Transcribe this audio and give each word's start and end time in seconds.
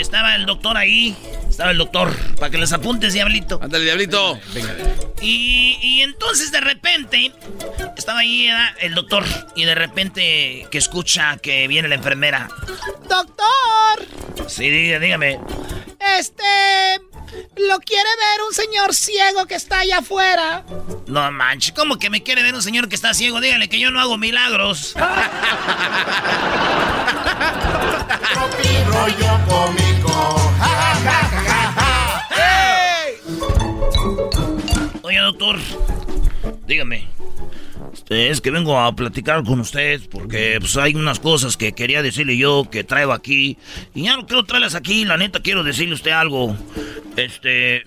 eh, 0.00 0.02
estaba 0.02 0.34
el 0.34 0.46
doctor 0.46 0.76
ahí. 0.76 1.16
Estaba 1.48 1.70
el 1.70 1.78
doctor. 1.78 2.14
Para 2.36 2.50
que 2.50 2.58
les 2.58 2.72
apuntes, 2.72 3.12
diablito. 3.12 3.60
Ándale, 3.62 3.84
diablito. 3.84 4.38
Y, 5.20 5.78
y 5.82 6.00
entonces 6.02 6.50
de 6.52 6.60
repente 6.60 7.32
estaba 7.96 8.20
ahí 8.20 8.48
el 8.80 8.94
doctor. 8.94 9.24
Y 9.54 9.64
de 9.64 9.74
repente 9.74 10.66
que 10.70 10.78
escucha 10.78 11.36
que 11.38 11.68
viene 11.68 11.88
la 11.88 11.96
enfermera. 11.96 12.48
Doctor, 13.08 14.06
Sí, 14.48 14.68
dígame. 14.70 15.38
este, 16.18 17.00
lo 17.56 17.78
quiere 17.80 18.02
ver 18.04 18.42
un 18.48 18.54
señor 18.54 18.94
ciego 18.94 19.46
que 19.46 19.54
está 19.54 19.80
allá 19.80 19.98
afuera. 19.98 20.64
No 21.06 21.30
manches, 21.30 21.72
¿cómo 21.72 21.98
que 21.98 22.08
me 22.10 22.22
quiere 22.22 22.42
ver 22.42 22.54
un 22.54 22.62
señor 22.62 22.88
que 22.88 22.94
está 22.96 23.12
ciego? 23.14 23.40
Dígale 23.40 23.68
que 23.68 23.78
yo 23.78 23.90
no 23.90 24.00
hago 24.00 24.16
milagros. 24.16 24.94
Rollo 28.86 29.38
Oye, 35.02 35.18
doctor, 35.18 35.56
dígame. 36.66 37.08
Este, 37.92 38.30
es 38.30 38.40
que 38.40 38.50
vengo 38.50 38.78
a 38.78 38.94
platicar 38.94 39.44
con 39.44 39.60
usted 39.60 40.00
porque 40.10 40.56
pues, 40.60 40.76
hay 40.76 40.94
unas 40.94 41.20
cosas 41.20 41.56
que 41.56 41.72
quería 41.72 42.02
decirle 42.02 42.36
yo 42.36 42.68
que 42.70 42.84
traigo 42.84 43.12
aquí. 43.12 43.58
Y 43.94 44.04
ya 44.04 44.16
no 44.16 44.26
quiero 44.26 44.44
traerlas 44.44 44.74
aquí, 44.74 45.04
la 45.04 45.16
neta 45.16 45.40
quiero 45.40 45.62
decirle 45.62 45.94
usted 45.94 46.10
algo. 46.12 46.56
Este. 47.16 47.84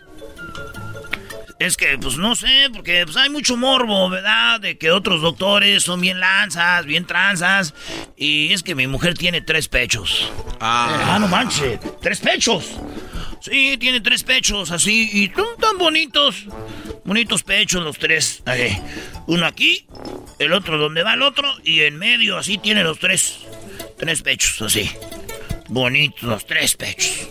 Es 1.64 1.78
que, 1.78 1.98
pues 1.98 2.18
no 2.18 2.36
sé, 2.36 2.70
porque 2.74 3.06
pues, 3.06 3.16
hay 3.16 3.30
mucho 3.30 3.56
morbo, 3.56 4.10
¿verdad? 4.10 4.60
De 4.60 4.78
que 4.78 4.92
otros 4.92 5.22
doctores 5.22 5.84
son 5.84 6.02
bien 6.02 6.20
lanzas, 6.20 6.86
bien 6.86 7.06
tranzas. 7.06 7.74
Y 8.18 8.52
es 8.52 8.64
que 8.64 8.76
mi 8.76 8.86
mujer 8.86 9.18
tiene 9.18 9.40
tres 9.40 9.70
pechos. 9.70 10.30
Ah, 10.60 11.18
no 11.22 11.30
manches, 11.30 11.80
tres 12.02 12.20
pechos. 12.20 12.66
Sí, 13.40 13.78
tiene 13.80 14.02
tres 14.02 14.24
pechos 14.24 14.72
así 14.72 15.10
y 15.14 15.32
son 15.34 15.58
tan 15.58 15.78
bonitos. 15.78 16.48
Bonitos 17.06 17.44
pechos 17.44 17.82
los 17.82 17.98
tres. 17.98 18.44
Ahí. 18.46 18.78
Uno 19.28 19.46
aquí, 19.46 19.88
el 20.40 20.52
otro 20.52 20.78
donde 20.78 21.02
va 21.02 21.14
el 21.14 21.22
otro 21.22 21.50
y 21.64 21.80
en 21.84 21.98
medio 21.98 22.38
así 22.38 22.58
tiene 22.58 22.84
los 22.84 23.00
tres. 23.00 23.38
Tres 23.98 24.22
pechos 24.22 24.62
así. 24.64 24.92
Bonitos 25.70 26.24
los 26.24 26.46
tres 26.46 26.76
pechos. 26.76 27.30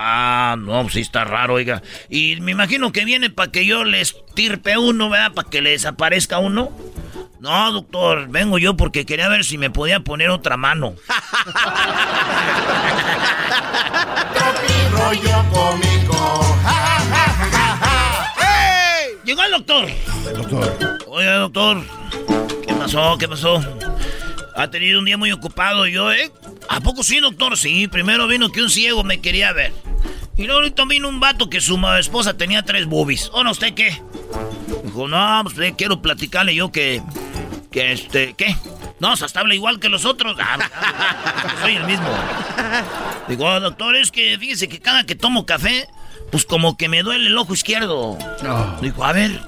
Ah, 0.00 0.54
no, 0.56 0.82
pues 0.82 0.94
sí 0.94 1.00
está 1.00 1.24
raro, 1.24 1.54
oiga. 1.54 1.82
Y 2.08 2.40
me 2.40 2.52
imagino 2.52 2.92
que 2.92 3.04
viene 3.04 3.30
para 3.30 3.50
que 3.50 3.66
yo 3.66 3.82
le 3.82 4.00
estirpe 4.00 4.78
uno, 4.78 5.10
¿verdad? 5.10 5.32
Para 5.32 5.50
que 5.50 5.60
le 5.60 5.70
desaparezca 5.70 6.38
uno. 6.38 6.70
No, 7.40 7.72
doctor, 7.72 8.28
vengo 8.28 8.58
yo 8.58 8.76
porque 8.76 9.04
quería 9.04 9.26
ver 9.28 9.44
si 9.44 9.58
me 9.58 9.70
podía 9.70 9.98
poner 9.98 10.30
otra 10.30 10.56
mano. 10.56 10.94
Rollo 14.92 15.44
cómico. 15.50 16.44
Ja, 16.62 16.72
ja, 16.72 17.00
ja, 17.00 17.24
ja, 17.32 17.48
ja, 17.50 17.76
ja. 18.36 19.00
¡Ey! 19.00 19.16
Llegó 19.24 19.42
el 19.42 19.50
doctor. 19.50 19.90
Oiga, 21.08 21.34
doctor. 21.38 21.82
¿Qué 22.64 22.72
pasó? 22.74 23.18
¿Qué 23.18 23.26
pasó? 23.26 23.60
Ha 24.58 24.68
tenido 24.68 24.98
un 24.98 25.04
día 25.04 25.16
muy 25.16 25.30
ocupado 25.30 25.86
yo, 25.86 26.12
¿eh? 26.12 26.32
¿A 26.68 26.80
poco 26.80 27.04
sí, 27.04 27.20
doctor? 27.20 27.56
Sí, 27.56 27.86
primero 27.86 28.26
vino 28.26 28.50
que 28.50 28.60
un 28.60 28.70
ciego 28.70 29.04
me 29.04 29.20
quería 29.20 29.52
ver. 29.52 29.72
Y 30.36 30.46
luego 30.46 30.60
ahorita 30.62 30.84
vino 30.84 31.08
un 31.08 31.20
vato 31.20 31.48
que 31.48 31.60
su 31.60 31.78
esposa 31.96 32.36
tenía 32.36 32.64
tres 32.64 32.86
boobies. 32.86 33.30
¿O 33.32 33.44
no, 33.44 33.52
usted 33.52 33.74
qué? 33.74 34.02
Dijo, 34.82 35.06
no, 35.06 35.42
pues 35.44 35.74
quiero 35.76 36.02
platicarle 36.02 36.56
yo 36.56 36.72
que... 36.72 37.00
Que 37.70 37.92
este... 37.92 38.34
¿Qué? 38.34 38.56
No, 38.98 39.14
sea, 39.14 39.26
hasta 39.26 39.38
habla 39.38 39.54
igual 39.54 39.78
que 39.78 39.88
los 39.88 40.04
otros. 40.04 40.36
Ah, 40.40 40.58
ah, 40.74 41.54
soy 41.62 41.76
el 41.76 41.84
mismo. 41.84 42.08
Digo, 43.28 43.44
"Oh, 43.44 43.60
doctor, 43.60 43.94
es 43.94 44.10
que 44.10 44.36
fíjese 44.40 44.68
que 44.68 44.80
cada 44.80 45.04
que 45.04 45.14
tomo 45.14 45.46
café, 45.46 45.86
pues 46.32 46.44
como 46.44 46.76
que 46.76 46.88
me 46.88 47.04
duele 47.04 47.28
el 47.28 47.38
ojo 47.38 47.54
izquierdo. 47.54 48.18
Dijo, 48.80 49.04
a 49.04 49.12
ver, 49.12 49.40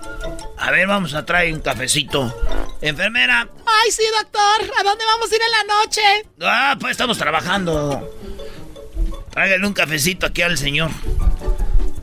a 0.59 0.71
ver, 0.71 0.87
vamos 0.87 1.15
a 1.15 1.25
traer 1.25 1.53
un 1.55 1.61
cafecito. 1.61 2.35
Enfermera, 2.83 3.47
Ay, 3.67 3.91
sí, 3.91 4.03
doctor, 4.19 4.71
¿a 4.79 4.83
dónde 4.83 5.05
vamos 5.05 5.31
a 5.31 5.35
ir 5.37 5.41
en 5.43 5.51
la 5.69 5.75
noche? 5.75 6.01
ah, 6.43 6.77
pues 6.81 6.93
estamos 6.93 7.19
trabajando. 7.19 8.11
Tráigale 9.31 9.67
un 9.67 9.75
cafecito 9.75 10.27
aquí 10.27 10.43
al 10.43 10.57
señor. 10.59 10.91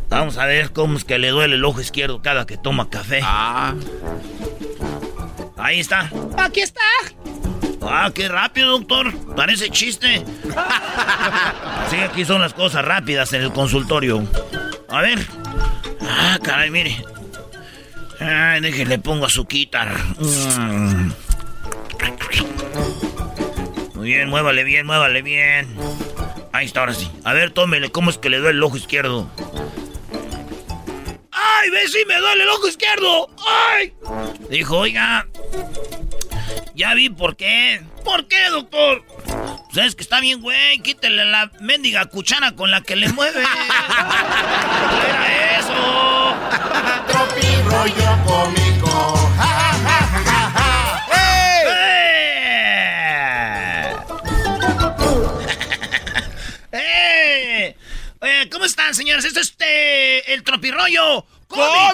Vamos 0.09 0.37
a 0.37 0.45
ver 0.45 0.71
cómo 0.71 0.97
es 0.97 1.03
que 1.03 1.17
le 1.19 1.29
duele 1.29 1.55
el 1.55 1.65
ojo 1.65 1.81
izquierdo 1.81 2.21
cada 2.21 2.45
que 2.45 2.57
toma 2.57 2.89
café. 2.89 3.19
Ah. 3.23 3.73
Ahí 5.57 5.79
está. 5.79 6.09
Aquí 6.37 6.61
está. 6.61 6.81
Ah, 7.81 8.11
qué 8.13 8.27
rápido, 8.29 8.71
doctor. 8.71 9.13
Parece 9.35 9.69
chiste. 9.69 10.23
Así 11.85 11.97
aquí 11.97 12.23
son 12.25 12.41
las 12.41 12.53
cosas 12.53 12.85
rápidas 12.85 13.33
en 13.33 13.41
el 13.43 13.51
consultorio. 13.51 14.25
A 14.89 15.01
ver. 15.01 15.25
Ah, 16.01 16.37
caray, 16.41 16.69
mire. 16.69 17.03
Ay, 18.19 18.61
déjele 18.61 18.97
pongo 18.99 19.25
azuquitar. 19.25 19.95
Mm. 20.19 21.11
Muy 23.95 24.07
bien, 24.07 24.29
muévale 24.29 24.63
bien, 24.63 24.85
muévale 24.85 25.21
bien. 25.21 25.75
Ahí 26.53 26.65
está, 26.65 26.81
ahora 26.81 26.93
sí. 26.93 27.09
A 27.23 27.33
ver, 27.33 27.51
tómele, 27.51 27.89
¿cómo 27.91 28.09
es 28.09 28.17
que 28.17 28.29
le 28.29 28.37
duele 28.37 28.57
el 28.57 28.63
ojo 28.63 28.77
izquierdo? 28.77 29.29
¡Ay, 31.31 31.69
ve 31.69 31.87
si 31.87 32.05
me 32.05 32.17
duele 32.17 32.43
el 32.43 32.49
ojo 32.49 32.67
izquierdo! 32.67 33.29
¡Ay! 33.75 33.93
Dijo, 34.49 34.77
oiga, 34.77 35.27
ya 36.75 36.93
vi 36.93 37.09
por 37.09 37.35
qué. 37.35 37.81
¿Por 38.03 38.27
qué, 38.27 38.49
doctor? 38.49 39.03
Pues 39.73 39.87
es 39.87 39.95
que 39.95 40.03
está 40.03 40.19
bien, 40.19 40.41
güey. 40.41 40.79
Quítele 40.79 41.25
la 41.25 41.51
mendiga 41.59 42.05
cuchara 42.05 42.53
con 42.53 42.71
la 42.71 42.81
que 42.81 42.95
le 42.95 43.09
mueve. 43.09 43.41
Era 45.09 45.59
eso. 45.59 46.35
Tropi 47.07 47.47
rollo 47.63 48.17
cómico. 48.25 49.31
Ja, 49.37 49.45
ja, 49.45 50.01
ja. 50.23 50.27
¡Eh! 56.71 57.75
¿cómo 58.51 58.65
están, 58.65 58.93
señores? 58.93 59.25
Esto 59.25 59.39
es 59.39 59.49
este, 59.49 60.33
el 60.33 60.43
tropirroyo 60.43 61.25
¡Cómico! 61.47 61.65
Da 61.65 61.93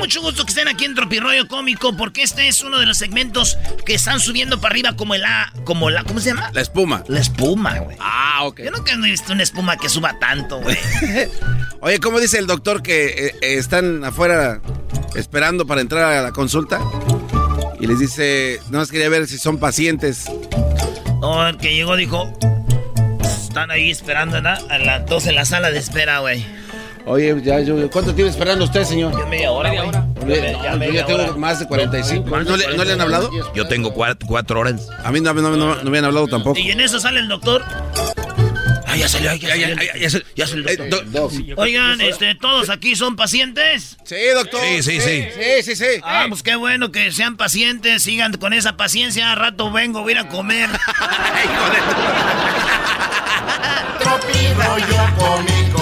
mucho 0.00 0.22
gusto 0.22 0.46
que 0.46 0.48
estén 0.48 0.66
aquí 0.66 0.86
en 0.86 0.94
Tropirroyo 0.94 1.46
Cómico 1.46 1.94
porque 1.94 2.22
este 2.22 2.48
es 2.48 2.62
uno 2.62 2.78
de 2.78 2.86
los 2.86 2.96
segmentos 2.96 3.58
que 3.84 3.92
están 3.92 4.18
subiendo 4.18 4.58
para 4.58 4.72
arriba 4.72 4.96
como 4.96 5.14
la... 5.14 5.52
Como 5.64 5.90
la 5.90 6.04
¿Cómo 6.04 6.20
se 6.20 6.30
llama? 6.30 6.50
La 6.54 6.62
espuma. 6.62 7.04
La 7.06 7.20
espuma, 7.20 7.78
güey. 7.80 7.98
Ah, 8.00 8.44
ok. 8.44 8.62
Yo 8.64 8.70
nunca 8.70 8.92
he 8.92 8.96
visto 8.96 9.34
una 9.34 9.42
espuma 9.42 9.76
que 9.76 9.90
suba 9.90 10.18
tanto, 10.18 10.58
güey. 10.62 10.78
Oye, 11.82 12.00
¿cómo 12.00 12.18
dice 12.18 12.38
el 12.38 12.46
doctor 12.46 12.82
que 12.82 13.08
eh, 13.08 13.34
eh, 13.42 13.58
están 13.58 14.02
afuera 14.02 14.62
esperando 15.14 15.66
para 15.66 15.82
entrar 15.82 16.10
a 16.10 16.22
la 16.22 16.32
consulta? 16.32 16.80
Y 17.78 17.86
les 17.86 17.98
dice, 17.98 18.58
no 18.70 18.78
más 18.78 18.90
quería 18.90 19.10
ver 19.10 19.26
si 19.26 19.36
son 19.36 19.58
pacientes. 19.58 20.24
No, 21.20 21.46
el 21.46 21.58
que 21.58 21.74
llegó 21.74 21.94
dijo... 21.96 22.32
Están 23.22 23.70
ahí 23.70 23.90
esperando, 23.90 24.40
¿no? 24.40 24.48
A 24.48 24.78
las 24.78 25.04
dos 25.04 25.26
en 25.26 25.34
la 25.34 25.44
sala 25.44 25.70
de 25.70 25.78
espera, 25.78 26.20
güey. 26.20 26.46
Oye, 27.12 27.34
ya, 27.42 27.58
yo, 27.60 27.90
¿cuánto 27.90 28.14
tiene 28.14 28.30
esperando 28.30 28.64
usted, 28.64 28.84
señor? 28.84 29.26
Media 29.28 29.50
hora, 29.50 29.70
güey. 29.70 29.88
Oye, 30.38 30.52
no, 30.52 30.84
yo 30.84 30.92
ya 30.92 31.06
tengo 31.06 31.36
más 31.38 31.58
de 31.58 31.66
45. 31.66 32.38
¿No 32.44 32.56
le, 32.56 32.76
no 32.76 32.84
le 32.84 32.92
han 32.92 33.00
hablado? 33.00 33.30
Yo 33.52 33.66
tengo 33.66 33.92
cuatro, 33.92 34.28
cuatro 34.28 34.60
horas. 34.60 34.88
A 35.02 35.10
mí 35.10 35.20
no, 35.20 35.34
no, 35.34 35.42
no, 35.50 35.56
no 35.56 35.82
me 35.82 35.88
habían 35.88 36.04
hablado 36.04 36.28
tampoco. 36.28 36.56
Y 36.58 36.70
en 36.70 36.78
eso 36.80 37.00
sale 37.00 37.18
el 37.18 37.26
doctor. 37.26 37.64
Ah, 38.86 38.96
ya 38.96 39.08
salió, 39.08 39.34
ya, 39.34 39.48
salió. 39.48 39.66
el- 39.66 40.00
ya 40.00 40.10
se- 40.10 40.24
ya 40.36 40.46
salió 40.46 40.68
el 40.68 40.80
Eh, 40.92 41.54
Oigan, 41.56 42.00
este, 42.00 42.34
todos 42.36 42.70
aquí 42.70 42.94
son 42.94 43.16
pacientes. 43.16 43.96
Sí, 44.04 44.16
doctor. 44.34 44.60
Sí, 44.62 44.82
sí, 44.84 45.00
sí. 45.00 45.24
Sí, 45.34 45.62
sí, 45.64 45.76
sí. 45.76 46.00
Ah, 46.04 46.26
pues 46.28 46.42
qué 46.44 46.54
bueno 46.54 46.92
que 46.92 47.10
sean 47.10 47.36
pacientes, 47.36 48.02
sigan 48.04 48.32
con 48.34 48.52
esa 48.52 48.76
paciencia. 48.76 49.32
A 49.32 49.34
rato 49.34 49.72
vengo, 49.72 50.02
voy 50.02 50.12
a 50.14 50.20
ir 50.20 50.26
a 50.26 50.28
comer. 50.28 50.70
Tropi 53.98 54.38
rollo 54.54 54.96
cómico. 55.18 55.79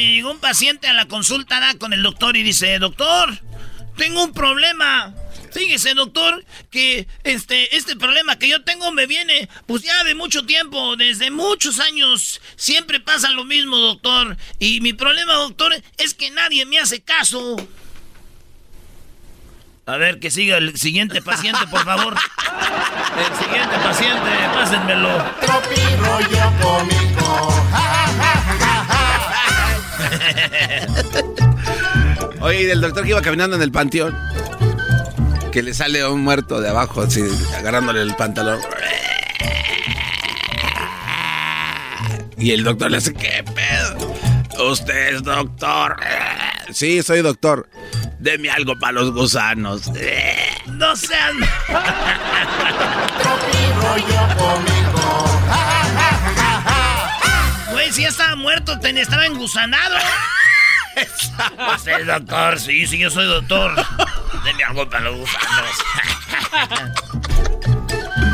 Un 0.00 0.38
paciente 0.40 0.88
a 0.88 0.94
la 0.94 1.06
consulta 1.06 1.60
¿da? 1.60 1.74
con 1.74 1.92
el 1.92 2.02
doctor 2.02 2.36
y 2.36 2.42
dice, 2.42 2.78
doctor, 2.78 3.38
tengo 3.96 4.24
un 4.24 4.32
problema. 4.32 5.14
Fíjese, 5.52 5.92
doctor, 5.92 6.42
que 6.70 7.06
este, 7.22 7.76
este 7.76 7.96
problema 7.96 8.38
que 8.38 8.48
yo 8.48 8.62
tengo 8.62 8.92
me 8.92 9.06
viene, 9.06 9.48
pues 9.66 9.82
ya 9.82 10.02
de 10.04 10.14
mucho 10.14 10.46
tiempo, 10.46 10.96
desde 10.96 11.30
muchos 11.30 11.80
años. 11.80 12.40
Siempre 12.56 13.00
pasa 13.00 13.30
lo 13.30 13.44
mismo, 13.44 13.76
doctor. 13.76 14.38
Y 14.58 14.80
mi 14.80 14.94
problema, 14.94 15.34
doctor, 15.34 15.74
es 15.98 16.14
que 16.14 16.30
nadie 16.30 16.64
me 16.64 16.78
hace 16.78 17.02
caso. 17.02 17.56
A 19.84 19.96
ver, 19.98 20.18
que 20.18 20.30
siga 20.30 20.56
el 20.56 20.78
siguiente 20.78 21.20
paciente, 21.20 21.66
por 21.66 21.84
favor. 21.84 22.16
El 23.18 23.44
siguiente 23.44 23.76
paciente, 23.82 24.30
pásenmelo. 24.54 25.24
Tropi 25.40 25.96
rollo 25.96 26.52
cómico. 26.62 28.09
Oye, 32.40 32.62
¿y 32.62 32.64
del 32.64 32.80
doctor 32.80 33.04
que 33.04 33.10
iba 33.10 33.22
caminando 33.22 33.56
en 33.56 33.62
el 33.62 33.70
panteón. 33.70 34.16
Que 35.52 35.62
le 35.62 35.74
sale 35.74 36.00
a 36.00 36.08
un 36.08 36.22
muerto 36.22 36.60
de 36.60 36.68
abajo, 36.68 37.02
así, 37.02 37.22
agarrándole 37.56 38.02
el 38.02 38.14
pantalón. 38.14 38.60
Y 42.38 42.52
el 42.52 42.64
doctor 42.64 42.90
le 42.90 42.98
hace, 42.98 43.12
¿qué 43.12 43.44
pedo? 43.54 44.70
Usted 44.70 45.14
es 45.14 45.22
doctor. 45.22 45.96
Sí, 46.72 47.02
soy 47.02 47.20
doctor. 47.20 47.68
Deme 48.18 48.50
algo 48.50 48.78
para 48.78 48.92
los 48.92 49.12
gusanos. 49.12 49.90
No 50.66 50.94
sean. 50.94 51.36
Güey, 57.90 57.96
si 57.96 58.02
ya 58.02 58.08
estaba 58.10 58.36
muerto, 58.36 58.78
ten- 58.78 58.98
estaba 58.98 59.26
engusanado. 59.26 59.96
Pues 61.56 61.86
el 61.86 62.06
doctor, 62.06 62.60
sí, 62.60 62.86
sí, 62.86 62.98
yo 62.98 63.10
soy 63.10 63.24
doctor. 63.26 63.74
Deme 64.44 64.64
algo 64.64 64.88
para 64.90 65.04
los 65.04 65.16
gusanos. 65.16 65.70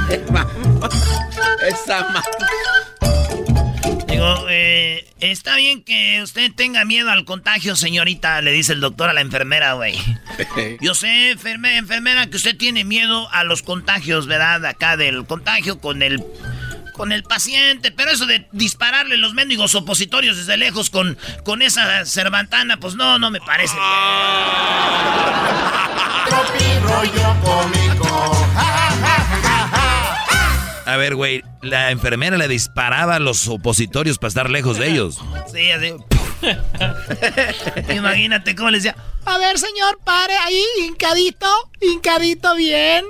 Esa 1.69 2.23
Digo, 4.09 4.47
eh, 4.49 5.07
está 5.21 5.57
bien 5.57 5.85
que 5.85 6.21
usted 6.23 6.51
tenga 6.55 6.85
miedo 6.85 7.11
al 7.11 7.25
contagio, 7.25 7.77
señorita, 7.77 8.41
le 8.43 8.53
dice 8.53 8.73
el 8.73 8.81
doctor 8.81 9.11
a 9.11 9.13
la 9.13 9.21
enfermera, 9.21 9.75
güey. 9.75 9.97
Yo 10.81 10.95
sé, 10.95 11.33
enferme- 11.37 11.77
enfermera, 11.77 12.27
que 12.27 12.37
usted 12.37 12.57
tiene 12.57 12.85
miedo 12.85 13.29
a 13.33 13.45
los 13.45 13.63
contagios, 13.63 14.27
¿verdad? 14.27 14.65
Acá 14.67 14.97
del 14.97 15.25
contagio 15.27 15.79
con 15.81 16.03
el 16.03 16.25
con 16.97 17.13
el 17.13 17.23
paciente, 17.23 17.93
pero 17.93 18.11
eso 18.11 18.27
de 18.27 18.49
dispararle 18.53 19.17
los 19.19 19.35
mendigos 19.35 19.75
opositorios 19.75 20.37
desde 20.37 20.57
lejos 20.57 20.91
con, 20.91 21.19
con 21.45 21.63
esa 21.63 22.05
cervantana, 22.07 22.79
pues 22.79 22.95
no, 22.95 23.19
no 23.19 23.31
me 23.31 23.41
parece. 23.41 23.77
A 30.87 30.97
ver, 30.97 31.15
güey, 31.15 31.43
la 31.63 31.91
enfermera 31.91 32.37
le 32.37 32.49
disparaba 32.49 33.17
a 33.17 33.19
los 33.19 33.47
opositorios 33.49 34.19
para 34.19 34.29
estar 34.29 34.51
lejos 34.51 34.79
de 34.79 34.89
ellos. 34.89 35.19
Sí, 35.53 35.71
así. 35.71 35.93
Imagínate 37.95 38.55
cómo 38.55 38.71
le 38.71 38.79
decía. 38.79 38.97
A 39.25 39.39
ver, 39.39 39.59
señor, 39.59 39.99
pare 40.05 40.37
ahí, 40.39 40.63
hincadito, 40.85 41.49
hincadito 41.81 42.55
bien. 42.55 43.05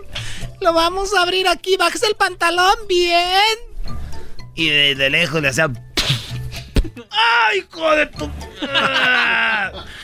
Lo 0.60 0.72
vamos 0.72 1.14
a 1.14 1.22
abrir 1.22 1.46
aquí, 1.48 1.76
bájese 1.76 2.06
el 2.06 2.14
pantalón 2.14 2.74
bien. 2.88 3.75
Y 4.56 4.68
de, 4.68 4.94
de 4.94 5.10
lejos 5.10 5.40
le 5.42 5.48
hacía. 5.48 5.68
¡Ay, 7.10 7.58
hijo 7.58 7.90
de 7.94 8.06
tu! 8.06 8.26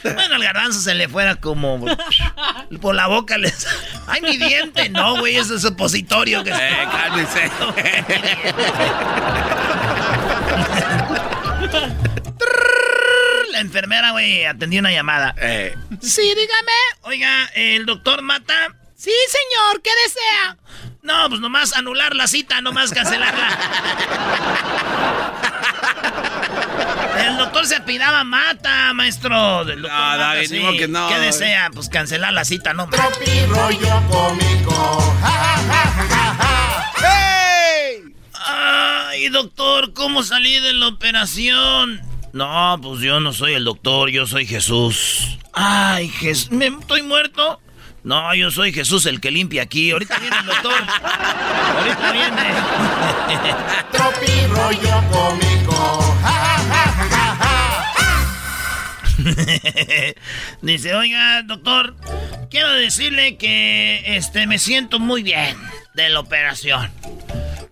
Bueno, 0.05 0.35
al 0.35 0.43
garbanzo 0.43 0.81
se 0.81 0.95
le 0.95 1.09
fuera 1.09 1.37
como. 1.37 1.85
Por 2.81 2.95
la 2.95 3.07
boca 3.07 3.39
le. 3.39 3.53
¡Ay, 4.07 4.21
mi 4.21 4.37
diente! 4.37 4.89
No, 4.91 5.17
güey, 5.19 5.37
es 5.37 5.65
opositorio. 5.65 6.43
Que 6.45 6.51
Eh, 6.51 6.89
cálmese. 6.91 7.51
La 13.53 13.61
enfermera, 13.61 14.13
güey, 14.13 14.45
atendió 14.45 14.81
una 14.81 14.91
llamada. 14.93 15.35
Eh, 15.41 15.75
Sí, 16.01 16.23
dígame. 16.23 16.73
Oiga, 17.03 17.47
¿el 17.55 17.85
doctor 17.87 18.23
mata? 18.23 18.55
Sí, 19.03 19.11
señor, 19.27 19.83
¿qué 19.83 19.91
desea? 20.05 20.57
No, 21.03 21.29
pues 21.29 21.41
nomás 21.41 21.73
anular 21.73 22.15
la 22.15 22.29
cita, 22.29 22.61
nomás 22.61 22.93
cancelarla. 22.93 23.59
El 27.19 27.37
doctor 27.37 27.67
se 27.67 27.75
apidaba 27.75 28.23
mata, 28.23 28.95
maestro. 28.95 29.65
Del 29.65 29.83
doctor 29.83 29.99
No, 29.99 30.07
Mata, 30.07 30.19
David, 30.19 30.61
modo 30.61 30.73
que 30.75 30.87
no. 30.87 31.09
¿Qué 31.09 31.19
desea? 31.19 31.71
Pues 31.75 31.89
cancelar 31.89 32.33
la 32.33 32.45
cita, 32.45 32.75
no. 32.75 32.89
Tropi 32.91 33.45
rollo 33.47 34.03
cómico. 34.09 35.17
Ay, 38.35 39.29
doctor, 39.31 39.95
¿cómo 39.95 40.23
salí 40.23 40.61
de 40.61 40.75
la 40.75 40.87
operación? 40.87 42.01
No, 42.33 42.79
pues 42.81 43.01
yo 43.01 43.19
no 43.19 43.33
soy 43.33 43.55
el 43.55 43.65
doctor, 43.65 44.11
yo 44.11 44.29
soy 44.29 44.47
Jesús. 44.47 45.39
Ay, 45.53 46.09
Jesús, 46.09 46.53
¿me 46.53 46.69
estoy 46.69 47.03
muerto? 47.03 47.59
No, 48.05 48.35
yo 48.35 48.51
soy 48.51 48.73
Jesús 48.73 49.07
el 49.07 49.21
que 49.21 49.31
limpia 49.31 49.63
aquí. 49.63 49.93
Ahorita 49.93 50.19
viene 50.19 50.37
el 50.39 50.47
doctor. 50.47 50.85
Ahorita 51.77 52.13
viene. 52.13 52.43
Tropi 53.93 54.47
rollo 54.49 55.03
cómico. 55.11 56.17
Dice, 60.63 60.95
oiga, 60.95 61.43
doctor, 61.43 61.95
quiero 62.51 62.73
decirle 62.73 63.37
que 63.37 64.17
este 64.17 64.47
me 64.47 64.59
siento 64.59 64.99
muy 64.99 65.23
bien 65.23 65.57
de 65.95 66.09
la 66.09 66.21
operación. 66.21 66.91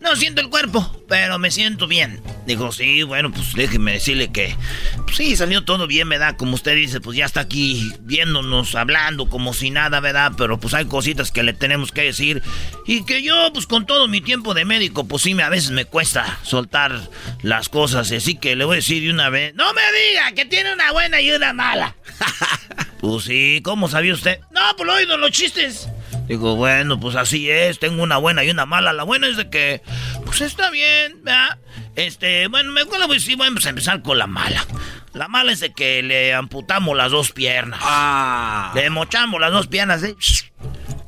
No 0.00 0.16
siento 0.16 0.40
el 0.40 0.48
cuerpo, 0.48 1.04
pero 1.08 1.38
me 1.38 1.50
siento 1.50 1.86
bien. 1.86 2.22
Digo, 2.46 2.72
sí, 2.72 3.02
bueno, 3.02 3.30
pues 3.30 3.52
déjeme 3.52 3.92
decirle 3.92 4.32
que 4.32 4.56
pues, 5.04 5.16
sí, 5.16 5.36
salió 5.36 5.62
todo 5.62 5.86
bien, 5.86 6.08
¿verdad? 6.08 6.36
Como 6.38 6.54
usted 6.54 6.74
dice, 6.74 7.02
pues 7.02 7.18
ya 7.18 7.26
está 7.26 7.40
aquí 7.40 7.92
viéndonos, 8.00 8.74
hablando 8.74 9.28
como 9.28 9.52
si 9.52 9.70
nada, 9.70 10.00
¿verdad? 10.00 10.32
Pero 10.38 10.58
pues 10.58 10.72
hay 10.72 10.86
cositas 10.86 11.30
que 11.30 11.42
le 11.42 11.52
tenemos 11.52 11.92
que 11.92 12.02
decir. 12.02 12.42
Y 12.86 13.04
que 13.04 13.22
yo, 13.22 13.52
pues 13.52 13.66
con 13.66 13.84
todo 13.84 14.08
mi 14.08 14.22
tiempo 14.22 14.54
de 14.54 14.64
médico, 14.64 15.06
pues 15.06 15.22
sí, 15.22 15.38
a 15.38 15.50
veces 15.50 15.70
me 15.70 15.84
cuesta 15.84 16.38
soltar 16.42 16.98
las 17.42 17.68
cosas. 17.68 18.10
Así 18.10 18.36
que 18.36 18.56
le 18.56 18.64
voy 18.64 18.74
a 18.74 18.76
decir 18.76 19.02
de 19.02 19.10
una 19.10 19.28
vez, 19.28 19.54
no 19.54 19.72
me 19.74 19.82
diga 20.08 20.32
que 20.32 20.46
tiene 20.46 20.72
una 20.72 20.92
buena 20.92 21.20
y 21.20 21.30
una 21.30 21.52
mala. 21.52 21.94
pues 23.00 23.24
sí, 23.24 23.60
¿cómo 23.62 23.86
sabía 23.88 24.14
usted? 24.14 24.40
No, 24.50 24.60
pues 24.76 24.86
lo 24.86 24.94
oído 24.94 25.18
los 25.18 25.30
chistes. 25.30 25.88
Digo, 26.30 26.54
bueno, 26.54 27.00
pues 27.00 27.16
así 27.16 27.50
es, 27.50 27.80
tengo 27.80 28.04
una 28.04 28.16
buena 28.16 28.44
y 28.44 28.50
una 28.50 28.64
mala. 28.64 28.92
La 28.92 29.02
buena 29.02 29.26
es 29.26 29.36
de 29.36 29.50
que, 29.50 29.82
pues 30.24 30.40
está 30.42 30.70
bien, 30.70 31.24
¿verdad? 31.24 31.58
Este, 31.96 32.46
bueno, 32.46 32.70
me 32.70 32.82
acuerdo, 32.82 33.08
pues 33.08 33.24
sí, 33.24 33.34
vamos 33.34 33.66
a 33.66 33.70
empezar 33.70 34.00
con 34.00 34.16
la 34.16 34.28
mala. 34.28 34.64
La 35.12 35.26
mala 35.26 35.50
es 35.50 35.58
de 35.58 35.72
que 35.72 36.04
le 36.04 36.32
amputamos 36.32 36.96
las 36.96 37.10
dos 37.10 37.32
piernas. 37.32 37.80
ah. 37.82 38.70
Le 38.76 38.90
mochamos 38.90 39.40
las 39.40 39.50
dos 39.50 39.66
piernas, 39.66 40.04
¿eh? 40.04 40.14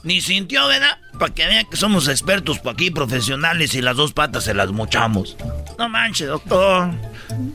Ni 0.03 0.21
sintió, 0.21 0.67
¿verdad? 0.67 0.99
Para 1.21 1.33
que 1.33 1.47
vean 1.47 1.67
que 1.71 1.77
somos 1.77 2.09
expertos 2.09 2.59
por 2.59 2.73
aquí, 2.73 2.91
profesionales, 2.91 3.77
y 3.77 3.81
las 3.81 3.95
dos 3.95 4.13
patas 4.15 4.43
se 4.43 4.55
las 4.55 4.73
mochamos. 4.73 5.37
No 5.79 5.89
manches, 5.89 6.27
doctor. 6.27 6.91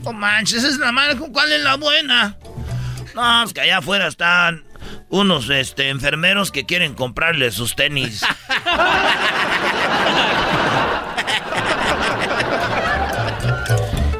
No 0.04 0.12
manches, 0.14 0.64
esa 0.64 0.68
es 0.68 0.78
la 0.78 0.90
mala. 0.90 1.16
¿Cuál 1.18 1.52
es 1.52 1.62
la 1.62 1.76
buena? 1.76 2.38
No, 3.14 3.42
es 3.42 3.52
que 3.52 3.60
allá 3.60 3.76
afuera 3.76 4.06
están 4.06 4.64
unos 5.08 5.48
este, 5.50 5.88
enfermeros 5.88 6.50
que 6.50 6.66
quieren 6.66 6.94
comprarle 6.94 7.50
sus 7.50 7.76
tenis. 7.76 8.22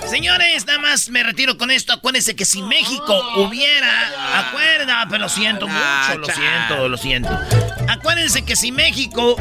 Señores, 0.08 0.64
nada 0.66 0.78
más 0.78 1.10
me 1.10 1.22
retiro 1.22 1.58
con 1.58 1.70
esto. 1.70 1.92
Acuérdense 1.92 2.34
que 2.34 2.44
si 2.46 2.62
México 2.62 3.20
hubiera. 3.36 4.48
Acuerda, 4.48 5.06
pero 5.08 5.24
lo 5.24 5.28
siento 5.28 5.66
Ah, 5.68 6.06
mucho, 6.08 6.20
lo 6.20 6.34
siento, 6.34 6.88
lo 6.88 6.96
siento. 6.96 7.38
Acuérdense 7.88 8.44
que 8.44 8.56
si 8.56 8.72
México 8.72 9.36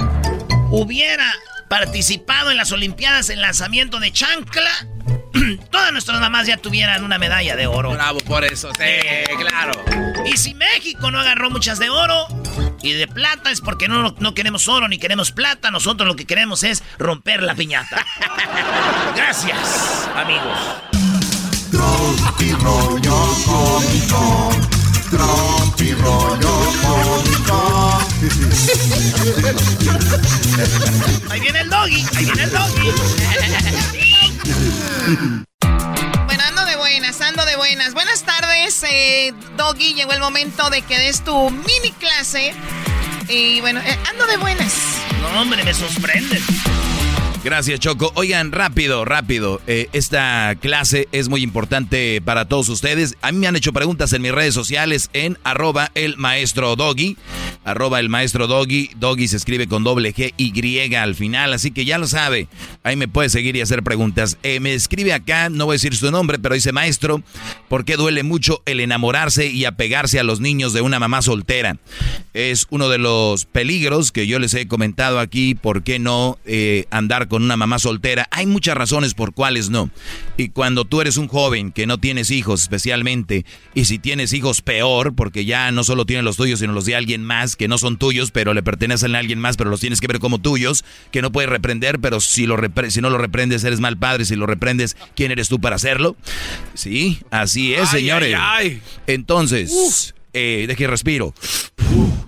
hubiera 0.69 1.31
participado 1.69 2.51
en 2.51 2.57
las 2.57 2.71
Olimpiadas 2.71 3.29
en 3.29 3.41
lanzamiento 3.41 3.99
de 3.99 4.11
chancla, 4.11 4.71
todas 5.71 5.91
nuestras 5.91 6.19
mamás 6.19 6.47
ya 6.47 6.57
tuvieran 6.57 7.03
una 7.03 7.17
medalla 7.17 7.55
de 7.55 7.67
oro. 7.67 7.91
Bravo 7.91 8.19
por 8.19 8.43
eso, 8.43 8.71
sí, 8.77 9.35
claro. 9.37 9.83
Y 10.25 10.37
si 10.37 10.53
México 10.53 11.11
no 11.11 11.19
agarró 11.19 11.49
muchas 11.49 11.79
de 11.79 11.89
oro 11.89 12.27
y 12.81 12.93
de 12.93 13.07
plata 13.07 13.51
es 13.51 13.61
porque 13.61 13.87
no, 13.87 14.15
no 14.19 14.33
queremos 14.33 14.67
oro 14.67 14.87
ni 14.87 14.97
queremos 14.97 15.31
plata. 15.31 15.71
Nosotros 15.71 16.07
lo 16.07 16.15
que 16.15 16.25
queremos 16.25 16.63
es 16.63 16.83
romper 16.97 17.43
la 17.43 17.55
piñata. 17.55 18.05
Gracias, 19.15 20.09
amigos. 20.15 20.57
Tropi 21.71 22.51
rollo 22.53 23.35
cómico. 23.45 24.49
Tropi 25.09 25.93
rollo 25.93 26.71
cómico. 26.81 27.99
Ahí 31.29 31.39
viene 31.39 31.59
el 31.59 31.69
doggy, 31.69 32.05
ahí 32.15 32.25
viene 32.25 32.43
el 32.43 32.51
doggy. 32.51 32.91
Bueno, 36.25 36.43
ando 36.47 36.65
de 36.65 36.75
buenas, 36.77 37.19
ando 37.21 37.45
de 37.45 37.55
buenas. 37.57 37.93
Buenas 37.93 38.23
tardes, 38.23 38.81
eh, 38.83 39.33
Doggy. 39.57 39.93
Llegó 39.93 40.13
el 40.13 40.19
momento 40.21 40.69
de 40.69 40.81
que 40.83 40.97
des 40.97 41.23
tu 41.23 41.49
mini 41.49 41.91
clase 41.99 42.53
Y 43.27 43.59
bueno, 43.61 43.81
eh, 43.81 43.99
ando 44.09 44.25
de 44.25 44.37
buenas. 44.37 44.73
No, 45.21 45.41
hombre, 45.41 45.63
me 45.63 45.73
sorprende. 45.73 46.41
Gracias, 47.47 47.79
Choco. 47.79 48.11
Oigan, 48.15 48.51
rápido, 48.51 49.05
rápido. 49.05 49.61
Eh, 49.67 49.87
esta 49.93 50.53
clase 50.59 51.07
es 51.13 51.29
muy 51.29 51.43
importante 51.43 52.19
para 52.19 52.49
todos 52.49 52.67
ustedes. 52.67 53.15
A 53.21 53.31
mí 53.31 53.37
me 53.37 53.47
han 53.47 53.55
hecho 53.55 53.71
preguntas 53.71 54.11
en 54.11 54.21
mis 54.21 54.33
redes 54.33 54.53
sociales 54.53 55.09
en 55.13 55.37
arroba 55.45 55.89
el 55.95 56.17
maestro 56.17 56.75
Doggy. 56.75 57.15
Arroba 57.63 58.01
el 58.01 58.09
maestro 58.09 58.47
Doggy. 58.47 58.89
Doggy 58.97 59.29
se 59.29 59.37
escribe 59.37 59.69
con 59.69 59.85
doble 59.85 60.13
G 60.13 60.33
Y 60.35 60.93
al 60.95 61.15
final, 61.15 61.53
así 61.53 61.71
que 61.71 61.85
ya 61.85 61.97
lo 61.97 62.07
sabe. 62.07 62.49
Ahí 62.83 62.97
me 62.97 63.07
puede 63.07 63.29
seguir 63.29 63.55
y 63.55 63.61
hacer 63.61 63.81
preguntas. 63.81 64.37
Eh, 64.43 64.59
me 64.59 64.73
escribe 64.73 65.13
acá, 65.13 65.47
no 65.47 65.67
voy 65.67 65.75
a 65.75 65.75
decir 65.75 65.95
su 65.95 66.11
nombre, 66.11 66.39
pero 66.39 66.53
dice 66.53 66.73
maestro, 66.73 67.23
¿por 67.69 67.85
qué 67.85 67.95
duele 67.95 68.23
mucho 68.23 68.61
el 68.65 68.81
enamorarse 68.81 69.47
y 69.47 69.63
apegarse 69.63 70.19
a 70.19 70.23
los 70.23 70.41
niños 70.41 70.73
de 70.73 70.81
una 70.81 70.99
mamá 70.99 71.21
soltera? 71.21 71.77
Es 72.33 72.67
uno 72.71 72.89
de 72.89 72.97
los 72.97 73.45
peligros 73.45 74.11
que 74.11 74.27
yo 74.27 74.37
les 74.37 74.53
he 74.53 74.67
comentado 74.67 75.21
aquí. 75.21 75.55
¿Por 75.55 75.83
qué 75.83 75.97
no 75.97 76.37
eh, 76.45 76.87
andar 76.91 77.29
con 77.29 77.36
una 77.43 77.57
mamá 77.57 77.79
soltera. 77.79 78.27
Hay 78.31 78.45
muchas 78.45 78.75
razones 78.75 79.13
por 79.13 79.33
cuales 79.33 79.69
no. 79.69 79.89
Y 80.37 80.49
cuando 80.49 80.85
tú 80.85 81.01
eres 81.01 81.17
un 81.17 81.27
joven 81.27 81.71
que 81.71 81.87
no 81.87 81.97
tienes 81.97 82.31
hijos 82.31 82.61
especialmente, 82.61 83.45
y 83.73 83.85
si 83.85 83.99
tienes 83.99 84.33
hijos 84.33 84.61
peor, 84.61 85.15
porque 85.15 85.45
ya 85.45 85.71
no 85.71 85.83
solo 85.83 86.05
tienes 86.05 86.25
los 86.25 86.37
tuyos, 86.37 86.59
sino 86.59 86.73
los 86.73 86.85
de 86.85 86.95
alguien 86.95 87.23
más, 87.23 87.55
que 87.55 87.67
no 87.67 87.77
son 87.77 87.97
tuyos, 87.97 88.31
pero 88.31 88.53
le 88.53 88.63
pertenecen 88.63 89.15
a 89.15 89.19
alguien 89.19 89.39
más, 89.39 89.57
pero 89.57 89.69
los 89.69 89.79
tienes 89.79 90.01
que 90.01 90.07
ver 90.07 90.19
como 90.19 90.39
tuyos, 90.39 90.83
que 91.11 91.21
no 91.21 91.31
puedes 91.31 91.49
reprender, 91.49 91.99
pero 91.99 92.19
si, 92.19 92.45
lo 92.45 92.57
si 92.89 93.01
no 93.01 93.09
lo 93.09 93.17
reprendes 93.17 93.63
eres 93.63 93.79
mal 93.79 93.97
padre, 93.97 94.25
si 94.25 94.35
lo 94.35 94.45
reprendes, 94.45 94.97
¿quién 95.15 95.31
eres 95.31 95.49
tú 95.49 95.59
para 95.59 95.75
hacerlo? 95.75 96.15
Sí, 96.73 97.19
así 97.31 97.73
es, 97.73 97.89
señores. 97.89 98.37
Entonces, 99.07 100.13
eh, 100.37 100.67
deje 100.67 100.87
respiro 100.87 101.33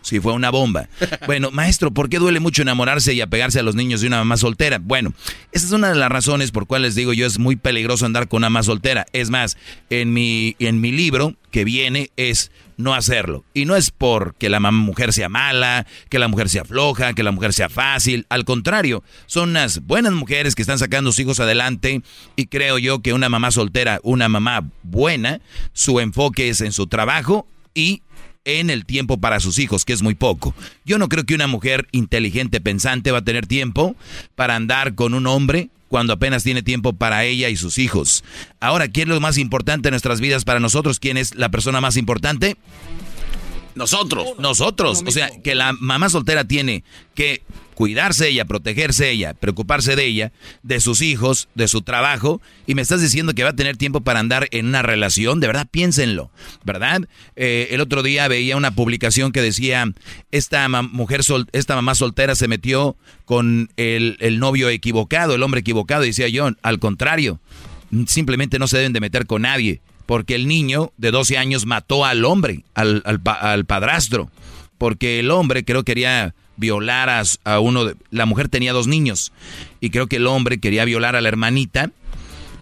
si 0.01 0.19
fue 0.19 0.33
una 0.33 0.49
bomba. 0.49 0.89
Bueno, 1.27 1.51
maestro, 1.51 1.91
¿por 1.91 2.09
qué 2.09 2.17
duele 2.17 2.39
mucho 2.39 2.63
enamorarse 2.63 3.13
y 3.13 3.21
apegarse 3.21 3.59
a 3.59 3.63
los 3.63 3.75
niños 3.75 4.01
de 4.01 4.07
una 4.07 4.17
mamá 4.17 4.37
soltera? 4.37 4.79
Bueno, 4.81 5.13
esa 5.51 5.67
es 5.67 5.71
una 5.71 5.89
de 5.89 5.95
las 5.95 6.09
razones 6.09 6.51
por 6.51 6.65
cuales 6.65 6.95
digo 6.95 7.13
yo 7.13 7.27
es 7.27 7.37
muy 7.37 7.55
peligroso 7.55 8.05
andar 8.05 8.27
con 8.27 8.37
una 8.37 8.49
mamá 8.49 8.63
soltera. 8.63 9.05
Es 9.13 9.29
más, 9.29 9.57
en 9.89 10.11
mi, 10.13 10.55
en 10.57 10.81
mi 10.81 10.91
libro 10.91 11.35
que 11.51 11.63
viene 11.63 12.09
es 12.17 12.51
no 12.77 12.95
hacerlo. 12.95 13.43
Y 13.53 13.65
no 13.65 13.75
es 13.75 13.91
porque 13.91 14.49
la 14.49 14.59
mujer 14.59 15.13
sea 15.13 15.29
mala, 15.29 15.85
que 16.09 16.17
la 16.17 16.27
mujer 16.27 16.49
sea 16.49 16.65
floja, 16.65 17.13
que 17.13 17.23
la 17.23 17.31
mujer 17.31 17.53
sea 17.53 17.69
fácil. 17.69 18.25
Al 18.29 18.45
contrario, 18.45 19.03
son 19.27 19.49
unas 19.49 19.85
buenas 19.85 20.13
mujeres 20.13 20.55
que 20.55 20.63
están 20.63 20.79
sacando 20.79 21.11
sus 21.11 21.19
hijos 21.19 21.39
adelante. 21.39 22.01
Y 22.35 22.47
creo 22.47 22.79
yo 22.79 23.01
que 23.01 23.13
una 23.13 23.29
mamá 23.29 23.51
soltera, 23.51 23.99
una 24.01 24.29
mamá 24.29 24.67
buena, 24.81 25.41
su 25.73 25.99
enfoque 25.99 26.49
es 26.49 26.61
en 26.61 26.71
su 26.71 26.87
trabajo 26.87 27.45
y 27.73 28.01
en 28.45 28.69
el 28.69 28.85
tiempo 28.85 29.19
para 29.19 29.39
sus 29.39 29.59
hijos, 29.59 29.85
que 29.85 29.93
es 29.93 30.01
muy 30.01 30.15
poco. 30.15 30.53
Yo 30.85 30.97
no 30.97 31.09
creo 31.09 31.25
que 31.25 31.35
una 31.35 31.47
mujer 31.47 31.87
inteligente, 31.91 32.61
pensante, 32.61 33.11
va 33.11 33.19
a 33.19 33.23
tener 33.23 33.47
tiempo 33.47 33.95
para 34.35 34.55
andar 34.55 34.95
con 34.95 35.13
un 35.13 35.27
hombre 35.27 35.69
cuando 35.87 36.13
apenas 36.13 36.43
tiene 36.43 36.61
tiempo 36.61 36.93
para 36.93 37.25
ella 37.25 37.49
y 37.49 37.57
sus 37.57 37.77
hijos. 37.77 38.23
Ahora, 38.59 38.87
¿quién 38.87 39.09
es 39.09 39.15
lo 39.15 39.21
más 39.21 39.37
importante 39.37 39.89
en 39.89 39.93
nuestras 39.93 40.21
vidas 40.21 40.45
para 40.45 40.59
nosotros? 40.59 40.99
¿Quién 40.99 41.17
es 41.17 41.35
la 41.35 41.49
persona 41.49 41.81
más 41.81 41.97
importante? 41.97 42.57
Nosotros. 43.75 44.27
Nosotros. 44.39 45.03
O 45.05 45.11
sea, 45.11 45.29
que 45.43 45.55
la 45.55 45.73
mamá 45.73 46.09
soltera 46.09 46.43
tiene 46.43 46.83
que 47.15 47.41
cuidarse 47.79 48.27
ella, 48.27 48.43
protegerse 48.43 49.09
ella, 49.09 49.33
preocuparse 49.33 49.95
de 49.95 50.03
ella, 50.05 50.33
de 50.63 50.81
sus 50.81 51.01
hijos, 51.01 51.47
de 51.55 51.69
su 51.69 51.81
trabajo, 51.81 52.41
y 52.67 52.75
me 52.75 52.81
estás 52.81 53.01
diciendo 53.01 53.33
que 53.33 53.45
va 53.45 53.51
a 53.51 53.55
tener 53.55 53.77
tiempo 53.77 54.01
para 54.01 54.19
andar 54.19 54.49
en 54.51 54.65
una 54.65 54.81
relación, 54.81 55.39
de 55.39 55.47
verdad 55.47 55.65
piénsenlo, 55.71 56.29
¿verdad? 56.65 57.07
Eh, 57.37 57.69
el 57.71 57.79
otro 57.79 58.03
día 58.03 58.27
veía 58.27 58.57
una 58.57 58.71
publicación 58.71 59.31
que 59.31 59.41
decía, 59.41 59.93
esta 60.29 60.67
mujer, 60.67 61.23
sol, 61.23 61.47
esta 61.53 61.73
mamá 61.73 61.95
soltera 61.95 62.35
se 62.35 62.49
metió 62.49 62.97
con 63.23 63.69
el, 63.77 64.17
novio 64.41 64.67
equivocado, 64.67 65.35
el 65.35 65.41
hombre 65.41 65.61
equivocado, 65.61 66.01
decía 66.01 66.27
yo, 66.27 66.49
al 66.61 66.79
contrario, 66.79 67.39
simplemente 68.07 68.59
no 68.59 68.67
se 68.67 68.75
deben 68.75 68.91
de 68.91 68.99
meter 68.99 69.25
con 69.25 69.43
nadie, 69.43 69.79
porque 70.05 70.35
el 70.35 70.49
niño 70.49 70.91
de 70.97 71.11
12 71.11 71.37
años 71.37 71.65
mató 71.65 72.03
al 72.03 72.25
hombre, 72.25 72.65
al, 72.73 73.03
al 73.05 73.63
padrastro, 73.63 74.29
porque 74.77 75.21
el 75.21 75.31
hombre 75.31 75.63
creo 75.63 75.85
quería 75.85 76.35
violar 76.59 77.09
a, 77.43 77.59
uno 77.59 77.85
de... 77.85 77.95
La 78.11 78.25
mujer 78.25 78.49
tenía 78.49 78.73
dos 78.73 78.87
niños 78.87 79.31
y 79.79 79.89
creo 79.89 80.07
que 80.07 80.17
el 80.17 80.27
hombre 80.27 80.59
quería 80.59 80.85
violar 80.85 81.15
a 81.15 81.21
la 81.21 81.29
hermanita 81.29 81.91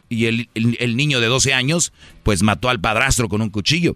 y 0.09 0.25
el, 0.25 0.95
niño 0.95 1.19
de 1.19 1.27
12 1.27 1.53
años 1.53 1.91
pues 2.23 2.41
mató 2.41 2.69
al 2.69 2.79
padrastro 2.79 3.27
con 3.27 3.41
un 3.41 3.49
cuchillo. 3.49 3.95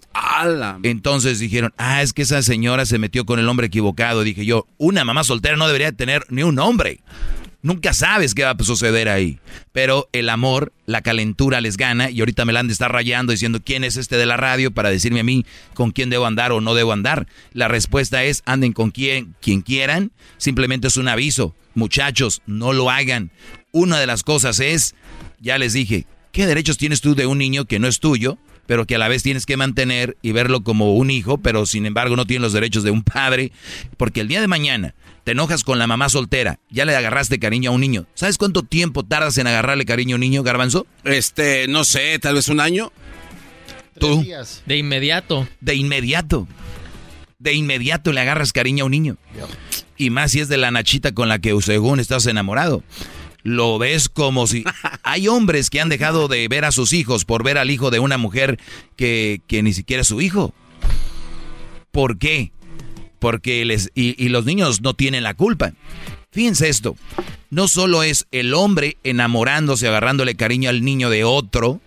Entonces 0.84 1.40
dijeron, 1.40 1.74
ah, 1.78 2.02
es 2.02 2.14
que 2.14 2.24
esa 2.24 2.42
señora 2.42 2.86
se 2.86 3.00
metió 3.00 3.26
con 3.26 3.40
el 3.40 3.48
hombre 3.48 3.68
equivocado. 3.68 4.24
Dije 4.24 4.46
yo, 4.46 4.68
una 4.78 5.06
mamá 5.06 5.24
soltera 5.24 5.56
no 5.56 5.68
debería 5.68 5.92
tener 5.92 6.26
ni 6.30 6.44
un 6.44 6.60
hombre. 6.60 7.00
Nunca 7.64 7.94
sabes 7.94 8.34
qué 8.34 8.44
va 8.44 8.52
a 8.52 8.64
suceder 8.64 9.08
ahí. 9.08 9.40
Pero 9.72 10.10
el 10.14 10.30
amor, 10.30 10.74
la 10.88 11.02
calentura 11.02 11.62
les 11.62 11.78
gana 11.78 12.10
y 12.10 12.20
ahorita 12.20 12.44
me 12.44 12.54
la 12.54 12.60
han 12.60 12.68
de 12.68 12.74
estar 12.74 12.92
rayando 12.92 13.32
diciendo 13.32 13.62
quién 13.64 13.84
es 13.84 13.98
este 13.98 14.18
de 14.18 14.26
la 14.26 14.38
radio 14.38 14.72
para 14.72 14.90
decirme 14.90 15.20
a 15.20 15.24
mí 15.24 15.46
con 15.74 15.92
quién 15.92 16.10
debo 16.10 16.26
andar 16.26 16.52
o 16.52 16.62
no 16.62 16.74
debo 16.74 16.92
andar. 16.92 17.28
La 17.54 17.68
respuesta 17.68 18.24
es 18.24 18.42
anden 18.46 18.74
con 18.74 18.90
quien, 18.90 19.36
quien 19.42 19.62
quieran. 19.62 20.12
Simplemente 20.38 20.88
es 20.88 20.98
un 20.98 21.08
aviso. 21.08 21.56
Muchachos, 21.76 22.42
no 22.48 22.74
lo 22.74 22.90
hagan. 22.90 23.32
Una 23.72 24.00
de 24.00 24.08
las 24.08 24.24
cosas 24.24 24.60
es, 24.60 24.96
ya 25.40 25.58
les 25.58 25.74
dije, 25.74 26.06
¿qué 26.32 26.48
derechos 26.48 26.78
tienes 26.78 27.02
tú 27.02 27.16
de 27.16 27.28
un 27.28 27.38
niño 27.38 27.66
que 27.66 27.80
no 27.80 27.88
es 27.88 28.00
tuyo? 28.00 28.38
Pero 28.66 28.86
que 28.86 28.96
a 28.96 28.98
la 29.00 29.08
vez 29.08 29.24
tienes 29.24 29.46
que 29.46 29.58
mantener 29.58 30.18
y 30.22 30.32
verlo 30.32 30.64
como 30.64 30.96
un 30.96 31.12
hijo, 31.12 31.38
pero 31.38 31.66
sin 31.66 31.86
embargo 31.86 32.16
no 32.16 32.26
tiene 32.26 32.44
los 32.44 32.54
derechos 32.54 32.84
de 32.84 32.92
un 32.92 33.04
padre, 33.04 33.52
porque 33.98 34.22
el 34.22 34.28
día 34.28 34.42
de 34.42 34.48
mañana 34.48 34.96
te 35.24 35.34
enojas 35.34 35.64
con 35.64 35.78
la 35.78 35.88
mamá 35.88 36.10
soltera, 36.10 36.60
ya 36.70 36.86
le 36.86 36.96
agarraste 36.96 37.40
cariño 37.40 37.72
a 37.72 37.74
un 37.74 37.82
niño. 37.82 38.06
¿Sabes 38.16 38.38
cuánto 38.38 38.64
tiempo 38.64 39.04
tardas 39.04 39.38
en 39.38 39.48
agarrarle 39.48 39.86
cariño 39.86 40.16
a 40.16 40.18
un 40.18 40.22
niño, 40.22 40.44
Garbanzo? 40.44 40.88
Este, 41.04 41.68
no 41.68 41.84
sé, 41.84 42.18
tal 42.20 42.36
vez 42.36 42.48
un 42.50 42.60
año. 42.60 42.92
¿Tú? 44.00 44.26
De 44.66 44.78
inmediato. 44.78 45.48
De 45.60 45.76
inmediato. 45.76 46.48
De 47.38 47.54
inmediato 47.54 48.12
le 48.12 48.22
agarras 48.22 48.54
cariño 48.54 48.84
a 48.84 48.86
un 48.86 48.92
niño. 48.92 49.18
Y 49.98 50.10
más 50.10 50.32
si 50.32 50.40
es 50.40 50.48
de 50.48 50.58
la 50.58 50.72
nachita 50.72 51.12
con 51.12 51.30
la 51.30 51.40
que 51.40 51.56
según 51.62 52.00
estás 52.00 52.26
enamorado. 52.26 52.84
Lo 53.44 53.78
ves 53.78 54.10
como 54.10 54.48
si... 54.48 54.64
Hay 55.04 55.28
hombres 55.28 55.70
que 55.70 55.82
han 55.82 55.90
dejado 55.90 56.28
de 56.28 56.48
ver 56.48 56.66
a 56.66 56.72
sus 56.72 56.94
hijos 56.94 57.26
por 57.26 57.44
ver 57.44 57.58
al 57.58 57.72
hijo 57.72 57.92
de 57.92 58.00
una 58.00 58.18
mujer 58.18 58.60
que, 58.96 59.42
que 59.48 59.64
ni 59.64 59.74
siquiera 59.74 60.02
es 60.02 60.08
su 60.08 60.22
hijo. 60.22 60.54
¿Por 61.92 62.18
qué? 62.18 62.52
porque 63.22 63.64
les 63.66 63.92
y, 63.94 64.30
los 64.30 64.46
niños 64.46 64.82
no 64.82 64.96
tienen 64.96 65.22
la 65.22 65.36
culpa. 65.36 65.74
Fíjense 66.32 66.70
esto, 66.70 66.96
no 67.52 67.68
solo 67.68 68.02
es 68.02 68.26
el 68.32 68.56
hombre 68.56 68.98
enamorándose, 69.04 69.88
agarrándole 69.88 70.34
cariño 70.34 70.72
al 70.72 70.84
niño 70.84 71.12
de 71.12 71.24
otro, 71.24 71.80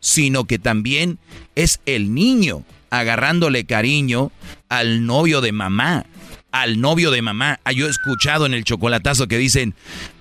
sino 0.00 0.44
que 0.44 0.58
también 0.58 1.20
es 1.54 1.80
el 1.86 2.14
niño 2.14 2.64
agarrándole 2.90 3.64
cariño 3.64 4.32
al 4.68 5.06
novio 5.06 5.40
de 5.40 5.52
mamá, 5.52 6.06
al 6.52 6.80
novio 6.80 7.10
de 7.10 7.22
mamá. 7.22 7.60
Ah, 7.64 7.72
yo 7.72 7.86
he 7.86 7.90
escuchado 7.90 8.46
en 8.46 8.54
el 8.54 8.64
chocolatazo 8.64 9.28
que 9.28 9.38
dicen, 9.38 9.74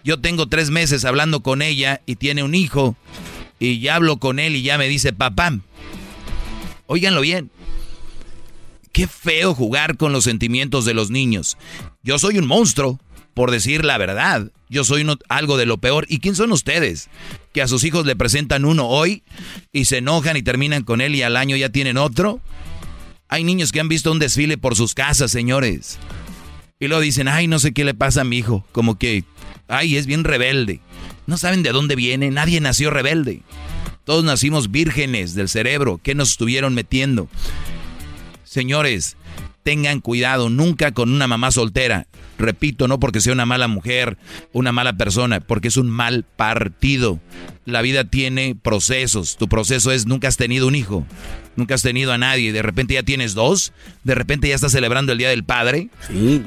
yo 0.03 0.19
tengo 0.19 0.47
tres 0.47 0.69
meses 0.69 1.05
hablando 1.05 1.41
con 1.41 1.61
ella 1.61 2.01
y 2.05 2.15
tiene 2.15 2.43
un 2.43 2.55
hijo, 2.55 2.95
y 3.59 3.79
ya 3.79 3.95
hablo 3.95 4.17
con 4.17 4.39
él 4.39 4.55
y 4.55 4.61
ya 4.61 4.77
me 4.77 4.87
dice 4.87 5.13
papá. 5.13 5.57
Óiganlo 6.85 7.21
bien, 7.21 7.51
Qué 8.97 9.05
feo 9.05 9.53
jugar 9.53 9.95
con 9.95 10.11
los 10.11 10.23
sentimientos 10.23 10.83
de 10.83 10.95
los 10.95 11.11
niños. 11.11 11.55
Yo 12.01 12.17
soy 12.17 12.39
un 12.39 12.47
monstruo, 12.47 12.99
por 13.35 13.51
decir 13.51 13.85
la 13.85 13.99
verdad. 13.99 14.51
Yo 14.69 14.83
soy 14.83 15.05
algo 15.29 15.55
de 15.57 15.67
lo 15.67 15.77
peor. 15.77 16.07
¿Y 16.09 16.17
quién 16.17 16.33
son 16.33 16.51
ustedes? 16.51 17.07
Que 17.53 17.61
a 17.61 17.67
sus 17.67 17.83
hijos 17.83 18.07
le 18.07 18.15
presentan 18.15 18.65
uno 18.65 18.87
hoy 18.87 19.21
y 19.71 19.85
se 19.85 19.97
enojan 19.97 20.35
y 20.35 20.41
terminan 20.41 20.83
con 20.83 21.01
él 21.01 21.13
y 21.13 21.21
al 21.21 21.37
año 21.37 21.55
ya 21.55 21.69
tienen 21.69 21.97
otro. 21.97 22.41
Hay 23.29 23.43
niños 23.43 23.71
que 23.71 23.79
han 23.79 23.87
visto 23.87 24.11
un 24.11 24.17
desfile 24.17 24.57
por 24.57 24.75
sus 24.75 24.95
casas, 24.95 25.29
señores. 25.29 25.99
Y 26.79 26.87
luego 26.87 27.01
dicen, 27.01 27.27
ay, 27.27 27.47
no 27.47 27.59
sé 27.59 27.73
qué 27.73 27.83
le 27.83 27.93
pasa 27.93 28.21
a 28.21 28.23
mi 28.23 28.37
hijo. 28.37 28.65
Como 28.71 28.97
que, 28.97 29.23
ay, 29.67 29.97
es 29.97 30.05
bien 30.05 30.23
rebelde. 30.23 30.79
No 31.25 31.37
saben 31.37 31.63
de 31.63 31.71
dónde 31.71 31.95
viene. 31.95 32.29
Nadie 32.29 32.61
nació 32.61 32.91
rebelde. 32.91 33.41
Todos 34.03 34.23
nacimos 34.23 34.71
vírgenes 34.71 35.33
del 35.33 35.49
cerebro. 35.49 35.99
¿Qué 36.01 36.15
nos 36.15 36.31
estuvieron 36.31 36.73
metiendo? 36.75 37.27
Señores, 38.43 39.17
tengan 39.63 39.99
cuidado 39.99 40.49
nunca 40.49 40.93
con 40.93 41.11
una 41.11 41.27
mamá 41.27 41.51
soltera. 41.51 42.07
Repito, 42.37 42.87
no 42.87 42.99
porque 42.99 43.19
sea 43.19 43.33
una 43.33 43.45
mala 43.45 43.67
mujer, 43.67 44.17
una 44.53 44.71
mala 44.71 44.93
persona, 44.93 45.39
porque 45.39 45.67
es 45.67 45.77
un 45.77 45.89
mal 45.89 46.23
partido. 46.23 47.19
La 47.65 47.81
vida 47.81 48.05
tiene 48.05 48.55
procesos. 48.55 49.35
Tu 49.37 49.49
proceso 49.49 49.91
es 49.91 50.05
nunca 50.05 50.27
has 50.27 50.37
tenido 50.37 50.67
un 50.67 50.75
hijo, 50.75 51.05
nunca 51.57 51.75
has 51.75 51.81
tenido 51.81 52.13
a 52.13 52.17
nadie. 52.17 52.53
De 52.53 52.61
repente 52.61 52.93
ya 52.93 53.03
tienes 53.03 53.33
dos, 53.33 53.73
de 54.03 54.15
repente 54.15 54.47
ya 54.47 54.55
estás 54.55 54.71
celebrando 54.71 55.11
el 55.11 55.17
Día 55.17 55.29
del 55.29 55.43
Padre. 55.43 55.89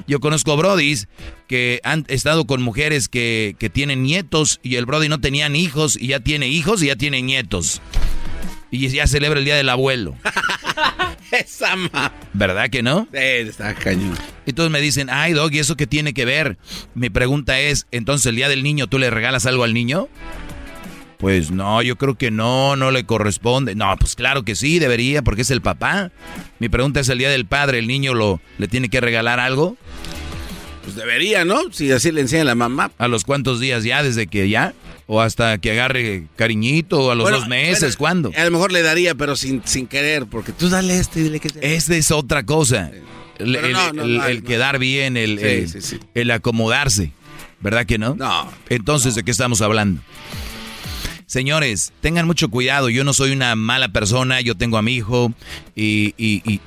Yo 0.07 0.21
conozco 0.21 0.57
brodis 0.57 1.09
que 1.47 1.81
han 1.85 2.07
estado 2.09 2.47
con 2.47 2.63
mujeres 2.63 3.09
que, 3.09 3.57
que 3.59 3.69
tienen 3.69 4.03
nietos 4.03 4.61
y 4.63 4.77
el 4.77 4.87
brody 4.87 5.09
no 5.09 5.21
tenían 5.21 5.57
hijos 5.57 5.99
y 6.01 6.09
ya 6.09 6.21
tiene 6.21 6.49
hijos 6.49 6.83
y 6.83 6.87
ya 6.87 6.97
tiene 6.97 7.21
nietos. 7.21 7.83
Y 8.71 8.89
ya 8.89 9.07
celebra 9.07 9.41
el 9.41 9.45
Día 9.45 9.57
del 9.57 9.69
Abuelo. 9.69 10.17
Esa 11.31 11.77
ma... 11.77 12.13
¿Verdad 12.33 12.71
que 12.71 12.83
no? 12.83 13.07
Sí, 13.13 13.19
está 13.19 13.75
cañón. 13.75 14.17
Entonces 14.47 14.71
me 14.71 14.81
dicen, 14.81 15.09
ay, 15.11 15.33
Dog, 15.33 15.53
¿y 15.53 15.59
eso 15.59 15.77
qué 15.77 15.87
tiene 15.87 16.13
que 16.13 16.25
ver? 16.25 16.57
Mi 16.95 17.11
pregunta 17.11 17.61
es, 17.61 17.87
entonces 17.91 18.27
el 18.27 18.37
día 18.37 18.49
del 18.49 18.63
niño, 18.63 18.89
¿tú 18.89 18.99
le 18.99 19.11
regalas 19.11 19.47
algo 19.47 19.65
al 19.65 19.75
niño? 19.75 20.09
Pues 21.21 21.51
no, 21.51 21.83
yo 21.83 21.97
creo 21.97 22.15
que 22.17 22.31
no, 22.31 22.77
no 22.77 22.91
le 22.91 23.05
corresponde. 23.05 23.75
No, 23.75 23.95
pues 23.99 24.15
claro 24.15 24.43
que 24.43 24.57
sí, 24.57 24.79
debería, 24.79 25.21
porque 25.21 25.43
es 25.43 25.51
el 25.51 25.61
papá. 25.61 26.11
Mi 26.59 26.71
pregunta 26.71 27.01
es 27.01 27.09
el 27.11 27.19
día 27.19 27.29
del 27.29 27.45
padre, 27.45 27.79
¿el 27.79 27.87
niño 27.87 28.15
lo, 28.15 28.41
le 28.57 28.69
tiene 28.69 28.89
que 28.89 29.03
regalar 29.03 29.39
algo? 29.39 29.77
Pues 30.83 30.97
debería, 30.97 31.45
¿no? 31.45 31.61
Si 31.73 31.93
así 31.93 32.11
le 32.11 32.23
enseña 32.23 32.45
la 32.45 32.55
mamá. 32.55 32.91
¿A 32.97 33.07
los 33.07 33.25
cuántos 33.25 33.61
días 33.61 33.85
ya? 33.85 34.03
¿Desde 34.03 34.29
que 34.29 34.49
ya? 34.49 34.73
¿O 35.07 35.21
hasta 35.21 35.59
que 35.59 35.73
agarre 35.73 36.25
cariñito? 36.37 37.01
¿O 37.01 37.11
a 37.11 37.15
los 37.15 37.31
dos 37.31 37.49
meses? 37.49 37.99
¿Cuándo? 37.99 38.33
A 38.35 38.45
lo 38.45 38.51
mejor 38.51 38.73
le 38.73 38.81
daría, 38.81 39.15
pero 39.15 39.37
sin, 39.37 39.61
sin 39.67 39.87
querer, 39.87 40.25
porque 40.25 40.53
tú 40.53 40.71
dale 40.71 40.99
este 40.99 41.21
y 41.21 41.25
dile 41.25 41.39
que... 41.39 41.51
Esta 41.61 41.97
es 41.97 42.11
otra 42.11 42.45
cosa. 42.45 42.91
El, 43.39 44.43
quedar 44.45 44.79
bien, 44.79 45.19
el, 45.19 45.39
el 46.15 46.31
acomodarse. 46.31 47.13
¿Verdad 47.61 47.85
que 47.85 47.99
no? 47.99 48.15
No. 48.15 48.51
Entonces, 48.71 49.15
¿de 49.15 49.23
qué 49.23 49.31
estamos 49.31 49.61
hablando? 49.61 50.01
Señores, 51.31 51.93
tengan 52.01 52.27
mucho 52.27 52.49
cuidado. 52.49 52.89
Yo 52.89 53.05
no 53.05 53.13
soy 53.13 53.31
una 53.31 53.55
mala 53.55 53.91
persona. 53.91 54.41
Yo 54.41 54.57
tengo 54.57 54.79
a 54.79 54.83
mi 54.83 54.97
hijo 54.97 55.33
y, 55.77 56.13
y, 56.19 56.61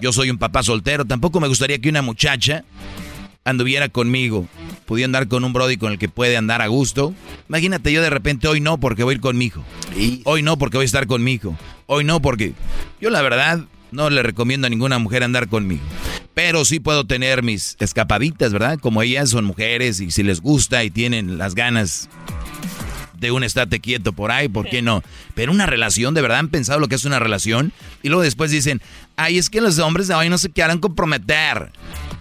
yo, 0.00 0.12
soy 0.12 0.30
un 0.30 0.38
papá 0.38 0.64
soltero. 0.64 1.04
Tampoco 1.04 1.38
me 1.38 1.46
gustaría 1.46 1.78
que 1.78 1.88
una 1.88 2.02
muchacha 2.02 2.64
anduviera 3.44 3.88
conmigo. 3.88 4.48
Pudiera 4.84 5.04
andar 5.04 5.28
con 5.28 5.44
un 5.44 5.52
brody 5.52 5.76
con 5.76 5.92
el 5.92 5.98
que 6.00 6.08
puede 6.08 6.36
andar 6.36 6.60
a 6.60 6.66
gusto. 6.66 7.14
Imagínate, 7.48 7.92
yo 7.92 8.02
de 8.02 8.10
repente 8.10 8.48
hoy 8.48 8.60
no 8.60 8.80
porque 8.80 9.04
voy 9.04 9.12
a 9.12 9.14
ir 9.14 9.20
con 9.20 9.38
mi 9.38 9.44
hijo. 9.44 9.64
Hoy 10.24 10.42
no 10.42 10.58
porque 10.58 10.78
voy 10.78 10.82
a 10.82 10.86
estar 10.86 11.06
con 11.06 11.22
mi 11.22 11.34
hijo. 11.34 11.56
Hoy 11.86 12.02
no 12.02 12.20
porque... 12.20 12.54
Yo 13.00 13.10
la 13.10 13.22
verdad 13.22 13.60
no 13.92 14.10
le 14.10 14.24
recomiendo 14.24 14.66
a 14.66 14.70
ninguna 14.70 14.98
mujer 14.98 15.22
andar 15.22 15.46
conmigo. 15.46 15.84
Pero 16.34 16.64
sí 16.64 16.80
puedo 16.80 17.06
tener 17.06 17.44
mis 17.44 17.76
escapaditas, 17.78 18.52
¿verdad? 18.52 18.80
Como 18.80 19.02
ellas 19.02 19.30
son 19.30 19.44
mujeres 19.44 20.00
y 20.00 20.10
si 20.10 20.24
les 20.24 20.40
gusta 20.40 20.82
y 20.82 20.90
tienen 20.90 21.38
las 21.38 21.54
ganas 21.54 22.08
de 23.18 23.30
un 23.30 23.44
estate 23.44 23.80
quieto 23.80 24.12
por 24.12 24.30
ahí, 24.30 24.48
¿por 24.48 24.68
qué 24.68 24.82
no? 24.82 25.02
Pero 25.34 25.52
una 25.52 25.66
relación, 25.66 26.14
¿de 26.14 26.22
verdad 26.22 26.38
han 26.38 26.48
pensado 26.48 26.80
lo 26.80 26.88
que 26.88 26.94
es 26.94 27.04
una 27.04 27.18
relación? 27.18 27.72
Y 28.02 28.08
luego 28.08 28.22
después 28.22 28.50
dicen, 28.50 28.80
ay, 29.16 29.38
es 29.38 29.50
que 29.50 29.60
los 29.60 29.78
hombres 29.78 30.08
de 30.08 30.14
hoy 30.14 30.28
no 30.28 30.38
se 30.38 30.50
quieran 30.50 30.78
comprometer. 30.78 31.72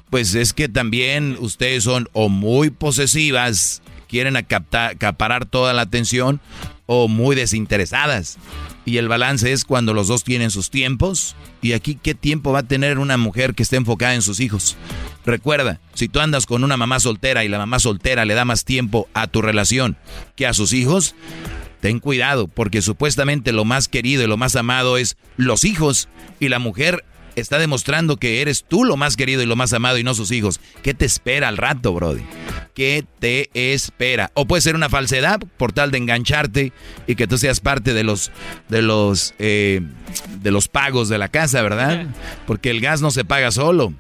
Pues 0.10 0.36
es 0.36 0.54
que 0.54 0.70
también 0.70 1.38
ustedes 1.40 1.84
son 1.84 2.08
o 2.14 2.30
muy 2.30 2.70
posesivas, 2.70 3.82
quieren 4.08 4.38
acaparar 4.38 5.46
toda 5.46 5.74
la 5.74 5.82
atención, 5.82 6.40
o 6.88 7.08
muy 7.08 7.36
desinteresadas. 7.36 8.40
Y 8.86 8.98
el 8.98 9.08
balance 9.08 9.52
es 9.52 9.66
cuando 9.66 9.94
los 9.94 10.08
dos 10.08 10.24
tienen 10.24 10.50
sus 10.50 10.72
tiempos. 10.72 11.36
Y 11.62 11.74
aquí, 11.74 12.00
¿qué 12.02 12.16
tiempo 12.16 12.52
va 12.52 12.60
a 12.60 12.68
tener 12.68 12.98
una 12.98 13.18
mujer 13.18 13.54
que 13.54 13.64
esté 13.64 13.76
enfocada 13.76 14.16
en 14.16 14.22
sus 14.22 14.40
hijos? 14.40 14.76
Recuerda, 15.26 15.80
si 15.94 16.08
tú 16.08 16.20
andas 16.20 16.46
con 16.46 16.64
una 16.64 16.78
mamá 16.78 17.00
soltera 17.00 17.44
y 17.44 17.50
la 17.50 17.58
mamá 17.58 17.80
soltera 17.80 18.26
le 18.26 18.34
da 18.34 18.46
más 18.46 18.64
tiempo 18.64 19.08
a 19.14 19.28
tu 19.28 19.42
relación 19.42 19.98
que 20.36 20.48
a 20.48 20.54
sus 20.54 20.72
hijos, 20.72 21.16
ten 21.82 22.00
cuidado, 22.00 22.48
porque 22.48 22.82
supuestamente 22.82 23.52
lo 23.52 23.66
más 23.66 23.90
querido 23.90 24.24
y 24.24 24.28
lo 24.28 24.38
más 24.38 24.56
amado 24.56 24.98
es 24.98 25.18
los 25.36 25.66
hijos. 25.66 26.08
Y 26.40 26.48
la 26.48 26.60
mujer 26.60 27.04
está 27.40 27.60
demostrando 27.60 28.18
que 28.18 28.42
eres 28.42 28.66
tú 28.68 28.84
lo 28.84 28.98
más 28.98 29.16
querido 29.16 29.42
y 29.42 29.46
lo 29.46 29.56
más 29.56 29.72
amado 29.74 29.98
y 29.98 30.04
no 30.04 30.14
sus 30.14 30.32
hijos. 30.32 30.60
¿Qué 30.82 30.94
te 30.94 31.06
espera 31.06 31.48
al 31.48 31.58
rato, 31.58 31.94
Brody? 31.94 32.24
¿Qué 32.74 33.06
te 33.20 33.50
espera? 33.54 34.32
O 34.34 34.46
puede 34.46 34.62
ser 34.62 34.76
una 34.76 34.90
falsedad 34.90 35.40
por 35.58 35.72
tal 35.72 35.92
de 35.92 36.00
engancharte 36.00 36.74
y 37.06 37.16
que 37.16 37.28
tú 37.28 37.38
seas 37.38 37.60
parte 37.60 37.94
de 37.94 38.04
los 38.04 38.32
de 38.70 38.82
los 38.82 39.34
eh, 39.40 39.82
de 40.42 40.52
los 40.52 40.68
pagos 40.68 41.10
de 41.10 41.18
la 41.18 41.30
casa, 41.30 41.62
¿verdad? 41.62 42.08
Porque 42.46 42.70
el 42.70 42.82
gas 42.82 43.02
no 43.02 43.12
se 43.12 43.26
paga 43.26 43.52
solo 43.52 43.94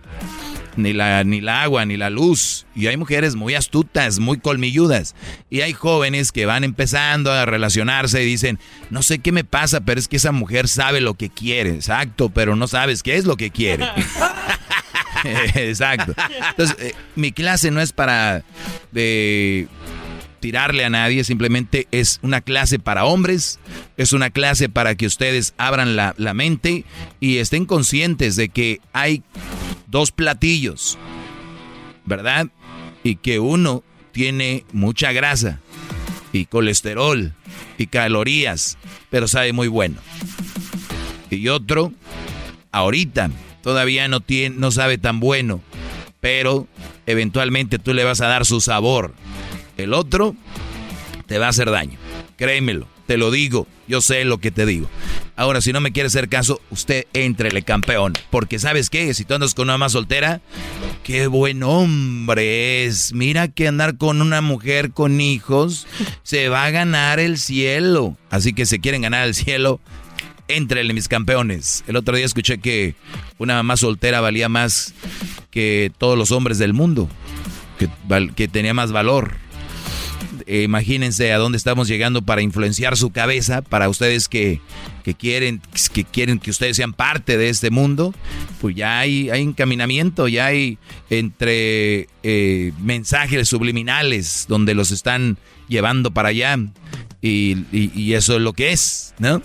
ni 0.77 0.93
la, 0.93 1.23
ni 1.23 1.41
la 1.41 1.63
agua, 1.63 1.85
ni 1.85 1.97
la 1.97 2.09
luz. 2.09 2.65
Y 2.75 2.87
hay 2.87 2.97
mujeres 2.97 3.35
muy 3.35 3.55
astutas, 3.55 4.19
muy 4.19 4.39
colmilludas. 4.39 5.15
Y 5.49 5.61
hay 5.61 5.73
jóvenes 5.73 6.31
que 6.31 6.45
van 6.45 6.63
empezando 6.63 7.31
a 7.31 7.45
relacionarse 7.45 8.23
y 8.23 8.25
dicen, 8.25 8.59
no 8.89 9.03
sé 9.03 9.19
qué 9.19 9.31
me 9.31 9.43
pasa, 9.43 9.81
pero 9.81 9.99
es 9.99 10.07
que 10.07 10.17
esa 10.17 10.31
mujer 10.31 10.67
sabe 10.67 11.01
lo 11.01 11.15
que 11.15 11.29
quiere. 11.29 11.71
Exacto, 11.71 12.29
pero 12.29 12.55
no 12.55 12.67
sabes 12.67 13.03
qué 13.03 13.15
es 13.15 13.25
lo 13.25 13.35
que 13.35 13.51
quiere. 13.51 13.85
Exacto. 15.55 16.13
Entonces, 16.49 16.75
eh, 16.79 16.95
mi 17.15 17.31
clase 17.31 17.71
no 17.71 17.81
es 17.81 17.91
para 17.91 18.43
de 18.91 19.67
tirarle 20.39 20.85
a 20.85 20.89
nadie, 20.89 21.23
simplemente 21.23 21.87
es 21.91 22.19
una 22.21 22.41
clase 22.41 22.79
para 22.79 23.05
hombres, 23.05 23.59
es 23.97 24.13
una 24.13 24.29
clase 24.29 24.69
para 24.69 24.95
que 24.95 25.05
ustedes 25.05 25.53
abran 25.57 25.95
la, 25.95 26.13
mente 26.33 26.85
y 27.19 27.37
estén 27.37 27.65
conscientes 27.65 28.35
de 28.35 28.49
que 28.49 28.79
hay 28.93 29.23
dos 29.87 30.11
platillos, 30.11 30.97
¿verdad? 32.05 32.47
Y 33.03 33.15
que 33.15 33.39
uno 33.39 33.83
tiene 34.11 34.65
mucha 34.71 35.11
grasa 35.11 35.59
y 36.31 36.45
colesterol 36.45 37.33
y 37.77 37.87
calorías, 37.87 38.77
pero 39.09 39.27
sabe 39.27 39.53
muy 39.53 39.67
bueno. 39.67 39.97
Y 41.29 41.47
otro, 41.49 41.91
ahorita, 42.71 43.31
todavía 43.61 44.07
no, 44.07 44.21
tiene, 44.21 44.55
no 44.57 44.71
sabe 44.71 44.97
tan 44.97 45.19
bueno, 45.19 45.61
pero 46.19 46.67
eventualmente 47.05 47.79
tú 47.79 47.93
le 47.93 48.03
vas 48.03 48.21
a 48.21 48.27
dar 48.27 48.45
su 48.45 48.61
sabor. 48.61 49.13
El 49.77 49.93
otro 49.93 50.35
te 51.27 51.37
va 51.37 51.47
a 51.47 51.49
hacer 51.49 51.69
daño, 51.69 51.97
créemelo. 52.35 52.87
Te 53.05 53.15
lo 53.15 53.31
digo, 53.31 53.67
yo 53.87 54.01
sé 54.01 54.25
lo 54.25 54.39
que 54.39 54.51
te 54.51 54.65
digo. 54.65 54.89
Ahora, 55.37 55.61
si 55.61 55.71
no 55.71 55.79
me 55.79 55.93
quiere 55.93 56.07
hacer 56.07 56.27
caso, 56.27 56.59
usted 56.71 57.05
entrele 57.13 57.61
campeón. 57.61 58.13
Porque 58.31 58.59
¿sabes 58.59 58.89
qué? 58.89 59.13
Si 59.13 59.23
tú 59.23 59.35
andas 59.35 59.53
con 59.53 59.63
una 59.67 59.75
mamá 59.75 59.87
soltera, 59.87 60.41
qué 61.03 61.27
buen 61.27 61.63
hombre 61.63 62.85
es. 62.85 63.13
Mira 63.13 63.47
que 63.47 63.67
andar 63.67 63.97
con 63.97 64.21
una 64.21 64.41
mujer 64.41 64.91
con 64.91 65.21
hijos 65.21 65.87
se 66.23 66.49
va 66.49 66.65
a 66.65 66.71
ganar 66.71 67.19
el 67.19 67.37
cielo. 67.37 68.17
Así 68.29 68.51
que 68.51 68.65
si 68.65 68.79
quieren 68.79 69.03
ganar 69.03 69.25
el 69.25 69.35
cielo, 69.35 69.79
entrele 70.49 70.93
mis 70.93 71.07
campeones. 71.07 71.85
El 71.87 71.95
otro 71.95 72.17
día 72.17 72.25
escuché 72.25 72.57
que 72.57 72.95
una 73.37 73.53
mamá 73.53 73.77
soltera 73.77 74.19
valía 74.19 74.49
más 74.49 74.93
que 75.49 75.93
todos 75.97 76.17
los 76.17 76.31
hombres 76.33 76.57
del 76.57 76.73
mundo. 76.73 77.07
Que 78.35 78.47
tenía 78.49 78.73
más 78.73 78.91
valor. 78.91 79.37
Eh, 80.49 80.63
imagínense 80.63 81.33
a 81.33 81.37
dónde 81.37 81.57
estamos 81.57 81.89
llegando 81.89 82.21
para 82.21 82.41
influenciar 82.41 82.95
su 82.95 83.11
cabeza, 83.11 83.61
para 83.61 83.89
ustedes 83.89 84.29
que, 84.29 84.61
quieren, 85.19 85.61
que 85.91 86.05
quieren 86.05 86.39
que 86.39 86.51
ustedes 86.51 86.77
sean 86.77 86.93
parte 86.93 87.37
de 87.37 87.49
este 87.49 87.69
mundo, 87.69 88.13
pues 88.61 88.73
ya 88.73 88.97
hay, 88.97 89.29
hay 89.29 89.41
encaminamiento, 89.41 90.29
ya 90.29 90.45
hay 90.45 90.77
entre 91.09 92.07
eh, 92.23 92.71
mensajes 92.79 93.49
subliminales 93.49 94.45
donde 94.47 94.73
los 94.73 94.91
están 94.91 95.37
llevando 95.67 96.11
para 96.11 96.29
allá. 96.29 96.57
Y, 97.21 98.13
eso 98.13 98.37
es 98.37 98.41
lo 98.41 98.53
que 98.53 98.71
es, 98.71 99.13
¿no? 99.19 99.41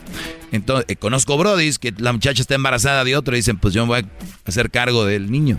Entonces, 0.53 0.87
eh, 0.88 0.95
conozco 0.95 1.37
brodis 1.37 1.81
que 1.81 1.93
la 1.99 2.12
muchacha 2.12 2.43
está 2.43 2.55
embarazada 2.55 3.03
de 3.03 3.17
otro 3.17 3.35
y 3.35 3.38
dicen, 3.38 3.59
pues 3.59 3.75
yo 3.75 3.85
me 3.87 3.88
voy 3.88 4.01
a 4.01 4.49
hacer 4.49 4.71
cargo 4.71 5.05
del 5.05 5.33
niño 5.33 5.59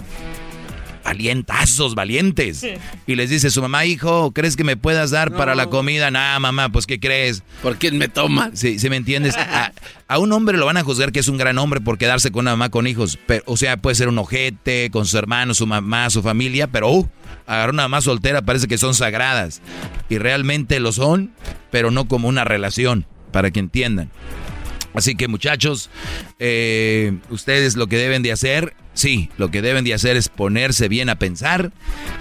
valientazos, 1.03 1.95
valientes. 1.95 2.65
Y 3.05 3.15
les 3.15 3.29
dice 3.29 3.51
su 3.51 3.61
mamá, 3.61 3.85
hijo, 3.85 4.31
¿crees 4.31 4.55
que 4.55 4.63
me 4.63 4.77
puedas 4.77 5.11
dar 5.11 5.35
para 5.35 5.55
la 5.55 5.67
comida? 5.67 6.11
Nah, 6.11 6.39
mamá, 6.39 6.69
pues 6.69 6.87
¿qué 6.87 6.99
crees? 6.99 7.43
¿Por 7.61 7.77
quién 7.77 7.97
me 7.97 8.07
toma? 8.07 8.51
Sí, 8.53 8.79
¿sí 8.79 8.89
me 8.89 8.95
entiendes? 8.95 9.35
A, 9.37 10.19
un 10.19 10.31
hombre 10.31 10.57
lo 10.57 10.65
van 10.65 10.77
a 10.77 10.83
juzgar 10.83 11.11
que 11.11 11.19
es 11.19 11.27
un 11.27 11.37
gran 11.37 11.57
hombre 11.57 11.81
por 11.81 11.97
quedarse 11.97 12.31
con 12.31 12.41
una 12.41 12.51
mamá 12.51 12.69
con 12.69 12.87
hijos. 12.87 13.17
Pero, 13.25 13.43
o 13.45 13.57
sea, 13.57 13.77
puede 13.77 13.95
ser 13.95 14.07
un 14.07 14.17
ojete, 14.17 14.89
con 14.91 15.05
sus 15.05 15.15
hermanos, 15.15 15.57
su 15.57 15.67
mamá, 15.67 16.09
su 16.09 16.21
familia, 16.21 16.67
pero 16.67 16.91
uh, 16.91 17.09
agarrar 17.45 17.73
una 17.73 17.83
mamá 17.83 18.01
soltera 18.01 18.41
parece 18.41 18.67
que 18.67 18.77
son 18.77 18.93
sagradas. 18.93 19.61
Y 20.09 20.17
realmente 20.17 20.79
lo 20.79 20.91
son, 20.91 21.33
pero 21.71 21.91
no 21.91 22.07
como 22.07 22.27
una 22.27 22.43
relación, 22.43 23.05
para 23.31 23.51
que 23.51 23.59
entiendan. 23.59 24.09
Así 24.93 25.15
que 25.15 25.27
muchachos, 25.27 25.89
eh, 26.39 27.17
ustedes 27.29 27.75
lo 27.75 27.87
que 27.87 27.97
deben 27.97 28.21
de 28.21 28.31
hacer, 28.31 28.75
sí, 28.93 29.29
lo 29.37 29.51
que 29.51 29.61
deben 29.61 29.83
de 29.83 29.93
hacer 29.93 30.17
es 30.17 30.29
ponerse 30.29 30.87
bien 30.87 31.09
a 31.09 31.15
pensar 31.15 31.71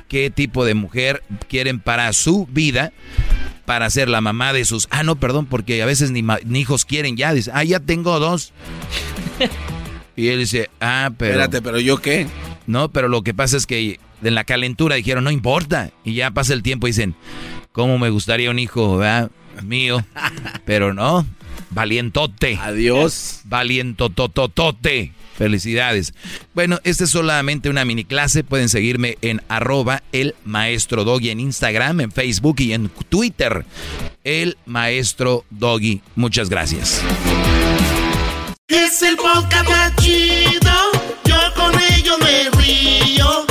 qué 0.09 0.31
tipo 0.31 0.65
de 0.65 0.75
mujer 0.75 1.23
quieren 1.49 1.81
para 1.81 2.13
su 2.13 2.47
vida, 2.47 2.93
para 3.65 3.89
ser 3.91 4.09
la 4.09 4.21
mamá 4.21 4.53
de 4.53 4.65
sus... 4.65 4.89
Ah, 4.91 5.03
no, 5.03 5.17
perdón, 5.17 5.47
porque 5.47 5.83
a 5.83 5.87
veces 5.87 6.11
ni, 6.11 6.25
hijos 6.59 6.85
quieren 6.85 7.17
ya. 7.17 7.33
Dice, 7.33 7.51
ah, 7.55 7.65
ya 7.65 7.81
tengo 7.81 8.19
dos. 8.19 8.53
y 10.17 10.29
él 10.29 10.39
dice, 10.41 10.71
ah, 10.81 11.11
pero... 11.17 11.33
Espérate, 11.33 11.63
pero 11.63 11.81
yo 11.81 11.99
qué? 11.99 12.27
No, 12.67 12.91
pero 12.91 13.09
lo 13.09 13.23
que 13.23 13.35
pasa 13.35 13.57
es 13.57 13.67
que 13.67 13.99
en 14.23 14.35
la 14.35 14.45
calentura 14.45 14.97
dijeron, 14.97 15.25
no 15.25 15.31
importa. 15.31 15.91
Y 16.05 16.15
ya 16.15 16.31
pasa 16.31 16.53
el 16.53 16.63
tiempo 16.63 16.87
y 16.87 16.91
dicen, 16.91 17.15
¿cómo 17.73 17.99
me 17.99 18.11
gustaría 18.11 18.51
un 18.51 18.59
hijo, 18.59 18.99
¿verdad? 18.99 19.31
mío? 19.63 20.05
Pero 20.65 20.95
no, 20.95 21.27
Valientote. 21.71 22.59
Adiós. 22.61 23.41
Valientototote. 23.45 25.13
Felicidades. 25.42 26.14
Bueno, 26.55 26.78
esta 26.85 27.02
es 27.02 27.11
solamente 27.11 27.68
una 27.68 27.85
mini 27.85 28.05
clase. 28.05 28.44
Pueden 28.44 28.68
seguirme 28.68 29.18
en 29.22 29.42
arroba 29.48 30.05
el 30.12 30.37
maestro 30.44 31.02
doggy 31.02 31.31
en 31.31 31.40
Instagram, 31.40 32.00
en 32.00 32.12
Facebook 32.12 32.61
y 32.61 32.72
en 32.72 32.88
Twitter. 33.09 33.64
El 34.22 34.57
maestro 34.66 35.44
doggy. 35.50 36.00
Muchas 36.14 36.48
gracias. 36.48 37.02
Es 38.68 39.02
el 39.02 39.16
podcast. 39.16 40.00
Yo 41.24 41.37
con 41.57 41.74
ello 41.90 42.18
me 42.18 42.48
río. 42.62 43.44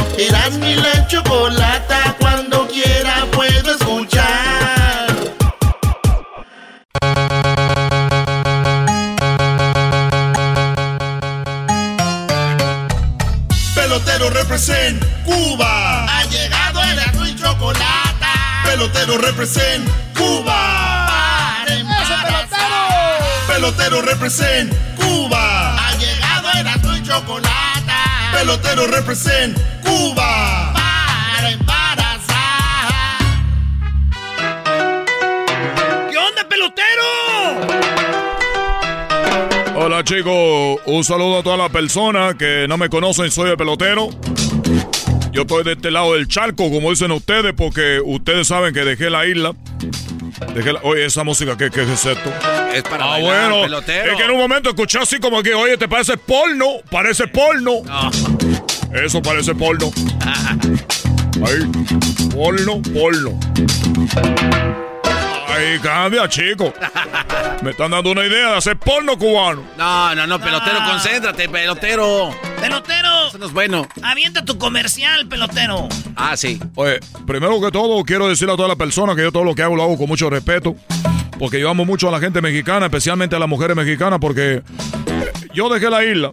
Represent 14.52 15.02
Cuba. 15.24 16.06
Ha 16.08 16.26
llegado 16.26 16.82
el 16.84 17.30
y 17.30 17.36
chocolate. 17.38 18.26
Pelotero 18.66 19.18
represent 19.18 19.90
Cuba. 20.14 21.64
Embarazar. 21.68 23.22
Pelotero 23.48 24.02
represent 24.02 24.74
Cuba. 24.98 25.78
Ha 25.78 25.96
llegado 25.96 26.50
el 26.52 26.98
y 26.98 27.04
chocolate. 27.08 27.94
Pelotero 28.34 28.88
represent 28.88 29.58
Cuba. 29.86 30.61
Hola 40.04 40.18
chicos, 40.18 40.80
un 40.88 41.04
saludo 41.04 41.38
a 41.38 41.44
todas 41.44 41.60
las 41.60 41.70
personas 41.70 42.34
que 42.34 42.66
no 42.68 42.76
me 42.76 42.90
conocen, 42.90 43.30
soy 43.30 43.52
el 43.52 43.56
pelotero. 43.58 44.10
Yo 45.32 45.42
estoy 45.44 45.64
de 45.64 45.74
este 45.74 45.92
lado 45.92 46.14
del 46.16 46.28
charco, 46.28 46.72
como 46.72 46.90
dicen 46.90 47.12
ustedes, 47.12 47.54
porque 47.56 48.00
ustedes 48.04 48.48
saben 48.48 48.74
que 48.74 48.80
dejé 48.80 49.12
la 49.12 49.28
isla. 49.28 49.54
Dejé 50.56 50.74
la- 50.74 50.80
Oye, 50.82 51.06
esa 51.06 51.24
música, 51.24 51.56
¿qué, 51.56 51.70
qué 51.70 51.84
es 51.84 52.04
esto? 52.04 52.32
Es 52.74 52.82
para 52.82 53.06
Ah, 53.06 53.10
bailar, 53.10 53.50
bueno. 53.52 53.62
pelotero. 53.62 54.12
Es 54.14 54.18
que 54.18 54.24
en 54.24 54.32
un 54.32 54.38
momento 54.40 54.70
escuché 54.70 54.98
así 54.98 55.20
como 55.20 55.44
que, 55.44 55.54
oye, 55.54 55.78
¿te 55.78 55.88
parece 55.88 56.18
porno? 56.18 56.66
Parece 56.90 57.28
porno. 57.28 57.84
Eso 59.06 59.22
parece 59.22 59.54
porno. 59.54 59.92
Ahí. 61.46 61.72
Porno, 62.34 62.82
porno. 62.92 63.40
Ay, 65.54 65.80
cambia, 65.80 66.28
chico. 66.30 66.74
Me 67.62 67.72
están 67.72 67.92
dando 67.92 68.12
una 68.12 68.26
idea 68.26 68.52
de 68.52 68.58
hacer 68.58 68.78
porno 68.78 69.18
cubano. 69.18 69.64
No, 69.78 70.16
no, 70.16 70.28
no, 70.28 70.40
pelotero, 70.40 70.78
Ah. 70.80 70.90
concéntrate, 70.92 71.50
pelotero. 71.50 72.30
Pelotero, 72.60 73.28
Eso 73.28 73.38
no 73.38 73.46
es 73.48 73.54
bueno. 73.54 73.88
avienta 74.02 74.44
tu 74.46 74.58
comercial, 74.58 75.28
pelotero. 75.28 75.88
Ah, 76.16 76.36
sí. 76.38 76.60
Oye, 76.76 77.00
primero 77.28 77.60
que 77.62 77.72
todo, 77.72 78.04
quiero 78.04 78.28
decirle 78.28 78.54
a 78.54 78.56
todas 78.56 78.70
las 78.70 78.78
personas 78.78 79.16
que 79.16 79.24
yo 79.24 79.32
todo 79.32 79.44
lo 79.44 79.56
que 79.56 79.64
hago 79.64 79.76
lo 79.76 79.84
hago 79.84 79.98
con 79.98 80.08
mucho 80.08 80.30
respeto. 80.30 80.76
Porque 81.40 81.60
yo 81.60 81.70
amo 81.70 81.86
mucho 81.86 82.08
a 82.08 82.12
la 82.12 82.20
gente 82.20 82.40
mexicana, 82.42 82.86
especialmente 82.86 83.36
a 83.36 83.40
las 83.40 83.50
mujeres 83.50 83.76
mexicanas, 83.76 84.20
porque 84.20 84.62
yo 85.54 85.70
dejé 85.70 85.90
la 85.90 86.04
isla, 86.06 86.32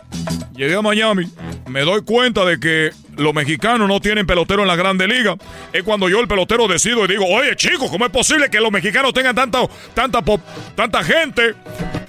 llegué 0.54 0.74
a 0.76 0.82
Miami, 0.82 1.24
me 1.66 1.80
doy 1.80 2.02
cuenta 2.02 2.44
de 2.44 2.60
que 2.60 2.90
los 3.18 3.34
mexicanos 3.34 3.86
no 3.88 4.00
tienen 4.00 4.26
pelotero 4.26 4.62
en 4.62 4.68
la 4.68 4.76
Grande 4.76 5.06
Liga. 5.06 5.36
Es 5.72 5.82
cuando 5.82 6.08
yo, 6.08 6.20
el 6.20 6.28
pelotero, 6.28 6.66
decido 6.68 7.04
y 7.04 7.08
digo, 7.08 7.26
oye, 7.26 7.54
chicos, 7.56 7.90
¿cómo 7.90 8.04
es 8.06 8.10
posible 8.10 8.48
que 8.48 8.60
los 8.60 8.70
mexicanos 8.72 9.12
tengan 9.12 9.34
tanta, 9.34 9.60
tanta, 9.94 10.22
pop- 10.22 10.40
tanta 10.74 11.02
gente 11.04 11.54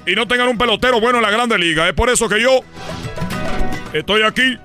y 0.06 0.16
no 0.16 0.28
tengan 0.28 0.48
un 0.50 0.58
pelotero 0.58 1.02
bueno 1.02 1.18
en 1.18 1.24
la 1.24 1.32
Grande 1.32 1.58
Liga? 1.58 1.88
Es 1.88 1.94
por 1.94 2.10
eso 2.10 2.30
que 2.30 2.42
yo 2.42 2.62
estoy 3.94 4.22
aquí 4.22 4.58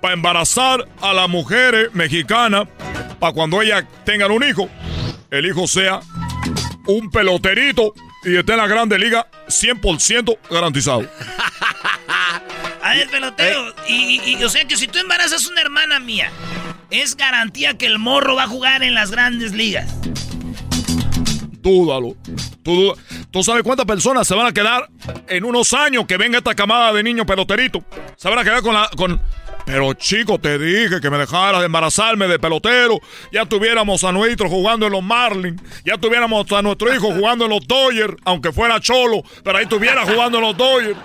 para 0.00 0.14
embarazar 0.14 0.86
a 1.00 1.12
las 1.12 1.28
mujeres 1.28 1.88
mexicanas 1.94 2.68
para 3.18 3.32
cuando 3.32 3.62
ellas 3.62 3.84
tengan 4.04 4.30
un 4.30 4.42
hijo, 4.44 4.68
el 5.30 5.46
hijo 5.46 5.66
sea 5.66 6.00
un 6.86 7.10
peloterito 7.10 7.94
y 8.24 8.36
esté 8.36 8.52
en 8.52 8.58
la 8.58 8.66
Grande 8.66 8.98
Liga 8.98 9.26
100% 9.48 10.36
garantizado. 10.50 11.02
A 12.92 12.96
ver, 12.96 13.08
pelotero, 13.08 13.74
y, 13.88 14.20
y- 14.22 14.36
y, 14.38 14.44
o 14.44 14.50
sea 14.50 14.66
que 14.66 14.76
si 14.76 14.86
tú 14.86 14.98
embarazas 14.98 15.46
una 15.46 15.62
hermana 15.62 15.98
mía, 15.98 16.30
es 16.90 17.16
garantía 17.16 17.78
que 17.78 17.86
el 17.86 17.98
morro 17.98 18.34
va 18.34 18.42
a 18.44 18.48
jugar 18.48 18.82
en 18.82 18.94
las 18.94 19.10
grandes 19.10 19.52
ligas. 19.52 19.90
Dúdalo. 21.62 22.16
Tú, 22.62 22.94
¿Tú 23.30 23.42
sabes 23.42 23.62
cuántas 23.62 23.86
personas 23.86 24.26
se 24.28 24.34
van 24.34 24.46
a 24.46 24.52
quedar 24.52 24.88
en 25.28 25.44
unos 25.44 25.72
años 25.72 26.04
que 26.06 26.16
venga 26.16 26.38
esta 26.38 26.54
camada 26.54 26.92
de 26.92 27.02
niños 27.02 27.24
peloteritos? 27.24 27.82
Se 28.16 28.28
van 28.28 28.38
a 28.40 28.44
quedar 28.44 28.60
con 28.62 28.74
la... 28.74 28.90
Con... 28.96 29.20
Pero 29.64 29.94
chico, 29.94 30.38
te 30.40 30.58
dije 30.58 31.00
que 31.00 31.08
me 31.08 31.16
dejaras 31.18 31.60
de 31.60 31.66
embarazarme 31.66 32.26
de 32.26 32.38
pelotero. 32.40 33.00
Ya 33.32 33.46
tuviéramos 33.46 34.02
a 34.02 34.10
nuestro 34.10 34.48
jugando 34.48 34.86
en 34.86 34.92
los 34.92 35.02
Marlins. 35.04 35.62
Ya 35.84 35.96
tuviéramos 35.96 36.50
a 36.50 36.62
nuestro 36.62 36.92
hijo 36.92 37.12
jugando 37.12 37.44
en 37.44 37.52
los 37.52 37.66
Dodgers, 37.66 38.16
aunque 38.24 38.50
fuera 38.52 38.80
cholo. 38.80 39.22
Pero 39.44 39.56
ahí 39.58 39.62
estuviera 39.64 40.04
jugando 40.04 40.38
en 40.38 40.44
los 40.44 40.56
Dodgers. 40.56 40.98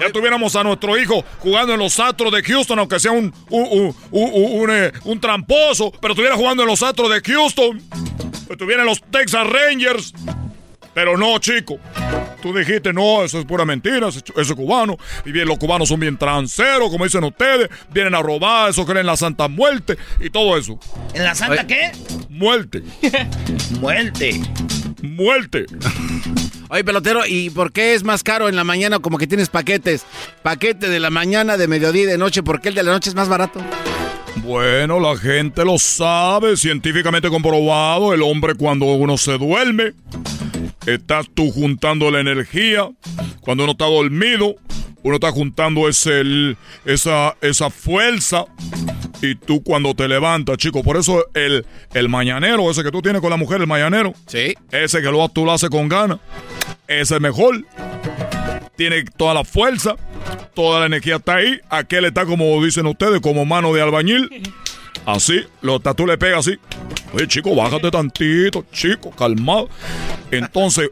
Ya 0.00 0.10
tuviéramos 0.12 0.56
a 0.56 0.64
nuestro 0.64 0.98
hijo 0.98 1.24
jugando 1.40 1.74
en 1.74 1.78
los 1.80 1.98
Astros 2.00 2.32
de 2.32 2.42
Houston, 2.42 2.78
aunque 2.78 2.98
sea 2.98 3.12
un, 3.12 3.32
un, 3.50 3.62
un, 3.70 3.96
un- 4.10 4.60
un, 4.62 4.70
eh, 4.70 4.92
un 5.04 5.20
tramposo. 5.20 5.92
Pero 6.00 6.12
estuviera 6.14 6.36
jugando 6.36 6.62
en 6.62 6.68
los 6.68 6.82
Astros 6.82 7.10
de 7.10 7.20
Houston. 7.20 7.80
Estuviera 8.48 8.82
en 8.82 8.86
los 8.88 9.00
Texas 9.02 9.46
Rangers. 9.46 10.12
Pero 10.94 11.16
no, 11.16 11.38
chico. 11.38 11.78
Tú 12.42 12.52
dijiste, 12.56 12.92
no, 12.92 13.22
eso 13.22 13.38
es 13.38 13.44
pura 13.44 13.64
mentira, 13.64 14.08
eso, 14.08 14.18
eso 14.18 14.40
es 14.40 14.52
cubano. 14.54 14.96
Y 15.24 15.30
bien, 15.30 15.46
los 15.46 15.58
cubanos 15.58 15.88
son 15.90 16.00
bien 16.00 16.16
tranceros, 16.16 16.90
como 16.90 17.04
dicen 17.04 17.22
ustedes. 17.22 17.68
Vienen 17.92 18.14
a 18.14 18.22
robar, 18.22 18.70
eso 18.70 18.84
creen 18.84 19.00
en 19.00 19.06
la 19.06 19.16
Santa 19.16 19.46
Muerte 19.46 19.96
y 20.18 20.30
todo 20.30 20.56
eso. 20.58 20.78
¿En 21.14 21.22
la 21.22 21.34
santa 21.34 21.62
Oye. 21.62 21.66
qué? 21.66 21.92
Muerte, 22.30 22.82
Muerte. 23.80 24.40
muerte. 25.02 25.66
Oye, 26.70 26.84
pelotero, 26.84 27.26
¿y 27.26 27.50
por 27.50 27.72
qué 27.72 27.94
es 27.94 28.04
más 28.04 28.22
caro 28.22 28.48
en 28.48 28.54
la 28.54 28.62
mañana 28.62 29.00
como 29.00 29.18
que 29.18 29.26
tienes 29.26 29.48
paquetes? 29.48 30.06
Paquete 30.44 30.88
de 30.88 31.00
la 31.00 31.10
mañana, 31.10 31.56
de 31.56 31.66
mediodía 31.66 32.04
y 32.04 32.06
de 32.06 32.16
noche, 32.16 32.44
¿por 32.44 32.60
qué 32.60 32.68
el 32.68 32.76
de 32.76 32.84
la 32.84 32.92
noche 32.92 33.10
es 33.10 33.16
más 33.16 33.28
barato? 33.28 33.60
Bueno, 34.36 35.00
la 35.00 35.16
gente 35.16 35.64
lo 35.64 35.80
sabe, 35.80 36.56
científicamente 36.56 37.28
comprobado. 37.28 38.14
El 38.14 38.22
hombre 38.22 38.54
cuando 38.54 38.86
uno 38.86 39.18
se 39.18 39.36
duerme, 39.36 39.94
estás 40.86 41.26
tú 41.34 41.50
juntando 41.50 42.08
la 42.08 42.20
energía. 42.20 42.88
Cuando 43.40 43.64
uno 43.64 43.72
está 43.72 43.86
dormido, 43.86 44.54
uno 45.02 45.14
está 45.16 45.32
juntando 45.32 45.88
ese, 45.88 46.56
esa, 46.84 47.36
esa 47.40 47.70
fuerza. 47.70 48.44
Y 49.22 49.34
tú 49.34 49.62
cuando 49.62 49.94
te 49.94 50.08
levantas, 50.08 50.56
chico, 50.56 50.82
por 50.82 50.96
eso 50.96 51.26
el, 51.34 51.66
el 51.94 52.08
mañanero, 52.08 52.70
ese 52.70 52.82
que 52.82 52.90
tú 52.90 53.02
tienes 53.02 53.20
con 53.20 53.30
la 53.30 53.36
mujer, 53.36 53.60
el 53.60 53.66
mañanero, 53.66 54.14
Sí. 54.26 54.54
ese 54.70 55.02
que 55.02 55.10
lo, 55.10 55.28
tú 55.28 55.44
lo 55.44 55.52
haces 55.52 55.68
con 55.70 55.88
ganas, 55.88 56.18
ese 56.88 57.16
es 57.16 57.20
mejor. 57.20 57.64
Tiene 58.76 59.04
toda 59.04 59.34
la 59.34 59.44
fuerza, 59.44 59.96
toda 60.54 60.80
la 60.80 60.86
energía 60.86 61.16
está 61.16 61.36
ahí. 61.36 61.60
Aquel 61.68 62.06
está 62.06 62.24
como 62.24 62.64
dicen 62.64 62.86
ustedes, 62.86 63.20
como 63.20 63.44
mano 63.44 63.74
de 63.74 63.82
albañil. 63.82 64.30
Así, 65.06 65.44
lo, 65.62 65.80
tú 65.80 66.06
le 66.06 66.18
pegas 66.18 66.46
así. 66.46 66.58
Oye, 67.12 67.26
chico, 67.26 67.54
bájate 67.56 67.90
tantito, 67.90 68.64
chico, 68.72 69.10
calmado. 69.10 69.68
Entonces, 70.30 70.90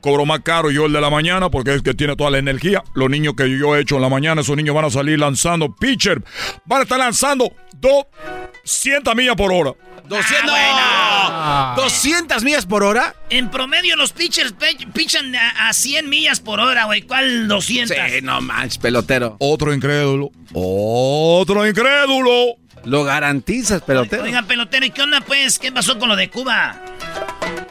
cobro 0.00 0.24
más 0.24 0.40
caro 0.40 0.70
yo 0.70 0.86
el 0.86 0.92
de 0.92 1.00
la 1.00 1.10
mañana 1.10 1.50
porque 1.50 1.74
es 1.74 1.82
que 1.82 1.92
tiene 1.94 2.16
toda 2.16 2.30
la 2.30 2.38
energía. 2.38 2.82
Los 2.94 3.10
niños 3.10 3.34
que 3.36 3.50
yo 3.58 3.76
he 3.76 3.80
hecho 3.80 3.96
en 3.96 4.02
la 4.02 4.08
mañana, 4.08 4.40
esos 4.40 4.56
niños 4.56 4.74
van 4.74 4.86
a 4.86 4.90
salir 4.90 5.18
lanzando 5.18 5.74
pitcher. 5.74 6.22
Van 6.64 6.80
a 6.80 6.82
estar 6.84 6.98
lanzando 6.98 7.52
200 7.78 9.14
millas 9.14 9.36
por 9.36 9.52
hora. 9.52 9.74
200, 10.08 10.50
Ah. 10.54 11.74
200 11.76 12.42
millas 12.44 12.66
por 12.66 12.82
hora. 12.82 13.14
En 13.30 13.50
promedio 13.50 13.96
los 13.96 14.12
pitchers 14.12 14.54
pichan 14.92 15.34
a, 15.34 15.68
a 15.68 15.72
100 15.72 16.08
millas 16.08 16.40
por 16.40 16.60
hora, 16.60 16.84
güey. 16.84 17.02
¿Cuál 17.02 17.48
200? 17.48 17.96
Sí, 17.96 18.20
no 18.22 18.40
manches, 18.40 18.78
pelotero. 18.78 19.36
Otro 19.38 19.72
incrédulo. 19.72 20.30
Otro 20.54 21.66
incrédulo. 21.66 22.56
Lo 22.84 23.04
garantizas, 23.04 23.82
pelotero. 23.82 24.24
Oiga, 24.24 24.42
pelotero, 24.42 24.84
¿y 24.86 24.90
qué 24.90 25.02
onda, 25.02 25.20
pues? 25.20 25.58
¿Qué 25.58 25.70
pasó 25.72 25.98
con 25.98 26.08
lo 26.08 26.16
de 26.16 26.28
Cuba? 26.30 26.80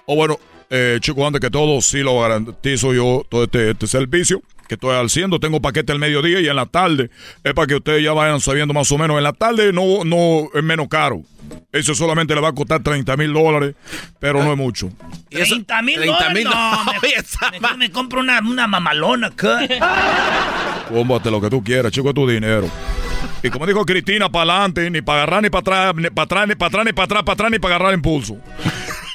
O 0.05 0.15
bueno, 0.15 0.39
eh, 0.69 0.97
chicos, 1.01 1.25
antes 1.25 1.41
que 1.41 1.49
todo, 1.49 1.81
sí 1.81 1.99
lo 1.99 2.19
garantizo 2.21 2.93
yo 2.93 3.25
todo 3.29 3.43
este, 3.43 3.71
este 3.71 3.87
servicio 3.87 4.41
que 4.69 4.75
estoy 4.75 4.95
haciendo. 4.95 5.39
Tengo 5.39 5.61
paquete 5.61 5.91
al 5.91 5.99
mediodía 5.99 6.39
y 6.39 6.47
en 6.47 6.55
la 6.55 6.65
tarde. 6.65 7.09
Es 7.43 7.53
para 7.53 7.67
que 7.67 7.75
ustedes 7.75 8.03
ya 8.03 8.13
vayan 8.13 8.39
sabiendo 8.39 8.73
más 8.73 8.89
o 8.91 8.97
menos. 8.97 9.17
En 9.17 9.23
la 9.23 9.33
tarde 9.33 9.73
no, 9.73 10.05
no 10.05 10.47
es 10.53 10.63
menos 10.63 10.87
caro. 10.87 11.21
Eso 11.73 11.93
solamente 11.93 12.33
le 12.33 12.39
va 12.39 12.49
a 12.49 12.53
costar 12.53 12.81
30 12.81 13.17
mil 13.17 13.33
dólares, 13.33 13.75
pero 14.19 14.41
no 14.41 14.51
es 14.53 14.57
mucho. 14.57 14.89
¿Y 15.29 15.39
eso? 15.41 15.55
30 15.55 15.81
mil 15.81 15.95
30 15.95 16.13
dólares. 16.13 16.33
mil 16.35 16.43
No, 16.45 16.83
me- 16.85 17.09
Esa 17.17 17.51
mejor 17.51 17.77
me 17.77 17.91
compro 17.91 18.21
una, 18.21 18.39
una 18.39 18.67
mamalona 18.67 19.27
acá. 19.27 19.59
Cómprate 20.89 21.29
lo 21.31 21.41
que 21.41 21.49
tú 21.49 21.61
quieras, 21.61 21.91
chico, 21.91 22.07
es 22.09 22.15
tu 22.15 22.29
dinero. 22.29 22.69
Y 23.43 23.49
como 23.49 23.65
dijo 23.65 23.85
Cristina, 23.85 24.29
para 24.29 24.53
adelante, 24.53 24.89
ni 24.91 25.01
para 25.01 25.23
agarrar, 25.23 25.43
ni 25.43 25.49
para 25.49 25.61
atrás, 25.61 25.95
ni 25.95 26.09
para 26.09 26.23
atrás, 26.25 26.47
ni 26.47 26.55
para 26.55 26.67
atrás, 26.67 26.85
ni 26.85 26.93
para 26.93 27.05
atrás, 27.05 27.23
para 27.23 27.33
atrás, 27.33 27.51
ni 27.51 27.59
para 27.59 27.75
agarrar 27.75 27.93
impulso. 27.93 28.37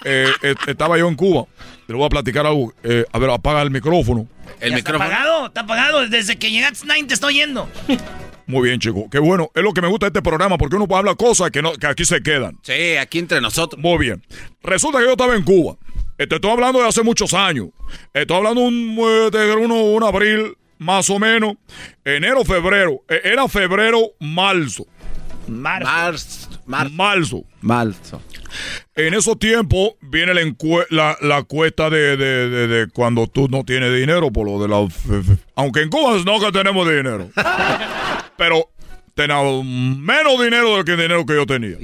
Eh, 0.09 0.29
eh, 0.43 0.55
estaba 0.69 0.97
yo 0.99 1.09
en 1.09 1.17
Cuba. 1.17 1.47
Te 1.85 1.93
lo 1.93 1.99
voy 1.99 2.07
a 2.07 2.11
platicar 2.11 2.47
algo. 2.47 2.73
Eh, 2.85 3.05
a 3.11 3.19
ver, 3.19 3.29
apaga 3.29 3.61
el 3.63 3.73
micrófono. 3.73 4.29
El 4.61 4.71
¿Ya 4.71 4.77
micrófono. 4.77 5.05
¿Está 5.05 5.17
apagado? 5.19 5.47
¿Está 5.49 5.61
apagado? 5.63 6.09
Desde 6.09 6.37
que 6.37 6.53
llegaste, 6.53 6.87
nadie 6.87 7.03
te 7.07 7.15
está 7.15 7.27
oyendo. 7.27 7.69
Muy 8.47 8.69
bien, 8.69 8.79
chico. 8.79 9.09
Qué 9.11 9.19
bueno. 9.19 9.51
Es 9.53 9.65
lo 9.65 9.73
que 9.73 9.83
me 9.83 9.89
gusta 9.89 10.07
de 10.07 10.11
este 10.11 10.23
programa, 10.23 10.59
porque 10.59 10.77
uno 10.77 10.87
puede 10.87 11.01
hablar 11.01 11.17
cosas 11.17 11.51
que, 11.51 11.61
no, 11.61 11.73
que 11.73 11.89
aquí 11.89 12.05
se 12.05 12.23
quedan. 12.23 12.57
Sí, 12.63 12.97
aquí 13.01 13.19
entre 13.19 13.41
nosotros. 13.41 13.83
Muy 13.83 13.99
bien. 13.99 14.23
Resulta 14.63 14.99
que 15.01 15.07
yo 15.07 15.11
estaba 15.13 15.35
en 15.35 15.43
Cuba. 15.43 15.75
Te 16.17 16.33
estoy 16.33 16.51
hablando 16.53 16.79
de 16.81 16.87
hace 16.87 17.03
muchos 17.03 17.35
años. 17.35 17.71
Estoy 18.15 18.37
hablando 18.37 18.61
un, 18.61 18.97
eh, 19.01 19.31
de 19.37 19.57
uno- 19.57 19.83
un 19.87 20.05
abril 20.05 20.57
más 20.79 21.09
o 21.11 21.19
menos, 21.19 21.55
enero, 22.05 22.45
febrero. 22.45 23.03
Eh, 23.09 23.21
Era 23.25 23.49
febrero, 23.49 24.01
marzo. 24.21 24.87
Marzo. 25.49 26.49
Marzo. 26.67 27.45
Marzo. 27.61 28.23
En 28.97 29.15
esos 29.15 29.39
tiempos 29.39 29.91
viene 30.01 30.35
la, 30.35 30.43
la, 30.91 31.17
la 31.21 31.43
cuesta 31.45 31.89
de, 31.91 32.17
de- 32.17 32.49
de- 32.49 32.67
de 32.69 32.89
cuando 32.89 33.27
tú 33.29 33.47
no 33.49 33.65
tienes 33.65 33.95
dinero 33.95 34.33
por 34.33 34.47
lo 34.47 34.61
de 34.61 34.69
la... 34.69 34.89
Aunque 35.55 35.83
en 35.83 35.91
Cuba 35.91 36.17
no 36.25 36.41
que 36.41 36.51
tenemos 36.53 36.89
dinero. 36.89 37.31
Pero 38.37 38.71
tenemos 39.15 39.65
menos 39.65 40.43
dinero 40.43 40.75
del 40.77 40.85
que 40.85 40.93
el 40.93 40.99
dinero 41.01 41.25
que 41.27 41.35
yo 41.35 41.47
tenía. 41.47 41.77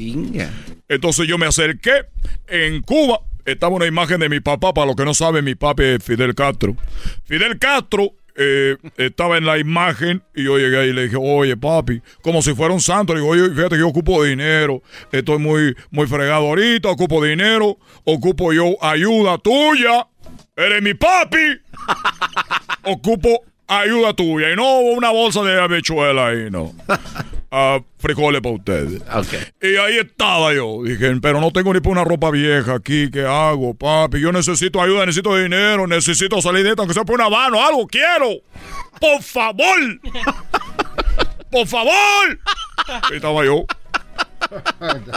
Entonces 0.89 1.27
yo 1.29 1.39
me 1.39 1.47
acerqué. 1.47 2.07
En 2.49 2.83
Cuba 2.83 3.21
estaba 3.45 3.75
una 3.77 3.87
imagen 3.87 4.19
de 4.21 4.29
mi 4.29 4.41
papá. 4.41 4.73
Para 4.75 4.87
los 4.89 4.97
que 4.97 5.05
no 5.05 5.15
saben, 5.15 5.45
mi 5.45 5.55
papá 5.55 5.83
es 5.85 6.03
Fidel 6.03 6.35
Castro. 6.35 6.77
Fidel 7.25 7.59
Castro 7.59 8.13
eh, 8.37 8.77
estaba 8.97 9.37
en 9.37 9.47
la 9.47 9.59
imagen 9.59 10.23
y 10.35 10.45
yo 10.45 10.59
llegué 10.59 10.79
ahí 10.79 10.89
y 10.89 10.93
le 10.93 11.05
dije, 11.05 11.17
oye 11.19 11.57
papi, 11.57 12.01
como 12.23 12.43
si 12.43 12.55
fuera 12.55 12.73
un 12.75 12.81
santo. 12.81 13.15
Le 13.15 13.21
digo, 13.21 13.33
oye, 13.33 13.51
fíjate 13.55 13.77
que 13.77 13.81
yo 13.81 13.89
ocupo 13.89 14.23
dinero. 14.25 14.83
Estoy 15.11 15.39
muy, 15.39 15.77
muy 15.91 16.07
fregado 16.07 16.49
ahorita, 16.49 16.89
ocupo 16.89 17.25
dinero. 17.25 17.79
Ocupo 18.05 18.53
yo 18.53 18.77
ayuda 18.83 19.39
tuya. 19.39 20.09
Eres 20.57 20.83
mi 20.83 20.95
papi. 20.95 21.61
Ocupo 22.85 23.45
ayuda 23.81 24.15
tuya. 24.15 24.53
Y 24.53 24.57
no 24.57 24.79
una 24.81 25.11
bolsa 25.11 25.43
de 25.43 25.61
habichuela 25.61 26.29
ahí, 26.29 26.51
no. 26.51 26.73
Ah, 27.55 27.81
frijoles 27.99 28.41
para 28.41 28.55
ustedes. 28.55 29.03
Ok. 29.15 29.35
Y 29.61 29.77
ahí 29.77 29.99
estaba 29.99 30.55
yo. 30.55 30.85
Dije, 30.85 31.15
pero 31.21 31.39
no 31.39 31.51
tengo 31.51 31.75
ni 31.75 31.81
para 31.81 31.93
una 31.93 32.03
ropa 32.05 32.31
vieja 32.31 32.77
aquí. 32.77 33.11
¿Qué 33.11 33.27
hago, 33.27 33.75
papi? 33.75 34.23
Yo 34.23 34.33
necesito 34.33 34.81
ayuda, 34.81 35.05
necesito 35.05 35.37
dinero, 35.37 35.87
necesito 35.87 36.41
salir 36.41 36.65
de 36.65 36.71
esto, 36.71 36.81
aunque 36.81 36.95
sea 36.95 37.05
por 37.05 37.17
una 37.17 37.29
mano, 37.29 37.63
algo 37.63 37.87
quiero. 37.87 38.41
Por 38.99 39.23
favor. 39.23 40.01
Por 41.51 41.67
favor. 41.67 42.41
Y 43.11 43.17
estaba 43.17 43.45
yo. 43.45 43.67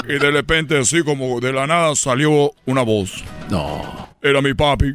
Y 0.09 0.19
de 0.19 0.31
repente, 0.31 0.77
así 0.77 1.03
como 1.03 1.39
de 1.39 1.53
la 1.53 1.67
nada, 1.67 1.95
salió 1.95 2.51
una 2.65 2.81
voz. 2.81 3.23
No. 3.49 4.09
Era 4.21 4.41
mi 4.41 4.53
papi. 4.53 4.93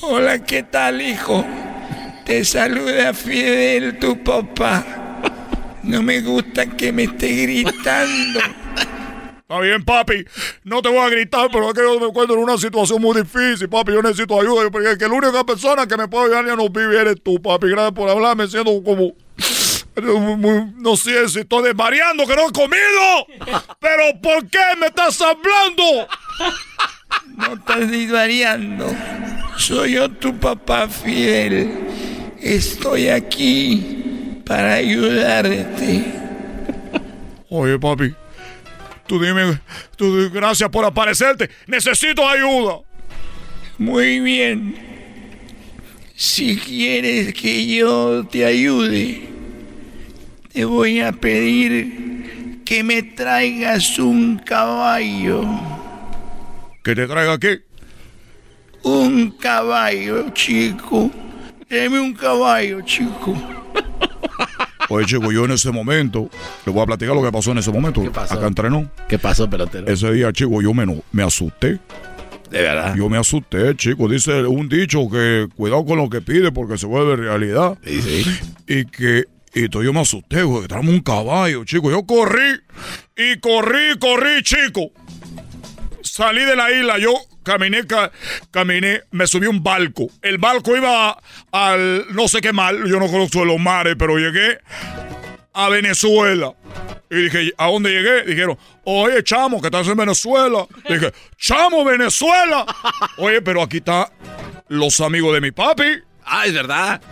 Hola, 0.00 0.42
¿qué 0.42 0.62
tal, 0.62 1.02
hijo? 1.02 1.44
Te 2.24 2.44
saluda 2.44 3.12
Fidel, 3.12 3.98
tu 3.98 4.22
papá. 4.22 4.84
No 5.82 6.02
me 6.02 6.20
gusta 6.20 6.66
que 6.66 6.92
me 6.92 7.04
esté 7.04 7.28
gritando. 7.42 8.40
Está 9.40 9.60
bien, 9.60 9.84
papi. 9.84 10.24
No 10.64 10.80
te 10.80 10.88
voy 10.88 10.98
a 11.00 11.08
gritar, 11.10 11.48
pero 11.52 11.68
es 11.68 11.74
que 11.74 11.82
yo 11.82 11.98
me 12.00 12.06
encuentro 12.06 12.36
en 12.36 12.42
una 12.42 12.56
situación 12.56 13.02
muy 13.02 13.20
difícil, 13.20 13.68
papi. 13.68 13.92
Yo 13.92 14.00
necesito 14.02 14.40
ayuda. 14.40 14.70
Porque 14.70 14.92
es 14.92 14.98
que 14.98 15.08
la 15.08 15.14
única 15.14 15.44
persona 15.44 15.86
que 15.86 15.96
me 15.96 16.08
puede 16.08 16.26
ayudar 16.26 16.46
ya 16.46 16.56
no 16.56 16.68
vive 16.68 16.98
eres 17.00 17.16
tú, 17.22 17.42
papi. 17.42 17.68
Gracias 17.68 17.92
por 17.92 18.08
hablarme, 18.08 18.46
siendo 18.46 18.82
como. 18.82 19.12
muy- 20.00 20.36
muy- 20.36 20.72
No 20.76 20.96
sé 20.96 21.28
si 21.28 21.40
estoy 21.40 21.64
desvariando, 21.64 22.26
que 22.26 22.36
no 22.36 22.48
he 22.48 22.52
comido. 22.52 23.58
Pero 23.80 24.02
¿por 24.22 24.48
qué 24.48 24.60
me 24.78 24.86
estás 24.86 25.20
hablando? 25.20 26.08
No 27.36 27.54
estás 27.54 27.90
divariando. 27.90 28.86
Soy 29.58 29.92
yo, 29.94 30.08
tu 30.10 30.34
papá 30.38 30.88
Fidel. 30.88 31.70
Estoy 32.42 33.08
aquí 33.08 34.40
para 34.44 34.74
ayudarte. 34.74 36.04
Oye, 37.48 37.78
papi. 37.78 38.14
Tú 39.06 39.22
dime. 39.22 39.60
Tú 39.96 40.16
di- 40.16 40.28
gracias 40.30 40.68
por 40.70 40.84
aparecerte. 40.84 41.50
Necesito 41.66 42.26
ayuda. 42.28 42.78
Muy 43.78 44.20
bien. 44.20 44.74
Si 46.16 46.56
quieres 46.56 47.32
que 47.34 47.66
yo 47.66 48.24
te 48.30 48.44
ayude, 48.44 49.28
te 50.52 50.64
voy 50.64 51.00
a 51.00 51.12
pedir 51.12 52.60
que 52.64 52.82
me 52.84 53.02
traigas 53.02 53.98
un 53.98 54.38
caballo. 54.38 55.44
Que 56.84 56.94
te 56.94 57.06
traiga 57.06 57.34
aquí. 57.34 57.58
Un 58.82 59.30
caballo, 59.32 60.30
chico. 60.30 61.10
Deme 61.72 61.98
un 61.98 62.12
caballo, 62.12 62.82
chico. 62.82 63.34
Oye, 64.90 65.06
chico, 65.06 65.32
yo 65.32 65.46
en 65.46 65.52
ese 65.52 65.70
momento. 65.70 66.28
Le 66.66 66.72
voy 66.72 66.82
a 66.82 66.86
platicar 66.86 67.14
lo 67.14 67.22
que 67.22 67.32
pasó 67.32 67.52
en 67.52 67.58
ese 67.58 67.72
momento. 67.72 68.02
pasó? 68.12 68.34
Acá 68.34 68.46
entrenó. 68.46 68.90
¿Qué 69.08 69.18
pasó, 69.18 69.48
pelotero? 69.48 69.86
Ese 69.86 70.12
día, 70.12 70.30
chico, 70.34 70.60
yo 70.60 70.74
me, 70.74 71.22
asusté. 71.22 71.78
De 72.50 72.60
verdad. 72.60 72.94
Yo 72.94 73.08
me 73.08 73.16
asusté, 73.16 73.74
chico. 73.74 74.06
Dice 74.06 74.42
un 74.42 74.68
dicho 74.68 75.08
que 75.10 75.48
cuidado 75.56 75.86
con 75.86 75.96
lo 75.96 76.10
que 76.10 76.20
pide 76.20 76.52
porque 76.52 76.76
se 76.76 76.84
vuelve 76.84 77.16
realidad. 77.16 77.78
Sí, 77.82 78.02
sí. 78.02 78.40
Y 78.66 78.84
que 78.84 79.24
y 79.54 79.64
entonces 79.64 79.86
yo 79.86 79.94
me 79.94 80.00
asusté, 80.00 80.42
güey. 80.42 80.66
Traemos 80.66 80.92
un 80.92 81.00
caballo, 81.00 81.64
chico. 81.64 81.90
Yo 81.90 82.04
corrí 82.04 82.60
y 83.16 83.40
corrí, 83.40 83.98
corrí, 83.98 84.42
chico. 84.42 84.90
Salí 86.02 86.44
de 86.44 86.54
la 86.54 86.70
isla, 86.70 86.98
yo 86.98 87.14
caminé, 87.42 87.86
ca- 87.86 88.10
caminé, 88.50 89.02
me 89.10 89.26
subí 89.26 89.46
un 89.46 89.62
barco. 89.62 90.08
El 90.22 90.38
barco 90.38 90.76
iba 90.76 91.18
al 91.50 92.06
no 92.14 92.28
sé 92.28 92.40
qué 92.40 92.52
mar, 92.52 92.74
yo 92.86 92.98
no 92.98 93.06
conozco 93.08 93.44
los 93.44 93.58
mares, 93.58 93.96
pero 93.98 94.16
llegué 94.18 94.58
a 95.52 95.68
Venezuela. 95.68 96.54
Y 97.10 97.24
dije, 97.24 97.52
¿a 97.58 97.66
dónde 97.66 97.90
llegué? 97.90 98.22
Dijeron, 98.24 98.56
oye, 98.84 99.22
chamo, 99.22 99.60
que 99.60 99.66
estás 99.66 99.86
en 99.86 99.96
Venezuela. 99.98 100.66
Dije, 100.88 101.12
chamo, 101.36 101.84
Venezuela. 101.84 102.64
Oye, 103.18 103.42
pero 103.42 103.60
aquí 103.62 103.76
está 103.78 104.10
los 104.68 104.98
amigos 105.02 105.34
de 105.34 105.40
mi 105.42 105.50
papi. 105.50 105.84
Ah, 106.24 106.46
es 106.46 106.54
verdad. 106.54 107.02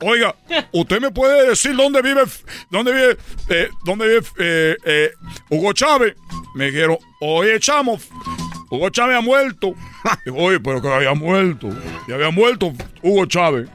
Oiga, 0.00 0.34
¿usted 0.72 0.98
me 1.00 1.10
puede 1.12 1.50
decir 1.50 1.76
dónde 1.76 2.00
vive, 2.02 2.22
dónde 2.70 2.90
vive, 2.92 3.16
eh, 3.50 3.68
dónde 3.84 4.08
vive 4.08 4.22
eh, 4.38 4.76
eh, 4.84 5.10
Hugo 5.50 5.72
Chávez? 5.74 6.14
Me 6.56 6.66
dijeron, 6.70 6.96
oye, 7.20 7.60
chamo, 7.60 8.00
Hugo 8.70 8.88
Chávez 8.90 9.16
ha 9.16 9.20
muerto. 9.20 9.74
Oye, 10.34 10.60
pero 10.60 10.80
que 10.80 10.88
había 10.88 11.12
muerto. 11.14 11.68
Ya 12.08 12.14
había 12.14 12.30
muerto 12.30 12.72
Hugo 13.02 13.26
Chávez. 13.26 13.68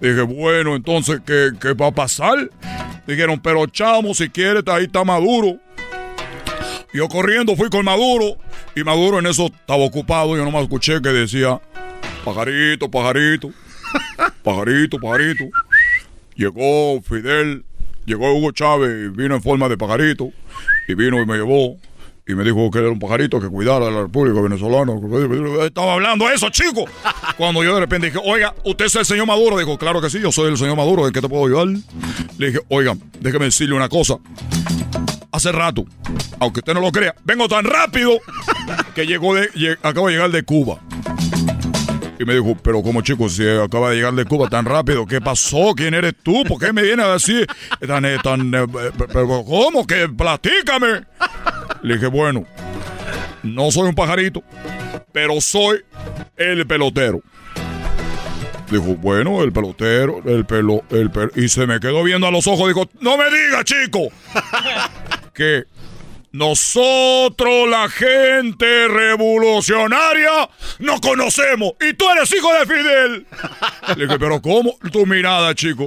Dije, 0.00 0.20
bueno, 0.20 0.76
entonces, 0.76 1.20
¿qué, 1.26 1.52
qué 1.58 1.72
va 1.72 1.86
a 1.86 1.92
pasar? 1.92 2.50
Dijeron, 3.06 3.40
pero 3.40 3.66
chamo, 3.66 4.14
si 4.14 4.28
quieres, 4.28 4.62
ahí 4.66 4.84
está 4.84 5.04
Maduro. 5.04 5.58
Yo 6.92 7.08
corriendo 7.08 7.56
fui 7.56 7.68
con 7.70 7.84
Maduro 7.84 8.36
y 8.74 8.84
Maduro 8.84 9.18
en 9.18 9.26
eso 9.26 9.46
estaba 9.46 9.84
ocupado. 9.84 10.36
Yo 10.36 10.44
nomás 10.44 10.64
escuché 10.64 11.00
que 11.00 11.08
decía, 11.08 11.60
pajarito, 12.24 12.90
pajarito, 12.90 13.50
pajarito, 14.42 14.98
pajarito. 14.98 15.44
Llegó 16.34 17.00
Fidel, 17.00 17.64
llegó 18.04 18.34
Hugo 18.34 18.52
Chávez, 18.52 19.14
vino 19.16 19.34
en 19.34 19.42
forma 19.42 19.68
de 19.68 19.78
pajarito 19.78 20.30
y 20.88 20.94
vino 20.94 21.20
y 21.22 21.26
me 21.26 21.36
llevó 21.36 21.78
y 22.28 22.34
me 22.34 22.42
dijo 22.42 22.70
que 22.70 22.80
era 22.80 22.90
un 22.90 22.98
pajarito 22.98 23.40
que 23.40 23.48
cuidara 23.48 23.86
a 23.86 23.90
la 23.90 24.02
República 24.02 24.40
Venezolana. 24.40 24.94
Estaba 25.64 25.94
hablando 25.94 26.28
eso, 26.28 26.50
chico. 26.50 26.84
Cuando 27.36 27.62
yo 27.62 27.74
de 27.74 27.80
repente 27.80 28.08
dije, 28.08 28.18
oiga, 28.22 28.52
¿usted 28.64 28.86
es 28.86 28.96
el 28.96 29.04
señor 29.04 29.26
Maduro? 29.26 29.58
Dijo, 29.58 29.78
claro 29.78 30.00
que 30.00 30.10
sí, 30.10 30.18
yo 30.20 30.32
soy 30.32 30.50
el 30.50 30.58
señor 30.58 30.76
Maduro, 30.76 31.06
¿en 31.06 31.12
qué 31.12 31.20
te 31.20 31.28
puedo 31.28 31.46
ayudar? 31.46 31.80
Le 32.38 32.46
dije, 32.48 32.60
oiga, 32.68 32.96
déjeme 33.20 33.44
decirle 33.44 33.76
una 33.76 33.88
cosa. 33.88 34.16
Hace 35.30 35.52
rato, 35.52 35.84
aunque 36.40 36.60
usted 36.60 36.74
no 36.74 36.80
lo 36.80 36.90
crea, 36.90 37.14
vengo 37.24 37.46
tan 37.46 37.64
rápido 37.64 38.18
que 38.94 39.06
llegó 39.06 39.34
de, 39.34 39.78
acabo 39.82 40.08
de 40.08 40.14
llegar 40.14 40.30
de 40.30 40.42
Cuba. 40.42 40.80
Y 42.18 42.24
me 42.24 42.34
dijo, 42.34 42.56
pero 42.60 42.82
como 42.82 43.02
chico, 43.02 43.28
si 43.28 43.46
acaba 43.46 43.90
de 43.90 43.96
llegar 43.96 44.14
de 44.14 44.24
Cuba 44.24 44.48
tan 44.48 44.64
rápido, 44.64 45.06
¿qué 45.06 45.20
pasó? 45.20 45.74
¿Quién 45.76 45.94
eres 45.94 46.14
tú? 46.22 46.42
¿Por 46.44 46.58
qué 46.58 46.72
me 46.72 46.82
vienes 46.82 47.04
a 47.04 47.12
decir 47.12 47.46
tan, 47.86 48.04
eh, 48.04 48.16
tan, 48.22 48.52
eh, 48.52 48.66
cómo? 49.12 49.86
que 49.86 50.08
Platícame. 50.08 51.04
Le 51.86 51.94
dije, 51.94 52.06
bueno, 52.08 52.44
no 53.44 53.70
soy 53.70 53.88
un 53.88 53.94
pajarito, 53.94 54.42
pero 55.12 55.40
soy 55.40 55.84
el 56.36 56.66
pelotero. 56.66 57.20
Dijo, 58.70 58.96
bueno, 58.96 59.44
el 59.44 59.52
pelotero, 59.52 60.20
el 60.26 60.44
pelo, 60.44 60.82
el 60.90 61.12
pel- 61.12 61.30
y 61.36 61.48
se 61.48 61.64
me 61.68 61.78
quedó 61.78 62.02
viendo 62.02 62.26
a 62.26 62.32
los 62.32 62.48
ojos, 62.48 62.66
dijo, 62.66 62.88
no 63.00 63.16
me 63.16 63.24
diga, 63.30 63.62
chico, 63.62 64.08
que 65.32 65.64
nosotros, 66.32 67.68
la 67.70 67.88
gente 67.88 68.88
revolucionaria, 68.88 70.50
nos 70.80 71.00
conocemos. 71.00 71.74
Y 71.80 71.94
tú 71.94 72.04
eres 72.10 72.34
hijo 72.34 72.52
de 72.52 72.66
Fidel. 72.66 73.26
Le 73.96 74.06
dije, 74.06 74.18
pero 74.18 74.42
¿cómo? 74.42 74.76
Tu 74.90 75.06
mirada, 75.06 75.54
chico. 75.54 75.86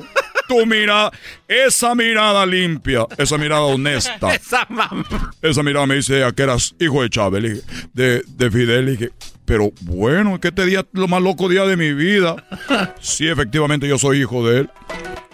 Tu 0.49 0.65
mirada. 0.65 1.11
Esa 1.47 1.93
mirada 1.93 2.43
limpia. 2.43 3.05
Esa 3.17 3.37
mirada 3.37 3.61
honesta. 3.61 4.33
Esa 4.33 4.65
mamá. 4.67 5.31
Esa 5.43 5.61
mirada 5.61 5.85
me 5.85 5.95
dice 5.95 6.25
que 6.35 6.41
eras 6.41 6.75
hijo 6.79 7.03
de 7.03 7.09
Chávez. 7.11 7.63
De, 7.93 8.23
de 8.25 8.51
Fidel. 8.51 8.85
Le 8.85 8.91
dije, 8.93 9.09
pero 9.45 9.71
bueno, 9.81 10.33
es 10.35 10.41
que 10.41 10.47
este 10.47 10.65
día 10.65 10.79
es 10.79 10.85
lo 10.93 11.07
más 11.07 11.21
loco 11.21 11.47
día 11.47 11.65
de 11.65 11.77
mi 11.77 11.93
vida. 11.93 12.35
Sí, 12.99 13.27
efectivamente 13.27 13.87
yo 13.87 13.97
soy 13.99 14.21
hijo 14.21 14.47
de 14.47 14.61
él. 14.61 14.69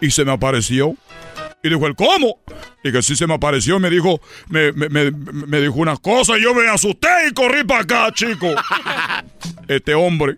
Y 0.01 0.11
se 0.11 0.25
me 0.25 0.33
apareció. 0.33 0.95
Y 1.63 1.69
dijo, 1.69 1.87
¿el 1.87 1.95
cómo? 1.95 2.41
Y 2.83 2.91
que 2.91 3.01
sí 3.01 3.15
se 3.15 3.25
me 3.25 3.33
apareció, 3.33 3.79
me 3.79 3.89
dijo, 3.89 4.21
me, 4.49 4.71
me, 4.73 4.89
me, 4.89 5.11
me 5.11 5.61
dijo 5.61 5.75
unas 5.75 5.99
cosas 5.99 6.37
y 6.37 6.43
yo 6.43 6.53
me 6.53 6.67
asusté 6.67 7.07
y 7.29 7.33
corrí 7.33 7.63
para 7.63 7.81
acá, 7.81 8.11
chico. 8.13 8.47
Este 9.67 9.95
hombre 9.95 10.37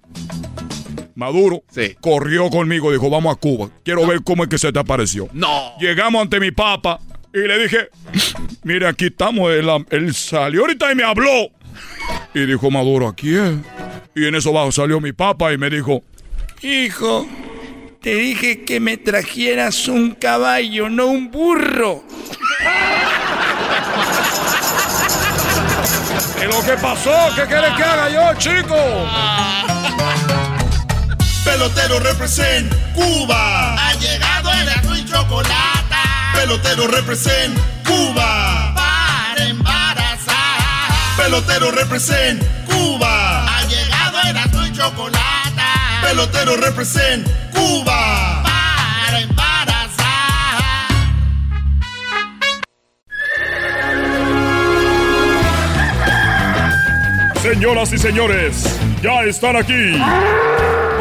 Maduro, 1.17 1.63
Sí. 1.71 1.95
corrió 1.99 2.47
conmigo, 2.51 2.91
dijo, 2.91 3.09
vamos 3.09 3.35
a 3.35 3.39
Cuba. 3.39 3.69
Quiero 3.83 4.05
ver 4.05 4.19
cómo 4.23 4.43
es 4.43 4.49
que 4.49 4.59
se 4.59 4.71
te 4.71 4.77
apareció. 4.77 5.27
No. 5.33 5.75
Llegamos 5.79 6.21
ante 6.21 6.39
mi 6.39 6.51
papa 6.51 6.99
y 7.33 7.39
le 7.39 7.57
dije, 7.57 7.89
mire, 8.63 8.87
aquí 8.87 9.07
estamos. 9.07 9.51
Él, 9.51 9.67
él 9.89 10.13
salió 10.13 10.61
ahorita 10.61 10.91
y 10.91 10.95
me 10.95 11.03
habló. 11.03 11.49
Y 12.35 12.45
dijo 12.45 12.69
Maduro, 12.69 13.07
aquí 13.07 13.35
es. 13.35 13.51
Y 14.15 14.27
en 14.27 14.35
eso 14.35 14.53
bajo 14.53 14.71
salió 14.71 15.01
mi 15.01 15.11
papa 15.11 15.51
y 15.53 15.57
me 15.57 15.71
dijo, 15.71 16.03
Hijo, 16.61 17.27
te 17.99 18.13
dije 18.13 18.63
que 18.63 18.79
me 18.79 18.97
trajeras 18.97 19.87
un 19.87 20.11
caballo, 20.11 20.87
no 20.87 21.07
un 21.07 21.31
burro. 21.31 22.03
¿qué 26.39 26.45
es 26.45 26.55
lo 26.55 26.63
que 26.63 26.79
pasó? 26.79 27.11
¿Qué 27.35 27.41
quieres 27.47 27.73
que 27.75 27.83
haga 27.83 28.09
yo, 28.09 28.39
chico? 28.39 28.75
Pelotero 31.47 31.99
represent 31.99 32.69
Cuba. 32.93 33.73
Ha 33.75 33.93
llegado 33.93 34.51
el 34.51 34.67
azul 34.67 34.97
y 34.97 35.05
chocolate. 35.05 35.95
Pelotero 36.33 36.87
represent 36.87 37.57
Cuba. 37.85 38.73
Para 38.75 39.45
embarazar. 39.45 41.15
Pelotero 41.15 41.71
represent 41.71 42.43
Cuba. 42.65 43.45
Ha 43.45 43.63
llegado 43.63 44.17
el 44.29 44.37
azul 44.37 44.67
y 44.67 44.73
chocolate. 44.73 45.61
Pelotero 46.01 46.57
represent 46.57 47.25
Cuba. 47.53 48.43
Para 48.43 49.21
embarazar. 49.21 49.77
Señoras 57.41 57.93
y 57.93 57.97
señores, 57.97 58.65
ya 59.01 59.23
están 59.23 59.55
aquí 59.55 59.95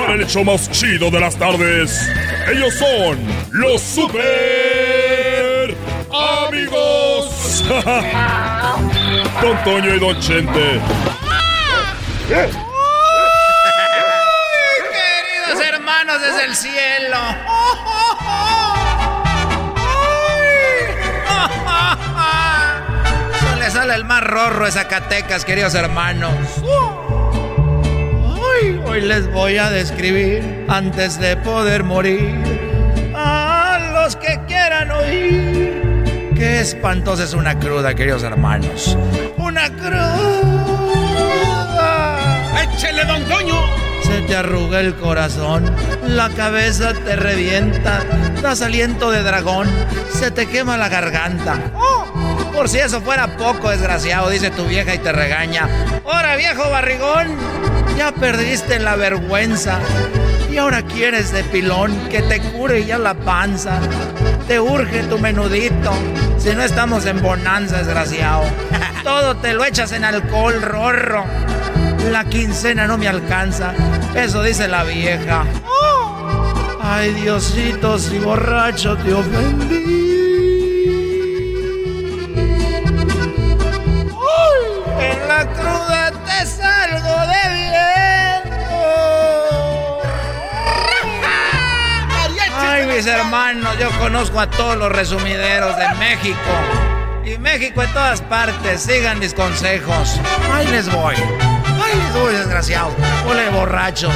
para 0.07 0.23
el 0.23 0.27
show 0.29 0.45
más 0.45 0.71
chido 0.71 1.11
de 1.11 1.19
las 1.19 1.37
tardes. 1.37 2.09
Ellos 2.49 2.75
son 2.75 3.19
los 3.51 3.81
super 3.83 4.17
amigos. 6.47 7.65
Don 9.43 9.65
Toño 9.65 9.95
y 9.95 9.99
Don 9.99 10.21
Chente. 10.21 10.81
Queridos 12.29 12.55
hermanos 15.69 16.21
desde 16.21 16.45
el 16.45 16.55
cielo. 16.55 17.19
Se 23.51 23.57
le 23.61 23.71
sale 23.71 23.95
el 23.95 24.05
más 24.05 24.23
rorro 24.23 24.67
a 24.67 24.71
Zacatecas, 24.71 25.45
queridos 25.45 25.75
hermanos. 25.75 26.33
Hoy 28.97 29.03
les 29.03 29.31
voy 29.31 29.59
a 29.59 29.69
describir 29.69 30.65
antes 30.69 31.21
de 31.21 31.37
poder 31.37 31.85
morir 31.85 32.35
a 33.15 33.79
los 33.93 34.17
que 34.17 34.41
quieran 34.49 34.91
oír. 34.91 36.33
Qué 36.35 36.61
espantosa 36.61 37.25
es 37.25 37.35
una 37.35 37.59
cruda, 37.59 37.95
queridos 37.95 38.23
hermanos. 38.23 38.97
Una 39.37 39.69
cruda. 39.69 40.17
¡Échele, 42.63 43.05
don 43.05 43.23
Toño! 43.25 43.61
Se 44.03 44.23
te 44.23 44.35
arruga 44.35 44.81
el 44.81 44.95
corazón, 44.95 45.71
la 46.07 46.31
cabeza 46.31 46.95
te 46.95 47.17
revienta, 47.17 48.03
das 48.41 48.63
aliento 48.63 49.11
de 49.11 49.23
dragón, 49.23 49.69
se 50.09 50.31
te 50.31 50.47
quema 50.47 50.79
la 50.79 50.89
garganta. 50.89 51.71
¡Oh! 51.75 52.06
Por 52.57 52.71
si 52.71 52.79
eso 52.79 53.03
fuera 53.03 53.37
poco, 53.37 53.69
desgraciado, 53.69 54.31
dice 54.31 54.51
tu 54.51 54.65
vieja 54.65 54.95
y 54.95 54.99
te 54.99 55.13
regaña. 55.13 55.69
Ahora, 56.07 56.37
viejo 56.37 56.71
barrigón, 56.71 57.37
ya 57.99 58.13
perdiste 58.13 58.79
la 58.79 58.97
vergüenza. 58.97 59.79
Y 60.51 60.57
ahora 60.57 60.81
quieres 60.81 61.33
de 61.33 61.45
pilón 61.45 61.95
que 62.09 62.23
te 62.23 62.41
cure 62.41 62.87
ya 62.87 62.97
la 62.97 63.13
panza. 63.13 63.79
Te 64.49 64.59
urge 64.59 65.03
tu 65.03 65.19
menudito, 65.19 65.93
si 66.39 66.55
no 66.55 66.63
estamos 66.63 67.05
en 67.05 67.21
bonanza, 67.21 67.77
desgraciado. 67.77 68.45
Todo 69.05 69.37
te 69.37 69.53
lo 69.53 69.63
echas 69.63 69.93
en 69.93 70.07
alcohol, 70.07 70.63
rorro. 70.63 71.27
La 72.11 72.25
quincena 72.25 72.87
no 72.87 72.97
me 72.97 73.07
alcanza. 73.07 73.75
Eso 74.15 74.43
dice 74.43 74.67
la 74.67 74.83
vieja. 74.83 75.45
Ay, 76.83 77.13
Diosito, 77.13 77.99
si 77.99 78.19
borracho 78.19 78.97
te 78.97 79.13
ofendí. 79.13 80.16
Hermanos, 93.05 93.77
yo 93.79 93.91
conozco 93.99 94.41
a 94.41 94.49
todos 94.49 94.77
los 94.77 94.91
resumideros 94.91 95.77
de 95.77 95.87
México. 95.99 96.37
Y 97.27 97.37
México 97.37 97.83
en 97.83 97.93
todas 97.93 98.23
partes. 98.23 98.81
Sigan 98.81 99.19
mis 99.19 99.35
consejos. 99.35 100.19
Ahí 100.51 100.67
les 100.69 100.91
voy. 100.91 101.15
Ahí 101.15 101.99
les 101.99 102.15
voy, 102.15 102.33
desgraciados. 102.33 102.95
Ole 103.29 103.51
borrachos. 103.51 104.15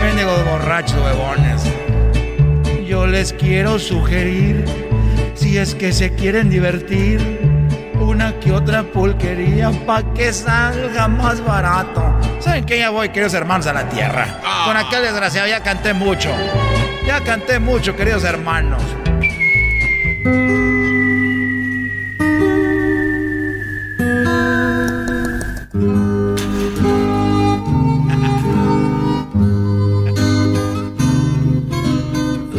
Bendigos 0.00 0.44
borrachos, 0.44 0.96
huevones. 1.02 1.62
Yo 2.86 3.08
les 3.08 3.32
quiero 3.32 3.80
sugerir, 3.80 4.64
si 5.34 5.58
es 5.58 5.74
que 5.74 5.92
se 5.92 6.14
quieren 6.14 6.48
divertir, 6.48 7.20
otra 8.52 8.82
pulquería 8.82 9.70
pa' 9.86 10.02
que 10.14 10.32
salga 10.32 11.08
más 11.08 11.44
barato. 11.44 12.02
¿Saben 12.40 12.64
qué? 12.64 12.78
Ya 12.78 12.90
voy, 12.90 13.08
queridos 13.08 13.34
hermanos, 13.34 13.66
a 13.66 13.72
la 13.72 13.88
tierra. 13.88 14.40
Con 14.64 14.76
aquel 14.76 15.02
desgraciado 15.02 15.48
ya 15.48 15.62
canté 15.62 15.94
mucho. 15.94 16.30
Ya 17.06 17.20
canté 17.24 17.58
mucho, 17.58 17.96
queridos 17.96 18.24
hermanos. 18.24 18.82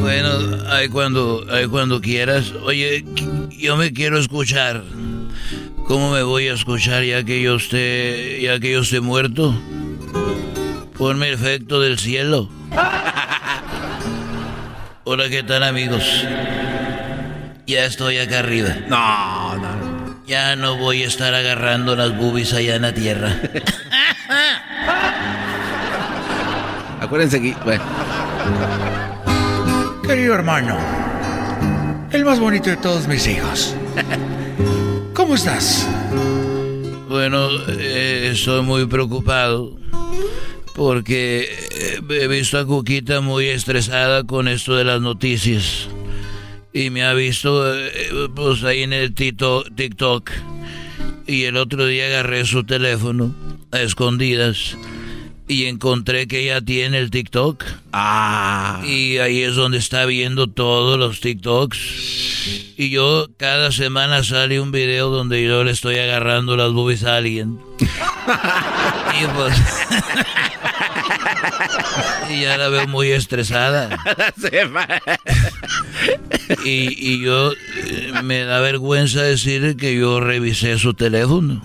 Bueno, 0.02 0.30
ahí 0.70 0.90
cuando, 0.90 1.46
ahí 1.52 1.68
cuando 1.68 2.02
quieras. 2.02 2.52
Oye, 2.64 3.06
yo 3.52 3.78
me 3.78 3.94
quiero 3.94 4.18
escuchar. 4.20 4.84
¿Cómo 5.88 6.12
me 6.12 6.24
voy 6.24 6.48
a 6.48 6.54
escuchar 6.54 7.04
ya 7.04 7.24
que 7.24 7.42
yo 7.42 7.56
esté, 7.56 8.42
ya 8.42 8.60
que 8.60 8.72
yo 8.72 8.82
esté 8.82 9.02
muerto? 9.02 9.54
Ponme 10.98 11.28
el 11.28 11.34
efecto 11.34 11.82
del 11.82 12.00
cielo. 12.00 12.50
Hola, 15.04 15.30
¿qué 15.30 15.44
tal 15.44 15.64
amigos? 15.64 16.04
Ya 17.68 17.86
estoy 17.86 18.18
acá 18.18 18.40
arriba. 18.40 18.70
No, 18.88 19.58
no. 19.58 20.24
Ya 20.26 20.56
no 20.56 20.78
voy 20.78 21.04
a 21.04 21.08
estar 21.08 21.34
agarrando 21.34 21.98
las 21.98 22.18
boobies 22.18 22.54
allá 22.54 22.76
en 22.76 22.84
la 22.84 22.94
tierra. 22.94 23.34
Acuérdense 27.02 27.42
que. 27.42 27.54
Bueno. 27.66 27.84
Querido 30.08 30.34
hermano, 30.34 30.78
el 32.12 32.24
más 32.24 32.40
bonito 32.40 32.70
de 32.70 32.78
todos 32.78 33.06
mis 33.08 33.28
hijos. 33.28 33.76
¿Cómo 35.34 35.42
estás? 35.42 35.90
Bueno, 37.10 37.50
eh, 37.68 38.30
estoy 38.34 38.62
muy 38.62 38.86
preocupado 38.86 39.76
porque 40.76 41.50
eh, 41.72 42.00
he 42.08 42.28
visto 42.28 42.60
a 42.60 42.68
Cuquita 42.68 43.20
muy 43.20 43.48
estresada 43.48 44.26
con 44.26 44.48
esto 44.48 44.76
de 44.76 44.84
las 44.84 45.02
noticias. 45.02 45.88
Y 46.72 46.92
me 46.92 47.04
ha 47.04 47.16
visto 47.16 47.76
eh, 47.76 47.90
pues 48.36 48.64
ahí 48.64 48.84
en 48.84 48.94
el 48.94 49.16
tito- 49.16 49.64
TikTok. 49.76 50.30
Y 51.26 51.46
el 51.46 51.58
otro 51.58 51.88
día 51.88 52.06
agarré 52.06 52.46
su 52.46 52.64
teléfono 52.64 53.34
a 53.72 53.82
escondidas 53.82 54.78
y 55.48 55.66
encontré 55.66 56.28
que 56.28 56.40
ella 56.42 56.62
tiene 56.62 56.98
el 56.98 57.12
TikTok. 57.12 57.64
Ah. 57.92 58.82
Y 58.86 59.18
ahí 59.18 59.42
es 59.42 59.56
donde 59.56 59.78
está 59.78 60.06
viendo 60.06 60.48
todos 60.48 60.98
los 60.98 61.20
TikToks. 61.20 61.78
Y 62.78 62.90
yo 62.90 63.28
cada 63.38 63.72
semana 63.72 64.24
sale 64.24 64.60
un 64.60 64.72
video 64.72 65.10
donde 65.10 65.44
yo 65.44 65.64
le 65.64 65.72
estoy 65.72 65.98
agarrando 66.00 66.58
las 66.58 66.72
boobies 66.72 67.04
a 67.04 67.18
alguien. 67.18 67.60
y 67.80 69.26
pues... 69.36 69.56
y 72.30 72.42
ya 72.42 72.58
la 72.58 72.70
veo 72.70 72.88
muy 72.88 73.12
estresada. 73.12 73.98
Y, 76.66 77.14
y 77.14 77.22
yo 77.22 77.52
eh, 77.52 78.12
me 78.24 78.44
da 78.44 78.60
vergüenza 78.60 79.22
decirle 79.22 79.78
que 79.78 79.96
yo 79.96 80.20
revisé 80.20 80.78
su 80.78 80.94
teléfono. 80.94 81.62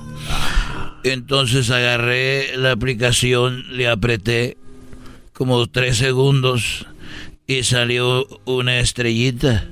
Entonces 1.05 1.71
agarré 1.71 2.57
la 2.57 2.73
aplicación, 2.73 3.65
le 3.77 3.89
apreté 3.89 4.57
como 5.33 5.67
tres 5.69 5.99
segundos 5.99 6.87
y 7.47 7.63
salió 7.63 8.27
una 8.45 8.79
estrellita. 8.79 9.67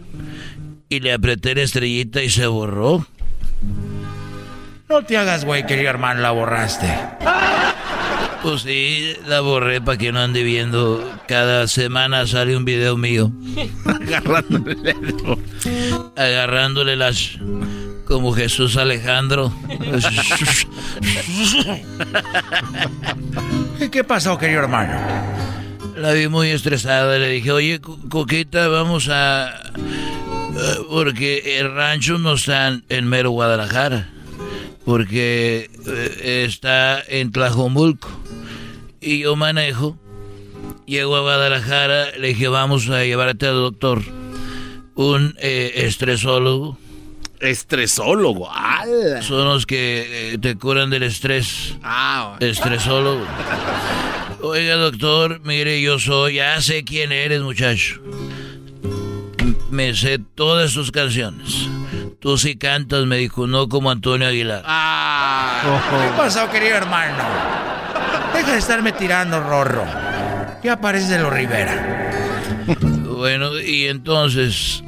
Y 0.89 1.01
le 1.01 1.13
apreté 1.13 1.55
la 1.55 1.63
estrellita 1.63 2.23
y 2.23 2.31
se 2.31 2.47
borró. 2.47 3.07
No 4.89 5.05
te 5.05 5.17
hagas 5.17 5.45
güey, 5.45 5.67
querido 5.67 5.91
hermano, 5.91 6.21
la 6.21 6.31
borraste. 6.31 6.87
Pues 8.47 8.63
sí, 8.63 9.17
la 9.27 9.41
borré 9.41 9.81
para 9.81 9.99
que 9.99 10.13
no 10.13 10.21
ande 10.21 10.45
viendo. 10.45 11.03
Cada 11.27 11.67
semana 11.67 12.29
sale 12.29 12.57
un 12.57 12.65
video 12.65 12.97
mío. 12.97 13.33
Agarrándole 13.85 14.95
Agarrándole 16.15 16.95
las... 16.95 17.41
Como 18.05 18.33
Jesús 18.33 18.77
Alejandro. 18.77 19.53
¿Y 23.81 23.89
qué 23.89 24.05
pasó, 24.05 24.39
querido 24.39 24.61
hermano? 24.61 24.97
La 25.97 26.13
vi 26.13 26.29
muy 26.29 26.51
estresada. 26.51 27.19
Le 27.19 27.29
dije, 27.29 27.51
oye, 27.51 27.81
Coquita, 27.81 28.69
vamos 28.69 29.09
a... 29.11 29.49
Eh, 29.77 30.79
porque 30.89 31.59
el 31.59 31.75
rancho 31.75 32.17
no 32.19 32.35
está 32.35 32.81
en 32.89 33.09
mero 33.09 33.31
Guadalajara. 33.33 34.09
Porque 34.87 35.69
eh, 35.87 36.45
está 36.47 37.03
en 37.07 37.31
Tlajomulco. 37.33 38.09
Y 39.03 39.19
yo 39.19 39.37
manejo. 39.37 39.99
Llego 40.87 41.17
a 41.17 41.21
Guadalajara. 41.21 42.13
Le 42.17 42.29
dije, 42.29 42.49
vamos 42.49 42.89
a 42.89 43.05
llevarte 43.05 43.47
al 43.49 43.57
doctor. 43.57 44.03
Un 44.95 45.35
eh, 45.41 45.73
estresólogo. 45.85 46.79
Estresólogo, 47.41 48.49
Son 49.21 49.45
los 49.45 49.67
que 49.67 50.39
te 50.41 50.57
curan 50.57 50.89
del 50.89 51.03
estrés. 51.03 51.77
Ah, 51.83 52.39
Estresólogo. 52.41 53.27
Oiga, 54.41 54.77
doctor, 54.77 55.41
mire, 55.45 55.83
yo 55.83 55.99
soy, 55.99 56.37
ya 56.37 56.61
sé 56.61 56.85
quién 56.85 57.11
eres, 57.13 57.43
muchacho. 57.43 58.01
Me 59.71 59.95
sé 59.95 60.19
todas 60.35 60.71
sus 60.71 60.91
canciones. 60.91 61.69
Tú 62.27 62.37
sí 62.37 62.57
cantas, 62.57 63.07
me 63.07 63.19
dijo, 63.19 63.47
no 63.47 63.69
como 63.69 63.89
Antonio 63.89 64.27
Aguilar. 64.27 64.65
Ah. 64.67 65.63
¿Qué 66.03 66.17
pasó, 66.17 66.51
querido 66.51 66.75
hermano? 66.75 67.23
Deja 68.35 68.51
de 68.51 68.59
estarme 68.59 68.91
tirando, 68.91 69.41
Rorro. 69.41 69.85
Ya 70.61 70.75
de 70.75 71.19
lo 71.21 71.31
Rivera. 71.31 72.67
Bueno, 73.17 73.61
y 73.61 73.87
entonces... 73.87 74.83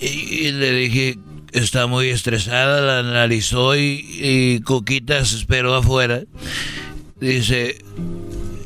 Y, 0.00 0.50
le 0.50 0.72
dije, 0.72 1.20
está 1.52 1.86
muy 1.86 2.08
estresada, 2.08 2.80
la 2.80 2.98
analizó 2.98 3.76
y, 3.76 4.04
y 4.20 4.60
Coquita 4.62 5.24
se 5.24 5.36
esperó 5.36 5.76
afuera. 5.76 6.22
Dice, 7.20 7.84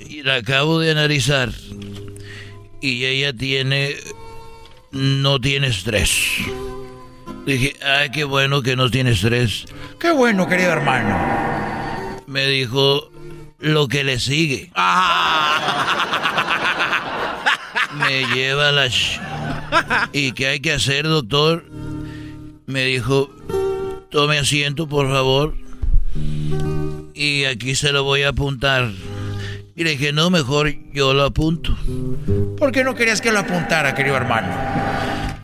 y 0.08 0.22
la 0.22 0.36
acabo 0.36 0.80
de 0.80 0.92
analizar 0.92 1.50
y 2.80 3.04
ella 3.04 3.34
tiene, 3.34 3.96
no 4.92 5.38
tiene 5.42 5.66
estrés. 5.66 6.10
Dije, 7.46 7.74
ay, 7.84 8.10
qué 8.10 8.24
bueno 8.24 8.62
que 8.62 8.76
no 8.76 8.90
tiene 8.90 9.10
estrés. 9.10 9.66
Qué 9.98 10.12
bueno, 10.12 10.48
querido 10.48 10.72
hermano. 10.72 11.16
Me 12.26 12.46
dijo 12.46 13.10
lo 13.58 13.88
que 13.88 14.04
le 14.04 14.18
sigue. 14.20 14.70
Me 17.94 18.24
lleva 18.34 18.72
la... 18.72 18.88
¿Y 20.12 20.32
qué 20.32 20.48
hay 20.48 20.60
que 20.60 20.72
hacer, 20.72 21.04
doctor? 21.04 21.64
Me 22.66 22.84
dijo, 22.84 23.30
tome 24.10 24.38
asiento, 24.38 24.88
por 24.88 25.10
favor 25.10 25.54
y 27.22 27.44
aquí 27.44 27.74
se 27.74 27.92
lo 27.92 28.04
voy 28.04 28.22
a 28.22 28.30
apuntar. 28.30 28.90
Y 29.74 29.84
le 29.84 29.90
dije, 29.90 30.12
no, 30.12 30.28
mejor 30.28 30.74
yo 30.92 31.14
lo 31.14 31.24
apunto. 31.24 31.76
¿Por 32.58 32.72
qué 32.72 32.84
no 32.84 32.94
querías 32.94 33.20
que 33.20 33.32
lo 33.32 33.38
apuntara, 33.38 33.94
querido 33.94 34.16
hermano? 34.16 34.48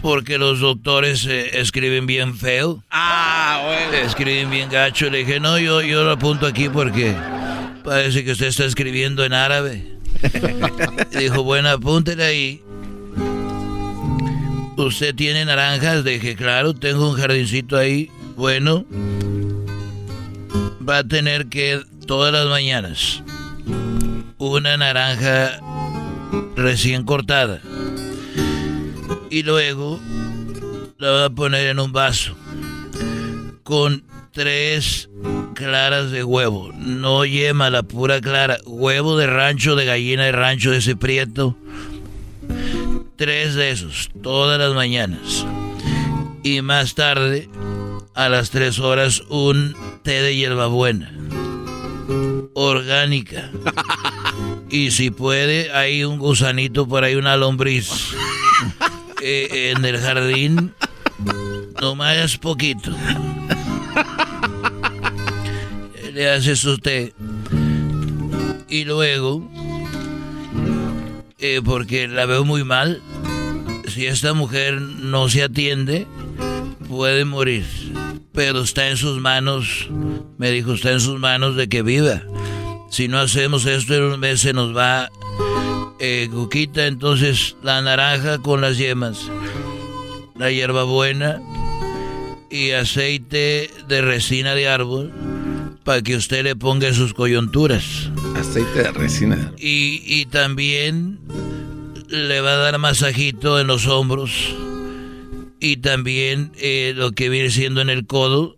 Porque 0.00 0.38
los 0.38 0.60
doctores 0.60 1.26
eh, 1.26 1.60
escriben 1.60 2.06
bien 2.06 2.36
feo. 2.36 2.82
Ah, 2.90 3.62
bueno. 3.64 4.06
Escriben 4.06 4.50
bien 4.50 4.70
gacho. 4.70 5.10
Le 5.10 5.18
dije, 5.18 5.40
no, 5.40 5.58
yo, 5.58 5.82
yo 5.82 6.04
lo 6.04 6.12
apunto 6.12 6.46
aquí 6.46 6.68
porque 6.68 7.14
parece 7.84 8.24
que 8.24 8.32
usted 8.32 8.46
está 8.46 8.64
escribiendo 8.64 9.24
en 9.24 9.32
árabe. 9.32 9.98
dijo, 11.18 11.42
bueno, 11.42 11.70
apúntele 11.70 12.24
ahí. 12.24 12.62
¿Usted 14.76 15.14
tiene 15.14 15.44
naranjas? 15.44 16.04
Le 16.04 16.12
dije, 16.12 16.36
claro, 16.36 16.74
tengo 16.74 17.10
un 17.10 17.16
jardincito 17.16 17.76
ahí. 17.76 18.10
Bueno, 18.36 18.84
va 20.88 20.98
a 20.98 21.04
tener 21.04 21.48
que 21.48 21.82
todas 22.06 22.32
las 22.32 22.46
mañanas 22.46 23.22
una 24.38 24.76
naranja 24.76 25.60
recién 26.56 27.04
cortada 27.04 27.60
y 29.30 29.42
luego 29.42 30.00
la 30.98 31.10
va 31.10 31.24
a 31.26 31.30
poner 31.30 31.66
en 31.68 31.78
un 31.78 31.92
vaso 31.92 32.36
con 33.62 34.04
tres 34.32 35.08
claras 35.54 36.10
de 36.10 36.24
huevo, 36.24 36.72
no 36.74 37.24
yema, 37.24 37.70
la 37.70 37.82
pura 37.82 38.20
clara, 38.20 38.58
huevo 38.64 39.16
de 39.16 39.26
rancho, 39.26 39.76
de 39.76 39.84
gallina 39.84 40.24
de 40.24 40.32
rancho, 40.32 40.70
de 40.70 40.78
ese 40.78 40.96
prieto, 40.96 41.56
tres 43.16 43.54
de 43.54 43.70
esos, 43.70 44.10
todas 44.22 44.58
las 44.58 44.74
mañanas. 44.74 45.44
Y 46.42 46.62
más 46.62 46.94
tarde 46.94 47.48
a 48.14 48.28
las 48.28 48.50
3 48.50 48.78
horas 48.78 49.22
un 49.28 49.76
té 50.02 50.22
de 50.22 50.34
hierbabuena. 50.34 51.12
Orgánica. 52.54 53.50
Y 54.70 54.90
si 54.90 55.10
puede, 55.10 55.72
hay 55.72 56.04
un 56.04 56.18
gusanito 56.18 56.86
por 56.86 57.02
ahí, 57.02 57.14
una 57.14 57.38
lombriz. 57.38 57.88
En 59.20 59.84
el 59.84 59.98
jardín, 59.98 60.74
nomás 61.80 62.38
poquito. 62.38 62.90
Le 66.12 66.30
hace 66.30 66.56
su 66.56 66.78
té. 66.78 67.14
Y 68.68 68.84
luego, 68.84 69.48
eh, 71.38 71.60
porque 71.64 72.08
la 72.08 72.26
veo 72.26 72.44
muy 72.44 72.64
mal, 72.64 73.02
si 73.88 74.06
esta 74.06 74.34
mujer 74.34 74.80
no 74.80 75.28
se 75.28 75.42
atiende, 75.42 76.06
puede 76.88 77.24
morir 77.24 77.64
pero 78.38 78.60
está 78.60 78.88
en 78.88 78.96
sus 78.96 79.20
manos, 79.20 79.88
me 80.38 80.52
dijo, 80.52 80.74
está 80.74 80.92
en 80.92 81.00
sus 81.00 81.18
manos 81.18 81.56
de 81.56 81.68
que 81.68 81.82
viva. 81.82 82.22
Si 82.88 83.08
no 83.08 83.18
hacemos 83.18 83.66
esto 83.66 83.96
en 83.96 84.04
un 84.04 84.20
mes 84.20 84.42
se 84.42 84.52
nos 84.52 84.76
va 84.76 85.10
eh, 86.00 86.28
Cuquita, 86.30 86.86
entonces 86.86 87.56
la 87.62 87.82
naranja 87.82 88.38
con 88.38 88.60
las 88.60 88.78
yemas, 88.78 89.30
la 90.36 90.50
hierbabuena 90.50 91.40
y 92.50 92.70
aceite 92.70 93.70
de 93.88 94.02
resina 94.02 94.54
de 94.54 94.68
árbol 94.68 95.12
para 95.84 96.02
que 96.02 96.16
usted 96.16 96.44
le 96.44 96.56
ponga 96.56 96.92
sus 96.92 97.14
coyunturas. 97.14 98.10
Aceite 98.36 98.82
de 98.82 98.92
resina. 98.92 99.52
Y, 99.58 100.02
y 100.04 100.26
también 100.26 101.18
le 102.08 102.40
va 102.40 102.52
a 102.52 102.56
dar 102.56 102.78
masajito 102.78 103.58
en 103.60 103.66
los 103.66 103.86
hombros 103.86 104.54
y 105.60 105.78
también 105.78 106.52
eh, 106.56 106.92
lo 106.96 107.12
que 107.12 107.28
viene 107.28 107.50
siendo 107.50 107.80
en 107.80 107.90
el 107.90 108.06
codo. 108.06 108.56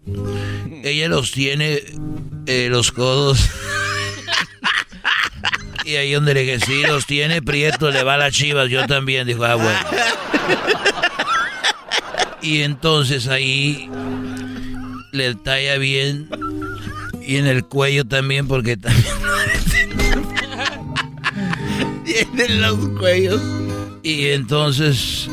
Ella 0.82 1.08
los 1.08 1.32
tiene, 1.32 1.82
eh, 2.46 2.68
los 2.70 2.92
codos. 2.92 3.48
y 5.90 5.96
ahí 5.96 6.12
donde 6.12 6.34
le 6.34 6.46
que 6.46 6.60
sí 6.60 6.82
los 6.86 7.04
tiene, 7.04 7.42
Prieto 7.42 7.90
le 7.90 8.04
va 8.04 8.14
a 8.14 8.18
las 8.18 8.32
chivas. 8.32 8.70
Yo 8.70 8.86
también, 8.86 9.26
dijo, 9.26 9.44
ah, 9.44 9.56
bueno. 9.56 9.78
Y 12.42 12.62
entonces 12.62 13.26
ahí 13.26 13.90
le 15.10 15.34
talla 15.34 15.78
bien. 15.78 16.28
Y 17.26 17.36
en 17.36 17.46
el 17.46 17.64
cuello 17.64 18.04
también, 18.04 18.46
porque 18.46 18.76
también. 18.76 19.04
Tienen 22.04 22.62
los 22.62 22.88
cuellos. 22.98 23.42
Y 24.04 24.28
entonces 24.28 25.28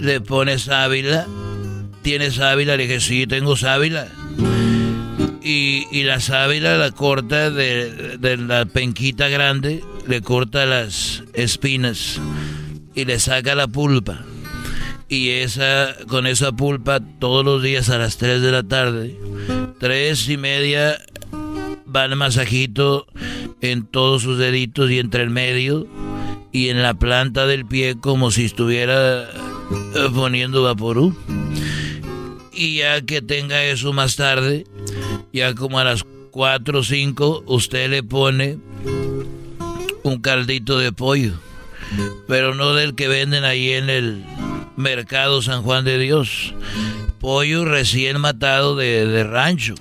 le 0.00 0.20
pone 0.20 0.58
sábila. 0.58 1.26
¿Tienes 2.02 2.36
sábila? 2.36 2.76
Le 2.76 2.86
dije, 2.86 3.00
sí, 3.00 3.26
tengo 3.26 3.54
sábila. 3.54 4.08
Y, 5.46 6.04
la 6.04 6.20
sábila 6.20 6.78
la 6.78 6.90
corta 6.90 7.50
de, 7.50 8.16
de, 8.16 8.36
la 8.38 8.64
penquita 8.64 9.28
grande, 9.28 9.84
le 10.08 10.22
corta 10.22 10.64
las 10.64 11.22
espinas 11.34 12.18
y 12.94 13.04
le 13.04 13.18
saca 13.18 13.54
la 13.54 13.68
pulpa. 13.68 14.24
Y 15.08 15.30
esa, 15.30 15.94
con 16.08 16.26
esa 16.26 16.52
pulpa 16.52 17.00
todos 17.18 17.44
los 17.44 17.62
días 17.62 17.90
a 17.90 17.98
las 17.98 18.16
3 18.16 18.40
de 18.40 18.52
la 18.52 18.62
tarde, 18.62 19.18
tres 19.78 20.28
y 20.30 20.38
media, 20.38 20.98
va 21.94 22.06
el 22.06 22.16
masajito 22.16 23.06
en 23.60 23.86
todos 23.86 24.22
sus 24.22 24.38
deditos 24.38 24.90
y 24.90 24.98
entre 24.98 25.22
el 25.22 25.30
medio 25.30 25.86
y 26.52 26.68
en 26.68 26.82
la 26.82 26.94
planta 26.94 27.46
del 27.46 27.66
pie 27.66 27.96
como 28.00 28.30
si 28.30 28.44
estuviera 28.44 29.24
eh, 29.24 29.28
poniendo 30.14 30.62
vaporú. 30.62 31.14
Y 32.52 32.76
ya 32.78 33.02
que 33.02 33.20
tenga 33.20 33.64
eso 33.64 33.92
más 33.92 34.16
tarde, 34.16 34.64
ya 35.32 35.54
como 35.54 35.78
a 35.78 35.84
las 35.84 36.04
4 36.30 36.78
o 36.78 36.82
5, 36.82 37.44
usted 37.46 37.90
le 37.90 38.02
pone 38.02 38.58
un 40.02 40.20
caldito 40.20 40.78
de 40.78 40.92
pollo. 40.92 41.34
Pero 42.26 42.54
no 42.54 42.74
del 42.74 42.94
que 42.94 43.08
venden 43.08 43.44
ahí 43.44 43.70
en 43.70 43.90
el 43.90 44.24
mercado 44.76 45.42
San 45.42 45.62
Juan 45.62 45.84
de 45.84 45.98
Dios. 45.98 46.54
Pollo 47.20 47.64
recién 47.64 48.20
matado 48.20 48.76
de, 48.76 49.24
rancho 49.24 49.74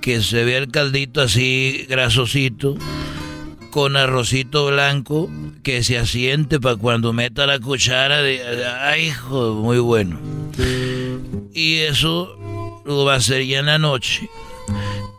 que 0.00 0.20
se 0.20 0.44
vea 0.44 0.58
el 0.58 0.70
caldito 0.70 1.22
así 1.22 1.86
grasosito, 1.88 2.76
con 3.70 3.96
arrocito 3.96 4.66
blanco, 4.66 5.30
que 5.62 5.82
se 5.82 5.96
asiente 5.96 6.60
para 6.60 6.76
cuando 6.76 7.14
meta 7.14 7.46
la 7.46 7.58
cuchara 7.58 8.20
de... 8.20 8.42
¡Ay, 8.82 9.06
hijo! 9.06 9.54
Muy 9.54 9.78
bueno. 9.78 10.20
Y 11.54 11.76
eso 11.76 12.36
lo 12.84 13.04
va 13.04 13.14
a 13.14 13.16
hacer 13.16 13.44
ya 13.44 13.60
en 13.60 13.66
la 13.66 13.78
noche. 13.78 14.28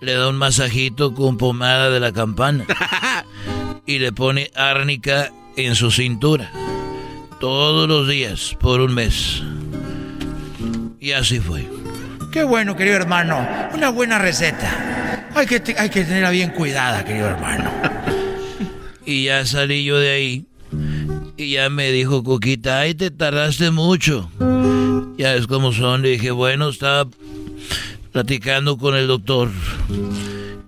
Le 0.01 0.13
da 0.13 0.29
un 0.29 0.37
masajito 0.37 1.13
con 1.13 1.37
pomada 1.37 1.89
de 1.89 1.99
la 1.99 2.11
campana. 2.11 2.65
Y 3.87 3.99
le 3.99 4.11
pone 4.11 4.49
árnica 4.55 5.31
en 5.55 5.75
su 5.75 5.91
cintura. 5.91 6.51
Todos 7.39 7.87
los 7.87 8.07
días, 8.07 8.57
por 8.59 8.81
un 8.81 8.95
mes. 8.95 9.43
Y 10.99 11.11
así 11.11 11.39
fue. 11.39 11.69
Qué 12.31 12.43
bueno, 12.43 12.75
querido 12.75 12.95
hermano. 12.95 13.47
Una 13.75 13.89
buena 13.89 14.17
receta. 14.17 15.27
Hay 15.35 15.45
que, 15.45 15.61
hay 15.77 15.89
que 15.91 16.03
tenerla 16.03 16.31
bien 16.31 16.49
cuidada, 16.49 17.05
querido 17.05 17.27
hermano. 17.27 17.71
Y 19.05 19.25
ya 19.25 19.45
salí 19.45 19.83
yo 19.83 19.99
de 19.99 20.09
ahí. 20.09 20.45
Y 21.37 21.51
ya 21.51 21.69
me 21.69 21.91
dijo 21.91 22.23
Coquita, 22.23 22.79
ay, 22.79 22.95
te 22.95 23.11
tardaste 23.11 23.69
mucho. 23.69 24.31
Ya 25.17 25.35
es 25.35 25.45
como 25.45 25.71
son. 25.73 26.01
Le 26.01 26.09
dije, 26.09 26.31
bueno, 26.31 26.69
estaba 26.69 27.07
platicando 28.15 28.77
con 28.77 28.95
el 28.95 29.07
doctor. 29.07 29.49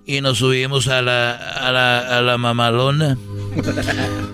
Y 0.05 0.19
nos 0.19 0.39
subimos 0.39 0.89
a 0.89 1.01
la, 1.01 1.31
a 1.31 1.71
la, 1.71 2.17
a 2.17 2.21
la 2.21 2.37
mamalona. 2.37 3.17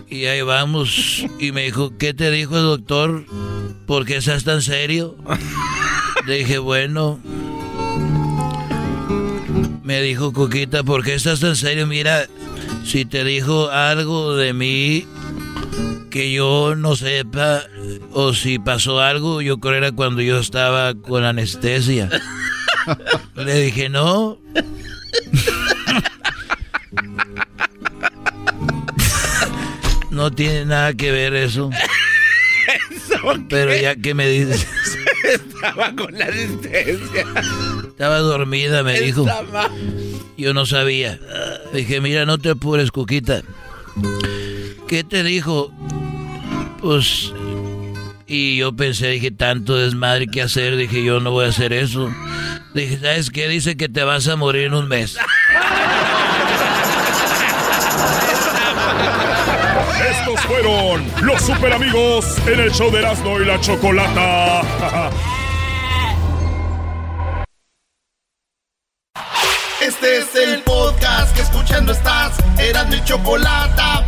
Y 0.09 0.25
ahí 0.25 0.41
vamos. 0.41 1.23
Y 1.39 1.51
me 1.51 1.65
dijo, 1.65 1.95
¿qué 1.99 2.15
te 2.15 2.31
dijo 2.31 2.57
el 2.57 2.63
doctor? 2.63 3.23
¿Por 3.85 4.07
qué 4.07 4.15
estás 4.15 4.45
tan 4.45 4.63
serio? 4.63 5.15
Le 6.25 6.39
dije, 6.39 6.57
bueno. 6.57 7.19
Me 9.83 10.01
dijo 10.01 10.33
Coquita, 10.33 10.81
¿por 10.81 11.03
qué 11.03 11.13
estás 11.13 11.39
tan 11.39 11.55
serio? 11.55 11.85
Mira, 11.85 12.25
si 12.83 13.05
te 13.05 13.23
dijo 13.23 13.69
algo 13.69 14.35
de 14.35 14.53
mí 14.53 15.05
que 16.09 16.33
yo 16.33 16.75
no 16.75 16.95
sepa, 16.95 17.61
o 18.11 18.33
si 18.33 18.57
pasó 18.57 19.01
algo, 19.01 19.43
yo 19.43 19.59
creo 19.59 19.75
era 19.75 19.91
cuando 19.91 20.23
yo 20.23 20.39
estaba 20.39 20.95
con 20.95 21.23
anestesia. 21.23 22.09
Le 23.35 23.61
dije, 23.61 23.89
no. 23.89 24.39
No 30.11 30.31
tiene 30.31 30.65
nada 30.65 30.93
que 30.93 31.11
ver 31.11 31.33
eso. 31.33 31.69
Pero 33.49 33.75
ya 33.75 33.95
que 33.95 34.13
me 34.13 34.27
dices. 34.27 34.67
Estaba 35.23 35.95
con 35.95 36.17
la 36.17 36.25
anestesia. 36.25 37.25
Estaba 37.87 38.19
dormida, 38.19 38.83
me 38.83 38.99
dijo. 38.99 39.25
Yo 40.37 40.53
no 40.53 40.65
sabía. 40.65 41.19
Dije, 41.73 42.01
mira, 42.01 42.25
no 42.25 42.37
te 42.37 42.51
apures, 42.51 42.91
Cuquita. 42.91 43.41
¿Qué 44.87 45.03
te 45.03 45.23
dijo? 45.23 45.71
Pues. 46.81 47.33
Y 48.35 48.57
yo 48.57 48.75
pensé, 48.75 49.09
dije, 49.09 49.29
tanto 49.29 49.75
desmadre 49.75 50.25
que 50.25 50.41
hacer. 50.41 50.75
Dije, 50.75 51.03
yo 51.03 51.19
no 51.19 51.29
voy 51.29 51.45
a 51.45 51.49
hacer 51.49 51.71
eso. 51.71 52.11
Dije, 52.73 52.97
¿sabes 52.97 53.29
qué? 53.29 53.47
Dice 53.47 53.77
que 53.77 53.89
te 53.89 54.03
vas 54.03 54.27
a 54.27 54.35
morir 54.35 54.63
en 54.63 54.73
un 54.73 54.87
mes. 54.87 55.19
Estos 60.09 60.41
fueron 60.47 61.05
los 61.21 61.43
super 61.43 61.73
amigos 61.73 62.25
en 62.47 62.59
el 62.59 62.71
show 62.71 62.89
de 62.89 63.01
Erasmo 63.01 63.39
y 63.39 63.45
la 63.45 63.61
Chocolata. 63.61 64.61
Este 69.79 70.17
es 70.17 70.35
el 70.35 70.63
podcast 70.63 71.35
que 71.35 71.43
escuchando 71.43 71.91
estás. 71.91 72.39
Eran 72.57 72.89
mi 72.89 73.03
chocolata 73.03 74.07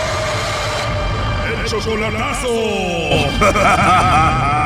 Chocolatazo. 1.71 2.51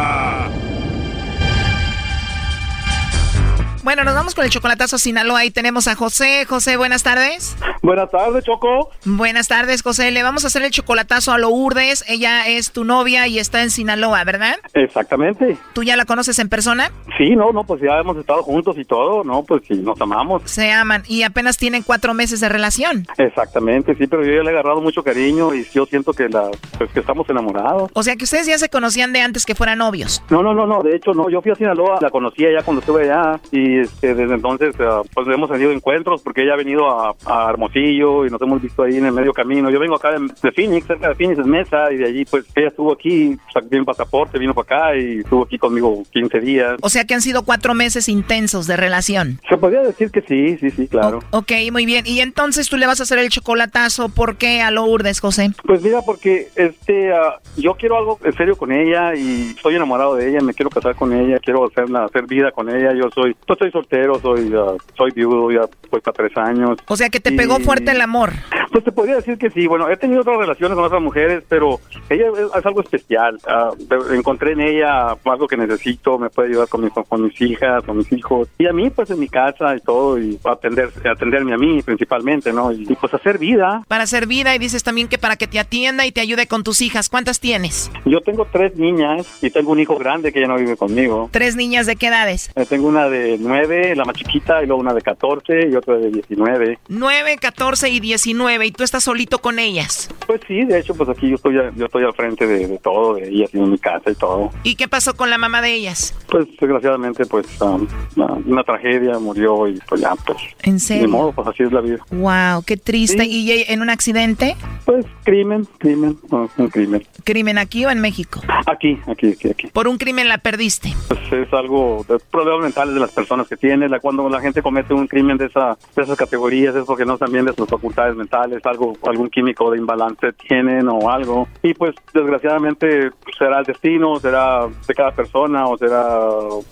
Bueno, 3.86 4.04
nos 4.04 4.16
vamos 4.16 4.34
con 4.34 4.44
el 4.44 4.50
chocolatazo 4.50 4.98
Sinaloa. 4.98 5.42
Ahí 5.42 5.52
tenemos 5.52 5.88
a 5.88 5.94
José. 5.94 6.46
José, 6.50 6.76
buenas 6.76 7.04
tardes. 7.04 7.56
Buenas 7.84 8.10
tardes, 8.10 8.44
Choco. 8.44 8.90
Buenas 9.06 9.48
tardes, 9.48 9.84
José. 9.84 10.10
Le 10.10 10.24
vamos 10.24 10.44
a 10.44 10.48
hacer 10.48 10.64
el 10.64 10.72
chocolatazo 10.72 11.32
a 11.32 11.38
Lourdes. 11.38 12.04
Ella 12.08 12.48
es 12.48 12.72
tu 12.72 12.84
novia 12.84 13.28
y 13.28 13.38
está 13.38 13.62
en 13.62 13.70
Sinaloa, 13.70 14.24
¿verdad? 14.24 14.56
Exactamente. 14.74 15.56
¿Tú 15.74 15.84
ya 15.84 15.98
la 15.98 16.06
conoces 16.06 16.40
en 16.40 16.50
persona? 16.50 16.90
Sí, 17.16 17.36
no, 17.36 17.52
no, 17.52 17.64
pues 17.64 17.80
ya 17.80 18.00
hemos 18.00 18.18
estado 18.18 18.42
juntos 18.42 18.76
y 18.80 18.86
todo, 18.86 19.24
¿no? 19.24 19.44
Pues 19.44 19.62
sí, 19.68 19.76
nos 19.76 20.02
amamos. 20.02 20.42
Se 20.46 20.72
aman 20.72 21.04
y 21.08 21.22
apenas 21.22 21.60
tienen 21.60 21.84
cuatro 21.84 22.16
meses 22.16 22.40
de 22.40 22.50
relación. 22.50 23.06
Exactamente, 23.20 23.94
sí, 23.94 24.08
pero 24.08 24.26
yo 24.26 24.34
ya 24.34 24.42
le 24.42 24.48
he 24.48 24.54
agarrado 24.54 24.82
mucho 24.82 25.04
cariño 25.04 25.54
y 25.54 25.64
yo 25.72 25.86
siento 25.86 26.12
que 26.12 26.28
la, 26.28 26.50
pues 26.80 26.90
que 26.90 27.02
estamos 27.02 27.30
enamorados. 27.30 27.92
O 27.94 28.02
sea 28.02 28.16
que 28.16 28.24
ustedes 28.24 28.48
ya 28.48 28.58
se 28.58 28.68
conocían 28.68 29.14
de 29.14 29.22
antes 29.22 29.46
que 29.46 29.54
fueran 29.54 29.78
novios. 29.78 30.24
No, 30.32 30.42
no, 30.42 30.56
no, 30.56 30.66
no, 30.66 30.82
de 30.82 30.96
hecho 30.96 31.14
no, 31.14 31.30
yo 31.30 31.44
fui 31.44 31.52
a 31.52 31.56
Sinaloa, 31.56 32.00
la 32.02 32.10
conocía 32.10 32.50
ya 32.52 32.66
cuando 32.66 32.80
estuve 32.80 33.04
allá 33.04 33.40
y 33.52 33.75
este, 33.80 34.14
desde 34.14 34.36
entonces 34.36 34.76
uh, 34.80 35.08
pues 35.14 35.28
hemos 35.28 35.50
tenido 35.50 35.72
encuentros 35.72 36.22
porque 36.22 36.44
ella 36.44 36.54
ha 36.54 36.58
venido 36.58 36.90
a, 36.90 37.16
a, 37.26 37.50
Hermosillo 37.50 38.26
y 38.26 38.30
nos 38.30 38.42
hemos 38.42 38.62
visto 38.62 38.84
ahí 38.84 38.98
en 38.98 39.06
el 39.06 39.14
medio 39.14 39.34
camino. 39.34 39.70
Yo 39.70 39.80
vengo 39.80 39.96
acá 39.96 40.12
de, 40.12 40.28
de 40.42 40.52
Phoenix, 40.52 40.88
cerca 40.88 41.10
de 41.10 41.16
Phoenix, 41.16 41.40
en 41.40 41.50
Mesa, 41.50 41.92
y 41.92 41.98
de 41.98 42.06
allí 42.06 42.26
pues 42.26 42.46
ella 42.56 42.68
estuvo 42.68 42.92
aquí, 42.92 43.38
sacó 43.54 43.68
mi 43.72 43.84
pasaporte, 43.84 44.38
vino 44.38 44.54
para 44.54 44.90
acá 44.90 44.98
y 44.98 45.20
estuvo 45.20 45.44
aquí 45.44 45.58
conmigo 45.58 46.04
15 46.12 46.40
días. 46.40 46.78
O 46.82 46.90
sea 46.90 47.06
que 47.06 47.14
han 47.14 47.22
sido 47.22 47.44
cuatro 47.44 47.74
meses 47.74 48.10
intensos 48.10 48.68
de 48.68 48.78
relación. 48.78 49.40
Se 49.50 49.58
podría 49.58 49.82
decir 49.82 50.12
que 50.12 50.22
sí, 50.22 50.58
sí, 50.58 50.70
sí, 50.70 50.88
claro. 50.88 51.20
O 51.32 51.46
ok, 51.46 51.72
muy 51.72 51.86
bien. 51.86 52.06
Y 52.08 52.22
entonces 52.22 52.68
tú 52.68 52.78
le 52.78 52.88
vas 52.88 53.00
a 53.00 53.04
hacer 53.04 53.20
el 53.20 53.30
chocolatazo, 53.30 54.10
¿por 54.10 54.38
qué 54.38 54.62
a 54.62 54.72
Lourdes, 54.72 55.20
José? 55.20 55.52
Pues 55.64 55.82
mira, 55.84 56.02
porque 56.02 56.48
este, 56.56 57.12
uh, 57.12 57.34
yo 57.56 57.76
quiero 57.76 57.98
algo 57.98 58.20
en 58.24 58.34
serio 58.34 58.56
con 58.56 58.72
ella 58.72 59.16
y 59.16 59.52
estoy 59.56 59.76
enamorado 59.76 60.16
de 60.16 60.30
ella, 60.30 60.42
me 60.42 60.54
quiero 60.54 60.72
casar 60.72 60.96
con 60.96 61.14
ella, 61.14 61.38
quiero 61.40 61.66
hacer 61.66 62.26
vida 62.26 62.52
con 62.52 62.70
ella. 62.70 62.94
Yo 62.94 63.10
soy, 63.14 63.36
estoy 63.66 63.82
soltero, 63.82 64.20
soy, 64.20 64.54
uh, 64.54 64.78
soy 64.96 65.12
viudo, 65.12 65.52
ya 65.52 65.62
voy 65.90 66.02
para 66.02 66.14
tres 66.14 66.38
años. 66.38 66.78
O 66.88 66.96
sea 66.96 67.10
que 67.10 67.20
te 67.20 67.34
y... 67.34 67.38
pegó 67.38 67.60
fuerte 67.60 67.92
el 67.92 68.02
amor. 68.02 68.34
Pues 68.72 68.84
te 68.84 68.92
podría 68.92 69.16
decir 69.16 69.38
que 69.38 69.50
sí. 69.50 69.68
Bueno, 69.68 69.90
he 69.90 69.96
tenido 69.96 70.22
otras 70.22 70.38
relaciones 70.38 70.76
con 70.76 70.84
otras 70.84 71.02
mujeres, 71.02 71.44
pero 71.48 71.80
ella 72.10 72.26
es, 72.28 72.58
es 72.58 72.66
algo 72.66 72.82
especial. 72.82 73.40
Uh, 73.48 74.14
encontré 74.14 74.54
en 74.54 74.62
ella 74.62 75.16
algo 75.24 75.48
que 75.48 75.58
necesito, 75.58 76.18
me 76.20 76.30
puede 76.30 76.50
ayudar 76.50 76.68
con, 76.68 76.84
mi, 76.84 76.90
con 76.90 77.24
mis 77.24 77.40
hijas, 77.42 77.84
con 77.84 77.98
mis 77.98 78.12
hijos. 78.12 78.50
Y 78.58 78.68
a 78.68 78.74
mí, 78.74 78.90
pues 78.90 79.10
en 79.12 79.20
mi 79.20 79.30
casa 79.30 79.76
y 79.76 79.80
todo, 79.80 80.20
y 80.20 80.38
atender, 80.44 80.90
atenderme 81.10 81.54
a 81.54 81.58
mí 81.58 81.82
principalmente, 81.82 82.52
¿no? 82.52 82.72
Y, 82.72 82.84
y 82.90 82.96
pues 82.96 83.14
hacer 83.14 83.38
vida. 83.38 83.84
Para 83.88 84.04
hacer 84.04 84.28
vida, 84.28 84.56
y 84.56 84.60
dices 84.60 84.84
también 84.84 85.08
que 85.08 85.18
para 85.18 85.36
que 85.38 85.48
te 85.48 85.60
atienda 85.60 86.06
y 86.06 86.12
te 86.12 86.22
ayude 86.22 86.48
con 86.48 86.64
tus 86.64 86.82
hijas. 86.82 87.10
¿Cuántas 87.10 87.40
tienes? 87.40 87.92
Yo 88.06 88.22
tengo 88.22 88.46
tres 88.52 88.76
niñas 88.76 89.40
y 89.42 89.50
tengo 89.50 89.72
un 89.72 89.80
hijo 89.80 89.98
grande 89.98 90.34
que 90.34 90.42
ya 90.42 90.48
no 90.48 90.58
vive 90.58 90.76
conmigo. 90.76 91.30
¿Tres 91.32 91.56
niñas 91.56 91.86
de 91.86 91.96
qué 91.96 92.08
edades? 92.08 92.52
Eh, 92.56 92.66
tengo 92.68 92.88
una 92.88 93.08
de 93.08 93.38
nueve, 93.40 93.55
la 93.96 94.06
más 94.06 94.16
chiquita, 94.16 94.62
y 94.64 94.68
luego 94.68 94.82
una 94.82 94.94
de 94.94 95.02
14 95.02 95.70
y 95.70 95.76
otra 95.76 95.96
de 95.96 96.12
19. 96.12 96.80
9, 96.88 97.38
14 97.40 97.90
y 97.90 98.00
19, 98.00 98.66
¿y 98.66 98.72
tú 98.72 98.84
estás 98.84 99.04
solito 99.04 99.40
con 99.40 99.60
ellas? 99.60 100.10
Pues 100.28 100.42
sí, 100.48 100.66
de 100.66 100.80
hecho, 100.80 100.94
pues 100.96 101.10
aquí 101.10 101.30
yo 101.30 101.36
estoy, 101.36 101.56
yo 101.76 101.86
estoy 101.86 102.04
al 102.04 102.14
frente 102.14 102.46
de, 102.46 102.68
de 102.68 102.78
todo, 102.80 103.16
de 103.16 103.30
ellas, 103.30 103.54
en 103.54 103.72
mi 103.72 103.78
casa 103.78 104.12
y 104.12 104.16
todo. 104.16 104.52
¿Y 104.64 104.76
qué 104.76 104.88
pasó 104.88 105.16
con 105.16 105.30
la 105.30 105.38
mamá 105.38 105.62
de 105.62 105.74
ellas? 105.74 106.16
Pues 106.30 106.48
desgraciadamente, 106.60 107.26
pues 107.26 107.46
um, 107.62 107.88
una, 108.16 108.34
una, 108.34 108.64
tragedia, 108.64 109.20
murió 109.20 109.68
y 109.68 109.80
pues 109.88 110.02
ya, 110.02 110.14
pues... 110.26 110.38
¿En 110.64 110.80
serio? 110.80 111.04
De 111.04 111.08
modo, 111.08 111.32
pues 111.32 111.48
así 111.48 111.64
es 111.64 111.72
la 111.72 111.82
vida. 111.82 111.98
Wow, 112.12 112.64
qué 112.66 112.78
triste. 112.78 113.24
Sí. 113.24 113.46
¿Y 113.46 113.72
en 113.72 113.82
un 113.82 113.90
accidente? 113.90 114.56
Pues 114.86 115.06
crimen, 115.24 115.66
crimen, 115.78 116.18
un 116.30 116.70
crimen. 116.70 117.06
¿Crimen 117.24 117.58
aquí 117.58 117.86
o 117.86 117.90
en 117.90 118.02
México? 118.02 118.42
Aquí, 118.66 119.00
aquí, 119.08 119.32
aquí, 119.32 119.50
aquí. 119.50 119.68
Por 119.68 119.88
un 119.88 119.98
crimen 119.98 120.28
la 120.28 120.38
perdiste. 120.38 120.94
Pues 121.08 121.20
es 121.32 121.54
algo 121.54 122.06
de 122.08 122.20
problemas 122.32 122.64
mentales 122.64 122.94
de 122.94 123.00
las 123.00 123.12
personas 123.12 123.45
que 123.48 123.58
tienen. 123.58 123.92
La, 123.92 124.00
cuando 124.00 124.30
la 124.30 124.42
gente 124.42 124.62
comete 124.62 124.94
un 124.94 125.08
crimen 125.08 125.38
de, 125.38 125.46
esa, 125.46 125.78
de 125.96 126.04
esas 126.04 126.18
categorías 126.18 126.76
es 126.76 126.86
porque 126.86 127.06
no 127.06 127.18
bien 127.30 127.46
de 127.46 127.54
sus 127.54 127.68
facultades 127.68 128.16
mentales, 128.16 128.66
algo, 128.66 128.98
algún 129.04 129.30
químico 129.30 129.72
de 129.72 129.78
imbalance 129.78 130.34
tienen 130.48 130.88
o 130.88 131.10
algo. 131.10 131.48
Y 131.64 131.74
pues 131.74 131.96
desgraciadamente 132.14 133.12
será 133.38 133.60
el 133.60 133.66
destino, 133.66 134.20
será 134.20 134.68
de 134.88 134.94
cada 134.94 135.12
persona 135.12 135.68
o 135.68 135.78
será 135.78 136.20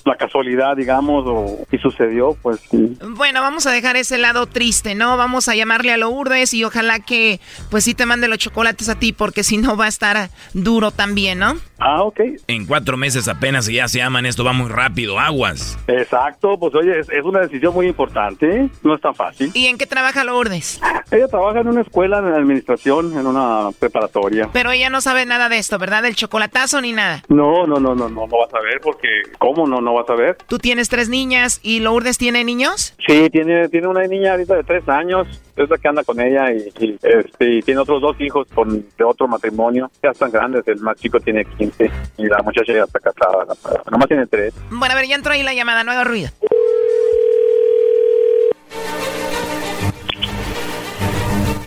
la 0.06 0.16
casualidad, 0.16 0.76
digamos, 0.76 1.24
o, 1.28 1.66
y 1.72 1.78
sucedió, 1.78 2.36
pues 2.42 2.60
sí. 2.70 2.98
Bueno, 3.16 3.42
vamos 3.42 3.66
a 3.66 3.72
dejar 3.72 3.96
ese 3.96 4.18
lado 4.18 4.46
triste, 4.46 4.96
¿no? 4.96 5.18
Vamos 5.18 5.48
a 5.50 5.56
llamarle 5.56 5.94
a 5.94 5.98
Lourdes 5.98 6.54
y 6.54 6.64
ojalá 6.64 7.00
que 7.00 7.40
pues 7.70 7.84
sí 7.84 7.94
te 7.94 8.06
mande 8.06 8.28
los 8.28 8.38
chocolates 8.38 8.90
a 8.90 8.96
ti 8.96 9.14
porque 9.14 9.44
si 9.44 9.58
no 9.58 9.76
va 9.76 9.86
a 9.86 9.90
estar 9.90 10.30
duro 10.54 10.92
también, 10.92 11.40
¿no? 11.40 11.56
Ah, 11.86 12.02
ok. 12.04 12.22
En 12.48 12.66
cuatro 12.66 12.96
meses 12.96 13.28
apenas 13.28 13.68
y 13.68 13.74
ya 13.74 13.90
se 13.90 14.02
aman, 14.02 14.26
esto 14.26 14.46
va 14.46 14.54
muy 14.54 14.70
rápido, 14.70 15.20
aguas. 15.20 15.78
Exacto, 15.88 16.58
pues 16.58 16.74
oye, 16.76 16.98
es, 16.98 17.10
es 17.10 17.24
una 17.26 17.42
decisión 17.42 17.74
muy 17.74 17.88
importante, 17.88 18.70
no 18.84 18.96
es 18.96 19.02
tan 19.02 19.14
fácil. 19.14 19.52
¿Y 19.54 19.66
en 19.66 19.78
qué 19.78 19.86
trabaja 19.86 20.24
Lourdes? 20.24 20.80
Ella 21.12 21.28
trabaja 21.28 21.60
en 21.60 21.68
una 21.68 21.82
escuela 21.82 22.22
de 22.22 22.36
administración, 22.36 23.18
en 23.18 23.28
una 23.28 23.70
preparatoria. 23.78 24.50
Pero 24.54 24.72
ella 24.72 24.90
no 24.90 25.02
sabe 25.02 25.26
nada 25.26 25.50
de 25.50 25.58
esto, 25.58 25.78
¿verdad? 25.78 26.04
Del 26.04 26.16
chocolatazo 26.16 26.80
ni 26.80 26.94
nada. 26.94 27.22
No, 27.28 27.68
no, 27.68 27.80
no, 27.82 27.94
no, 27.96 28.08
no, 28.08 28.28
no 28.28 28.28
vas 28.28 28.54
a 28.54 28.62
ver 28.62 28.80
porque 28.82 29.08
¿cómo 29.38 29.68
no, 29.68 29.82
no 29.82 29.94
vas 29.94 30.10
a 30.10 30.16
ver? 30.16 30.38
Tú 30.48 30.60
tienes 30.60 30.88
tres 30.88 31.10
niñas 31.10 31.60
y 31.64 31.82
Lourdes 31.82 32.18
tiene 32.18 32.46
niños. 32.46 32.96
Sí, 33.06 33.30
tiene, 33.30 33.68
tiene 33.68 33.88
una 33.88 34.04
niña 34.04 34.32
ahorita 34.32 34.56
de 34.56 34.64
tres 34.64 34.88
años, 34.88 35.28
es 35.56 35.70
la 35.70 35.78
que 35.78 35.88
anda 35.88 36.04
con 36.04 36.20
ella 36.20 36.52
y, 36.52 36.72
y, 36.80 36.98
este, 37.02 37.56
y 37.56 37.62
tiene 37.62 37.82
otros 37.82 38.02
dos 38.02 38.16
hijos 38.20 38.48
con, 38.54 38.86
de 38.98 39.04
otro 39.04 39.28
matrimonio. 39.28 39.92
Ya 40.02 40.12
están 40.12 40.32
grandes, 40.32 40.68
el 40.68 40.80
más 40.80 40.98
chico 40.98 41.20
tiene 41.20 41.46
15 41.46 41.73
y 42.18 42.26
la 42.28 42.38
muchacha 42.44 42.74
ya 42.74 42.84
está 42.84 43.00
casada, 43.00 43.46
la- 43.46 43.92
nomás 43.92 44.08
tiene 44.08 44.26
tres. 44.28 44.54
Bueno, 44.70 44.94
a 44.94 44.96
ver, 44.98 45.08
ya 45.08 45.16
entró 45.16 45.34
ahí 45.34 45.44
la 45.44 45.54
llamada, 45.54 45.84
no 45.84 45.92
haga 45.92 46.04
ruido. 46.04 46.30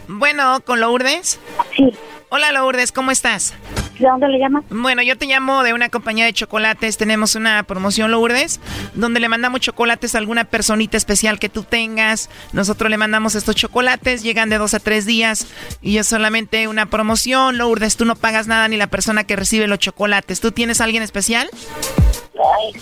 Bueno, 0.09 0.61
¿con 0.65 0.81
Lourdes? 0.81 1.39
Sí. 1.77 1.93
Hola 2.31 2.53
Lourdes, 2.53 2.93
¿cómo 2.93 3.11
estás? 3.11 3.55
¿De 3.99 4.07
dónde 4.07 4.29
le 4.29 4.39
llama? 4.39 4.63
Bueno, 4.71 5.03
yo 5.03 5.17
te 5.17 5.27
llamo 5.27 5.63
de 5.63 5.73
una 5.73 5.89
compañía 5.89 6.27
de 6.27 6.33
chocolates. 6.33 6.99
Tenemos 6.99 7.35
una 7.35 7.63
promoción 7.63 8.11
Lourdes, 8.11 8.61
donde 8.95 9.21
le 9.21 9.29
mandamos 9.29 9.61
chocolates 9.61 10.15
a 10.15 10.19
alguna 10.19 10.45
personita 10.45 10.97
especial 10.97 11.39
que 11.39 11.49
tú 11.49 11.63
tengas. 11.63 12.29
Nosotros 12.53 12.91
le 12.91 12.99
mandamos 12.99 13.35
estos 13.35 13.55
chocolates, 13.57 14.23
llegan 14.23 14.51
de 14.51 14.59
dos 14.59 14.75
a 14.75 14.81
tres 14.81 15.07
días 15.07 15.47
y 15.81 15.99
es 15.99 16.07
solamente 16.07 16.69
una 16.69 16.87
promoción. 16.87 17.59
Lourdes, 17.59 17.97
tú 17.97 18.05
no 18.05 18.17
pagas 18.17 18.47
nada 18.47 18.69
ni 18.69 18.77
la 18.77 18.87
persona 18.89 19.25
que 19.25 19.37
recibe 19.37 19.67
los 19.67 19.79
chocolates. 19.79 20.41
¿Tú 20.41 20.53
tienes 20.53 20.81
a 20.81 20.85
alguien 20.85 21.03
especial? 21.03 21.49
Ay, 22.35 22.81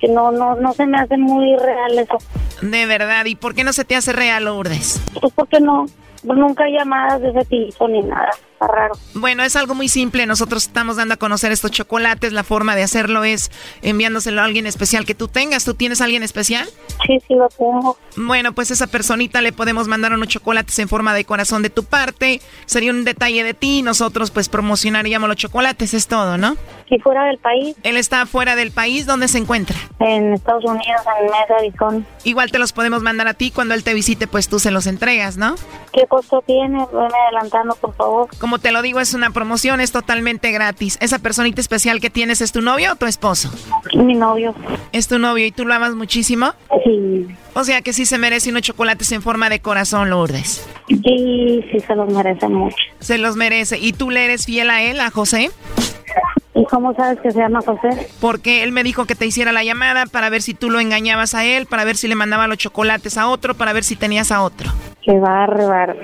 que 0.00 0.08
no, 0.08 0.32
no, 0.32 0.56
no 0.56 0.72
se 0.72 0.84
me 0.86 0.98
hace 0.98 1.16
muy 1.16 1.56
real 1.56 1.98
eso. 1.98 2.18
De 2.60 2.86
verdad, 2.86 3.24
¿y 3.26 3.36
por 3.36 3.54
qué 3.54 3.64
no 3.64 3.72
se 3.72 3.84
te 3.84 3.96
hace 3.96 4.12
real, 4.12 4.44
Lourdes? 4.44 5.00
Pues 5.20 5.32
porque 5.32 5.60
no, 5.60 5.86
nunca 6.24 6.64
hay 6.64 6.72
llamadas 6.72 7.20
de 7.20 7.30
ese 7.30 7.44
tipo 7.44 7.86
ni 7.88 8.02
nada. 8.02 8.30
Está 8.56 8.68
raro. 8.68 8.94
Bueno, 9.12 9.42
es 9.42 9.54
algo 9.54 9.74
muy 9.74 9.86
simple. 9.86 10.24
Nosotros 10.24 10.66
estamos 10.66 10.96
dando 10.96 11.12
a 11.12 11.16
conocer 11.18 11.52
estos 11.52 11.70
chocolates. 11.72 12.32
La 12.32 12.42
forma 12.42 12.74
de 12.74 12.84
hacerlo 12.84 13.22
es 13.22 13.50
enviándoselo 13.82 14.40
a 14.40 14.44
alguien 14.44 14.66
especial 14.66 15.04
que 15.04 15.14
tú 15.14 15.28
tengas. 15.28 15.66
¿Tú 15.66 15.74
tienes 15.74 16.00
a 16.00 16.04
alguien 16.04 16.22
especial? 16.22 16.66
Sí, 17.06 17.20
sí 17.28 17.34
lo 17.34 17.48
tengo. 17.50 17.98
Bueno, 18.16 18.54
pues 18.54 18.70
esa 18.70 18.86
personita 18.86 19.42
le 19.42 19.52
podemos 19.52 19.88
mandar 19.88 20.14
unos 20.14 20.28
chocolates 20.28 20.78
en 20.78 20.88
forma 20.88 21.12
de 21.12 21.26
corazón 21.26 21.60
de 21.60 21.68
tu 21.68 21.84
parte. 21.84 22.40
Sería 22.64 22.92
un 22.92 23.04
detalle 23.04 23.44
de 23.44 23.52
ti. 23.52 23.82
Nosotros 23.82 24.30
pues 24.30 24.48
promocionaríamos 24.48 25.28
los 25.28 25.36
chocolates. 25.36 25.92
Es 25.92 26.06
todo, 26.06 26.38
¿no? 26.38 26.56
¿Y 26.88 26.98
fuera 27.00 27.24
del 27.24 27.36
país? 27.36 27.76
Él 27.82 27.98
está 27.98 28.24
fuera 28.24 28.56
del 28.56 28.70
país. 28.70 29.04
¿Dónde 29.04 29.28
se 29.28 29.36
encuentra? 29.36 29.76
En 29.98 30.32
Estados 30.32 30.64
Unidos, 30.64 31.02
en 31.20 31.26
Mesa, 31.26 31.54
Arizona. 31.58 32.06
Igual 32.24 32.50
te 32.50 32.58
los 32.58 32.72
podemos 32.72 33.02
mandar 33.02 33.28
a 33.28 33.34
ti. 33.34 33.50
Cuando 33.50 33.74
él 33.74 33.84
te 33.84 33.92
visite, 33.92 34.26
pues 34.26 34.48
tú 34.48 34.58
se 34.60 34.70
los 34.70 34.86
entregas, 34.86 35.36
¿no? 35.36 35.56
¿Qué 35.92 36.06
costo 36.06 36.42
tiene? 36.46 36.86
Veme 36.90 37.14
adelantando, 37.26 37.74
por 37.74 37.94
favor. 37.94 38.28
Como 38.46 38.60
te 38.60 38.70
lo 38.70 38.80
digo, 38.80 39.00
es 39.00 39.12
una 39.12 39.30
promoción. 39.30 39.80
Es 39.80 39.90
totalmente 39.90 40.52
gratis. 40.52 40.98
¿Esa 41.00 41.18
personita 41.18 41.60
especial 41.60 41.98
que 41.98 42.10
tienes 42.10 42.40
es 42.40 42.52
tu 42.52 42.62
novio 42.62 42.92
o 42.92 42.94
tu 42.94 43.06
esposo? 43.06 43.50
Mi 43.92 44.14
novio. 44.14 44.54
¿Es 44.92 45.08
tu 45.08 45.18
novio 45.18 45.44
y 45.44 45.50
tú 45.50 45.64
lo 45.64 45.74
amas 45.74 45.96
muchísimo? 45.96 46.52
Sí. 46.84 47.26
O 47.54 47.64
sea 47.64 47.82
que 47.82 47.92
sí 47.92 48.06
se 48.06 48.18
merece 48.18 48.50
unos 48.50 48.62
chocolates 48.62 49.10
en 49.10 49.20
forma 49.20 49.50
de 49.50 49.58
corazón, 49.58 50.10
Lourdes. 50.10 50.64
Sí, 50.86 51.64
sí 51.72 51.80
se 51.80 51.96
los 51.96 52.08
merece 52.12 52.46
mucho. 52.46 52.76
Se 53.00 53.18
los 53.18 53.34
merece. 53.34 53.80
¿Y 53.80 53.92
tú 53.92 54.10
le 54.12 54.24
eres 54.24 54.46
fiel 54.46 54.70
a 54.70 54.80
él, 54.80 55.00
a 55.00 55.10
José? 55.10 55.50
¿Y 56.56 56.64
cómo 56.64 56.94
sabes 56.94 57.20
que 57.20 57.30
se 57.30 57.38
llama 57.38 57.60
José? 57.60 58.08
Porque 58.18 58.62
él 58.62 58.72
me 58.72 58.82
dijo 58.82 59.04
que 59.04 59.14
te 59.14 59.26
hiciera 59.26 59.52
la 59.52 59.62
llamada 59.62 60.06
para 60.06 60.30
ver 60.30 60.40
si 60.40 60.54
tú 60.54 60.70
lo 60.70 60.80
engañabas 60.80 61.34
a 61.34 61.44
él, 61.44 61.66
para 61.66 61.84
ver 61.84 61.96
si 61.96 62.08
le 62.08 62.14
mandaba 62.14 62.46
los 62.46 62.56
chocolates 62.56 63.18
a 63.18 63.28
otro, 63.28 63.54
para 63.54 63.74
ver 63.74 63.84
si 63.84 63.94
tenías 63.94 64.32
a 64.32 64.42
otro. 64.42 64.70
Qué 65.02 65.18
bárbaro. 65.18 65.94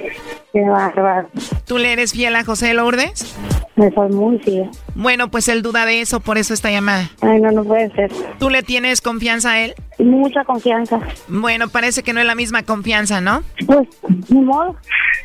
Qué 0.52 0.60
bárbaro. 0.68 1.28
¿Tú 1.66 1.78
le 1.78 1.92
eres 1.92 2.12
fiel 2.12 2.36
a 2.36 2.44
José 2.44 2.74
Lourdes? 2.74 3.34
Me 3.74 3.90
soy 3.90 4.10
muy 4.10 4.38
fiel. 4.40 4.68
Bueno, 4.94 5.28
pues 5.28 5.48
él 5.48 5.62
duda 5.62 5.86
de 5.86 6.02
eso, 6.02 6.20
por 6.20 6.36
eso 6.36 6.52
esta 6.52 6.70
llamada. 6.70 7.08
Ay, 7.22 7.40
no, 7.40 7.50
no 7.50 7.64
puede 7.64 7.90
ser. 7.92 8.12
¿Tú 8.38 8.50
le 8.50 8.62
tienes 8.62 9.00
confianza 9.00 9.52
a 9.52 9.60
él? 9.60 9.74
Mucha 9.98 10.44
confianza. 10.44 11.00
Bueno, 11.28 11.68
parece 11.68 12.02
que 12.02 12.12
no 12.12 12.20
es 12.20 12.26
la 12.26 12.34
misma 12.34 12.62
confianza, 12.64 13.22
¿no? 13.22 13.42
Pues, 13.66 13.88
ni 14.28 14.42
modo. 14.42 14.76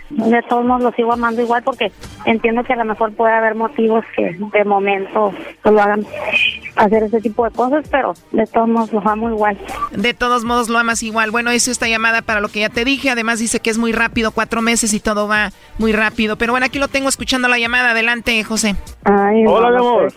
De 0.10 0.42
todos 0.44 0.66
modos 0.66 0.84
lo 0.84 0.92
sigo 0.94 1.12
amando 1.12 1.42
igual 1.42 1.64
porque 1.64 1.92
entiendo 2.26 2.64
que 2.64 2.74
a 2.74 2.78
lo 2.78 2.86
mejor 2.86 3.14
puede 3.14 3.34
haber 3.34 3.56
motivos 3.56 4.06
que 4.16 4.38
de 4.54 4.64
momento 4.64 5.16
pues, 5.63 5.74
lo 5.76 5.82
hagan 5.82 6.05
hacer 6.76 7.03
ese 7.03 7.22
tipo 7.22 7.43
de 7.45 7.51
cosas, 7.51 7.86
pero 7.89 8.13
de 8.32 8.45
todos 8.45 8.68
modos 8.68 8.93
lo 8.93 9.01
amo 9.07 9.30
igual. 9.30 9.57
De 9.91 10.13
todos 10.13 10.43
modos 10.43 10.70
lo 10.70 10.78
amas 10.78 11.01
igual. 11.03 11.32
Bueno, 11.32 11.51
hizo 11.53 11.72
esta 11.72 11.88
llamada 11.88 12.22
para 12.22 12.39
lo 12.39 12.49
que 12.49 12.59
ya 12.59 12.70
te 12.70 12.86
dije. 12.86 13.09
Además 13.09 13.39
dice 13.39 13.59
que 13.59 13.70
es 13.72 13.78
muy 13.78 13.91
rápido, 13.91 14.32
cuatro 14.32 14.61
meses 14.61 14.93
y 14.93 14.99
todo 14.99 15.28
va 15.28 15.49
muy 15.80 15.91
rápido. 15.91 16.36
Pero 16.38 16.53
bueno, 16.53 16.65
aquí 16.68 16.78
lo 16.80 16.88
tengo 16.88 17.09
escuchando 17.09 17.47
la 17.47 17.57
llamada. 17.57 17.91
Adelante, 17.91 18.43
José. 18.43 18.76
Ay, 19.05 19.43
Hola, 19.47 19.72
no, 19.72 19.78
mi 19.78 19.88
amor. 19.88 20.13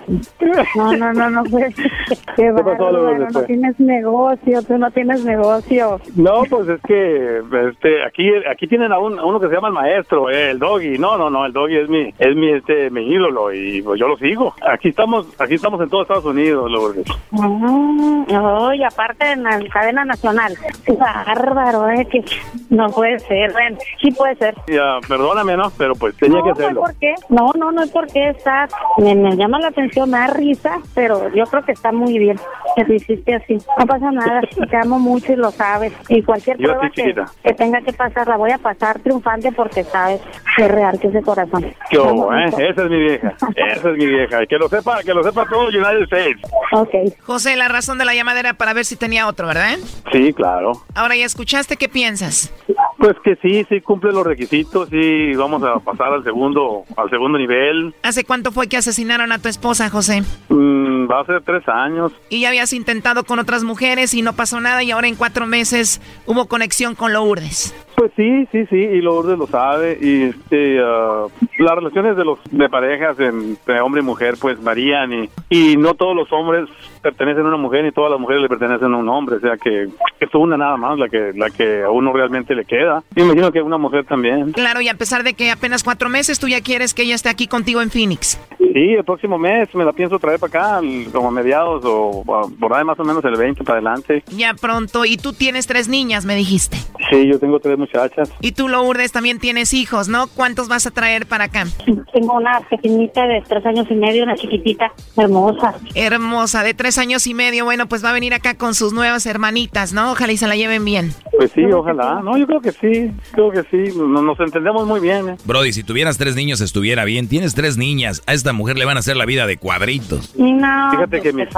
No, 0.77 0.93
no, 0.97 1.13
no, 1.13 1.31
no 1.31 1.45
puede 1.45 1.73
ser. 1.75 1.91
Qué 2.37 2.51
pasó, 2.53 2.65
bárbaro, 2.65 2.93
Lourdes? 3.15 3.35
no 3.35 3.43
tienes 3.45 3.81
negocio, 3.81 4.63
tú 4.63 4.77
no 4.79 4.91
tienes 4.91 5.25
negocio. 5.25 6.01
No, 6.17 6.43
pues 6.51 6.69
es 6.69 6.81
que 6.87 7.39
este, 7.71 8.05
aquí 8.05 8.29
aquí 8.51 8.67
tienen 8.67 8.93
a, 8.93 8.99
un- 8.99 9.19
a 9.19 9.25
uno 9.25 9.41
que 9.41 9.49
se 9.49 9.55
llama 9.55 9.69
el 9.69 9.75
maestro, 9.75 10.29
eh, 10.31 10.51
el 10.51 10.59
doggy. 10.59 10.99
No, 10.99 11.17
no, 11.17 11.31
no, 11.31 11.47
el 11.47 11.53
doggy 11.53 11.77
es 11.79 11.89
mi 11.89 12.13
es 12.19 12.37
mi 12.37 12.51
este 12.53 12.91
mi 12.91 13.07
ídolo 13.11 13.53
y 13.55 13.81
pues 13.83 13.99
yo 13.99 14.09
lo 14.09 14.17
sigo. 14.19 14.55
Aquí 14.67 14.90
estamos 14.91 15.27
aquí 15.39 15.55
estamos 15.55 15.81
en 15.81 15.89
todo 15.89 16.03
Estados 16.03 16.25
Unidos, 16.25 16.71
Lourdes. 16.71 17.07
Mm, 17.31 18.25
no, 18.29 18.75
y 18.75 18.85
aparte 18.85 19.33
en 19.33 19.43
la 19.43 19.59
cadena 19.73 20.05
nacional. 20.05 20.57
Bárbaro, 20.99 21.89
eh, 21.91 22.07
que 22.07 22.25
no 22.69 22.89
puede 22.91 23.19
ser. 23.21 23.53
Bueno, 23.53 23.79
sí 24.01 24.11
puede 24.13 24.37
ser. 24.37 24.55
Ya, 24.67 24.99
perdóname, 25.09 25.57
¿no? 25.57 25.71
Pero 25.77 25.95
pues 25.95 26.17
tenía 26.17 26.39
no, 26.39 26.45
que 26.45 26.51
no 26.51 26.55
hacerlo. 26.55 26.81
por 26.83 26.95
qué. 26.97 27.15
No, 27.29 27.53
no, 27.59 27.73
no 27.73 27.83
hay 27.83 27.89
por 27.89 28.07
qué 28.07 28.29
estar. 28.31 28.69
Me, 28.99 29.15
me 29.15 29.37
llama 29.37 29.59
la 29.59 29.69
atención, 29.69 30.11
me 30.11 30.19
da 30.19 30.27
risa, 30.29 30.79
pero 30.95 31.33
yo 31.35 31.45
creo 31.45 31.65
que 31.65 31.73
está 31.73 31.93
muy 31.93 32.19
bien 32.19 32.39
que 32.77 32.85
lo 32.85 32.95
hiciste 32.95 33.35
así. 33.35 33.59
No 33.79 33.87
pasa 33.87 34.11
nada, 34.11 34.41
te 34.71 34.77
amo 34.77 34.99
mucho 34.99 35.33
y 35.33 35.37
lo 35.37 35.51
sabes. 35.51 35.93
Y 36.09 36.23
cualquier 36.23 36.59
Yo 36.59 36.69
prueba 36.69 36.91
que, 36.91 37.15
que 37.43 37.55
tenga 37.55 37.81
que 37.81 37.93
pasar, 37.93 38.29
la 38.29 38.37
voy 38.37 38.51
a 38.53 38.59
pasar 38.59 38.99
triunfante 39.01 39.53
porque 39.53 39.85
sabes 39.85 40.21
que 40.57 40.65
es 40.65 40.71
real 40.71 40.99
que 40.99 41.09
ese 41.09 41.23
corazón. 41.23 41.67
¿Qué 41.91 41.99
Muy 41.99 42.37
eh? 42.37 42.71
Esa 42.71 42.85
es 42.85 42.91
mi 42.91 42.99
vieja. 42.99 43.35
Esa 43.57 43.91
es 43.91 43.97
mi 43.97 44.07
vieja. 44.07 44.47
Que 44.47 44.57
lo 44.57 44.69
sepa, 44.81 45.03
que 45.03 45.15
lo 45.15 45.23
sepa 45.23 45.47
todo 45.47 45.69
United 45.69 46.03
States. 46.03 46.41
Ok. 46.73 46.95
José, 47.23 47.57
la 47.57 47.69
razón 47.69 47.99
de 47.99 48.05
la 48.05 48.15
llamada 48.15 48.41
era 48.41 48.55
para 48.55 48.73
ver 48.73 48.85
si 48.85 48.97
tenía 48.97 49.27
otro, 49.27 49.47
¿verdad? 49.47 49.79
Sí, 50.13 50.33
claro. 50.33 50.73
Ahora 50.95 51.17
ya 51.17 51.25
escuchaste, 51.25 51.77
¿qué 51.77 51.89
piensas? 51.89 52.53
Pues 52.99 53.17
que 53.25 53.37
sí, 53.37 53.65
sí 53.69 53.81
cumple 53.81 54.13
los 54.13 54.27
requisitos, 54.27 54.89
sí 54.91 55.35
vamos 55.35 55.63
a 55.63 55.79
pasar 55.81 56.13
al 56.13 56.25
segundo, 56.25 56.85
al 56.97 57.09
segundo 57.09 57.39
nivel. 57.39 57.95
¿Hace 58.03 58.25
cuánto 58.25 58.53
fue 58.53 58.69
que 58.69 58.77
asesinaron 58.77 59.33
a 59.33 59.39
tu 59.39 59.49
esposa, 59.49 59.89
José? 59.89 60.23
Mm, 60.49 61.11
va 61.11 61.21
a 61.21 61.27
ser 61.27 61.43
tres 61.43 61.67
años. 61.69 62.13
Y 62.29 62.41
ya 62.41 62.49
habías 62.49 62.73
intentado 62.73 63.25
con 63.25 63.39
otras 63.39 63.65
mujeres 63.65 64.15
y 64.15 64.23
no 64.23 64.35
pasó 64.35 64.61
nada 64.61 64.83
y 64.83 64.91
ahora 64.91 65.09
en 65.09 65.17
cuatro 65.17 65.47
meses 65.47 66.01
hubo 66.27 66.47
conexión 66.47 66.95
con 66.95 67.13
Lourdes. 67.13 67.75
Pues 68.01 68.13
sí, 68.17 68.49
sí, 68.51 68.65
sí, 68.71 68.77
y 68.77 69.03
Lourdes 69.03 69.37
lo 69.37 69.47
sabe. 69.47 69.99
Y 70.01 70.23
este, 70.23 70.81
ah, 70.83 71.27
las 71.59 71.75
relaciones 71.75 72.17
de 72.17 72.25
los 72.25 72.39
de 72.51 72.67
parejas 72.71 73.21
entre 73.21 73.83
hombre 73.83 74.01
y 74.01 74.05
mujer 74.05 74.37
pues 74.41 74.65
varían 74.65 75.13
y, 75.13 75.29
y 75.51 75.77
no 75.77 75.93
todos 75.93 76.17
los 76.17 76.33
hombres 76.33 76.67
pertenecen 77.03 77.45
a 77.45 77.49
una 77.49 77.57
mujer 77.57 77.85
y 77.87 77.93
todas 77.93 78.11
las 78.11 78.21
mujeres 78.21 78.43
le 78.43 78.49
pertenecen 78.49 78.93
a 78.93 78.97
un 78.97 79.09
hombre, 79.09 79.37
o 79.37 79.41
sea 79.41 79.57
que 79.57 79.85
es 79.85 80.35
una 80.35 80.57
nada 80.57 80.77
más 80.77 80.99
la 80.99 81.09
que 81.09 81.33
la 81.35 81.51
que 81.51 81.83
a 81.83 81.91
uno 81.91 82.13
realmente 82.13 82.55
le 82.55 82.65
queda. 82.65 83.03
Y 83.17 83.21
me 83.21 83.27
imagino 83.27 83.53
que 83.53 83.61
a 83.61 83.65
una 83.65 83.79
mujer 83.79 84.05
también. 84.05 84.53
Claro, 84.53 84.81
y 84.81 84.89
a 84.89 84.95
pesar 84.95 85.23
de 85.23 85.35
que 85.35 85.51
apenas 85.51 85.83
cuatro 85.83 86.09
meses, 86.09 86.39
tú 86.39 86.49
ya 86.49 86.61
quieres 86.61 86.95
que 86.95 87.03
ella 87.03 87.15
esté 87.15 87.29
aquí 87.29 87.47
contigo 87.47 87.83
en 87.83 87.91
Phoenix. 87.91 88.39
Sí, 88.59 88.95
el 88.95 89.05
próximo 89.05 89.37
mes 89.37 89.75
me 89.75 89.85
la 89.85 89.93
pienso 89.93 90.19
traer 90.19 90.39
para 90.39 90.77
acá, 90.77 90.81
como 91.13 91.29
a 91.29 91.31
mediados 91.33 91.83
o 91.85 92.23
por 92.59 92.75
ahí 92.75 92.85
más 92.85 92.99
o 93.01 93.05
menos 93.05 93.25
el 93.25 93.37
20 93.37 93.65
para 93.65 93.79
adelante. 93.79 94.23
Ya 94.29 94.55
pronto. 94.55 95.05
Y 95.05 95.17
tú 95.17 95.33
tienes 95.33 95.67
tres 95.67 95.89
niñas, 95.89 96.25
me 96.25 96.37
dijiste. 96.37 96.77
Sí, 97.11 97.27
yo 97.27 97.41
tengo 97.41 97.59
tres 97.59 97.77
muchachas. 97.77 98.33
Y 98.41 98.53
tú, 98.53 98.69
Lourdes, 98.69 99.11
también 99.11 99.41
tienes 99.41 99.75
hijos, 99.75 100.09
¿no? 100.09 100.29
¿Cuántos 100.29 100.69
vas 100.69 100.87
a 100.87 100.93
traer 100.93 101.27
para 101.27 101.45
acá? 101.45 101.65
Tengo 102.13 102.35
una 102.37 102.61
pequeñita 102.69 103.27
de 103.27 103.43
tres 103.49 103.67
años 103.67 103.87
y 103.91 103.95
medio, 103.95 104.23
una 104.23 104.37
chiquitita, 104.37 104.93
hermosa. 105.17 105.75
Hermosa, 105.95 106.63
de 106.63 106.75
tres 106.75 106.90
años 106.99 107.27
y 107.27 107.35
medio. 107.35 107.65
Bueno, 107.65 107.89
pues 107.89 108.05
va 108.05 108.11
a 108.11 108.13
venir 108.13 108.35
acá 108.35 108.55
con 108.55 108.75
sus 108.75 108.93
nuevas 108.93 109.27
hermanitas, 109.27 109.93
¿no? 109.93 110.13
Ojalá 110.13 110.33
y 110.33 110.37
se 110.37 110.47
la 110.47 110.57
lleven 110.57 110.85
bien. 110.85 111.15
Pues 111.37 111.53
sí, 111.55 111.65
ojalá. 111.65 112.21
No, 112.23 112.37
yo 112.37 112.47
creo 112.47 112.61
que 112.61 112.73
sí, 112.73 113.11
creo 113.33 113.51
que 113.51 113.63
sí. 113.71 113.97
Nos, 113.97 114.23
nos 114.23 114.41
entendemos 114.41 114.87
muy 114.87 115.01
bien. 115.01 115.31
¿eh? 115.31 115.37
Brody, 115.45 115.73
si 115.73 115.83
tuvieras 115.83 116.19
tres 116.19 116.37
niños 116.37 116.61
estuviera 116.61 117.05
bien. 117.05 117.29
Tienes 117.29 117.55
tres 117.55 117.77
niñas. 117.77 118.23
A 118.27 118.35
esta 118.35 118.53
mujer 118.53 118.77
le 118.79 118.85
van 118.85 118.97
a 118.97 119.01
hacer 119.01 119.17
la 119.17 119.27
vida 119.27 119.47
de 119.47 119.57
cuadritos. 119.57 120.35
No, 120.37 120.91
Fíjate 120.91 121.21
que 121.21 121.33
mis, 121.33 121.49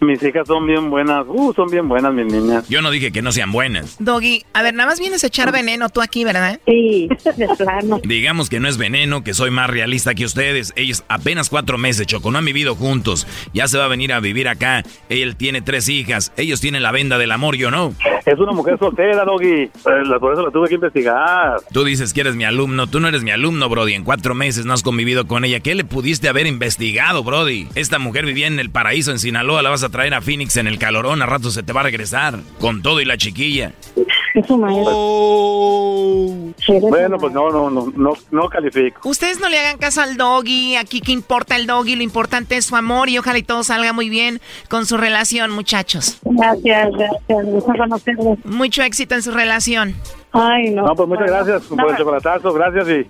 mis 0.00 0.22
hijas 0.22 0.46
son 0.46 0.66
bien 0.66 0.90
buenas. 0.90 1.24
Uh, 1.28 1.52
son 1.54 1.68
bien 1.70 1.88
buenas 1.88 2.12
mis 2.12 2.26
niñas. 2.26 2.68
Yo 2.68 2.82
no 2.82 2.90
dije 2.90 3.12
que 3.12 3.22
no 3.22 3.32
sean 3.32 3.52
buenas. 3.52 3.96
Doggy, 3.98 4.44
a 4.52 4.62
ver, 4.62 4.74
nada 4.74 4.88
más 4.88 5.00
vienes 5.00 5.24
a 5.24 5.26
echar 5.26 5.52
veneno 5.52 5.88
tú 5.88 6.00
aquí, 6.00 6.24
¿verdad? 6.24 6.60
Sí, 6.66 7.08
de 7.36 7.48
plano. 7.56 8.00
Digamos 8.04 8.48
que 8.48 8.60
no 8.60 8.68
es 8.68 8.76
veneno, 8.78 9.22
que 9.24 9.34
soy 9.34 9.50
más 9.50 9.68
realista 9.70 10.14
que 10.14 10.24
ustedes. 10.24 10.72
Ellos 10.76 11.04
apenas 11.08 11.48
cuatro 11.50 11.78
meses, 11.78 12.06
Choco, 12.06 12.30
no 12.30 12.38
han 12.38 12.44
vivido 12.44 12.74
juntos. 12.74 13.26
Ya 13.52 13.68
se 13.68 13.78
va 13.78 13.84
a 13.84 13.88
venir 13.88 14.12
a 14.12 14.20
vivir 14.20 14.48
acá. 14.52 14.82
Él 15.08 15.36
tiene 15.36 15.60
tres 15.62 15.88
hijas. 15.88 16.32
Ellos 16.36 16.60
tienen 16.60 16.82
la 16.82 16.92
venda 16.92 17.18
del 17.18 17.32
amor, 17.32 17.56
yo 17.56 17.70
no. 17.70 17.94
Es 18.24 18.38
una 18.38 18.52
mujer 18.52 18.78
soltera, 18.78 19.24
Doggy. 19.24 19.62
Eh, 19.64 19.70
Por 20.20 20.32
eso 20.32 20.42
la 20.46 20.50
tuve 20.52 20.68
que 20.68 20.74
investigar. 20.76 21.56
Tú 21.72 21.84
dices 21.84 22.12
que 22.12 22.20
eres 22.20 22.36
mi 22.36 22.44
alumno. 22.44 22.86
Tú 22.86 23.00
no 23.00 23.08
eres 23.08 23.22
mi 23.22 23.30
alumno, 23.30 23.68
Brody. 23.68 23.94
En 23.94 24.04
cuatro 24.04 24.34
meses 24.34 24.64
no 24.64 24.72
has 24.72 24.82
convivido 24.82 25.26
con 25.26 25.44
ella. 25.44 25.60
¿Qué 25.60 25.74
le 25.74 25.84
pudiste 25.84 26.28
haber 26.28 26.46
investigado, 26.46 27.24
Brody? 27.24 27.68
Esta 27.74 27.98
mujer 27.98 28.26
vivía 28.26 28.46
en 28.46 28.60
el 28.60 28.70
paraíso, 28.70 29.10
en 29.10 29.18
Sinaloa. 29.18 29.62
La 29.62 29.70
vas 29.70 29.82
a 29.82 29.88
traer 29.88 30.14
a 30.14 30.20
Phoenix 30.20 30.56
en 30.56 30.66
el 30.66 30.78
calorón. 30.78 31.22
A 31.22 31.26
rato 31.26 31.50
se 31.50 31.62
te 31.62 31.72
va 31.72 31.80
a 31.80 31.84
regresar. 31.84 32.38
Con 32.58 32.82
todo 32.82 33.00
y 33.00 33.04
la 33.04 33.16
chiquilla. 33.16 33.72
Es 34.34 34.46
su 34.46 34.56
maestro. 34.56 34.92
Bueno, 36.88 37.18
pues 37.18 37.32
no, 37.32 37.50
no, 37.50 37.70
no, 37.70 37.92
no, 37.94 38.12
no 38.30 38.48
califico. 38.48 39.08
Ustedes 39.08 39.40
no 39.40 39.48
le 39.48 39.58
hagan 39.58 39.78
caso 39.78 40.00
al 40.00 40.16
doggy, 40.16 40.76
aquí 40.76 41.00
que 41.00 41.12
importa 41.12 41.56
el 41.56 41.66
doggy, 41.66 41.96
lo 41.96 42.02
importante 42.02 42.56
es 42.56 42.66
su 42.66 42.76
amor 42.76 43.08
y 43.08 43.18
ojalá 43.18 43.38
y 43.38 43.42
todo 43.42 43.62
salga 43.64 43.92
muy 43.92 44.08
bien 44.08 44.40
con 44.68 44.86
su 44.86 44.96
relación, 44.96 45.50
muchachos. 45.50 46.18
Gracias, 46.24 46.90
gracias. 46.92 47.46
Gusto 47.46 47.72
conocerlos. 47.76 48.38
Mucho 48.44 48.82
éxito 48.82 49.14
en 49.14 49.22
su 49.22 49.32
relación. 49.32 49.94
Ay, 50.32 50.70
no. 50.70 50.86
No, 50.86 50.94
pues 50.94 51.08
muchas 51.08 51.26
gracias 51.26 51.62
por 51.66 51.90
el 51.90 51.96
chocolatazo, 51.96 52.52
gracias 52.52 52.88
y 52.88 53.06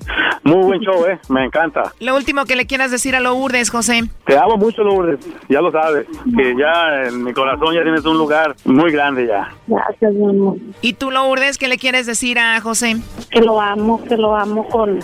muy 0.49 0.64
buen 0.64 0.81
show, 0.81 1.05
eh, 1.07 1.18
me 1.29 1.45
encanta. 1.45 1.93
Lo 2.01 2.16
último 2.16 2.45
que 2.45 2.57
le 2.57 2.66
quieras 2.66 2.91
decir 2.91 3.14
a 3.14 3.20
Lourdes, 3.20 3.70
José. 3.70 4.03
Te 4.27 4.37
amo 4.37 4.57
mucho, 4.57 4.83
Lourdes, 4.83 5.20
ya 5.49 5.61
lo 5.61 5.70
sabes, 5.70 6.07
que 6.37 6.55
ya 6.59 7.09
en 7.09 7.23
mi 7.23 7.33
corazón 7.33 7.75
ya 7.75 7.83
tienes 7.83 8.05
un 8.05 8.18
lugar 8.18 8.55
muy 8.64 8.91
grande 8.91 9.27
ya. 9.27 9.49
Gracias, 9.66 10.12
mi 10.14 10.29
amor. 10.29 10.57
¿Y 10.81 10.95
tú, 10.95 11.11
Lourdes, 11.11 11.59
qué 11.59 11.68
le 11.68 11.79
quieres 11.79 12.07
decir 12.07 12.39
a 12.39 12.61
José? 12.61 12.97
Que 13.31 13.41
lo 13.41 13.61
amo, 13.61 14.03
que 14.05 14.16
lo 14.16 14.35
amo 14.35 14.66
con, 14.68 14.99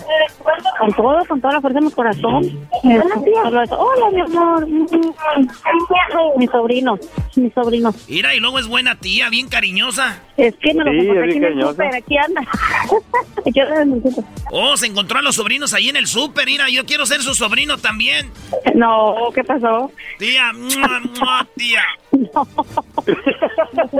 con 0.79 0.93
todo, 0.93 1.25
con 1.27 1.41
toda 1.41 1.53
la 1.53 1.61
fuerza 1.61 1.79
de 1.79 1.85
mi 1.85 1.91
corazón. 1.91 2.43
Eso. 2.83 3.77
Hola, 3.77 4.09
mi 4.11 4.21
amor. 4.21 4.67
Mi 6.37 6.47
sobrino, 6.47 6.97
mi 7.35 7.49
sobrino. 7.51 7.93
Mira, 8.07 8.35
y 8.35 8.39
luego 8.39 8.59
es 8.59 8.67
buena 8.67 8.95
tía, 8.99 9.29
bien 9.29 9.47
cariñosa. 9.47 10.21
Es 10.37 10.55
que 10.55 10.73
me 10.73 10.83
lo 10.83 10.91
Sí, 10.91 10.97
es 10.97 11.09
aquí 11.09 11.11
bien 11.11 11.23
en 11.29 11.33
el 11.33 11.41
cariñosa. 11.41 11.83
Súper, 12.09 12.09
aquí 12.09 12.17
anda. 12.17 12.41
Aquí 13.47 13.59
anda 13.59 13.81
en 13.81 13.93
el 13.93 14.01
súper. 14.03 14.23
Oh, 14.51 14.77
se 14.77 14.87
encontró 14.87 15.19
a 15.19 15.21
los 15.21 15.35
sobrinos 15.35 15.73
ahí 15.73 15.89
en 15.89 15.95
el 15.95 16.07
súper. 16.07 16.45
Mira, 16.45 16.69
yo 16.69 16.85
quiero 16.85 17.05
ser 17.05 17.21
su 17.21 17.33
sobrino 17.33 17.77
también. 17.77 18.31
No, 18.75 19.15
¿qué 19.33 19.43
pasó? 19.43 19.91
Tía, 20.17 20.51
mua, 20.53 20.99
mua, 21.19 21.47
tía. 21.55 21.83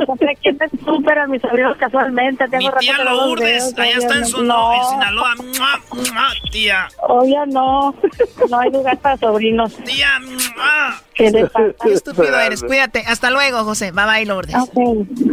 Compré 0.05 0.31
aquí 0.31 0.49
en 0.49 0.57
el 0.61 0.79
súper 0.83 1.19
a 1.19 1.27
mis 1.27 1.41
sobrinos 1.41 1.77
casualmente. 1.77 2.47
Tengo 2.47 2.71
Mi 2.71 2.79
tía 2.79 2.97
no 2.97 3.27
Lourdes, 3.27 3.73
allá 3.77 3.97
está 3.97 4.15
en, 4.15 4.25
su, 4.25 4.43
no. 4.43 4.73
en 4.73 4.89
Sinaloa. 4.89 5.35
Mua, 5.35 6.31
tía. 6.51 6.87
Oye, 7.07 7.37
no. 7.47 7.93
No 8.49 8.59
hay 8.59 8.71
lugar 8.71 8.97
para 8.99 9.17
sobrinos. 9.17 9.75
Tía. 9.85 10.19
¿Qué 11.19 11.29
le 11.31 11.47
pasa? 11.47 11.75
Qué 11.83 11.93
estúpido 11.93 12.39
eres, 12.39 12.63
cuídate. 12.63 13.03
Hasta 13.05 13.29
luego, 13.29 13.65
José. 13.65 13.91
Bye 13.91 14.05
bye, 14.05 14.25
Lourdes. 14.25 14.55
Ok, 14.55 14.71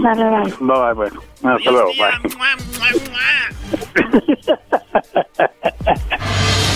dale, 0.03 0.25
dale. 0.25 0.55
Bye, 0.59 0.79
bye, 0.81 0.95
bueno, 0.95 1.23
hasta 1.45 1.71
luego, 1.71 1.91
bye. 1.97 2.11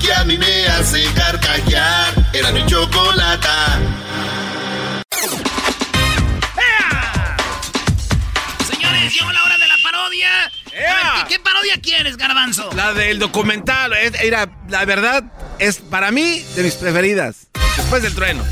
que 0.00 0.12
a 0.12 0.24
mí 0.24 0.36
me 0.38 0.66
hace 0.68 1.04
carcajear. 1.14 2.14
Era 2.32 2.50
mi 2.52 2.64
chocolata. 2.66 3.78
Señores, 8.70 9.12
llegó 9.12 9.32
la 9.32 9.42
hora 9.44 9.58
de 9.58 9.66
la 9.68 9.74
parodia. 9.82 10.44
A 10.44 10.48
ver, 10.72 11.28
¿qué, 11.28 11.34
qué 11.34 11.40
parodia 11.40 11.80
quieres, 11.80 12.16
Garbanzo? 12.16 12.70
La 12.74 12.92
del 12.92 13.18
documental, 13.18 13.92
es- 13.94 14.20
era, 14.20 14.48
la 14.68 14.84
verdad, 14.84 15.24
es 15.58 15.76
para 15.78 16.10
mí 16.10 16.40
de 16.54 16.62
mis 16.62 16.74
preferidas. 16.74 17.48
Después 17.76 18.02
del 18.02 18.14
trueno. 18.14 18.44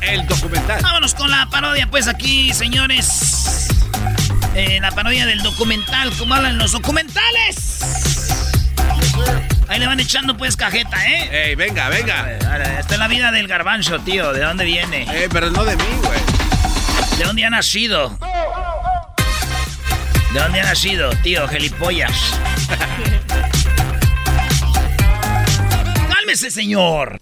El 0.00 0.26
documental. 0.26 0.82
Vámonos 0.82 1.14
con 1.14 1.30
la 1.30 1.48
parodia, 1.48 1.86
pues 1.90 2.08
aquí, 2.08 2.52
señores. 2.52 3.68
Eh, 4.54 4.78
la 4.80 4.90
parodia 4.92 5.26
del 5.26 5.42
documental, 5.42 6.12
¿cómo 6.18 6.34
hablan 6.34 6.58
los 6.58 6.72
documentales? 6.72 7.56
Ahí 9.68 9.78
le 9.78 9.86
van 9.86 10.00
echando 10.00 10.36
pues 10.36 10.56
cajeta, 10.56 10.96
¿eh? 11.06 11.48
Ey, 11.48 11.54
venga, 11.54 11.88
venga. 11.88 12.30
Esta 12.78 12.94
es 12.94 12.98
la 12.98 13.08
vida 13.08 13.30
del 13.32 13.48
garbanzo, 13.48 13.98
tío. 14.00 14.32
¿De 14.32 14.40
dónde 14.40 14.64
viene? 14.64 15.06
Eh, 15.10 15.28
pero 15.32 15.50
no 15.50 15.64
de 15.64 15.76
mí, 15.76 15.84
güey. 16.02 16.18
¿De 17.18 17.24
dónde 17.24 17.44
ha 17.44 17.50
nacido? 17.50 18.18
¿De 20.32 20.40
dónde 20.40 20.60
ha 20.60 20.64
nacido, 20.64 21.10
tío, 21.22 21.46
gelipollas? 21.48 22.12
¡Cálmese, 26.08 26.50
señor! 26.50 27.20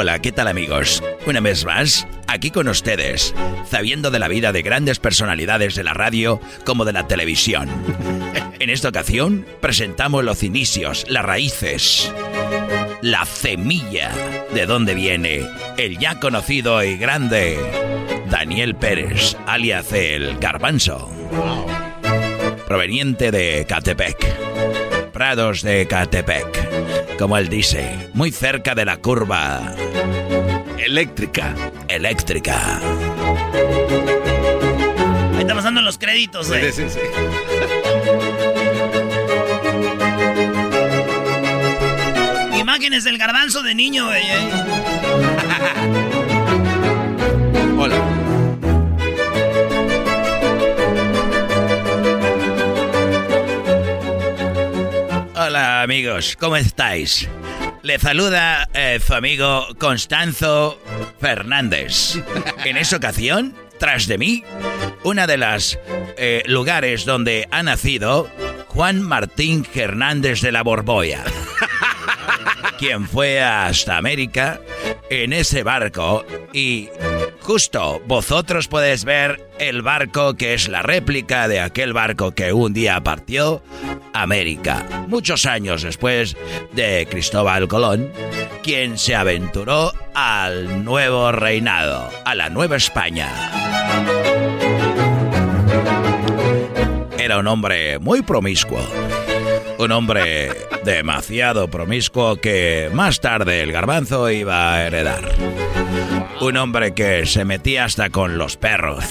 Hola, 0.00 0.20
¿qué 0.20 0.30
tal 0.30 0.46
amigos? 0.46 1.02
Una 1.26 1.40
vez 1.40 1.64
más, 1.64 2.06
aquí 2.28 2.52
con 2.52 2.68
ustedes, 2.68 3.34
sabiendo 3.68 4.12
de 4.12 4.20
la 4.20 4.28
vida 4.28 4.52
de 4.52 4.62
grandes 4.62 5.00
personalidades 5.00 5.74
de 5.74 5.82
la 5.82 5.92
radio 5.92 6.40
como 6.64 6.84
de 6.84 6.92
la 6.92 7.08
televisión. 7.08 7.68
En 8.60 8.70
esta 8.70 8.90
ocasión 8.90 9.44
presentamos 9.60 10.22
los 10.22 10.44
inicios, 10.44 11.04
las 11.08 11.24
raíces, 11.24 12.12
la 13.02 13.24
semilla 13.24 14.12
de 14.54 14.66
dónde 14.66 14.94
viene 14.94 15.44
el 15.76 15.98
ya 15.98 16.20
conocido 16.20 16.82
y 16.84 16.96
grande 16.96 17.58
Daniel 18.30 18.76
Pérez, 18.76 19.36
alias 19.46 19.92
el 19.92 20.38
Garbanzo, 20.38 21.10
proveniente 22.68 23.32
de 23.32 23.64
Catepec, 23.68 24.77
Prados 25.18 25.62
de 25.62 25.84
Catepec, 25.88 27.18
como 27.18 27.36
él 27.36 27.48
dice, 27.48 28.08
muy 28.14 28.30
cerca 28.30 28.76
de 28.76 28.84
la 28.84 28.98
curva 28.98 29.74
eléctrica, 30.78 31.56
eléctrica. 31.88 32.78
Ahí 35.34 35.40
está 35.40 35.56
pasando 35.56 35.82
los 35.82 35.98
créditos, 35.98 36.46
güey. 36.46 36.70
Sí, 36.70 36.84
sí, 36.84 36.90
sí. 36.90 37.00
Imágenes 42.60 43.02
del 43.02 43.18
garbanzo 43.18 43.64
de 43.64 43.74
niño. 43.74 44.14
¿eh? 44.14 44.22
Amigos, 55.58 56.36
¿cómo 56.38 56.54
estáis? 56.54 57.28
Le 57.82 57.98
saluda 57.98 58.68
eh, 58.74 59.00
su 59.04 59.12
amigo 59.12 59.66
Constanzo 59.76 60.80
Fernández. 61.20 62.14
En 62.64 62.76
esa 62.76 62.98
ocasión, 62.98 63.56
tras 63.80 64.06
de 64.06 64.18
mí, 64.18 64.44
una 65.02 65.26
de 65.26 65.36
las 65.36 65.76
eh, 66.16 66.44
lugares 66.46 67.04
donde 67.04 67.48
ha 67.50 67.64
nacido 67.64 68.30
Juan 68.68 69.02
Martín 69.02 69.66
Hernández 69.74 70.42
de 70.42 70.52
la 70.52 70.62
Borboya, 70.62 71.24
quien 72.78 73.08
fue 73.08 73.42
hasta 73.42 73.96
América 73.96 74.60
en 75.10 75.32
ese 75.32 75.64
barco 75.64 76.24
y 76.52 76.88
justo 77.48 78.02
vosotros 78.04 78.68
podéis 78.68 79.06
ver 79.06 79.40
el 79.58 79.80
barco 79.80 80.34
que 80.34 80.52
es 80.52 80.68
la 80.68 80.82
réplica 80.82 81.48
de 81.48 81.60
aquel 81.60 81.94
barco 81.94 82.32
que 82.32 82.52
un 82.52 82.74
día 82.74 83.00
partió 83.00 83.62
América, 84.12 85.06
muchos 85.08 85.46
años 85.46 85.80
después 85.80 86.36
de 86.72 87.08
Cristóbal 87.10 87.66
Colón, 87.66 88.12
quien 88.62 88.98
se 88.98 89.14
aventuró 89.14 89.94
al 90.12 90.84
nuevo 90.84 91.32
reinado, 91.32 92.10
a 92.26 92.34
la 92.34 92.50
Nueva 92.50 92.76
España. 92.76 93.30
Era 97.16 97.38
un 97.38 97.46
hombre 97.46 97.98
muy 97.98 98.20
promiscuo. 98.20 98.86
Un 99.78 99.92
hombre 99.92 100.50
demasiado 100.84 101.68
promiscuo 101.68 102.36
que 102.40 102.90
más 102.92 103.20
tarde 103.20 103.62
el 103.62 103.70
garbanzo 103.70 104.28
iba 104.28 104.74
a 104.74 104.84
heredar. 104.84 105.22
Un 106.40 106.56
hombre 106.56 106.94
que 106.94 107.26
se 107.26 107.44
metía 107.44 107.84
hasta 107.84 108.10
con 108.10 108.38
los 108.38 108.56
perros. 108.56 109.04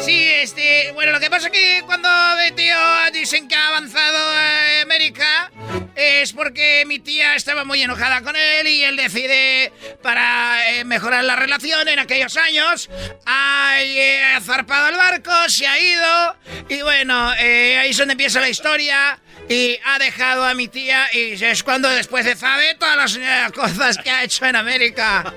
Sí, 0.00 0.30
este, 0.42 0.92
bueno, 0.92 1.12
lo 1.12 1.20
que 1.20 1.28
pasa 1.28 1.48
es 1.48 1.52
que 1.52 1.82
cuando 1.84 2.08
mi 2.42 2.56
tío 2.56 2.74
dicen 3.12 3.46
que 3.46 3.54
ha 3.54 3.68
avanzado 3.68 4.18
a 4.18 4.82
América 4.82 5.50
es 5.98 6.32
porque 6.32 6.84
mi 6.86 7.00
tía 7.00 7.34
estaba 7.34 7.64
muy 7.64 7.82
enojada 7.82 8.22
con 8.22 8.36
él 8.36 8.68
y 8.68 8.84
él 8.84 8.96
decide 8.96 9.72
para 10.00 10.72
eh, 10.72 10.84
mejorar 10.84 11.24
la 11.24 11.34
relación 11.34 11.88
en 11.88 11.98
aquellos 11.98 12.36
años 12.36 12.88
ha 13.26 13.82
eh, 13.82 14.20
zarpado 14.40 14.88
el 14.88 14.96
barco, 14.96 15.32
se 15.48 15.66
ha 15.66 15.78
ido 15.78 16.36
y 16.68 16.82
bueno, 16.82 17.34
eh, 17.34 17.78
ahí 17.78 17.90
es 17.90 17.96
donde 17.98 18.12
empieza 18.12 18.40
la 18.40 18.48
historia 18.48 19.18
y 19.48 19.78
ha 19.84 19.98
dejado 19.98 20.44
a 20.44 20.54
mi 20.54 20.68
tía 20.68 21.06
y 21.12 21.32
es 21.42 21.62
cuando 21.62 21.88
después 21.88 22.24
de 22.24 22.36
sabe 22.36 22.76
todas 22.78 22.96
las 22.96 23.16
eh, 23.16 23.52
cosas 23.54 23.98
que 23.98 24.10
ha 24.10 24.22
hecho 24.22 24.46
en 24.46 24.56
América. 24.56 25.32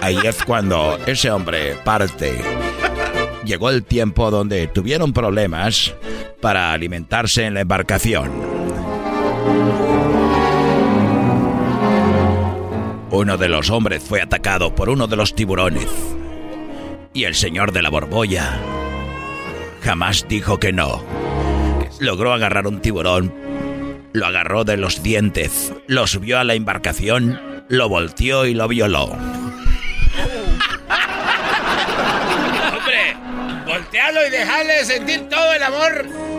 Ahí 0.00 0.18
es 0.24 0.42
cuando 0.44 0.98
ese 1.06 1.30
hombre 1.30 1.76
parte. 1.84 2.38
Llegó 3.44 3.70
el 3.70 3.84
tiempo 3.84 4.30
donde 4.30 4.66
tuvieron 4.66 5.12
problemas 5.12 5.94
para 6.40 6.72
alimentarse 6.72 7.44
en 7.44 7.54
la 7.54 7.60
embarcación. 7.60 8.61
Uno 13.12 13.36
de 13.36 13.48
los 13.50 13.68
hombres 13.68 14.02
fue 14.02 14.22
atacado 14.22 14.74
por 14.74 14.88
uno 14.88 15.06
de 15.06 15.16
los 15.16 15.34
tiburones. 15.34 15.86
Y 17.12 17.24
el 17.24 17.34
señor 17.34 17.72
de 17.72 17.82
la 17.82 17.90
borbolla 17.90 18.58
jamás 19.82 20.26
dijo 20.28 20.58
que 20.58 20.72
no. 20.72 21.04
Logró 22.00 22.32
agarrar 22.32 22.66
un 22.66 22.80
tiburón, 22.80 23.34
lo 24.14 24.24
agarró 24.24 24.64
de 24.64 24.78
los 24.78 25.02
dientes, 25.02 25.74
lo 25.86 26.06
subió 26.06 26.38
a 26.38 26.44
la 26.44 26.54
embarcación, 26.54 27.38
lo 27.68 27.90
volteó 27.90 28.46
y 28.46 28.54
lo 28.54 28.66
violó. 28.66 29.04
Hombre, 32.72 33.14
voltealo 33.66 34.26
y 34.26 34.30
dejale 34.30 34.86
sentir 34.86 35.28
todo 35.28 35.52
el 35.52 35.62
amor. 35.62 36.31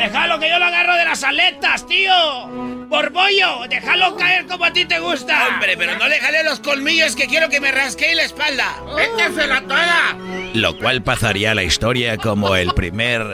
Déjalo 0.00 0.40
que 0.40 0.48
yo 0.48 0.58
lo 0.58 0.64
agarro 0.64 0.94
de 0.94 1.04
las 1.04 1.22
aletas, 1.22 1.86
tío. 1.86 2.46
Borbollo, 2.88 3.68
déjalo 3.68 4.16
caer 4.16 4.46
como 4.46 4.64
a 4.64 4.72
ti 4.72 4.86
te 4.86 4.98
gusta. 4.98 5.48
Hombre, 5.48 5.76
pero 5.76 5.94
no 5.98 6.08
le 6.08 6.18
jale 6.18 6.42
los 6.42 6.58
colmillos 6.60 7.14
que 7.14 7.26
quiero 7.26 7.50
que 7.50 7.60
me 7.60 7.70
rasquee 7.70 8.14
la 8.14 8.22
espalda. 8.22 8.76
¡Échesela 8.98 9.60
toda! 9.60 10.16
Lo 10.54 10.78
cual 10.78 11.02
pasaría 11.02 11.50
a 11.50 11.54
la 11.54 11.64
historia 11.64 12.16
como 12.16 12.56
el 12.56 12.72
primer 12.72 13.26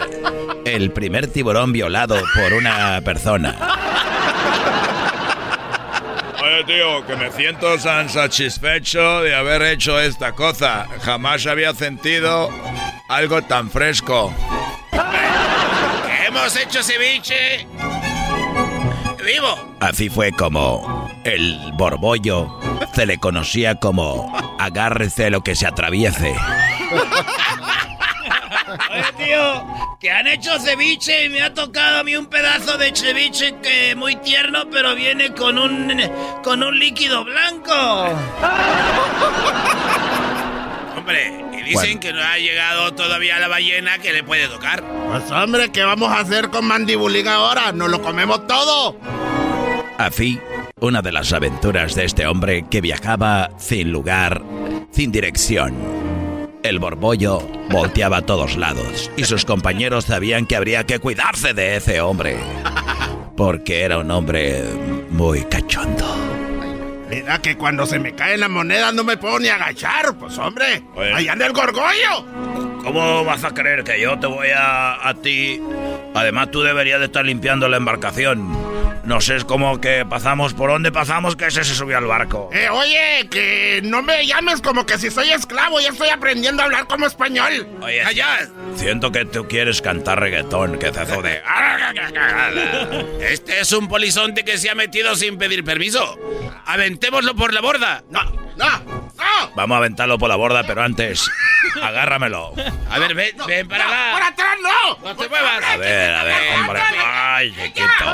el 0.64 0.90
primer 0.90 1.28
tiburón 1.28 1.72
violado 1.72 2.20
por 2.34 2.52
una 2.52 3.00
persona. 3.02 3.54
Oye, 6.42 6.64
tío, 6.64 7.06
que 7.06 7.14
me 7.14 7.30
siento 7.30 7.78
tan 7.78 8.08
satisfecho 8.10 9.22
de 9.22 9.36
haber 9.36 9.62
hecho 9.62 10.00
esta 10.00 10.32
cosa. 10.32 10.88
Jamás 11.02 11.46
había 11.46 11.72
sentido 11.74 12.50
algo 13.08 13.40
tan 13.42 13.70
fresco. 13.70 14.34
Hemos 16.36 16.56
hecho 16.56 16.82
ceviche. 16.82 17.66
Vivo. 19.24 19.76
Así 19.80 20.10
fue 20.10 20.32
como 20.32 21.08
el 21.24 21.58
borbollo 21.72 22.60
se 22.94 23.06
le 23.06 23.16
conocía 23.16 23.76
como 23.76 24.36
agárrese 24.58 25.30
lo 25.30 25.42
que 25.42 25.54
se 25.54 25.66
atraviese. 25.66 26.34
Oye, 28.90 29.12
tío, 29.16 29.64
que 29.98 30.10
han 30.10 30.26
hecho 30.26 30.60
ceviche 30.60 31.24
y 31.24 31.30
me 31.30 31.40
ha 31.40 31.54
tocado 31.54 32.00
a 32.00 32.04
mí 32.04 32.14
un 32.16 32.26
pedazo 32.26 32.76
de 32.76 32.94
ceviche 32.94 33.54
que 33.62 33.96
muy 33.96 34.16
tierno, 34.16 34.64
pero 34.70 34.94
viene 34.94 35.32
con 35.32 35.56
un 35.56 35.98
con 36.44 36.62
un 36.62 36.78
líquido 36.78 37.24
blanco. 37.24 37.72
Hombre, 40.98 41.45
dicen 41.66 41.98
que 41.98 42.12
no 42.12 42.22
ha 42.22 42.38
llegado 42.38 42.94
todavía 42.94 43.38
la 43.38 43.48
ballena 43.48 43.98
que 43.98 44.12
le 44.12 44.22
puede 44.22 44.48
tocar. 44.48 44.82
Pues 45.08 45.30
hombre, 45.30 45.70
¿qué 45.70 45.82
vamos 45.82 46.10
a 46.10 46.20
hacer 46.20 46.48
con 46.50 46.64
mandibulín 46.66 47.28
ahora? 47.28 47.72
¿Nos 47.72 47.90
lo 47.90 48.00
comemos 48.00 48.46
todo? 48.46 48.98
Así, 49.98 50.38
una 50.80 51.02
de 51.02 51.12
las 51.12 51.32
aventuras 51.32 51.94
de 51.94 52.04
este 52.04 52.26
hombre 52.26 52.66
que 52.70 52.80
viajaba 52.80 53.50
sin 53.58 53.92
lugar, 53.92 54.42
sin 54.90 55.10
dirección. 55.10 55.74
El 56.62 56.78
borbollo 56.78 57.38
volteaba 57.70 58.18
a 58.18 58.22
todos 58.22 58.56
lados 58.56 59.10
y 59.16 59.24
sus 59.24 59.44
compañeros 59.44 60.06
sabían 60.06 60.46
que 60.46 60.56
habría 60.56 60.84
que 60.84 60.98
cuidarse 60.98 61.54
de 61.54 61.76
ese 61.76 62.00
hombre. 62.00 62.38
Porque 63.36 63.82
era 63.82 63.98
un 63.98 64.10
hombre 64.10 64.64
muy 65.10 65.44
cachondo. 65.44 66.25
Mira 67.08 67.40
que 67.40 67.56
cuando 67.56 67.86
se 67.86 67.98
me 67.98 68.14
cae 68.14 68.36
la 68.36 68.48
moneda 68.48 68.90
no 68.92 69.04
me 69.04 69.16
puedo 69.16 69.38
ni 69.38 69.48
agachar, 69.48 70.16
pues 70.18 70.36
hombre. 70.38 70.82
Allá 71.14 71.32
anda 71.32 71.46
el 71.46 71.52
gorgollo. 71.52 72.24
¿Cómo 72.82 73.24
vas 73.24 73.44
a 73.44 73.50
creer 73.52 73.84
que 73.84 74.00
yo 74.00 74.18
te 74.18 74.26
voy 74.26 74.48
a, 74.56 75.08
a 75.08 75.14
ti? 75.14 75.60
Además, 76.14 76.50
tú 76.50 76.62
deberías 76.62 76.98
de 77.00 77.06
estar 77.06 77.24
limpiando 77.24 77.68
la 77.68 77.76
embarcación. 77.76 78.75
No 79.06 79.20
sé, 79.20 79.36
es 79.36 79.44
como 79.44 79.80
que 79.80 80.04
pasamos 80.04 80.52
por 80.52 80.68
donde 80.68 80.90
pasamos 80.90 81.36
que 81.36 81.46
ese 81.46 81.62
se 81.62 81.74
subió 81.74 81.96
al 81.96 82.06
barco. 82.06 82.50
Eh, 82.52 82.68
oye, 82.68 83.28
que 83.30 83.80
no 83.84 84.02
me 84.02 84.26
llames 84.26 84.60
como 84.60 84.84
que 84.84 84.98
si 84.98 85.12
soy 85.12 85.30
esclavo, 85.30 85.78
ya 85.78 85.90
estoy 85.90 86.08
aprendiendo 86.08 86.62
a 86.62 86.64
hablar 86.64 86.88
como 86.88 87.06
español. 87.06 87.68
Oye, 87.80 88.02
allá. 88.02 88.48
Siento 88.74 89.12
que 89.12 89.24
tú 89.24 89.46
quieres 89.46 89.80
cantar 89.80 90.18
reggaetón, 90.18 90.78
que 90.80 90.90
te 90.90 91.04
de... 91.04 91.40
Este 93.20 93.60
es 93.60 93.72
un 93.72 93.86
polizonte 93.88 94.44
que 94.44 94.58
se 94.58 94.70
ha 94.70 94.74
metido 94.74 95.14
sin 95.14 95.38
pedir 95.38 95.62
permiso. 95.62 96.18
Aventémoslo 96.64 97.36
por 97.36 97.54
la 97.54 97.60
borda. 97.60 98.02
No, 98.10 98.24
no. 98.56 98.95
Vamos 99.54 99.74
a 99.74 99.78
aventarlo 99.78 100.18
por 100.18 100.28
la 100.28 100.36
borda, 100.36 100.62
pero 100.64 100.82
antes, 100.82 101.30
agárramelo. 101.82 102.52
A 102.90 102.98
ver, 102.98 103.14
ven, 103.14 103.36
ven 103.46 103.68
para 103.68 103.86
acá. 103.86 104.12
¡Por 104.12 104.22
atrás 104.22 104.56
no! 104.62 105.08
No 105.08 105.16
te 105.16 105.28
muevas. 105.28 105.64
A 105.64 105.76
ver, 105.76 106.14
a 106.14 106.24
ver, 106.24 106.34
hombre. 106.58 106.80
Ay, 107.04 107.52
chiquito. 107.52 108.04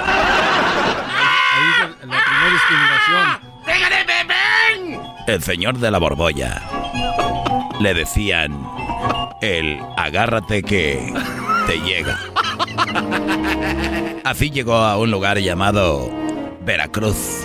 Ahí 1.54 1.68
es 1.74 2.06
la 2.06 2.24
primera 2.24 2.50
discriminación. 2.52 3.52
¡Pégale, 3.64 4.04
ven! 4.04 5.00
El 5.26 5.42
señor 5.42 5.78
de 5.78 5.90
la 5.90 5.98
borbolla. 5.98 6.62
Le 7.80 7.94
decían 7.94 8.64
el 9.40 9.80
agárrate 9.96 10.62
que 10.62 11.12
te 11.66 11.80
llega. 11.80 12.18
Así 14.24 14.50
llegó 14.50 14.76
a 14.76 14.96
un 14.98 15.10
lugar 15.10 15.38
llamado 15.38 16.10
Veracruz. 16.60 17.44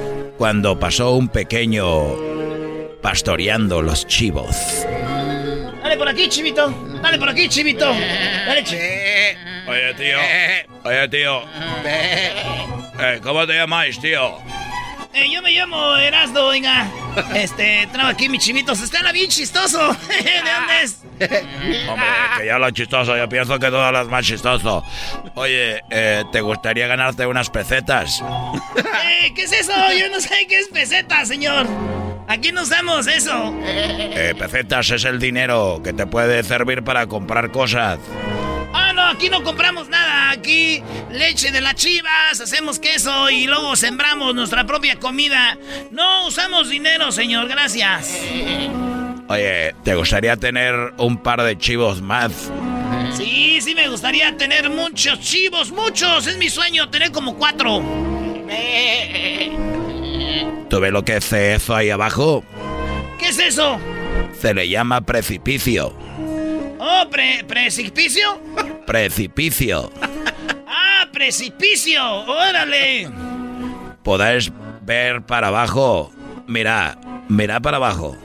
cuando 0.41 0.79
pasó 0.79 1.11
un 1.11 1.29
pequeño 1.29 2.15
pastoreando 2.99 3.83
los 3.83 4.07
chivos. 4.07 4.55
Dale 5.83 5.95
por 5.97 6.09
aquí, 6.09 6.27
chivito. 6.29 6.67
Dale 6.99 7.19
por 7.19 7.29
aquí, 7.29 7.47
chivito. 7.47 7.85
Dale, 7.85 8.63
Oye, 9.67 9.93
tío. 9.93 10.17
Oye, 10.83 11.07
tío. 11.09 11.43
Eh, 11.85 13.19
¿Cómo 13.21 13.45
te 13.45 13.53
llamáis, 13.53 14.01
tío? 14.01 14.39
Eh, 15.13 15.29
yo 15.29 15.41
me 15.41 15.51
llamo 15.51 15.95
Erasdo, 15.97 16.49
venga. 16.49 16.89
Este, 17.35 17.87
traigo 17.91 18.09
aquí 18.09 18.29
mis 18.29 18.43
chivitos. 18.43 18.81
Está 18.81 19.11
bien 19.11 19.29
chistoso. 19.29 19.77
¿De 20.07 20.51
dónde 20.51 20.83
es? 20.83 21.01
Hombre, 21.89 22.07
que 22.37 22.45
ya 22.45 22.57
lo 22.57 22.71
chistoso, 22.71 23.17
yo 23.17 23.27
pienso 23.27 23.59
que 23.59 23.67
todo 23.67 23.91
lo 23.91 24.01
es 24.01 24.07
más 24.07 24.25
chistoso. 24.25 24.83
Oye, 25.35 25.81
eh, 25.89 26.23
¿te 26.31 26.41
gustaría 26.41 26.87
ganarte 26.87 27.25
unas 27.25 27.49
pesetas? 27.49 28.23
Eh, 29.23 29.33
¿Qué 29.35 29.43
es 29.43 29.51
eso? 29.51 29.73
Yo 29.99 30.09
no 30.09 30.19
sé 30.19 30.47
qué 30.47 30.57
es 30.57 30.67
peseta, 30.69 31.23
señor. 31.25 31.67
Aquí 32.27 32.51
no 32.51 32.63
usamos 32.63 33.05
eso. 33.07 33.53
Eh, 33.63 34.33
pesetas 34.37 34.89
es 34.89 35.03
el 35.05 35.19
dinero 35.19 35.81
que 35.83 35.93
te 35.93 36.07
puede 36.07 36.43
servir 36.43 36.83
para 36.83 37.05
comprar 37.05 37.51
cosas. 37.51 37.99
Ah, 38.73 38.93
no, 38.93 39.03
aquí 39.03 39.29
no 39.29 39.43
compramos 39.43 39.89
nada. 39.89 40.31
Aquí 40.31 40.81
leche 41.11 41.51
de 41.51 41.61
las 41.61 41.75
chivas, 41.75 42.39
hacemos 42.41 42.79
queso 42.79 43.29
y 43.29 43.47
luego 43.47 43.75
sembramos 43.75 44.33
nuestra 44.35 44.65
propia 44.65 44.97
comida. 44.97 45.57
No 45.91 46.27
usamos 46.27 46.69
dinero, 46.69 47.11
señor, 47.11 47.47
gracias. 47.47 48.17
Oye, 49.27 49.73
¿te 49.83 49.95
gustaría 49.95 50.35
tener 50.35 50.93
un 50.97 51.17
par 51.17 51.41
de 51.41 51.57
chivos 51.57 52.01
más? 52.01 52.51
Sí, 53.13 53.59
sí 53.61 53.75
me 53.75 53.87
gustaría 53.87 54.35
tener 54.37 54.69
muchos 54.69 55.19
chivos, 55.19 55.71
muchos. 55.71 56.27
Es 56.27 56.37
mi 56.37 56.49
sueño 56.49 56.89
tener 56.89 57.11
como 57.11 57.35
cuatro. 57.37 57.81
¿Tú 60.69 60.79
ves 60.79 60.91
lo 60.91 61.03
que 61.03 61.17
es 61.17 61.33
eso 61.33 61.75
ahí 61.75 61.89
abajo? 61.89 62.43
¿Qué 63.19 63.29
es 63.29 63.39
eso? 63.39 63.79
Se 64.39 64.53
le 64.53 64.69
llama 64.69 65.01
precipicio. 65.01 65.93
Oh, 66.83 67.07
pre 67.11 67.43
precipicio. 67.47 68.41
Precipicio. 68.87 69.91
Ah, 70.67 71.07
precipicio. 71.13 72.03
Órale. 72.21 73.07
Podés 74.03 74.51
ver 74.81 75.21
para 75.21 75.49
abajo. 75.49 76.11
Mira, 76.47 76.97
mira 77.29 77.59
para 77.59 77.77
abajo. 77.77 78.17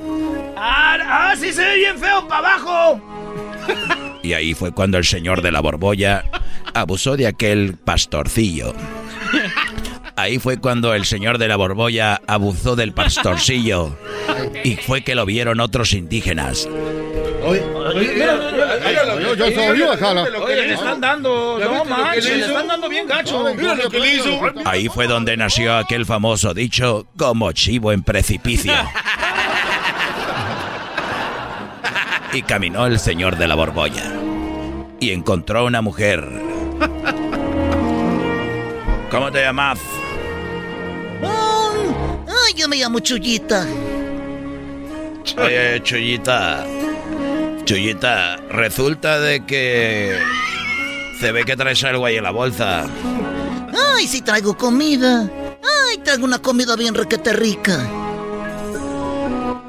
Ah, 0.57 0.97
ah, 1.05 1.35
sí 1.37 1.53
se 1.53 1.61
ve 1.61 1.77
bien 1.77 1.99
feo 1.99 2.27
para 2.27 2.55
abajo. 2.55 3.01
Y 4.23 4.33
ahí 4.33 4.55
fue 4.55 4.73
cuando 4.73 4.97
el 4.97 5.05
señor 5.05 5.43
de 5.43 5.53
la 5.53 5.61
borbolla 5.61 6.25
abusó 6.73 7.19
de 7.19 7.27
aquel 7.27 7.77
pastorcillo. 7.77 8.75
Ahí 10.17 10.39
fue 10.39 10.57
cuando 10.57 10.95
el 10.95 11.05
señor 11.05 11.37
de 11.37 11.49
la 11.49 11.57
borbolla 11.57 12.23
abusó 12.27 12.75
del 12.75 12.93
pastorcillo. 12.93 13.99
Y 14.65 14.77
fue 14.77 15.03
que 15.03 15.15
lo 15.15 15.27
vieron 15.27 15.61
otros 15.61 15.93
indígenas. 15.93 16.67
Oye, 17.47 17.63
yo, 19.21 19.35
yo 19.35 19.45
soy 19.53 19.79
yo, 19.79 19.97
jala. 19.97 20.23
Oye, 20.23 20.67
le 20.67 20.75
están 20.75 21.01
dando, 21.01 21.59
no 21.59 21.85
manches, 21.85 22.25
le 22.25 22.47
están 22.47 22.67
dando 22.67 22.89
bien 22.89 23.07
gacho. 23.07 23.45
Mira 23.55 23.75
lo 23.75 23.89
que 23.89 24.01
le 24.01 24.15
hizo. 24.15 24.41
Ahí 24.65 24.89
fue 24.89 25.07
donde 25.07 25.37
nació 25.37 25.77
aquel 25.77 26.05
famoso 26.07 26.55
dicho 26.55 27.07
como 27.17 27.53
chivo 27.53 27.93
en 27.93 28.03
precipicio. 28.03 28.73
Y 32.33 32.43
caminó 32.43 32.87
el 32.87 32.99
señor 32.99 33.37
de 33.37 33.47
la 33.47 33.55
borbolla. 33.55 34.13
Y 35.01 35.13
encontró 35.13 35.65
una 35.65 35.81
mujer. 35.81 36.27
¿Cómo 39.11 39.31
te 39.31 39.41
llamas? 39.43 39.79
Ay, 41.23 42.55
yo 42.57 42.69
me 42.69 42.77
llamo 42.77 42.99
Chuyita. 42.99 43.67
Oye, 45.39 45.83
Chuyita. 45.83 46.67
Chuyita, 47.67 48.37
resulta 48.49 49.19
de 49.19 49.45
que... 49.45 50.17
Se 51.19 51.33
ve 51.33 51.45
que 51.45 51.57
traes 51.57 51.83
algo 51.83 52.07
ahí 52.07 52.15
en 52.17 52.23
la 52.23 52.31
bolsa. 52.31 52.87
Ay, 53.97 54.07
sí 54.07 54.23
traigo 54.23 54.57
comida. 54.57 55.29
Ay, 55.63 55.99
traigo 55.99 56.25
una 56.25 56.39
comida 56.39 56.77
bien 56.77 56.95
requete 56.95 57.33
rica. 57.33 57.85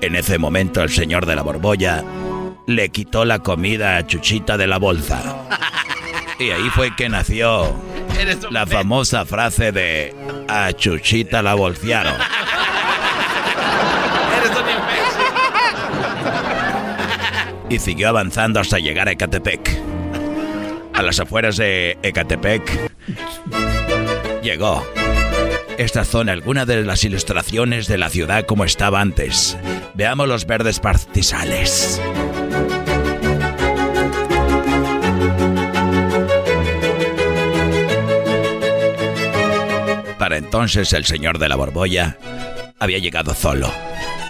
En 0.01 0.15
ese 0.15 0.37
momento 0.37 0.83
el 0.83 0.91
señor 0.91 1.25
de 1.25 1.35
la 1.35 1.41
borbolla 1.41 2.03
le 2.67 2.89
quitó 2.89 3.25
la 3.25 3.39
comida 3.39 3.97
a 3.97 4.05
Chuchita 4.05 4.57
de 4.57 4.67
la 4.67 4.77
bolsa. 4.77 5.21
Y 6.39 6.51
ahí 6.51 6.69
fue 6.69 6.95
que 6.95 7.09
nació 7.09 7.73
la 8.51 8.67
famosa 8.67 9.25
frase 9.25 9.71
de 9.71 10.15
a 10.47 10.71
Chuchita 10.71 11.41
la 11.41 11.55
bolsearon. 11.55 12.13
Y 17.69 17.79
siguió 17.79 18.09
avanzando 18.09 18.59
hasta 18.59 18.79
llegar 18.79 19.07
a 19.07 19.11
Ecatepec. 19.11 19.81
A 20.93 21.01
las 21.01 21.19
afueras 21.19 21.57
de 21.57 21.97
Ecatepec 22.01 22.91
llegó. 24.41 24.85
Estas 25.77 26.07
son 26.07 26.29
algunas 26.29 26.65
de 26.65 26.83
las 26.83 27.03
ilustraciones 27.03 27.87
de 27.87 27.99
la 27.99 28.09
ciudad 28.09 28.45
como 28.45 28.63
estaba 28.63 28.99
antes. 28.99 29.57
Veamos 29.93 30.27
los 30.27 30.47
verdes 30.47 30.79
pastizales. 30.79 32.01
Para 40.17 40.37
entonces 40.37 40.91
el 40.93 41.05
señor 41.05 41.37
de 41.37 41.47
la 41.47 41.55
borbolla 41.55 42.17
había 42.79 42.97
llegado 42.97 43.33
solo, 43.33 43.71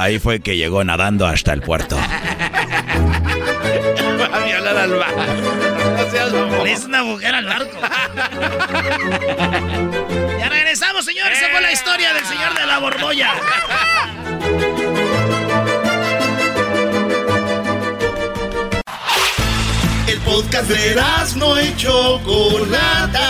Ahí 0.00 0.18
fue 0.18 0.40
que 0.40 0.56
llegó 0.56 0.82
nadando 0.82 1.26
hasta 1.26 1.52
el 1.52 1.60
puerto. 1.60 1.94
Va 1.94 2.02
a 4.34 4.40
violar 4.46 4.78
al 4.78 4.94
barco. 4.94 5.20
No 6.56 6.66
hizo 6.66 6.86
una 6.86 7.04
mujer 7.04 7.34
al 7.34 7.44
barco. 7.44 7.78
ya 10.38 10.48
regresamos, 10.48 11.04
señores. 11.04 11.36
Esa 11.36 11.50
fue 11.50 11.60
la 11.60 11.70
historia 11.70 12.14
del 12.14 12.24
señor 12.24 12.54
de 12.58 12.66
la 12.66 12.78
borbolla. 12.78 13.30
El 20.06 20.18
podcast 20.20 20.70
de 20.70 20.94
no 21.36 21.60
y 21.60 21.76
Chocolata. 21.76 23.20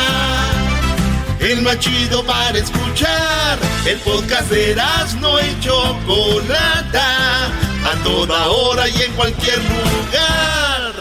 El 1.41 1.63
más 1.63 1.79
chido 1.79 2.23
para 2.25 2.59
escuchar. 2.59 3.59
El 3.87 3.99
podcast 4.01 4.51
de 4.51 4.77
no 5.21 5.41
y 5.41 5.61
Chocolata. 5.61 7.47
A 7.47 7.95
toda 8.05 8.47
hora 8.49 8.87
y 8.89 9.03
en 9.03 9.13
cualquier 9.15 9.59
lugar. 9.59 10.93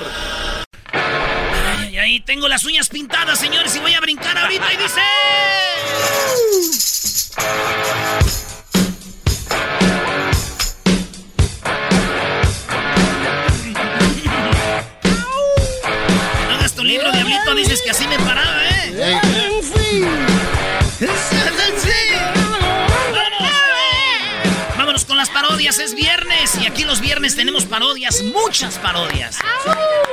Ay, 1.78 1.98
ay, 1.98 2.20
tengo 2.22 2.48
las 2.48 2.64
uñas 2.64 2.88
pintadas, 2.88 3.38
señores, 3.38 3.76
y 3.76 3.80
voy 3.80 3.94
a 3.94 4.00
brincar 4.00 4.38
ahorita 4.38 4.74
y 4.74 4.78
dice... 4.78 5.02
No 16.48 16.56
hagas 16.56 16.74
tu 16.74 16.84
libro, 16.86 17.12
diablito, 17.12 17.56
dices 17.56 17.82
que 17.82 17.90
así 17.92 18.08
me 18.08 18.18
paraba, 18.20 18.64
¿eh? 18.70 19.39
Parodias, 25.60 25.80
es 25.80 25.93
viernes 25.93 26.57
y 26.64 26.68
aquí 26.68 26.86
los 26.86 27.01
viernes 27.01 27.36
tenemos 27.36 27.66
parodias, 27.66 28.24
muchas 28.24 28.78
parodias. 28.80 29.38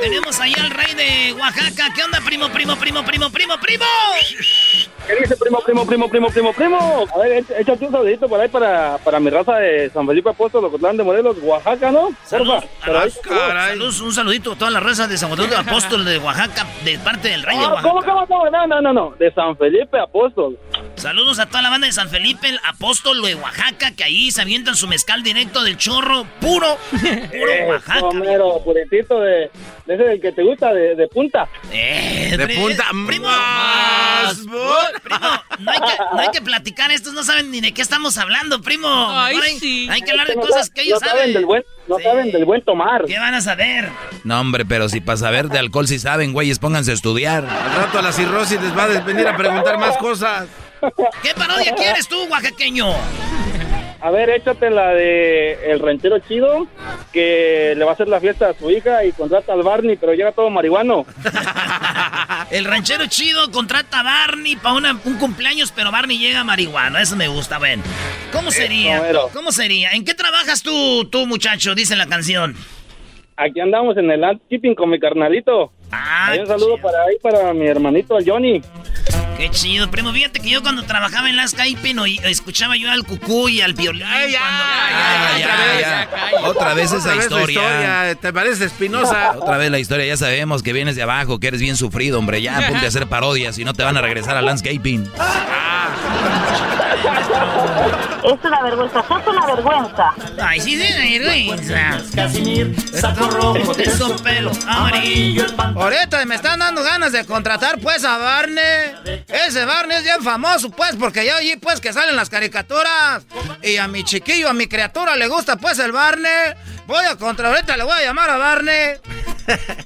Tenemos 0.00 0.40
ahí 0.40 0.52
al 0.58 0.70
rey 0.70 0.92
de 0.94 1.32
Oaxaca. 1.34 1.92
¿Qué 1.94 2.02
onda, 2.02 2.20
primo, 2.24 2.48
primo, 2.48 2.74
primo, 2.76 3.04
primo, 3.04 3.30
primo, 3.30 3.56
primo? 3.60 3.84
¿Qué 5.06 5.14
dice 5.22 5.36
primo, 5.36 5.60
primo, 5.64 5.86
primo, 5.86 6.08
primo, 6.08 6.30
primo, 6.30 6.52
primo? 6.52 7.06
A 7.14 7.18
ver, 7.18 7.44
éch- 7.44 7.54
échate 7.60 7.86
un 7.86 7.92
saludito 7.92 8.28
por 8.28 8.40
ahí 8.40 8.48
para, 8.48 8.98
para 8.98 9.20
mi 9.20 9.30
raza 9.30 9.54
de 9.58 9.88
San 9.94 10.04
Felipe 10.04 10.30
Apóstol, 10.30 10.64
Ocotlán 10.64 10.96
de 10.96 11.04
Morelos, 11.04 11.36
Oaxaca, 11.40 11.92
¿no? 11.92 12.08
Saludos, 12.24 12.64
ahí. 12.82 13.12
Saludos, 13.70 14.00
un 14.00 14.12
saludito 14.12 14.52
a 14.52 14.56
toda 14.58 14.72
la 14.72 14.80
raza 14.80 15.06
de 15.06 15.16
San 15.16 15.30
de 15.30 15.56
Apóstol 15.70 16.04
de 16.04 16.18
Oaxaca, 16.18 16.66
de 16.84 16.98
parte 16.98 17.28
del 17.28 17.44
rey 17.44 17.56
de 17.56 17.64
Ah, 17.64 17.68
Oaxaca. 17.68 17.88
¿Cómo, 17.88 18.02
cómo, 18.02 18.26
cómo? 18.26 18.50
No, 18.50 18.66
no, 18.66 18.80
no, 18.82 18.92
no, 18.92 19.14
de 19.16 19.32
San 19.32 19.56
Felipe 19.56 19.96
Apóstol. 20.00 20.58
Saludos 20.96 21.38
a 21.38 21.46
toda 21.46 21.62
la 21.62 21.70
banda 21.70 21.86
de 21.86 21.92
San 21.92 22.08
Felipe, 22.08 22.48
el 22.48 22.58
apóstol 22.64 23.22
de 23.22 23.34
Oaxaca, 23.36 23.92
que 23.94 24.02
ahí 24.02 24.30
se 24.32 24.40
avientan 24.42 24.74
su 24.76 24.88
mezcal 24.88 25.22
directo 25.36 25.62
del 25.62 25.76
chorro, 25.76 26.26
puro, 26.40 26.78
puro 26.90 27.52
Oaxaca. 27.68 28.00
Homero, 28.06 28.60
puritito 28.64 29.20
de, 29.20 29.50
de 29.86 29.94
ese 29.94 30.02
del 30.04 30.20
que 30.20 30.32
te 30.32 30.42
gusta, 30.42 30.72
de, 30.72 30.94
de 30.96 31.08
punta. 31.08 31.48
Eh, 31.72 32.34
De 32.36 32.44
pri- 32.46 32.56
punta 32.56 32.84
primo, 33.06 33.28
más. 33.28 34.36
primo, 34.38 34.56
no 35.60 35.70
hay, 35.72 35.78
que, 35.80 36.02
no 36.14 36.18
hay 36.20 36.28
que 36.32 36.40
platicar, 36.42 36.90
estos 36.90 37.12
no 37.12 37.22
saben 37.22 37.50
ni 37.50 37.60
de 37.60 37.72
qué 37.72 37.82
estamos 37.82 38.16
hablando, 38.18 38.60
primo. 38.62 38.88
Ay, 39.10 39.36
No 39.36 39.42
hay, 39.42 39.58
sí. 39.58 39.88
hay 39.90 40.00
que 40.02 40.10
hablar 40.10 40.26
de 40.28 40.36
No 40.36 40.42
cosas 40.42 40.66
sa- 40.66 40.72
que 40.74 40.82
ellos 40.82 41.00
no 41.00 41.06
saben. 41.08 41.20
saben. 41.20 41.34
del 41.34 41.46
buen, 41.46 41.64
no 41.88 41.96
Sí. 41.98 42.02
saben 42.04 42.32
del 42.32 42.44
buen 42.44 42.62
tomar. 42.62 43.04
¿Qué 43.04 43.18
van 43.18 43.34
a 43.34 43.40
saber? 43.40 43.90
No, 44.24 44.40
hombre, 44.40 44.64
pero 44.64 44.88
si 44.88 45.00
para 45.00 45.18
saber 45.18 45.48
de 45.48 45.58
alcohol 45.58 45.86
si 45.86 45.98
saben, 45.98 46.32
güeyes, 46.32 46.58
pónganse 46.58 46.90
a 46.90 46.94
estudiar. 46.94 47.44
Al 47.44 47.74
rato 47.74 47.98
a 47.98 48.02
la 48.02 48.12
cirrosis 48.12 48.60
les 48.60 48.76
va 48.76 48.84
a 48.84 48.86
venir 49.00 49.26
a 49.28 49.36
preguntar 49.36 49.78
más 49.78 49.96
cosas. 49.98 50.46
¿Qué 51.22 51.32
parodia 51.34 51.74
quieres 51.74 52.06
tú, 52.08 52.22
oaxaqueño? 52.30 52.86
A 54.00 54.10
ver, 54.10 54.28
échate 54.30 54.70
la 54.70 54.90
de 54.90 55.70
El 55.70 55.80
Ranchero 55.80 56.18
Chido, 56.20 56.66
que 57.12 57.74
le 57.76 57.84
va 57.84 57.92
a 57.92 57.94
hacer 57.94 58.08
la 58.08 58.20
fiesta 58.20 58.50
a 58.50 58.54
su 58.54 58.70
hija 58.70 59.04
y 59.04 59.12
contrata 59.12 59.52
al 59.52 59.62
Barney, 59.62 59.96
pero 59.96 60.12
llega 60.12 60.32
todo 60.32 60.50
marihuano. 60.50 61.06
El 62.50 62.64
ranchero 62.64 63.06
chido 63.08 63.50
contrata 63.50 64.00
a 64.00 64.02
Barney 64.04 64.54
para 64.56 64.74
un 65.04 65.18
cumpleaños, 65.18 65.72
pero 65.74 65.90
Barney 65.90 66.18
llega 66.18 66.44
marihuana. 66.44 67.02
Eso 67.02 67.16
me 67.16 67.26
gusta, 67.26 67.58
ven. 67.58 67.82
¿Cómo 68.32 68.52
sería? 68.52 69.02
¿Cómo 69.32 69.50
sería? 69.50 69.90
¿En 69.92 70.04
qué 70.04 70.14
trabajas 70.14 70.62
tú, 70.62 71.06
tú, 71.10 71.26
muchacho? 71.26 71.74
Dice 71.74 71.96
la 71.96 72.06
canción. 72.06 72.54
Aquí 73.36 73.60
andamos 73.60 73.96
en 73.96 74.10
el 74.10 74.20
landscaping 74.20 74.74
con 74.74 74.90
mi 74.90 75.00
carnalito. 75.00 75.72
Ah, 75.90 76.28
Hay 76.30 76.38
un 76.40 76.46
saludo 76.46 76.76
para 76.80 77.02
ahí, 77.02 77.16
para 77.20 77.52
mi 77.52 77.66
hermanito, 77.66 78.16
el 78.18 78.28
Johnny. 78.30 78.62
Qué 79.36 79.50
chido, 79.50 79.90
primo. 79.90 80.12
Fíjate 80.12 80.40
que 80.40 80.48
yo 80.48 80.62
cuando 80.62 80.82
trabajaba 80.84 81.28
en 81.28 81.36
las 81.36 81.50
Skype 81.50 81.94
oí- 82.00 82.20
escuchaba 82.24 82.76
yo 82.76 82.90
al 82.90 83.04
cucú 83.04 83.48
y 83.50 83.60
al 83.60 83.74
violín. 83.74 84.02
cuando- 84.06 84.32
Ya, 84.32 85.38
ya, 85.38 85.80
ya. 85.80 86.08
Otra 86.48 86.72
vez 86.74 86.86
esa 86.86 86.96
Otra 86.98 87.14
vez 87.16 87.28
tu 87.28 87.38
historia. 87.38 88.14
¿Te 88.20 88.32
parece 88.32 88.64
espinosa? 88.64 89.32
Otra 89.36 89.58
vez 89.58 89.70
la 89.70 89.78
historia, 89.78 90.06
ya 90.06 90.16
sabemos 90.16 90.62
que 90.62 90.72
vienes 90.72 90.96
de 90.96 91.02
abajo, 91.02 91.38
que 91.38 91.48
eres 91.48 91.60
bien 91.60 91.76
sufrido, 91.76 92.18
hombre. 92.18 92.40
Ya 92.40 92.66
ponte 92.68 92.84
a 92.86 92.88
hacer 92.88 93.06
parodias 93.08 93.58
y 93.58 93.64
no 93.64 93.74
te 93.74 93.82
van 93.84 93.96
a 93.96 94.00
regresar 94.00 94.36
al 94.38 94.46
landscaping. 94.46 95.10
Es 97.06 98.44
una 98.44 98.62
vergüenza, 98.62 99.04
sos 99.06 99.26
una 99.26 99.46
vergüenza. 99.46 100.14
Ay, 100.42 100.60
sí, 100.60 100.76
sí, 100.80 101.18
vergüenza. 101.18 102.00
Saco 102.92 103.30
rojo 103.30 103.74
su 103.74 104.22
pelo 104.22 104.50
amarillo. 104.66 105.46
Ahorita 105.76 106.24
me 106.24 106.34
están 106.34 106.58
dando 106.58 106.82
ganas 106.82 107.12
de 107.12 107.24
contratar 107.24 107.78
pues 107.78 108.04
a 108.04 108.18
Barney. 108.18 109.22
Ese 109.28 109.64
Barney 109.64 109.98
es 109.98 110.02
bien 110.02 110.22
famoso 110.22 110.70
pues 110.70 110.96
porque 110.96 111.24
ya 111.24 111.36
allí 111.36 111.56
pues 111.56 111.80
que 111.80 111.92
salen 111.92 112.16
las 112.16 112.28
caricaturas. 112.30 113.24
Y 113.62 113.76
a 113.76 113.86
mi 113.86 114.02
chiquillo, 114.02 114.48
a 114.48 114.52
mi 114.52 114.66
criatura 114.66 115.14
le 115.14 115.28
gusta 115.28 115.56
pues 115.56 115.78
el 115.78 115.92
Barney. 115.92 116.54
Voy 116.86 117.04
a 117.04 117.16
contra, 117.16 117.48
ahorita 117.48 117.76
le 117.76 117.84
voy 117.84 117.94
a 117.94 118.02
llamar 118.02 118.30
a 118.30 118.36
Barney. 118.38 118.96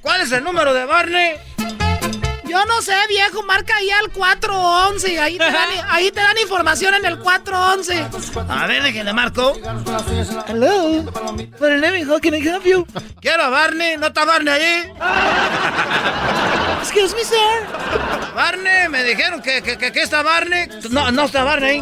¿Cuál 0.01 0.21
es 0.21 0.31
el 0.31 0.43
número 0.43 0.73
de 0.73 0.85
Barney? 0.85 1.35
Yo 2.51 2.65
no 2.65 2.81
sé, 2.81 2.93
viejo, 3.07 3.43
marca 3.43 3.77
ahí 3.77 3.89
al 3.91 4.11
411. 4.11 5.19
Ahí 5.21 5.37
te 5.37 5.45
dan, 5.45 5.69
ahí 5.89 6.11
te 6.11 6.19
dan 6.19 6.37
información 6.37 6.93
en 6.95 7.05
el 7.05 7.17
411. 7.17 8.07
A 8.49 8.67
ver, 8.67 8.83
déjenle 8.83 9.13
marco. 9.13 9.53
Hello. 10.47 11.05
For 11.57 11.69
name, 11.79 12.03
how 12.03 12.19
can 12.19 12.33
I 12.33 12.41
help 12.41 12.65
you? 12.65 12.85
Quiero 13.21 13.43
a 13.43 13.49
Barney, 13.49 13.95
¿no 13.95 14.07
está 14.07 14.25
Barney 14.25 14.53
allí? 14.53 14.91
Excuse 16.81 17.15
me, 17.15 17.23
sir. 17.23 18.20
Barney, 18.35 18.89
me 18.89 19.03
dijeron 19.03 19.41
que, 19.41 19.61
que, 19.61 19.77
que 19.77 20.01
está 20.01 20.21
Barney. 20.23 20.67
No, 20.89 21.11
no 21.11 21.25
está 21.25 21.43
Barney. 21.43 21.81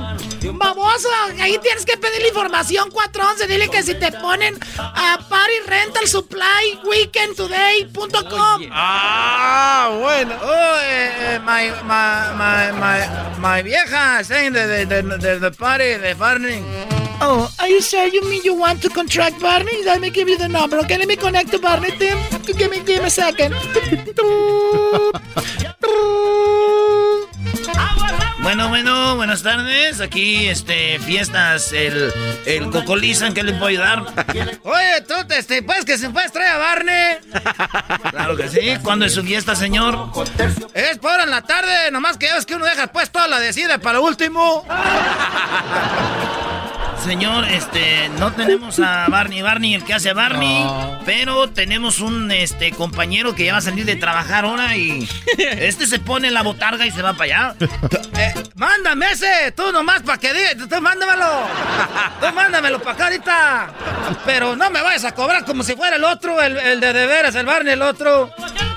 Baboso, 0.54 1.10
ahí 1.40 1.58
tienes 1.60 1.86
que 1.86 1.98
pedir 1.98 2.22
la 2.22 2.28
información 2.30 2.90
411. 2.92 3.48
Dile 3.48 3.70
que 3.70 3.84
si 3.84 3.96
te 3.96 4.12
ponen 4.12 4.58
a 4.78 5.20
Party 5.30 5.60
Rental 5.68 6.08
Supply 6.08 6.80
Weekendtoday.com. 6.86 8.70
Ah, 8.72 9.90
bueno. 10.00 10.36
Oh, 10.42 10.76
eh, 10.84 11.36
eh, 11.36 11.40
my, 11.40 11.70
my, 11.84 12.34
my, 12.36 12.72
my, 12.80 13.00
my 13.40 13.64
vieja 13.64 14.24
saying 14.24 14.54
the, 14.54 14.66
the, 14.68 14.86
the, 14.86 15.18
the, 15.18 15.40
the 15.40 15.52
party 15.52 15.98
de 15.98 16.14
Barney. 16.16 16.99
Oh, 17.22 17.52
are 17.60 17.68
you 17.68 17.82
sure 17.82 18.08
you 18.08 18.22
mean 18.30 18.42
you 18.44 18.54
want 18.54 18.82
to 18.82 18.90
contract 18.90 19.42
Barney? 19.42 19.84
Let 19.84 20.00
me 20.00 20.10
give 20.10 20.30
you 20.30 20.38
the 20.38 20.48
number, 20.48 20.78
okay? 20.80 20.98
Let 20.98 21.08
me 21.08 21.16
connect 21.18 21.52
to 21.52 21.60
Barney, 21.60 21.92
Tim. 21.98 22.18
Give 22.46 22.72
me, 22.72 22.80
give 22.80 23.02
me 23.02 23.08
a 23.08 23.10
second. 23.10 23.54
Bueno, 28.42 28.70
bueno, 28.70 29.16
buenas 29.18 29.44
tardes. 29.44 30.00
Aquí, 30.00 30.48
este, 30.48 30.98
fiestas, 31.00 31.74
el, 31.74 32.12
el 32.46 32.70
Cocolizan, 32.72 33.34
¿qué 33.34 33.44
le 33.44 33.52
puedo 33.52 33.68
ayudar? 33.68 34.06
Oye, 34.64 35.02
tú, 35.08 35.14
este, 35.30 35.62
pues 35.62 35.86
que 35.86 35.98
se 35.98 36.10
puedes 36.10 36.32
traer 36.32 36.54
a 36.54 36.58
Barney. 36.58 37.18
Claro 38.12 38.38
que 38.38 38.48
sí. 38.48 38.78
¿Cuándo 38.82 39.06
es 39.06 39.14
su 39.14 39.24
fiesta, 39.24 39.56
señor? 39.56 40.10
Es 40.74 40.98
por 40.98 41.20
en 41.20 41.30
la 41.30 41.42
tarde, 41.42 41.92
nomás 41.92 42.18
que 42.18 42.28
ya 42.28 42.36
ves 42.36 42.46
que 42.46 42.56
uno 42.56 42.66
deja 42.66 42.88
pues 42.88 43.12
toda 43.12 43.28
la 43.28 43.40
decida 43.40 43.78
para 43.78 44.00
lo 44.00 44.06
último. 44.06 44.66
Señor, 47.04 47.46
este, 47.46 48.10
no 48.20 48.32
tenemos 48.34 48.80
a 48.80 49.08
Barney, 49.08 49.42
Barney, 49.42 49.74
el 49.74 49.84
que 49.84 49.94
hace 49.94 50.14
Barney, 50.14 50.66
pero 51.06 51.50
tenemos 51.50 52.00
un, 52.00 52.32
este, 52.32 52.72
compañero 52.72 53.34
que 53.34 53.46
ya 53.46 53.54
va 53.54 53.60
a 53.60 53.62
salir 53.62 53.86
de 53.86 53.96
trabajar 53.96 54.46
ahora 54.46 54.76
y 54.76 55.08
este 55.38 55.88
se 55.88 56.00
pone 56.00 56.30
la 56.30 56.44
botarga 56.44 56.86
y 56.86 56.92
se 56.92 57.02
va 57.02 57.14
para 57.14 57.24
allá. 57.24 57.56
Eh, 58.18 58.34
mándame 58.56 59.12
ese, 59.12 59.52
tú 59.56 59.72
nomás 59.72 60.04
para 60.04 60.18
que 60.18 60.34
diga, 60.34 60.68
tú 60.68 60.82
mándamelo. 60.82 61.26
Tú 62.20 62.34
mándamelo 62.34 62.80
para 62.80 62.92
acá 62.92 63.04
ahorita. 63.06 63.70
Pero 64.26 64.56
no 64.56 64.70
me 64.70 64.82
vayas 64.82 65.06
a 65.06 65.14
cobrar 65.14 65.46
como 65.46 65.64
si 65.64 65.76
fuera 65.76 65.96
el 65.96 66.04
otro, 66.04 66.42
el, 66.42 66.58
el 66.58 66.80
de 66.80 66.92
de 66.92 67.06
veras, 67.08 67.34
el 67.36 67.46
Barney, 67.46 67.74
el 67.74 67.82
otro. 67.82 68.32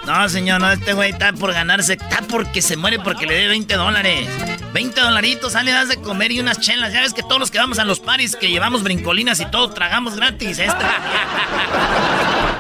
No, 0.06 0.28
señor, 0.28 0.60
no, 0.60 0.70
este 0.72 0.94
güey 0.94 1.10
está 1.10 1.32
por 1.32 1.52
ganarse, 1.52 1.94
está 1.94 2.22
porque 2.28 2.60
se 2.60 2.76
muere 2.76 2.98
porque 2.98 3.26
le 3.26 3.34
dé 3.34 3.48
20 3.48 3.74
dólares. 3.74 4.28
20 4.72 5.00
dolaritos, 5.00 5.52
sale, 5.52 5.70
das 5.70 5.88
de 5.88 5.96
comer 5.98 6.32
y 6.32 6.40
unas 6.40 6.58
chelas. 6.60 6.92
Ya 6.92 7.00
ves 7.02 7.14
que 7.14 7.22
todos 7.22 7.38
los 7.38 7.50
que 7.50 7.58
vamos 7.58 7.78
a 7.78 7.84
los 7.84 8.00
paris, 8.00 8.34
que 8.34 8.48
llevamos 8.48 8.82
brincolinas 8.82 9.38
y 9.40 9.46
todo, 9.46 9.70
tragamos 9.70 10.16
gratis. 10.16 10.58
Este. 10.62 10.84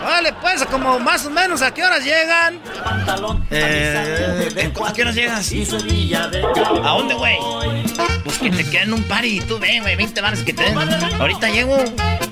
Vale, 0.04 0.32
pues, 0.40 0.64
como 0.66 0.98
más 0.98 1.24
o 1.26 1.30
menos, 1.30 1.62
¿a 1.62 1.72
qué 1.72 1.84
horas 1.84 2.04
llegan? 2.04 2.60
Eh, 3.50 4.72
¿A 4.84 4.92
qué 4.92 5.02
horas 5.02 5.14
llegas? 5.14 5.50
¿A 5.50 6.88
dónde, 6.88 7.14
güey? 7.14 7.36
Pues 8.24 8.38
que 8.38 8.50
te 8.50 8.68
queden 8.68 8.92
un 8.92 9.02
party 9.04 9.38
y 9.38 9.40
tú 9.40 9.58
ve, 9.58 9.80
güey, 9.80 9.96
20 9.96 10.20
bares 10.20 10.42
que 10.42 10.52
te 10.52 10.64
den. 10.64 10.76
Ahorita 11.20 11.48
llego, 11.48 11.76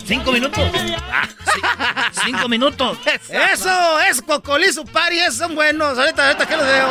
5 0.04 0.32
minutos. 0.32 0.70
Ah, 1.10 1.28
sí, 1.54 1.60
5 2.26 2.48
minutos. 2.48 2.98
Eso, 3.28 4.00
es 4.00 4.20
Cocolizo 4.22 4.84
Party, 4.84 4.99
son 5.32 5.54
buenos. 5.54 5.98
Ahorita, 5.98 6.26
ahorita 6.26 6.46
que 6.46 6.56
los 6.56 6.66
veo. 6.66 6.88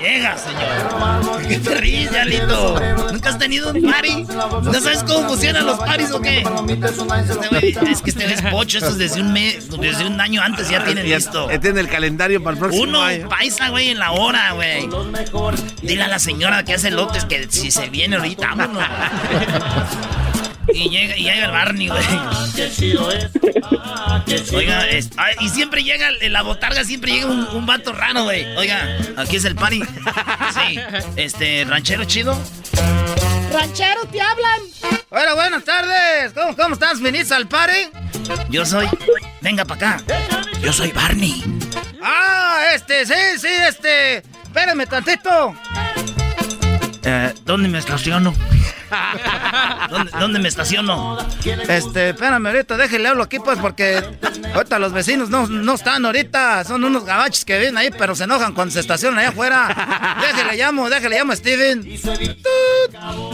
Llega, 0.00 0.36
señor. 0.38 1.46
¿Qué 1.46 1.58
te 1.58 1.74
ríes, 1.74 2.10
Yalito? 2.10 2.80
¿Nunca 3.12 3.28
has 3.30 3.38
tenido 3.38 3.70
un 3.70 3.82
party? 3.82 4.24
¿No 4.62 4.80
sabes 4.80 5.02
cómo 5.04 5.28
funcionan 5.28 5.66
los 5.66 5.78
paris 5.78 6.10
o 6.12 6.20
qué? 6.20 6.42
Este 7.62 7.90
es 7.90 8.00
que 8.02 8.10
este 8.10 8.32
es 8.32 8.42
pocho, 8.42 8.78
estos 8.78 8.96
desde 8.96 9.20
un 9.20 9.32
mes, 9.32 9.68
desde 9.78 10.06
un 10.06 10.20
año 10.20 10.42
antes 10.42 10.68
ya 10.70 10.84
tienen 10.84 11.08
listo. 11.08 11.50
ya 11.50 11.60
tiene 11.60 11.80
el 11.80 11.88
calendario 11.88 12.42
para 12.42 12.54
el 12.54 12.58
próximo 12.58 12.84
Uno 12.84 13.02
año. 13.02 13.28
paisa, 13.28 13.68
güey, 13.68 13.90
en 13.90 13.98
la 13.98 14.12
hora, 14.12 14.52
güey. 14.52 14.88
Dile 15.82 16.04
a 16.04 16.08
la 16.08 16.18
señora 16.18 16.64
que 16.64 16.74
hace 16.74 16.90
lotes 16.90 17.24
que 17.26 17.48
si 17.50 17.70
se 17.70 17.90
viene 17.90 18.16
ahorita, 18.16 18.54
vámonos. 18.54 18.84
Y 20.72 20.88
llega, 20.88 21.16
y 21.16 21.22
llega 21.24 21.44
el 21.46 21.50
Barney, 21.50 21.88
güey. 21.88 22.00
Oiga, 24.54 24.86
es- 24.88 25.10
ay, 25.16 25.34
y 25.40 25.48
siempre 25.48 25.82
llega, 25.82 26.08
en 26.20 26.32
la 26.32 26.42
botarga 26.42 26.84
siempre 26.84 27.12
llega 27.12 27.26
un, 27.26 27.40
un 27.48 27.66
vato 27.66 27.92
raro, 27.92 28.24
güey. 28.24 28.44
Oiga, 28.56 28.96
aquí 29.16 29.36
es 29.36 29.44
el 29.44 29.54
party. 29.54 29.80
Sí, 29.82 30.78
este, 31.16 31.64
ranchero 31.68 32.04
chido. 32.04 32.38
Ranchero, 33.52 34.00
te 34.10 34.20
hablan. 34.20 34.60
Bueno, 35.10 35.34
buenas 35.34 35.64
tardes. 35.64 36.32
¿Cómo, 36.34 36.54
cómo 36.56 36.74
estás? 36.74 37.00
¿Viniste 37.00 37.34
al 37.34 37.48
party? 37.48 37.88
Yo 38.48 38.64
soy. 38.64 38.88
Venga 39.40 39.64
para 39.64 39.94
acá. 39.96 40.04
Yo 40.62 40.72
soy 40.72 40.92
Barney. 40.92 41.42
Ah, 42.02 42.60
este, 42.74 43.06
sí, 43.06 43.14
sí, 43.38 43.48
este. 43.68 44.18
Espérame 44.44 44.86
tantito. 44.86 45.54
Eh, 47.02 47.34
¿Dónde 47.44 47.68
me 47.68 47.78
estaciono? 47.78 48.34
¿Dónde, 50.18 50.38
me 50.38 50.48
estaciono? 50.48 51.18
Este, 51.68 52.10
espérame, 52.10 52.46
ahorita 52.46 52.76
déjele 52.76 53.08
hablo 53.08 53.22
aquí, 53.22 53.38
pues, 53.38 53.58
porque 53.58 54.02
ahorita 54.54 54.78
los 54.78 54.92
vecinos 54.92 55.30
no, 55.30 55.46
no 55.46 55.74
están 55.74 56.04
ahorita. 56.04 56.64
Son 56.64 56.82
unos 56.84 57.04
gabachos 57.04 57.44
que 57.44 57.58
vienen 57.58 57.78
ahí, 57.78 57.90
pero 57.96 58.14
se 58.14 58.24
enojan 58.24 58.54
cuando 58.54 58.72
se 58.72 58.80
estacionan 58.80 59.18
allá 59.18 59.28
afuera. 59.30 60.18
déjele 60.20 60.56
llamo, 60.56 60.90
déjele 60.90 61.18
llamo 61.18 61.32
a 61.32 61.36
Steven. 61.36 61.84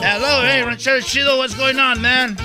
Hello, 0.02 0.42
hey, 0.44 0.62
Ranchero 0.62 1.00
Chido, 1.00 1.38
what's 1.38 1.56
going 1.56 1.78
on, 1.78 2.00
man? 2.00 2.36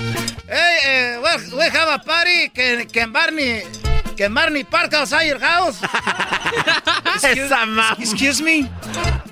Hey, 0.48 1.16
uh, 1.16 1.56
we, 1.56 1.64
have 1.64 1.88
a 1.88 1.98
party. 1.98 2.50
Can, 2.50 2.86
can 2.88 3.12
Barney... 3.12 3.91
Can 4.16 4.34
Barney 4.34 4.64
park 4.64 4.92
outside 4.94 5.24
your 5.24 5.38
house? 5.38 5.82
excuse, 7.14 7.52
excuse 7.98 8.42
me? 8.42 8.68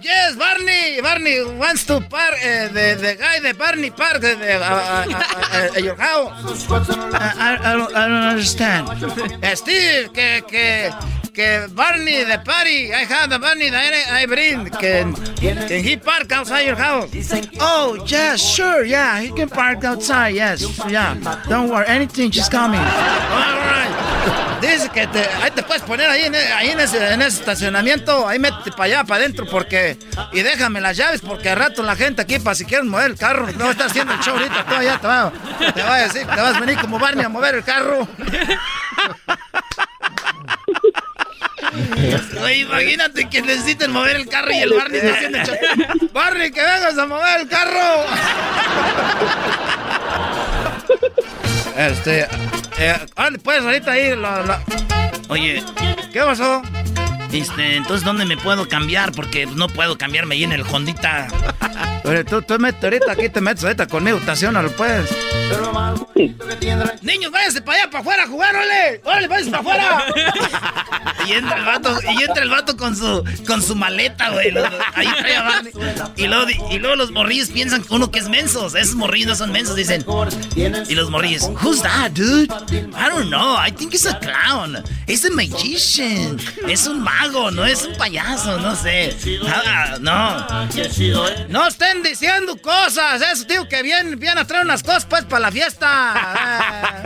Yes, 0.01 0.37
Barney. 0.37 1.01
Barney 1.01 1.45
wants 1.59 1.85
to 1.87 2.01
park. 2.01 2.35
Uh, 2.35 2.69
the, 2.69 2.97
the 3.01 3.17
guy, 3.19 3.41
the 3.41 3.55
Barney 3.55 3.91
park 3.91 4.25
uh, 4.25 4.29
uh, 4.29 5.71
uh, 5.75 5.79
your 5.79 5.97
house. 5.97 6.67
I, 6.71 7.59
I, 7.61 7.73
don't, 7.77 7.95
I 7.95 8.09
don't 8.09 8.25
understand. 8.35 8.89
Steve, 9.59 10.13
que, 10.13 10.43
que, 10.49 10.91
que 11.41 11.67
Barney, 11.75 12.25
the 12.25 12.39
party. 12.45 12.93
I 12.93 13.05
have 13.05 13.31
the 13.31 13.39
Barney 13.39 13.71
that 13.71 13.93
I 14.13 14.27
bring. 14.27 14.69
Can, 14.71 15.15
can 15.15 15.85
he 15.85 15.97
park 15.97 16.31
outside 16.33 16.67
your 16.67 16.77
house? 16.77 17.11
Oh, 17.59 18.05
yes, 18.07 18.41
sure, 18.41 18.85
yeah. 18.85 19.21
He 19.21 19.31
can 19.31 19.49
park 19.49 19.85
outside, 19.85 20.35
yes. 20.35 20.61
Yeah. 20.89 21.15
Don't 21.49 21.71
worry, 21.71 21.87
anything, 21.87 22.31
just 22.31 22.51
coming. 22.51 22.81
All 22.81 23.57
right. 23.73 24.61
Dice 24.61 24.91
que 24.91 25.07
te, 25.07 25.21
ahí 25.43 25.51
te 25.53 25.63
puedes 25.63 25.83
poner 25.83 26.11
ahí, 26.11 26.25
en, 26.25 26.35
ahí 26.35 26.69
en, 26.69 26.81
ese, 26.81 27.15
en 27.15 27.23
ese 27.23 27.41
estacionamiento, 27.41 28.29
ahí 28.29 28.39
métete 28.39 28.73
para 28.73 28.85
allá, 28.85 29.05
para 29.05 29.21
adentro, 29.23 29.47
porque. 29.47 29.97
Y 30.33 30.43
déjame 30.43 30.83
las 30.83 30.99
llaves, 30.99 31.23
porque 31.23 31.49
al 31.49 31.59
rato 31.59 31.83
la 31.83 31.97
gente 31.97 32.21
aquí, 32.21 32.39
para 32.39 32.55
si 32.55 32.67
quieren 32.67 32.89
mover 32.89 33.13
el 33.13 33.17
carro, 33.17 33.51
no 33.57 33.71
está 33.71 33.87
haciendo 33.87 34.13
el 34.13 34.21
show 34.21 34.37
ahorita, 34.37 34.67
tú 34.67 34.75
allá 34.75 34.99
te 34.99 35.07
va, 35.07 35.33
te 35.75 35.83
va 35.83 35.95
a 35.95 36.03
decir, 36.03 36.27
te 36.27 36.41
vas 36.41 36.55
a 36.55 36.61
venir 36.61 36.79
como 36.79 36.99
Barney 36.99 37.25
a 37.25 37.31
mover 37.31 37.55
el 37.55 37.65
carro. 37.65 38.07
Oye, 42.43 42.59
imagínate 42.59 43.29
que 43.29 43.43
necesiten 43.43 43.93
mover 43.93 44.17
el 44.17 44.29
carro 44.29 44.53
y 44.53 44.59
el 44.59 44.73
Barney 44.73 45.01
está 45.01 45.15
haciendo. 45.15 45.39
Barney, 46.13 46.51
que 46.51 46.61
vengas 46.61 46.99
a 46.99 47.07
mover 47.07 47.41
el 47.41 47.49
carro. 47.49 48.05
Este. 51.77 52.27
Eh, 52.79 52.97
pues 53.43 53.63
ahorita 53.63 53.93
ahí. 53.93 54.13
Oye, 55.29 55.63
¿qué 56.13 56.21
pasó? 56.21 56.63
Este, 57.33 57.77
entonces, 57.77 58.05
¿dónde 58.05 58.25
me 58.25 58.37
puedo 58.37 58.69
cambiar? 58.69 59.13
Porque 59.13 59.47
no 59.47 59.69
puedo 59.69 59.97
cambiarme 59.97 60.35
ahí 60.35 60.45
en 60.45 60.53
el 60.53 60.63
Hondita. 60.63 61.29
Oye, 62.05 62.25
tú, 62.25 62.43
tú 62.43 62.59
metes 62.59 62.83
ahorita, 62.83 63.13
aquí 63.13 63.29
te 63.29 63.41
metes 63.41 63.63
ahorita 63.63 63.87
conmigo, 63.87 64.19
estacionalo, 64.19 64.71
pues. 64.73 65.11
Niños, 67.03 67.31
váyanse 67.31 67.61
para 67.63 67.83
allá, 67.83 67.91
para 67.91 68.01
afuera 68.01 68.23
a 68.25 68.27
jugar, 68.27 68.55
órale. 68.55 69.01
Órale, 69.05 69.29
váyanse 69.29 69.51
para 69.51 69.61
afuera. 69.61 70.05
y 71.29 71.33
entra 71.33 71.59
el 71.59 71.65
vato, 71.65 71.99
y 72.03 72.23
entra 72.23 72.43
el 72.43 72.51
vato 72.51 72.77
con 72.77 72.97
su, 72.97 73.25
con 73.47 73.63
su 73.63 73.77
maleta, 73.77 74.31
güey. 74.31 74.53
Ahí 74.95 75.09
trae 75.19 75.37
a 75.37 75.63
y 76.17 76.27
luego, 76.27 76.47
y 76.71 76.79
luego 76.79 76.97
los 76.97 77.11
morrillos 77.11 77.51
piensan 77.51 77.83
que 77.83 77.95
uno 77.95 78.11
que 78.11 78.19
es 78.19 78.29
mensos. 78.29 78.75
Esos 78.75 78.95
morrillos 78.95 79.29
no 79.29 79.37
son 79.37 79.53
mensos, 79.53 79.77
dicen. 79.77 80.05
Y 80.89 80.95
los 80.95 81.11
morrillos, 81.11 81.49
who's 81.63 81.83
that, 81.83 82.13
dude? 82.13 82.53
I 82.95 83.09
don't 83.09 83.29
know, 83.29 83.57
I 83.57 83.71
think 83.71 83.95
it's 83.95 84.07
a 84.07 84.19
clown. 84.19 84.83
It's 85.07 85.25
a 85.25 85.31
magician. 85.31 86.39
Es 86.69 86.87
un 86.87 87.01
mago, 87.03 87.20
no 87.29 87.65
es 87.65 87.85
un 87.85 87.95
payaso, 87.97 88.59
no 88.59 88.75
sé. 88.75 89.17
Nada, 89.43 89.99
no. 90.01 90.47
No 91.49 91.67
estén 91.67 92.03
diciendo 92.03 92.57
cosas. 92.57 93.23
Eso, 93.23 93.47
tío, 93.47 93.69
que 93.69 93.83
viene, 93.83 94.17
viene 94.17 94.41
a 94.41 94.45
traer 94.45 94.65
unas 94.65 94.83
cosas, 94.83 95.07
pues, 95.07 95.25
para 95.25 95.41
la 95.41 95.53
fiesta. 95.53 97.05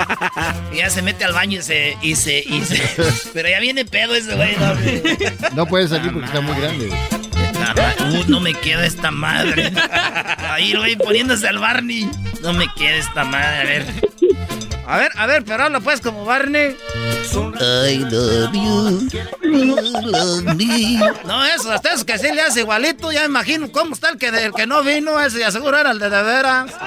y 0.73 0.77
ya 0.79 0.91
se 0.91 1.03
mete 1.03 1.25
al 1.25 1.33
baño 1.33 1.59
y 1.59 1.63
se, 1.63 1.97
y 2.03 2.15
se, 2.17 2.39
y 2.39 2.65
se. 2.65 2.81
Pero 3.33 3.49
ya 3.49 3.61
viene 3.61 3.85
pedo 3.85 4.15
ese 4.15 4.35
güey. 4.35 4.57
No, 5.55 5.67
puede 5.67 5.89
salir 5.89 6.13
porque 6.13 6.27
está 6.27 6.41
muy 6.41 6.61
grande. 6.61 6.91
Uh, 8.01 8.25
no 8.29 8.41
me 8.41 8.55
queda 8.55 8.85
esta 8.87 9.11
madre. 9.11 9.73
Ahí, 10.51 10.75
güey, 10.75 10.97
poniéndose 10.97 11.49
al 11.49 11.59
Barney. 11.59 12.09
No 12.43 12.53
me 12.53 12.67
queda 12.75 12.97
esta 12.97 13.25
madre, 13.25 13.59
a 13.59 13.65
ver. 13.65 13.87
A 14.87 14.99
ver, 14.99 15.11
a 15.17 15.27
ver, 15.27 15.45
pero 15.45 15.65
habla 15.65 15.81
pues 15.81 16.01
como 16.01 16.25
Barney. 16.25 16.77
I 17.61 17.99
love 17.99 18.53
you, 18.53 19.09
you 19.43 19.77
love 20.03 20.43
me. 20.55 20.99
No, 21.25 21.45
eso, 21.45 21.73
hasta 21.73 21.95
eso 21.95 22.05
que 22.05 22.19
sí 22.19 22.31
le 22.33 22.43
hace 22.43 22.61
igualito. 22.61 23.11
Ya 23.11 23.25
imagino 23.25 23.73
cómo 23.73 23.95
está 23.95 24.11
el 24.11 24.19
que, 24.19 24.29
el 24.29 24.53
que 24.53 24.67
no 24.67 24.83
vino, 24.83 25.19
ese 25.21 25.41
y 25.41 25.43
aseguro 25.43 25.79
era 25.79 25.91
el 25.91 25.99
de 25.99 26.11
de 26.11 26.23
veras. 26.23 26.71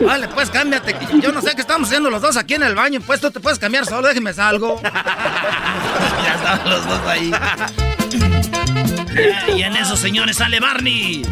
Vale, 0.00 0.28
pues 0.28 0.50
cámbiate. 0.50 0.96
Yo 1.20 1.32
no 1.32 1.40
sé 1.40 1.54
qué 1.54 1.62
estamos 1.62 1.88
haciendo 1.88 2.10
los 2.10 2.20
dos 2.20 2.36
aquí 2.36 2.54
en 2.54 2.64
el 2.64 2.74
baño. 2.74 3.00
Pues 3.00 3.20
tú 3.20 3.30
te 3.30 3.40
puedes 3.40 3.58
cambiar 3.58 3.86
solo, 3.86 4.08
déjeme 4.08 4.32
salgo. 4.34 4.80
ya 4.82 6.34
estaban 6.34 6.68
los 6.68 6.86
dos 6.86 7.00
ahí. 7.06 7.32
y 9.56 9.62
en 9.62 9.76
eso, 9.76 9.96
señores, 9.96 10.36
sale 10.36 10.60
Barney. 10.60 11.22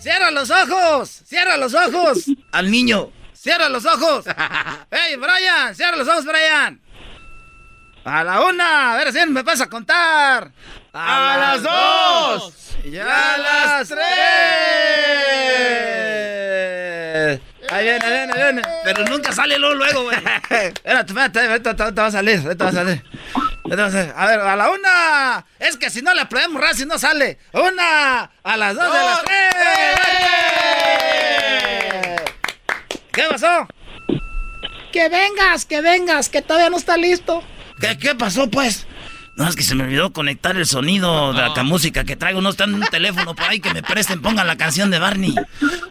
¡Cierra 0.00 0.30
los 0.30 0.50
ojos! 0.50 1.22
¡Cierra 1.24 1.56
los 1.56 1.74
ojos! 1.74 2.24
Al 2.52 2.70
niño. 2.70 3.10
¡Cierra 3.32 3.68
los 3.68 3.84
ojos! 3.84 4.26
¡Ey, 4.90 5.16
Brian! 5.16 5.74
¡Cierra 5.74 5.96
los 5.96 6.08
ojos, 6.08 6.24
Brian! 6.24 6.80
A 8.04 8.22
la 8.22 8.42
una, 8.42 8.92
a 8.92 8.96
ver 8.96 9.12
si 9.12 9.26
me 9.26 9.42
vas 9.42 9.62
a 9.62 9.68
contar. 9.68 10.52
A, 10.92 11.36
las 11.38 11.62
dos. 11.62 12.76
Y 12.84 12.98
a, 12.98 13.38
las 13.38 13.88
tres. 13.88 14.00
Ahí 17.70 17.84
viene, 17.84 18.04
ahí 18.04 18.12
viene, 18.12 18.32
ahí 18.32 18.42
viene. 18.42 18.62
Pero 18.84 19.04
nunca 19.06 19.32
sale 19.32 19.58
luego, 19.58 19.74
luego, 19.76 20.02
güey. 20.02 20.16
espérate, 20.50 21.12
espérate, 21.12 21.40
ahorita 21.40 21.74
te 21.74 22.00
va 22.00 22.06
a 22.06 22.10
salir, 22.10 22.40
ahorita 22.44 22.64
va 22.64 22.70
a 22.70 22.74
salir. 22.74 23.02
A 23.64 24.26
ver, 24.26 24.40
a 24.40 24.56
la 24.56 24.70
una. 24.70 25.46
Es 25.58 25.76
que 25.78 25.88
si 25.88 26.02
no 26.02 26.12
le 26.12 26.24
ras 26.24 26.76
si 26.76 26.84
no 26.84 26.98
sale. 26.98 27.38
Una, 27.52 28.30
a 28.42 28.56
las 28.56 28.74
dos, 28.74 28.92
de 28.92 28.98
las 29.00 29.22
tres. 29.24 29.54
¿Qué 33.10 33.22
pasó? 33.30 33.66
Que 34.92 35.08
vengas, 35.08 35.64
que 35.64 35.80
vengas, 35.80 36.28
que 36.28 36.42
todavía 36.42 36.68
no 36.68 36.76
está 36.76 36.96
listo. 36.96 37.42
¿Qué, 37.80 37.96
qué 37.98 38.14
pasó, 38.14 38.50
pues? 38.50 38.86
No, 39.36 39.48
es 39.48 39.56
que 39.56 39.64
se 39.64 39.74
me 39.74 39.82
olvidó 39.82 40.12
conectar 40.12 40.56
el 40.56 40.64
sonido 40.64 41.32
de 41.32 41.40
la 41.40 41.52
ah. 41.56 41.62
música 41.64 42.04
que 42.04 42.14
traigo. 42.14 42.40
No 42.40 42.50
está 42.50 42.64
en 42.64 42.74
un 42.74 42.82
teléfono 42.82 43.34
por 43.34 43.44
ahí 43.46 43.58
que 43.58 43.74
me 43.74 43.82
presten, 43.82 44.22
pongan 44.22 44.46
la 44.46 44.56
canción 44.56 44.90
de 44.90 45.00
Barney. 45.00 45.34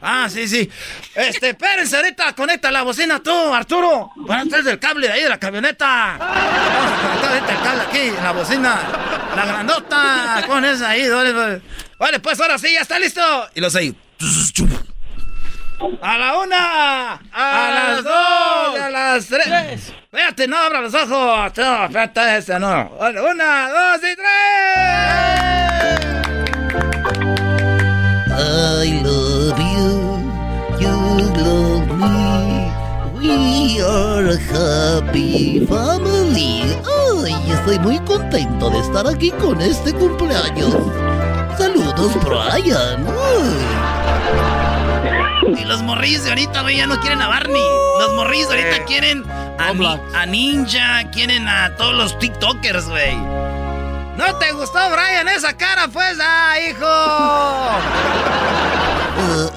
Ah, 0.01 0.27
sí, 0.29 0.47
sí. 0.47 0.69
Este, 1.15 1.49
espérense, 1.49 1.97
ahorita 1.97 2.33
conecta 2.35 2.71
la 2.71 2.83
bocina 2.83 3.21
tú, 3.21 3.53
Arturo. 3.53 4.11
Bueno, 4.15 4.47
traes 4.47 4.65
el 4.65 4.79
cable 4.79 5.07
de 5.07 5.13
ahí 5.13 5.23
de 5.23 5.29
la 5.29 5.39
camioneta. 5.39 6.17
Vamos 6.19 6.91
a 6.91 7.01
conectar 7.01 7.31
ahorita 7.31 7.51
el 7.51 7.61
cable 7.63 7.81
aquí, 7.83 8.17
en 8.17 8.23
la 8.23 8.31
bocina. 8.31 8.81
La 9.35 9.45
grandota. 9.45 10.43
Con 10.47 10.63
esa 10.63 10.89
ahí, 10.89 11.09
vale, 11.09 11.61
vale. 11.97 12.19
pues 12.19 12.39
ahora 12.39 12.57
sí, 12.57 12.71
ya 12.71 12.81
está 12.81 12.97
listo. 12.97 13.21
Y 13.55 13.61
los 13.61 13.75
ahí. 13.75 13.93
A 16.01 16.17
la 16.17 16.37
una, 16.37 17.13
a, 17.33 17.71
las 17.71 18.03
dos, 18.03 18.79
a 18.79 18.89
las 18.89 19.27
tres. 19.27 19.93
Espérate, 20.03 20.47
no 20.47 20.57
abra 20.57 20.79
los 20.79 20.93
ojos. 20.93 21.51
No, 21.57 21.85
espérate, 21.85 22.37
esa 22.37 22.57
no. 22.57 22.89
Una, 22.99 23.69
dos 23.69 23.97
y 23.97 24.15
tres. 24.15 24.23
I 28.29 29.01
love 29.03 29.59
you, 29.59 30.21
you 30.79 30.95
love 31.43 31.87
me. 31.97 32.71
We 33.19 33.81
are 33.81 34.29
a 34.29 34.37
happy 34.37 35.65
family. 35.65 36.77
Ay, 37.25 37.51
estoy 37.51 37.79
muy 37.79 37.99
contento 37.99 38.69
de 38.69 38.79
estar 38.79 39.05
aquí 39.05 39.31
con 39.31 39.59
este 39.61 39.91
cumpleaños. 39.93 40.75
Saludos, 41.57 42.13
Brian. 42.23 43.05
Y 45.57 45.65
los 45.65 45.81
morrillos 45.81 46.23
de 46.23 46.29
ahorita, 46.29 46.61
güey, 46.61 46.77
ya 46.77 46.87
no 46.87 46.97
quieren 46.99 47.21
a 47.21 47.27
Barney. 47.27 47.61
Los 47.99 48.13
morrillos 48.13 48.49
de 48.49 48.63
ahorita 48.63 48.85
quieren 48.85 49.23
a, 49.29 50.25
Ninja, 50.25 51.09
quieren 51.11 51.47
a 51.47 51.75
todos 51.75 51.93
los 51.93 52.17
TikTokers, 52.19 52.87
güey. 52.87 53.15
¿No 53.15 54.35
te 54.39 54.51
gustó, 54.51 54.79
Brian, 54.91 55.27
esa 55.27 55.53
cara, 55.53 55.87
pues? 55.87 56.17
¡Ah, 56.21 56.55
hijo! 56.59 56.85
Uh, 59.19 59.49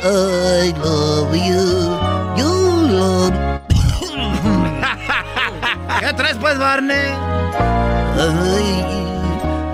I 0.63 0.73
love 0.79 1.35
you. 1.35 1.99
You 2.37 2.87
love... 2.89 3.35
¿Qué 6.01 6.13
traes, 6.15 6.37
pues, 6.39 6.59
Barney? 6.59 7.13
Ay, 8.19 8.85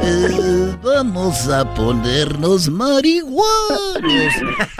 eh, 0.02 0.76
vamos 0.82 1.48
a 1.48 1.64
ponernos 1.74 2.68
marihuanos 2.68 4.34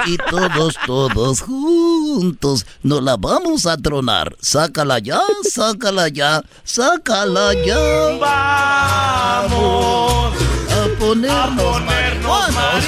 y 0.06 0.16
todos, 0.16 0.74
todos 0.86 1.40
juntos 1.40 2.66
nos 2.82 3.02
la 3.02 3.16
vamos 3.16 3.66
a 3.66 3.76
tronar. 3.76 4.34
Sácala 4.40 4.98
ya, 4.98 5.20
sácala 5.48 6.08
ya, 6.08 6.42
sácala 6.64 7.54
ya. 7.64 7.78
Vamos 8.20 9.62
a 10.70 10.88
ponernos, 10.98 11.80
marihuanos. 11.82 12.82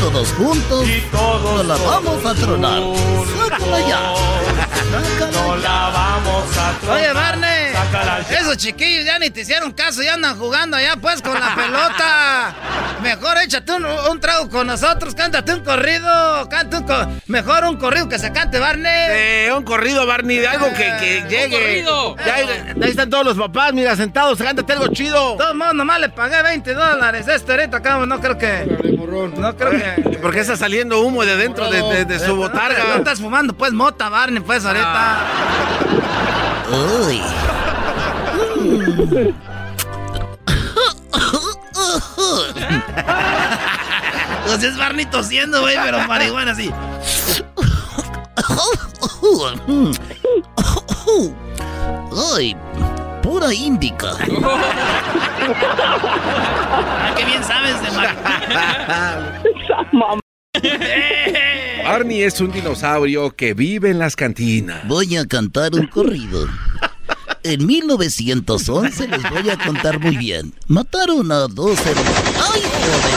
todos 0.00 0.28
juntos 0.32 0.86
nos 1.12 1.66
la 1.66 1.76
vamos 1.76 2.24
a 2.26 2.34
tronar. 2.34 2.82
Sácala 3.48 3.80
ya. 3.88 4.14
No 5.32 5.56
la 5.56 5.90
vamos 5.90 6.56
a 6.58 6.78
tronar. 6.80 6.96
Oye, 6.98 7.12
Barney, 7.12 7.61
esos 8.30 8.56
chiquillos 8.56 9.04
ya 9.04 9.18
ni 9.18 9.30
te 9.30 9.42
hicieron 9.42 9.72
caso, 9.72 10.02
ya 10.02 10.14
andan 10.14 10.38
jugando 10.38 10.76
allá 10.76 10.96
pues 11.00 11.20
con 11.22 11.34
la 11.34 11.54
pelota. 11.54 12.54
Mejor 13.02 13.36
échate 13.38 13.72
un, 13.72 13.84
un 13.84 14.20
trago 14.20 14.48
con 14.48 14.66
nosotros, 14.68 15.14
cántate 15.14 15.54
un 15.54 15.60
corrido, 15.64 16.48
canta 16.48 16.78
un 16.78 16.84
co- 16.86 17.08
mejor 17.26 17.64
un 17.64 17.76
corrido 17.76 18.08
que 18.08 18.18
se 18.18 18.30
cante, 18.32 18.58
Barney. 18.60 18.92
Eh, 19.10 19.50
un 19.56 19.64
corrido, 19.64 20.06
Barney, 20.06 20.38
de 20.38 20.46
algo 20.48 20.68
que, 20.68 20.76
que 21.00 21.24
llegue. 21.28 21.50
corrido. 21.50 22.16
Ya, 22.24 22.34
ahí, 22.34 22.48
están 22.82 23.10
todos 23.10 23.24
los 23.24 23.36
papás, 23.36 23.72
mira, 23.72 23.96
sentados, 23.96 24.38
cántate 24.38 24.72
algo 24.72 24.86
chido. 24.88 25.32
De 25.32 25.38
todos 25.38 25.54
modos, 25.54 25.74
nomás 25.74 26.00
le 26.00 26.08
pagué 26.10 26.42
20 26.42 26.74
dólares. 26.74 27.26
Este 27.28 27.50
ahorita 27.52 27.78
acá, 27.78 27.96
no 28.06 28.20
creo 28.20 28.38
que. 28.38 28.78
No 29.36 29.56
creo 29.56 29.70
que. 29.72 30.18
¿Por 30.18 30.32
qué 30.32 30.40
está 30.40 30.56
saliendo 30.56 31.00
humo 31.00 31.24
de 31.24 31.36
dentro 31.36 31.68
de, 31.70 31.82
de- 31.82 32.04
de 32.04 32.18
su 32.20 32.36
botarga? 32.36 32.84
No 32.84 32.94
estás 32.96 33.18
fumando, 33.20 33.52
pues, 33.54 33.72
mota, 33.72 34.08
Barney, 34.08 34.40
pues, 34.42 34.64
ahorita. 34.64 35.18
Uy. 37.06 37.20
Pues 44.46 44.64
es 44.64 44.76
Barney 44.76 45.06
tosiendo, 45.06 45.62
güey, 45.62 45.76
pero 45.82 46.06
marihuana 46.06 46.52
así. 46.52 46.70
Ay, 52.34 52.56
pura 53.22 53.54
índica. 53.54 54.08
Ah, 56.74 57.14
qué 57.16 57.24
bien 57.24 57.42
sabes 57.44 57.80
de 57.82 57.88
Barney 61.84 62.22
es 62.22 62.40
un 62.40 62.52
dinosaurio 62.52 63.34
que 63.34 63.54
vive 63.54 63.90
en 63.90 63.98
las 63.98 64.16
cantinas. 64.16 64.86
Voy 64.86 65.16
a 65.16 65.26
cantar 65.26 65.74
un 65.74 65.86
corrido. 65.86 66.46
En 67.44 67.66
1911 67.66 69.08
les 69.08 69.30
voy 69.30 69.50
a 69.50 69.58
contar 69.58 69.98
muy 69.98 70.16
bien. 70.16 70.54
Mataron 70.68 71.32
a 71.32 71.48
dos 71.48 71.76
hermanos. 71.80 72.22
¡Ay, 72.54 72.62
joder! 72.62 73.12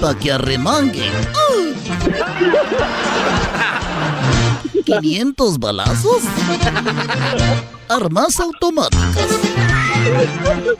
Pa' 0.00 0.18
que 0.18 0.32
arremanguen. 0.32 1.12
¡Ay! 1.50 1.74
500 4.84 5.58
balazos. 5.58 6.22
Armas 7.88 8.38
automáticas. 8.40 9.65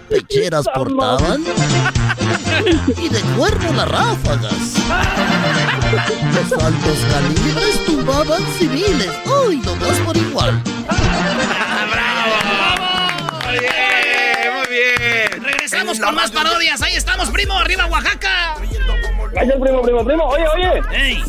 Pecheras 0.08 0.66
portaban. 0.74 1.44
Y 2.96 3.08
de 3.08 3.20
cuerno 3.36 3.72
las 3.72 3.88
ráfagas. 3.88 4.74
Los 6.34 6.52
altos 6.64 6.98
calibres 7.10 7.84
tumbaban 7.86 8.42
civiles. 8.58 9.10
¡Ay, 9.48 9.56
nomás 9.64 9.98
por 10.04 10.16
igual! 10.16 10.62
Muy 13.44 13.58
bien, 13.58 14.54
muy 14.56 14.66
bien. 14.68 15.44
Regresamos 15.44 16.00
con 16.00 16.14
más 16.14 16.30
parodias. 16.30 16.82
Ahí 16.82 16.96
estamos, 16.96 17.30
primo. 17.30 17.58
Arriba, 17.58 17.86
Oaxaca. 17.86 18.56
Gracias, 19.32 19.56
primo, 19.60 19.82
primo, 19.82 20.04
primo. 20.04 20.24
Oye, 20.24 20.44
oye. 20.48 21.22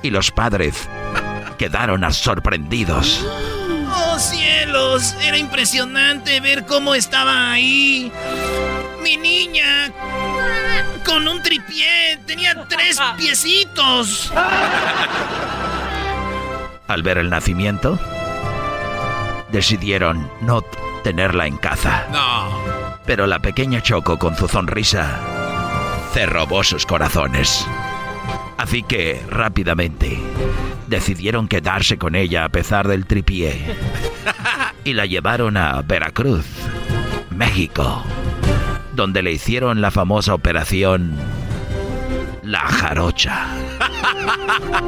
Y 0.04 0.12
los 0.12 0.32
padres 0.32 0.88
quedaron 1.58 2.04
sorprendidos. 2.14 3.26
Oh 3.96 4.20
cielos, 4.20 5.16
era 5.22 5.38
impresionante 5.38 6.40
ver 6.40 6.66
cómo 6.66 6.94
estaba 6.94 7.52
ahí. 7.52 8.12
Mi 9.02 9.18
niña 9.18 9.92
con 11.06 11.28
un 11.28 11.42
tripié, 11.42 12.20
tenía 12.26 12.66
tres 12.68 13.00
piecitos. 13.18 14.32
Al 16.88 17.02
ver 17.02 17.18
el 17.18 17.30
nacimiento, 17.30 17.98
decidieron 19.52 20.30
no 20.42 20.62
tenerla 21.04 21.48
en 21.48 21.58
casa. 21.58 22.08
No. 22.12 22.98
Pero 23.06 23.26
la 23.28 23.40
pequeña 23.40 23.82
Choco, 23.82 24.18
con 24.20 24.36
su 24.36 24.48
sonrisa, 24.48 25.20
se 26.14 26.26
robó 26.26 26.64
sus 26.64 26.86
corazones. 26.86 27.66
Así 28.58 28.84
que, 28.84 29.22
rápidamente, 29.30 30.18
decidieron 30.88 31.48
quedarse 31.48 31.98
con 31.98 32.16
ella 32.16 32.46
a 32.46 32.50
pesar 32.50 32.88
del 32.88 33.06
tripié. 33.06 33.76
Y 34.84 34.94
la 34.94 35.06
llevaron 35.06 35.58
a 35.58 35.82
Veracruz, 35.82 36.46
México, 37.30 38.04
donde 38.94 39.22
le 39.22 39.32
hicieron 39.32 39.82
la 39.82 39.92
famosa 39.92 40.34
operación 40.34 41.16
La 42.44 42.60
Jarocha. 42.60 43.48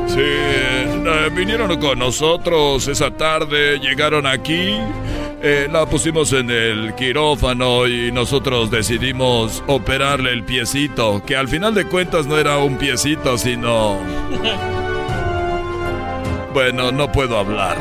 Sí, 0.08 0.20
eh, 0.20 1.30
vinieron 1.36 1.80
con 1.80 2.00
nosotros 2.00 2.88
esa 2.88 3.12
tarde, 3.12 3.80
llegaron 3.80 4.26
aquí, 4.26 4.78
eh, 5.41 5.68
la 5.72 5.86
pusimos 5.86 6.34
en 6.34 6.49
el 6.49 6.95
quirófano 6.95 7.88
y 7.88 8.12
nosotros 8.12 8.72
decidimos 8.72 9.64
operarle 9.68 10.32
el 10.32 10.44
piecito, 10.44 11.24
que 11.26 11.36
al 11.36 11.48
final 11.48 11.74
de 11.74 11.86
cuentas 11.86 12.26
no 12.26 12.38
era 12.38 12.57
un 12.57 12.78
piecito, 12.78 13.38
sino... 13.38 13.99
Bueno, 16.53 16.90
no 16.90 17.12
puedo 17.12 17.38
hablar. 17.38 17.76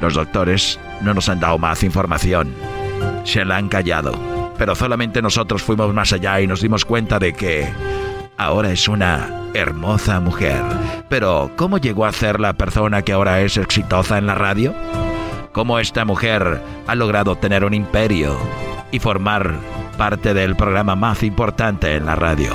Los 0.00 0.14
doctores 0.14 0.78
no 1.00 1.12
nos 1.12 1.28
han 1.28 1.40
dado 1.40 1.58
más 1.58 1.82
información. 1.82 2.54
Se 3.24 3.44
la 3.44 3.56
han 3.56 3.68
callado. 3.68 4.12
Pero 4.56 4.76
solamente 4.76 5.20
nosotros 5.20 5.60
fuimos 5.60 5.92
más 5.92 6.12
allá 6.12 6.40
y 6.40 6.46
nos 6.46 6.60
dimos 6.60 6.84
cuenta 6.84 7.18
de 7.18 7.32
que 7.32 7.68
ahora 8.36 8.70
es 8.70 8.86
una 8.86 9.28
hermosa 9.54 10.20
mujer. 10.20 10.62
Pero, 11.08 11.50
¿cómo 11.56 11.78
llegó 11.78 12.04
a 12.04 12.12
ser 12.12 12.38
la 12.38 12.52
persona 12.52 13.02
que 13.02 13.12
ahora 13.12 13.40
es 13.40 13.56
exitosa 13.56 14.18
en 14.18 14.28
la 14.28 14.36
radio? 14.36 14.72
¿Cómo 15.52 15.78
esta 15.78 16.04
mujer 16.04 16.60
ha 16.86 16.94
logrado 16.94 17.36
tener 17.36 17.64
un 17.64 17.74
imperio 17.74 18.36
y 18.92 18.98
formar 18.98 19.54
parte 19.96 20.34
del 20.34 20.56
programa 20.56 20.94
más 20.94 21.22
importante 21.22 21.96
en 21.96 22.06
la 22.06 22.14
radio? 22.14 22.52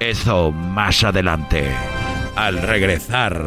Eso 0.00 0.52
más 0.52 1.02
adelante. 1.04 1.70
Al 2.36 2.60
regresar, 2.60 3.40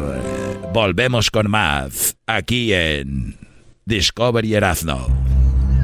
volvemos 0.72 1.30
con 1.30 1.50
más 1.50 2.16
aquí 2.26 2.72
en 2.72 3.36
Discovery 3.84 4.54
Erasno. 4.54 5.06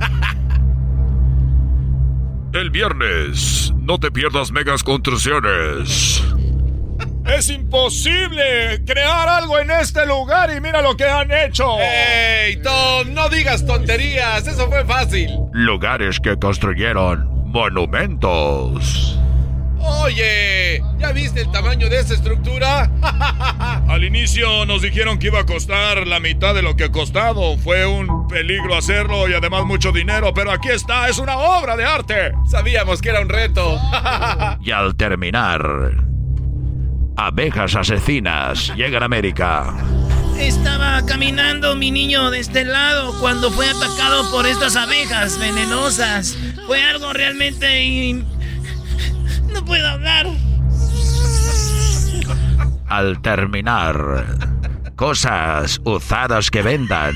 El 2.53 2.71
viernes, 2.71 3.73
no 3.77 3.99
te 3.99 4.11
pierdas 4.11 4.53
megas 4.53 4.83
construcciones. 4.83 6.23
Es 7.27 7.49
imposible 7.49 8.83
crear 8.85 9.29
algo 9.29 9.59
en 9.59 9.71
este 9.71 10.05
lugar 10.07 10.51
y 10.55 10.61
mira 10.61 10.83
lo 10.83 10.97
que 10.97 11.05
han 11.05 11.31
hecho. 11.31 11.79
¡Ey, 11.81 12.61
Tom! 12.63 13.13
No 13.15 13.29
digas 13.29 13.65
tonterías, 13.65 14.47
eso 14.47 14.69
fue 14.69 14.85
fácil. 14.85 15.31
Lugares 15.53 16.21
que 16.21 16.37
construyeron 16.37 17.51
monumentos. 17.51 19.19
Oye, 19.87 20.83
¿ya 20.99 21.13
viste 21.13 21.43
el 21.43 21.51
tamaño 21.51 21.89
de 21.91 22.01
esa 22.01 22.15
estructura? 22.15 22.91
Al 23.89 24.03
inicio 24.03 24.65
nos 24.65 24.81
dijeron 24.81 25.19
que 25.19 25.27
iba 25.27 25.41
a 25.41 25.47
costar 25.47 26.07
la 26.07 26.21
mitad 26.21 26.55
de 26.55 26.63
lo 26.63 26.75
que 26.75 26.85
ha 26.85 26.93
costado. 26.93 27.57
Fue 27.59 27.85
un 27.85 28.27
peligro 28.29 28.77
hacerlo 28.77 29.29
y 29.29 29.35
además 29.35 29.65
mucho 29.67 29.93
dinero, 29.93 30.33
pero 30.33 30.53
aquí 30.53 30.69
está, 30.71 31.09
es 31.09 31.19
una 31.19 31.37
obra 31.37 31.77
de 31.77 31.85
arte. 31.85 32.33
Sabíamos 32.51 33.03
que 33.03 33.11
era 33.11 33.21
un 33.21 33.29
reto. 33.29 33.79
y 34.63 34.71
al 34.71 34.97
terminar, 34.97 36.14
abejas 37.17 37.75
asesinas 37.75 38.75
llegan 38.77 39.03
a 39.03 39.07
América. 39.07 39.75
Estaba 40.39 41.05
caminando 41.07 41.77
mi 41.77 41.91
niño 41.91 42.31
de 42.31 42.41
este 42.41 42.65
lado 42.65 43.19
cuando 43.21 43.51
fue 43.51 43.69
atacado 43.69 44.31
por 44.31 44.47
estas 44.47 44.77
abejas 44.77 45.39
venenosas. 45.39 46.37
Fue 46.67 46.83
algo 46.83 47.13
realmente... 47.13 48.25
No 49.53 49.65
puedo 49.65 49.87
hablar. 49.89 50.27
Al 52.89 53.23
terminar, 53.23 54.27
cosas 54.97 55.81
usadas 55.85 56.51
que 56.51 56.63
vendan. 56.63 57.15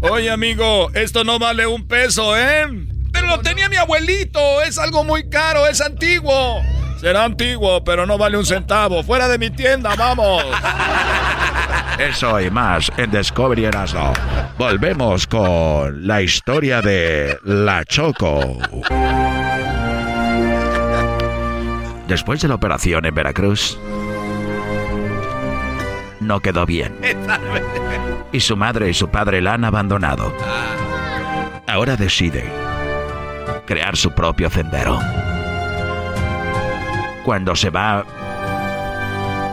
Oye, 0.00 0.30
amigo, 0.30 0.90
esto 0.94 1.24
no 1.24 1.38
vale 1.38 1.66
un 1.66 1.86
peso, 1.86 2.36
¿eh? 2.36 2.66
Pero 3.12 3.26
lo 3.26 3.40
tenía 3.40 3.68
mi 3.68 3.76
abuelito, 3.76 4.62
es 4.62 4.78
algo 4.78 5.04
muy 5.04 5.28
caro, 5.28 5.66
es 5.66 5.80
antiguo. 5.80 6.62
Será 7.00 7.24
antiguo, 7.24 7.82
pero 7.82 8.04
no 8.04 8.18
vale 8.18 8.36
un 8.36 8.44
centavo. 8.44 9.02
Fuera 9.02 9.26
de 9.26 9.38
mi 9.38 9.48
tienda, 9.48 9.94
vamos. 9.96 10.44
Eso 11.98 12.38
y 12.38 12.50
más 12.50 12.92
en 12.98 13.10
Discovery 13.10 13.64
Erasmo. 13.64 14.12
Volvemos 14.58 15.26
con 15.26 16.06
la 16.06 16.20
historia 16.20 16.82
de 16.82 17.38
La 17.42 17.86
Choco. 17.86 18.58
Después 22.06 22.42
de 22.42 22.48
la 22.48 22.56
operación 22.56 23.06
en 23.06 23.14
Veracruz, 23.14 23.78
no 26.20 26.40
quedó 26.40 26.66
bien. 26.66 26.94
Y 28.30 28.40
su 28.40 28.58
madre 28.58 28.90
y 28.90 28.94
su 28.94 29.08
padre 29.08 29.40
la 29.40 29.54
han 29.54 29.64
abandonado. 29.64 30.34
Ahora 31.66 31.96
decide 31.96 32.44
crear 33.64 33.96
su 33.96 34.10
propio 34.10 34.50
sendero. 34.50 34.98
Cuando 37.24 37.54
se 37.54 37.70
va 37.70 38.04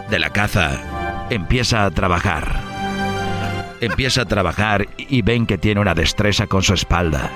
de 0.09 0.19
la 0.19 0.29
caza, 0.29 1.27
empieza 1.29 1.85
a 1.85 1.91
trabajar. 1.91 2.61
Empieza 3.81 4.21
a 4.21 4.25
trabajar 4.25 4.87
y 4.97 5.21
ven 5.21 5.45
que 5.45 5.57
tiene 5.57 5.81
una 5.81 5.93
destreza 5.93 6.47
con 6.47 6.63
su 6.63 6.73
espalda. 6.73 7.29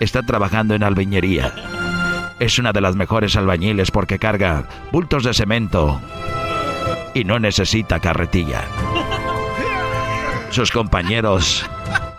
Está 0.00 0.22
trabajando 0.22 0.74
en 0.74 0.82
albañería. 0.82 1.52
Es 2.40 2.58
una 2.58 2.72
de 2.72 2.80
las 2.80 2.96
mejores 2.96 3.36
albañiles 3.36 3.90
porque 3.90 4.18
carga 4.18 4.64
bultos 4.90 5.22
de 5.24 5.34
cemento 5.34 6.00
y 7.14 7.24
no 7.24 7.38
necesita 7.38 8.00
carretilla. 8.00 8.64
Sus 10.50 10.70
compañeros 10.70 11.64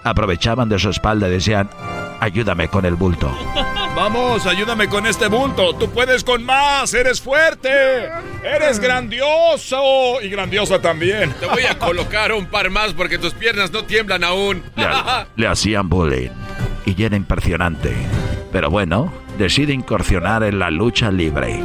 aprovechaban 0.03 0.69
de 0.69 0.79
su 0.79 0.89
espalda 0.89 1.27
y 1.27 1.31
decían, 1.31 1.69
ayúdame 2.19 2.67
con 2.69 2.85
el 2.85 2.95
bulto. 2.95 3.35
Vamos, 3.95 4.45
ayúdame 4.45 4.89
con 4.89 5.05
este 5.05 5.27
bulto. 5.27 5.73
Tú 5.75 5.89
puedes 5.89 6.23
con 6.23 6.43
más. 6.43 6.93
Eres 6.93 7.21
fuerte. 7.21 7.69
Eres 8.43 8.79
grandioso. 8.79 10.21
Y 10.21 10.27
grandiosa 10.27 10.81
también. 10.81 11.33
Te 11.39 11.45
voy 11.45 11.63
a 11.63 11.79
colocar 11.79 12.33
un 12.33 12.45
par 12.45 12.69
más 12.69 12.93
porque 12.93 13.17
tus 13.17 13.33
piernas 13.33 13.71
no 13.71 13.85
tiemblan 13.85 14.25
aún. 14.25 14.63
Le, 14.75 14.85
le 15.37 15.47
hacían 15.47 15.87
bullying 15.87 16.29
y 16.85 17.01
era 17.03 17.15
impresionante. 17.15 17.95
Pero 18.51 18.69
bueno, 18.69 19.11
decide 19.37 19.73
incursionar 19.73 20.43
en 20.43 20.59
la 20.59 20.69
lucha 20.71 21.09
libre. 21.09 21.63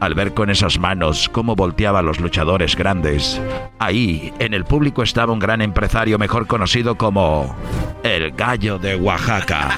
Al 0.00 0.14
ver 0.14 0.34
con 0.34 0.50
esas 0.50 0.78
manos 0.78 1.30
cómo 1.30 1.56
volteaba 1.56 2.00
a 2.00 2.02
los 2.02 2.20
luchadores 2.20 2.76
grandes, 2.76 3.40
ahí 3.78 4.34
en 4.38 4.52
el 4.52 4.64
público 4.66 5.02
estaba 5.02 5.32
un 5.32 5.38
gran 5.38 5.62
empresario 5.62 6.18
mejor 6.18 6.46
conocido 6.46 6.96
como 6.96 7.56
el 8.02 8.32
Gallo 8.32 8.78
de 8.78 8.96
Oaxaca. 8.96 9.70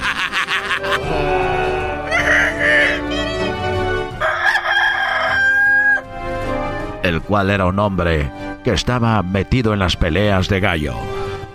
El 7.07 7.21
cual 7.21 7.49
era 7.49 7.65
un 7.65 7.79
hombre 7.79 8.29
que 8.65 8.71
estaba 8.71 9.23
metido 9.23 9.71
en 9.73 9.79
las 9.79 9.95
peleas 9.95 10.49
de 10.49 10.59
gallo. 10.59 10.93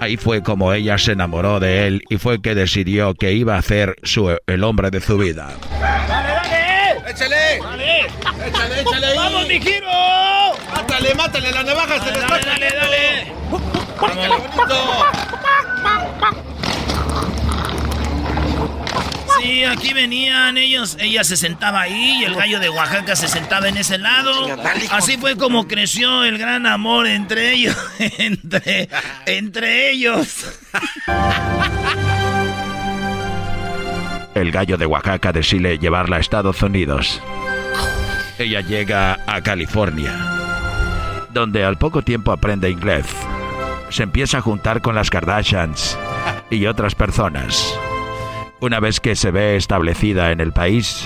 Ahí 0.00 0.16
fue 0.16 0.42
como 0.42 0.72
ella 0.72 0.96
se 0.96 1.12
enamoró 1.12 1.60
de 1.60 1.86
él 1.86 2.02
y 2.08 2.16
fue 2.16 2.40
que 2.40 2.54
decidió 2.54 3.14
que 3.14 3.32
iba 3.32 3.56
a 3.56 3.62
ser 3.62 3.96
su, 4.02 4.34
el 4.46 4.64
hombre 4.64 4.90
de 4.90 5.00
su 5.00 5.18
vida. 5.18 5.50
¡Dale, 5.78 6.08
dale! 6.08 7.10
¡Échale! 7.10 7.60
¡Dale! 7.62 8.00
¡Échale, 8.48 8.80
échale 8.80 9.06
ahí! 9.06 9.16
¡Vamos, 9.16 9.46
mi 9.46 9.60
giro! 9.60 9.86
¡Mátale, 10.74 11.14
mátale! 11.14 11.52
¡La 11.52 11.62
navaja 11.62 12.00
se 12.00 12.12
le 12.12 12.18
está 12.18 12.38
Dale, 12.38 12.46
dale, 12.46 12.70
dale. 12.74 13.32
¡Qué 16.28 16.41
Sí, 19.42 19.64
aquí 19.64 19.92
venían 19.92 20.56
ellos. 20.56 20.96
Ella 21.00 21.24
se 21.24 21.36
sentaba 21.36 21.80
ahí 21.80 22.20
y 22.20 22.24
el 22.24 22.34
gallo 22.36 22.60
de 22.60 22.68
Oaxaca 22.68 23.16
se 23.16 23.26
sentaba 23.26 23.68
en 23.68 23.76
ese 23.76 23.98
lado. 23.98 24.46
Así 24.92 25.16
fue 25.16 25.36
como 25.36 25.66
creció 25.66 26.22
el 26.22 26.38
gran 26.38 26.64
amor 26.66 27.08
entre 27.08 27.52
ellos. 27.52 27.76
entre, 27.98 28.88
entre 29.26 29.90
ellos. 29.90 30.46
El 34.34 34.52
gallo 34.52 34.78
de 34.78 34.86
Oaxaca 34.86 35.32
decide 35.32 35.78
llevarla 35.78 36.16
a 36.16 36.20
Estados 36.20 36.62
Unidos. 36.62 37.20
Ella 38.38 38.60
llega 38.60 39.18
a 39.26 39.42
California, 39.42 40.14
donde 41.32 41.64
al 41.64 41.78
poco 41.78 42.02
tiempo 42.02 42.30
aprende 42.30 42.70
inglés. 42.70 43.06
Se 43.90 44.04
empieza 44.04 44.38
a 44.38 44.40
juntar 44.40 44.80
con 44.80 44.94
las 44.94 45.10
Kardashians 45.10 45.98
y 46.48 46.66
otras 46.66 46.94
personas. 46.94 47.76
Una 48.62 48.78
vez 48.78 49.00
que 49.00 49.16
se 49.16 49.32
ve 49.32 49.56
establecida 49.56 50.30
en 50.30 50.38
el 50.38 50.52
país, 50.52 51.04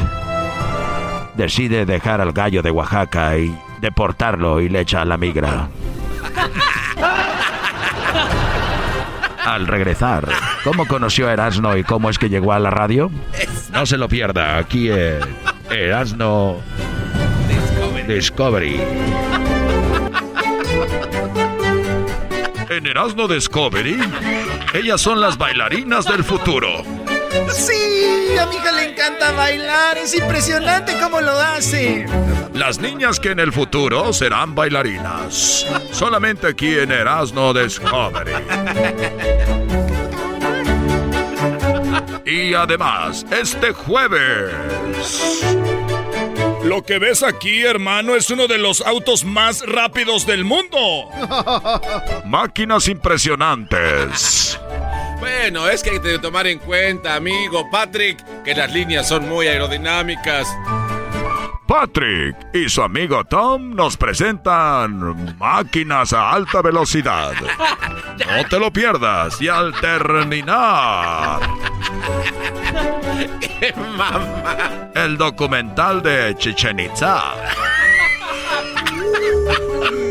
decide 1.37 1.87
dejar 1.87 2.21
al 2.21 2.33
gallo 2.33 2.61
de 2.61 2.71
Oaxaca 2.71 3.39
y 3.39 3.59
deportarlo 3.81 4.61
y 4.61 4.69
le 4.69 4.81
echa 4.81 5.01
a 5.01 5.07
la 5.07 5.17
migra. 5.17 5.71
Al 9.47 9.67
regresar, 9.67 10.29
¿cómo 10.65 10.87
conoció 10.87 11.29
a 11.29 11.33
Erasno 11.33 11.79
y 11.79 11.83
cómo 11.83 12.11
es 12.11 12.19
que 12.19 12.29
llegó 12.29 12.53
a 12.53 12.59
la 12.59 12.69
radio? 12.69 13.11
No 13.73 13.87
se 13.87 13.97
lo 13.97 14.07
pierda, 14.07 14.59
aquí 14.59 14.91
en 14.91 15.21
Erasno 15.71 16.57
Discovery. 18.07 18.79
En 22.69 22.87
Erasmo 22.87 23.27
Discovery, 23.27 23.99
ellas 24.75 25.01
son 25.01 25.23
las 25.23 25.39
bailarinas 25.39 26.05
del 26.05 26.23
futuro. 26.23 26.96
Sí, 27.53 28.37
a 28.39 28.47
mi 28.47 28.57
hija 28.57 28.73
le 28.73 28.91
encanta 28.91 29.33
bailar. 29.33 29.99
Es 29.99 30.15
impresionante 30.15 30.97
cómo 31.01 31.21
lo 31.21 31.33
hace. 31.33 32.07
Las 32.53 32.79
niñas 32.79 33.21
que 33.21 33.31
en 33.31 33.41
el 33.41 33.53
futuro 33.53 34.13
serán 34.13 34.55
bailarinas. 34.55 35.67
Solamente 35.93 36.49
aquí 36.49 36.79
en 36.79 36.91
Erasmo 36.91 37.53
Discovery. 37.53 38.33
Y 42.25 42.55
además, 42.55 43.25
este 43.31 43.73
jueves. 43.73 44.53
Lo 46.65 46.83
que 46.83 46.99
ves 46.99 47.23
aquí, 47.23 47.63
hermano, 47.63 48.17
es 48.17 48.29
uno 48.31 48.49
de 48.49 48.59
los 48.59 48.81
autos 48.81 49.25
más 49.25 49.63
rápidos 49.65 50.27
del 50.27 50.45
mundo. 50.45 51.09
Máquinas 52.25 52.89
impresionantes. 52.89 54.59
Bueno, 55.19 55.69
es 55.69 55.83
que 55.83 55.91
hay 55.91 56.01
que 56.01 56.19
tomar 56.19 56.47
en 56.47 56.59
cuenta, 56.59 57.15
amigo 57.15 57.69
Patrick, 57.71 58.23
que 58.45 58.55
las 58.55 58.73
líneas 58.73 59.09
son 59.09 59.29
muy 59.29 59.47
aerodinámicas. 59.47 60.47
Patrick 61.67 62.37
y 62.55 62.69
su 62.69 62.81
amigo 62.81 63.25
Tom 63.25 63.75
nos 63.75 63.97
presentan 63.97 65.37
máquinas 65.37 66.13
a 66.13 66.31
alta 66.31 66.63
velocidad. 66.63 67.33
No 68.19 68.49
te 68.49 68.59
lo 68.59 68.73
pierdas 68.73 69.41
y 69.43 69.49
al 69.49 69.75
terminar. 69.81 71.41
¡Qué 73.41 73.75
mamá! 73.75 74.91
El 74.95 75.17
documental 75.17 76.03
de 76.03 76.37
Chichen 76.39 76.79
Itza. 76.79 77.35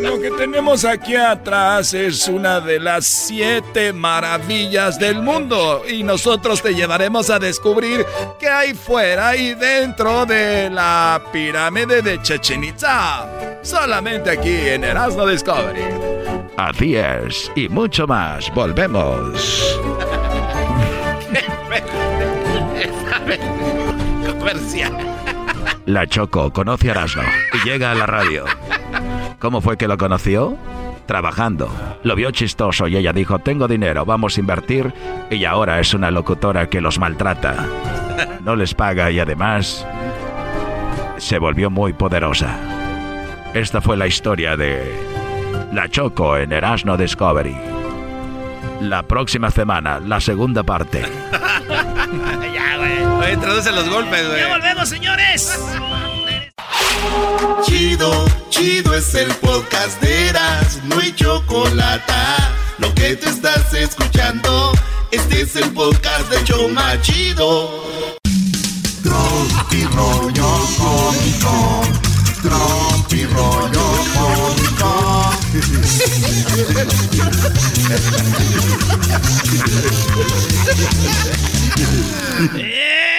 Lo 0.06 0.22
que 0.22 0.30
tenemos 0.32 0.86
aquí 0.86 1.16
atrás 1.16 1.94
es 1.96 2.28
una 2.28 2.60
de 2.60 2.80
las 2.80 3.06
siete 3.06 3.92
maravillas 3.92 5.00
del 5.00 5.22
mundo 5.22 5.82
y 5.88 6.04
nosotros 6.04 6.62
te 6.62 6.76
llevaremos 6.76 7.32
a 7.32 7.40
descubrir 7.40 8.06
qué 8.40 8.48
hay 8.48 8.74
fuera 8.76 9.36
y 9.36 9.56
dentro 9.56 10.26
de 10.28 10.70
la 10.70 11.22
pirámide 11.34 12.04
de 12.04 12.22
Chichen 12.22 12.64
Itza. 12.64 13.28
Solamente 13.64 14.30
aquí 14.30 14.56
en 14.56 14.84
Erasmo 14.84 15.26
Discovery. 15.26 15.82
Así 16.56 16.96
es, 16.96 17.52
y 17.56 17.68
mucho 17.68 18.06
más. 18.06 18.54
Volvemos. 18.54 19.82
Comercial. 24.40 24.96
La 25.88 26.06
Choco 26.08 26.54
conoce 26.54 26.90
a 26.90 26.92
Erasmo 26.92 27.24
y 27.54 27.68
llega 27.68 27.92
a 27.92 27.96
la 27.96 28.06
radio. 28.06 28.46
¿Cómo 29.40 29.62
fue 29.62 29.78
que 29.78 29.88
lo 29.88 29.98
conoció? 29.98 30.58
trabajando. 31.06 31.70
Lo 32.04 32.16
vio 32.16 32.32
chistoso 32.32 32.88
y 32.88 32.98
ella 32.98 33.14
dijo, 33.14 33.40
tengo 33.40 33.68
dinero, 33.68 34.06
vamos 34.06 34.38
a 34.38 34.40
invertir. 34.40 34.94
Y 35.30 35.46
ahora 35.46 35.80
es 35.80 35.94
una 35.94 36.12
locutora 36.12 36.68
que 36.70 36.82
los 36.82 37.00
maltrata. 37.00 37.68
No 38.44 38.56
les 38.56 38.74
paga 38.74 39.12
y 39.12 39.20
además 39.20 39.86
se 41.18 41.40
volvió 41.40 41.70
muy 41.70 41.94
poderosa. 41.94 42.58
Esta 43.54 43.82
fue 43.82 43.98
la 43.98 44.08
historia 44.08 44.58
de 44.58 44.94
La 45.72 45.88
Choco 45.90 46.38
en 46.38 46.52
Erasmo 46.52 46.98
Discovery. 46.98 47.56
La 48.82 49.04
próxima 49.04 49.50
semana, 49.52 50.00
la 50.00 50.20
segunda 50.20 50.64
parte. 50.64 51.02
ya, 52.54 52.78
güey. 52.78 53.06
Oye, 53.20 53.38
traduce 53.38 53.72
los 53.72 53.90
golpes, 53.90 54.28
güey. 54.28 54.42
Ya 54.42 54.50
volvemos, 54.50 54.90
señores. 54.90 55.58
Chido, 57.64 58.26
chido 58.50 58.94
es 58.96 59.14
el 59.16 59.34
podcast 59.36 60.02
de 60.02 60.30
Eras, 60.30 60.80
no 60.86 61.00
hay 61.00 61.14
chocolate. 61.14 62.14
Lo 62.78 62.94
que 62.94 63.16
te 63.16 63.30
estás 63.30 63.74
escuchando, 63.74 64.72
este 65.12 65.42
es 65.42 65.56
el 65.56 65.72
podcast 65.72 66.30
de 66.30 66.44
Choma 66.44 67.02
Chido. 67.02 67.84
Tropi 69.04 69.84
rollo 69.94 70.60
cómico, 70.78 71.82
tropi 72.42 73.26
rollo 73.26 73.86
cómico. 74.14 75.32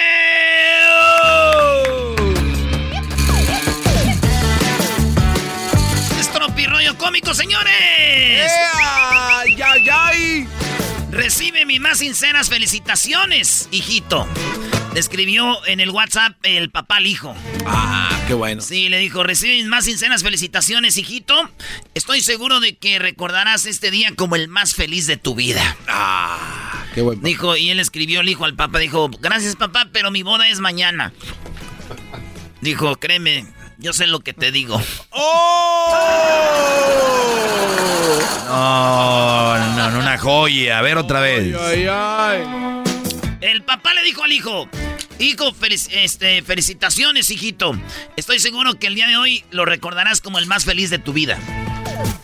cómico, 6.97 7.33
señores. 7.33 8.51
¡Ay, 8.75 9.57
ay, 9.61 9.89
ay! 9.91 10.47
Recibe 11.11 11.65
mis 11.65 11.79
más 11.79 11.99
sinceras 11.99 12.49
felicitaciones, 12.49 13.69
hijito. 13.71 14.27
Le 14.93 14.99
escribió 14.99 15.65
en 15.67 15.79
el 15.79 15.89
WhatsApp 15.91 16.35
el 16.43 16.69
papá 16.69 16.97
al 16.97 17.07
hijo. 17.07 17.35
Ah, 17.65 18.09
qué 18.27 18.33
bueno. 18.33 18.61
Sí, 18.61 18.89
le 18.89 18.97
dijo, 18.97 19.23
recibe 19.23 19.55
mis 19.55 19.67
más 19.67 19.85
sinceras 19.85 20.23
felicitaciones, 20.23 20.97
hijito. 20.97 21.49
Estoy 21.93 22.21
seguro 22.21 22.59
de 22.59 22.77
que 22.77 22.99
recordarás 22.99 23.65
este 23.65 23.91
día 23.91 24.13
como 24.15 24.35
el 24.35 24.47
más 24.47 24.75
feliz 24.75 25.07
de 25.07 25.17
tu 25.17 25.35
vida. 25.35 25.77
Ah, 25.87 26.83
qué 26.93 27.01
bueno. 27.01 27.21
Dijo, 27.23 27.55
y 27.55 27.69
él 27.69 27.79
escribió 27.79 28.21
el 28.21 28.29
hijo 28.29 28.45
al 28.45 28.55
papá, 28.55 28.79
dijo, 28.79 29.09
gracias 29.19 29.55
papá, 29.55 29.89
pero 29.91 30.11
mi 30.11 30.23
boda 30.23 30.49
es 30.49 30.59
mañana. 30.59 31.13
Dijo, 32.61 32.95
créeme, 32.97 33.45
yo 33.77 33.93
sé 33.93 34.07
lo 34.07 34.19
que 34.21 34.33
te 34.33 34.51
digo. 34.51 34.81
No, 38.47 39.57
no, 39.75 39.89
no, 39.91 39.99
una 39.99 40.17
joya. 40.17 40.79
A 40.79 40.81
ver 40.81 40.97
otra 40.97 41.19
vez. 41.19 41.55
Ay, 41.59 41.87
ay. 41.89 42.43
El 43.41 43.63
papá 43.63 43.93
le 43.93 44.01
dijo 44.03 44.23
al 44.23 44.31
hijo, 44.31 44.67
hijo, 45.19 45.51
felic- 45.53 45.89
este, 45.91 46.41
felicitaciones, 46.41 47.29
hijito. 47.29 47.73
Estoy 48.15 48.39
seguro 48.39 48.75
que 48.79 48.87
el 48.87 48.95
día 48.95 49.07
de 49.07 49.17
hoy 49.17 49.43
lo 49.51 49.65
recordarás 49.65 50.21
como 50.21 50.39
el 50.39 50.47
más 50.47 50.65
feliz 50.65 50.89
de 50.89 50.97
tu 50.99 51.13
vida. 51.13 51.37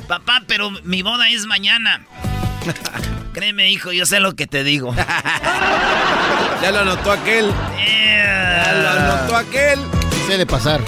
Papá, 0.08 0.44
pero 0.48 0.72
mi 0.84 1.02
boda 1.02 1.30
es 1.30 1.46
mañana. 1.46 2.06
Créeme, 3.34 3.70
hijo, 3.72 3.92
yo 3.92 4.06
sé 4.06 4.20
lo 4.20 4.36
que 4.36 4.48
te 4.48 4.64
digo. 4.64 4.94
Ya 6.62 6.72
lo 6.72 6.80
anotó 6.80 7.12
aquel. 7.12 7.52
Ya 7.86 8.72
lo 8.74 8.90
anotó 8.90 9.36
aquel. 9.36 9.80
Se 10.28 10.38
de 10.38 10.46
pasar. 10.46 10.80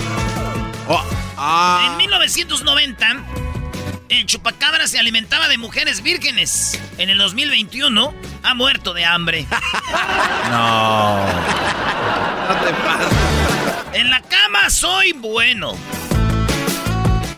Oh, 0.87 1.03
ah. 1.37 1.87
En 1.91 1.97
1990, 1.97 3.07
el 4.09 4.25
chupacabra 4.25 4.87
se 4.87 4.99
alimentaba 4.99 5.47
de 5.47 5.57
mujeres 5.57 6.01
vírgenes. 6.01 6.79
En 6.97 7.09
el 7.09 7.17
2021, 7.17 8.13
ha 8.43 8.53
muerto 8.53 8.93
de 8.93 9.05
hambre. 9.05 9.45
No. 10.51 11.25
No 11.25 12.55
te 12.63 12.73
pases. 12.73 13.13
En 13.93 14.09
la 14.11 14.21
cama 14.21 14.69
soy 14.69 15.13
bueno. 15.13 15.75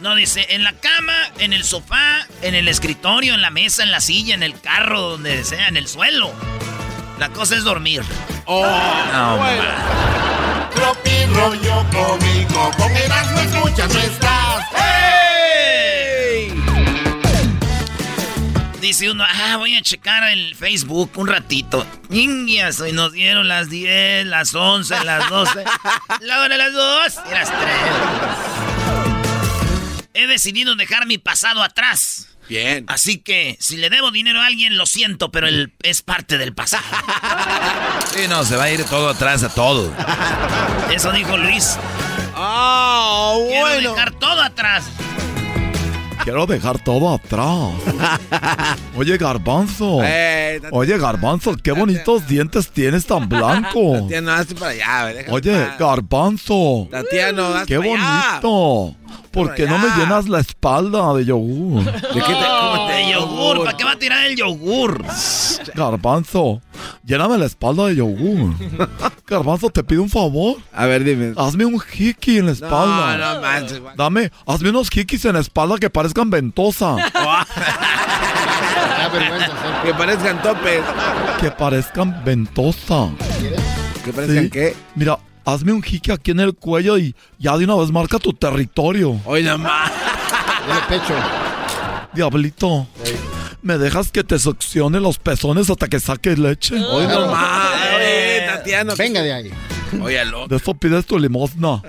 No 0.02 0.14
dice, 0.16 0.46
en 0.50 0.64
la 0.64 0.74
cama, 0.74 1.14
en 1.40 1.54
el 1.54 1.64
sofá, 1.64 2.26
en 2.42 2.54
el 2.54 2.68
escritorio, 2.68 3.34
en 3.34 3.42
la 3.42 3.50
mesa, 3.50 3.84
en 3.84 3.92
la 3.92 4.02
silla, 4.02 4.36
en 4.36 4.44
el 4.44 4.60
carro, 4.60 5.02
donde 5.12 5.44
sea, 5.46 5.70
en 5.70 5.78
el 5.78 5.88
suelo. 5.88 6.34
La 7.18 7.30
cosa 7.30 7.56
es 7.56 7.64
dormir. 7.64 8.04
Oh, 8.46 8.66
No, 9.14 9.38
bueno. 9.38 9.64
Tropi 10.78 11.26
rollo 11.34 11.84
cómico, 11.92 12.72
con 12.78 12.96
Erasmo 12.96 13.40
escuchas 13.40 13.92
no 13.92 14.00
estás. 14.00 14.64
Dice 18.80 19.10
uno, 19.10 19.26
ah, 19.28 19.58
voy 19.58 19.76
a 19.76 19.82
checar 19.82 20.32
el 20.32 20.54
Facebook 20.54 21.10
un 21.16 21.26
ratito. 21.26 21.84
Indias, 22.12 22.80
hoy 22.80 22.92
nos 22.92 23.12
dieron 23.12 23.48
las 23.48 23.72
10, 23.72 24.28
las 24.28 24.54
11, 24.54 25.04
las 25.04 25.28
12, 25.28 25.64
la 26.22 26.42
hora 26.42 26.50
de 26.50 26.58
las 26.60 26.74
2 26.74 27.14
y 27.28 27.32
las 27.32 27.50
3. 27.50 27.70
He 30.14 30.28
decidido 30.28 30.76
dejar 30.76 31.08
mi 31.08 31.18
pasado 31.18 31.64
atrás. 31.64 32.37
Bien. 32.50 32.86
Así 32.88 33.20
que, 33.20 33.58
si 33.60 33.78
le 33.78 33.90
debo 33.90 34.12
dinero 34.12 34.40
a 34.42 34.46
alguien, 34.46 34.78
lo 34.78 34.86
siento, 34.86 35.32
pero 35.32 35.48
él 35.48 35.74
es 35.84 36.02
parte 36.02 36.38
del 36.38 36.54
pasado. 36.54 36.84
Sí, 38.14 38.22
no, 38.30 38.44
se 38.46 38.56
va 38.56 38.64
a 38.64 38.72
ir 38.72 38.84
todo 38.86 39.10
atrás 39.10 39.44
a 39.44 39.50
todo. 39.50 39.94
Eso 40.92 41.12
dijo 41.12 41.38
Luis. 41.38 41.78
Ah, 42.36 43.36
Quiero 43.48 43.62
bueno. 43.68 43.92
dejar 43.92 44.12
todo 44.14 44.42
atrás. 44.42 44.86
Quiero 46.24 46.46
dejar 46.48 46.80
todo 46.84 47.14
atrás. 47.14 48.78
Oye, 48.96 49.18
Garbanzo. 49.18 50.00
Eh, 50.04 50.60
Oye, 50.72 50.98
Garbanzo, 50.98 51.56
qué 51.62 51.72
bonitos 51.74 52.28
dientes 52.28 52.70
tienes 52.72 53.06
tan 53.06 53.30
blancos. 53.30 54.02
Tatiana, 54.04 54.38
hazte 54.38 54.56
para 54.56 54.72
allá. 54.72 55.26
Oye. 55.30 55.68
Garbanzo. 55.78 56.88
Tatiano, 56.90 57.46
hazte 57.56 57.68
Qué 57.68 57.78
para 57.78 57.90
bonito. 57.90 58.96
¿Por 59.06 59.07
qué 59.56 59.66
no 59.68 59.78
me 59.78 59.88
llenas 59.98 60.28
la 60.30 60.40
espalda 60.40 61.14
de 61.14 61.26
yogur? 61.26 61.84
¿De 61.84 61.92
qué 61.94 62.20
te, 62.22 62.28
te- 62.88 62.94
De 62.94 63.12
yogur, 63.14 63.64
¿para 63.66 63.78
qué 63.78 63.84
va 63.84 63.92
a 63.92 64.00
tirar 64.00 64.26
el 64.26 64.36
yogur? 64.36 65.04
Garbanzo, 65.76 66.62
lléname 67.04 67.38
la 67.38 67.46
espalda 67.46 67.86
de 67.88 67.96
yogur. 67.98 68.54
Garbanzo, 69.28 69.70
te 69.70 69.84
pido 69.84 70.02
un 70.04 70.10
favor. 70.10 70.56
A 70.74 70.86
ver, 70.86 71.04
dime. 71.04 71.34
Hazme 71.38 71.66
un 71.66 71.82
hiki 71.94 72.38
en 72.40 72.46
la 72.48 72.52
No, 72.52 72.56
espalda. 72.56 73.18
no 73.36 73.42
manches. 73.42 73.80
güey. 73.80 73.96
Dame, 73.96 74.32
hazme 74.46 74.70
unos 74.70 74.90
hikis 74.96 75.26
en 75.26 75.34
la 75.34 75.40
espalda 75.42 75.78
que 75.78 75.90
parezcan 75.90 76.30
ventosa. 76.30 76.96
Que 79.84 79.94
parezcan 79.94 80.42
topes. 80.42 80.82
que 81.40 81.52
parezcan 81.52 82.24
ventosa. 82.26 83.10
Que 84.04 84.12
parezcan 84.14 84.44
Sí. 84.44 84.50
qué. 84.50 84.76
Mira, 84.96 85.18
hazme 85.48 85.72
un 85.72 85.82
hiki 85.84 86.12
aquí 86.12 86.32
en 86.32 86.42
el 86.42 86.54
cuello 86.54 86.98
y 86.98 87.16
ya 87.40 87.58
de 87.58 87.64
una 87.64 87.76
vez 87.76 87.90
marca 87.90 88.20
tu 88.20 88.34
territorio. 88.34 89.22
Hoy 89.24 89.44
nomás. 89.44 89.90
Dale 90.68 90.82
pecho. 90.90 91.14
Diablito, 92.14 92.88
¿me 93.62 93.78
dejas 93.78 94.12
que 94.12 94.26
te 94.26 94.38
succione 94.40 95.00
los 95.00 95.20
pezones 95.20 95.70
hasta 95.70 95.88
que 95.88 96.02
saques 96.02 96.38
leche? 96.38 96.76
Hoy 96.76 97.08
nomás. 97.08 97.70
Oye, 97.96 98.44
Tatiano. 98.46 98.94
Venga 98.98 99.22
de 99.22 99.34
ahí. 99.34 99.52
Oye, 100.02 100.26
loco. 100.26 100.48
De 100.50 100.58
eso 100.58 100.74
pides 100.74 101.06
tu 101.06 101.18
limosna. 101.18 101.82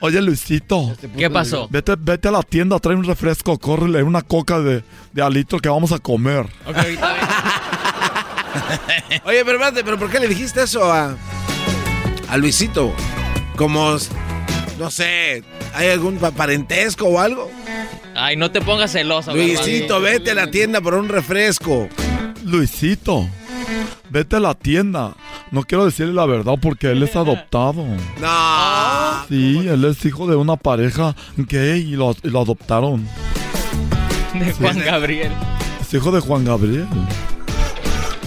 Oye, 0.00 0.20
Luisito. 0.20 0.94
¿Qué 1.16 1.30
pasó? 1.30 1.68
Vete, 1.70 1.94
vete 1.98 2.28
a 2.28 2.32
la 2.32 2.42
tienda, 2.42 2.78
trae 2.78 2.96
un 2.96 3.04
refresco, 3.04 3.58
córrele 3.58 4.02
una 4.02 4.20
coca 4.20 4.60
de, 4.60 4.84
de 5.12 5.22
alitro 5.22 5.58
que 5.58 5.70
vamos 5.70 5.92
a 5.92 5.98
comer. 5.98 6.46
Oye, 9.24 9.42
pero 9.44 9.52
espérate, 9.52 9.84
¿pero 9.84 9.98
por 9.98 10.10
qué 10.10 10.20
le 10.20 10.28
dijiste 10.28 10.62
eso 10.62 10.92
a, 10.92 11.16
a 12.30 12.36
Luisito? 12.36 12.92
Como, 13.56 13.96
no 14.78 14.90
sé, 14.90 15.42
¿hay 15.74 15.88
algún 15.88 16.16
pa- 16.18 16.30
parentesco 16.30 17.06
o 17.06 17.18
algo? 17.20 17.50
Ay, 18.14 18.36
no 18.36 18.50
te 18.50 18.60
pongas 18.60 18.92
celoso, 18.92 19.34
Luisito, 19.34 20.00
vete 20.00 20.32
a 20.32 20.34
la 20.34 20.50
tienda 20.50 20.80
por 20.80 20.94
un 20.94 21.08
refresco. 21.08 21.88
Luisito, 22.44 23.28
vete 24.10 24.36
a 24.36 24.40
la 24.40 24.54
tienda. 24.54 25.14
No 25.50 25.62
quiero 25.64 25.84
decirle 25.84 26.12
la 26.14 26.26
verdad 26.26 26.54
porque 26.60 26.90
él 26.92 27.02
es 27.02 27.16
adoptado. 27.16 27.84
No. 28.20 29.24
Sí, 29.28 29.66
él 29.68 29.84
es 29.84 30.04
hijo 30.04 30.26
de 30.28 30.36
una 30.36 30.56
pareja 30.56 31.14
gay 31.36 31.80
y 31.80 31.96
lo, 31.96 32.14
y 32.22 32.28
lo 32.28 32.40
adoptaron. 32.42 33.06
De 34.34 34.52
Juan 34.52 34.78
Gabriel. 34.84 35.32
Es 35.80 35.92
hijo 35.94 36.10
de 36.12 36.20
Juan 36.20 36.44
Gabriel. 36.44 36.86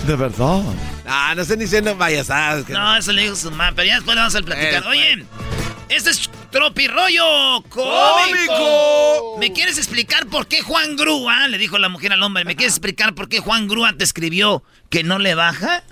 De 0.07 0.15
verdad. 0.15 0.61
Ah, 1.07 1.34
no 1.35 1.43
sé 1.45 1.55
ni 1.57 1.67
siendo 1.67 1.97
payasadas. 1.97 2.65
que- 2.65 2.73
No, 2.73 2.95
eso 2.97 3.11
le 3.11 3.23
dijo 3.23 3.35
su 3.35 3.49
mamá, 3.51 3.71
pero 3.75 3.88
ya 3.88 3.95
después 3.95 4.15
le 4.15 4.21
vamos 4.21 4.35
a 4.35 4.41
platicar. 4.41 4.84
Eh, 4.84 4.88
Oye, 4.88 5.25
este 5.89 6.09
es 6.09 6.30
tropirollo 6.51 7.63
cómico. 7.69 7.84
¡Cómico! 7.84 9.38
¿Me 9.39 9.53
quieres 9.53 9.77
explicar 9.77 10.27
por 10.27 10.47
qué 10.47 10.61
Juan 10.61 10.95
Grúa, 10.95 11.47
le 11.47 11.57
dijo 11.57 11.77
la 11.77 11.89
mujer 11.89 12.13
al 12.13 12.21
hombre, 12.23 12.45
¿me 12.45 12.55
quieres 12.55 12.73
explicar 12.73 13.13
por 13.15 13.27
qué 13.30 13.39
Juan 13.39 13.67
Grúa 13.67 13.93
te 13.97 14.03
escribió 14.03 14.63
que 14.89 15.03
no 15.03 15.19
le 15.19 15.35
baja? 15.35 15.84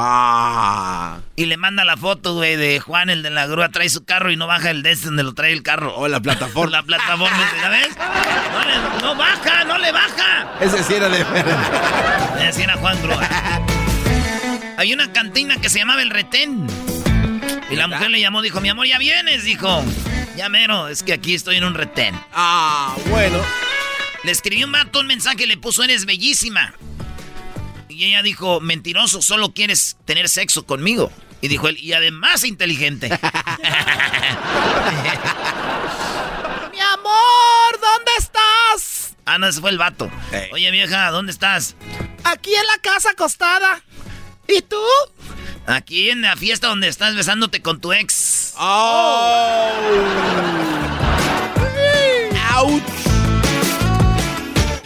Ah. 0.00 1.18
Y 1.34 1.46
le 1.46 1.56
manda 1.56 1.84
la 1.84 1.96
foto, 1.96 2.34
güey, 2.34 2.54
de 2.54 2.78
Juan, 2.78 3.10
el 3.10 3.24
de 3.24 3.30
la 3.30 3.46
grúa, 3.48 3.68
trae 3.70 3.88
su 3.88 4.04
carro 4.04 4.30
y 4.30 4.36
no 4.36 4.46
baja 4.46 4.70
el 4.70 4.84
de 4.84 4.92
este 4.92 5.06
donde 5.06 5.24
lo 5.24 5.34
trae 5.34 5.52
el 5.52 5.64
carro. 5.64 5.92
O 5.96 6.06
la 6.06 6.20
plataforma. 6.20 6.70
la 6.78 6.82
plataforma, 6.84 7.52
¿la 7.60 7.68
ves? 7.68 7.88
No, 7.96 8.64
le, 8.64 9.02
no 9.02 9.16
baja, 9.16 9.64
no 9.64 9.76
le 9.76 9.90
baja. 9.90 10.52
Ese 10.60 10.84
sí 10.84 10.94
era 10.94 11.08
de 11.08 11.24
Ese 12.48 12.62
era 12.62 12.76
Juan 12.76 12.96
Grúa. 13.02 13.28
Hay 14.76 14.92
una 14.92 15.12
cantina 15.12 15.60
que 15.60 15.68
se 15.68 15.80
llamaba 15.80 16.00
El 16.02 16.10
Retén. 16.10 16.68
Y 17.68 17.74
la 17.74 17.88
mujer 17.88 18.10
le 18.10 18.20
llamó, 18.20 18.40
dijo, 18.40 18.60
mi 18.60 18.68
amor, 18.68 18.86
ya 18.86 18.98
vienes, 18.98 19.42
dijo. 19.42 19.84
Ya 20.36 20.48
mero, 20.48 20.86
es 20.86 21.02
que 21.02 21.12
aquí 21.12 21.34
estoy 21.34 21.56
en 21.56 21.64
un 21.64 21.74
retén. 21.74 22.14
Ah, 22.32 22.94
bueno. 23.10 23.38
Le 24.22 24.30
escribió 24.30 24.66
un 24.66 24.72
vato 24.72 25.00
un 25.00 25.08
mensaje 25.08 25.42
y 25.42 25.46
le 25.46 25.56
puso, 25.56 25.82
eres 25.82 26.06
bellísima. 26.06 26.72
Y 27.98 28.04
ella 28.04 28.22
dijo, 28.22 28.60
mentiroso, 28.60 29.20
solo 29.22 29.52
quieres 29.52 29.96
tener 30.04 30.28
sexo 30.28 30.64
conmigo. 30.64 31.10
Y 31.40 31.48
dijo 31.48 31.66
él, 31.66 31.76
y 31.78 31.94
además 31.94 32.44
inteligente. 32.44 33.08
Mi 36.70 36.78
amor, 36.78 37.80
¿dónde 37.80 38.12
estás? 38.16 39.16
ah, 39.24 39.38
no, 39.38 39.48
ese 39.48 39.60
fue 39.60 39.70
el 39.70 39.78
vato. 39.78 40.08
Oye, 40.52 40.70
vieja, 40.70 41.10
¿dónde 41.10 41.32
estás? 41.32 41.74
Aquí 42.22 42.54
en 42.54 42.66
la 42.68 42.78
casa 42.80 43.10
acostada. 43.10 43.82
¿Y 44.46 44.62
tú? 44.62 44.80
Aquí 45.66 46.10
en 46.10 46.22
la 46.22 46.36
fiesta 46.36 46.68
donde 46.68 46.86
estás 46.86 47.16
besándote 47.16 47.62
con 47.62 47.80
tu 47.80 47.92
ex. 47.92 48.54
Oh. 48.58 49.72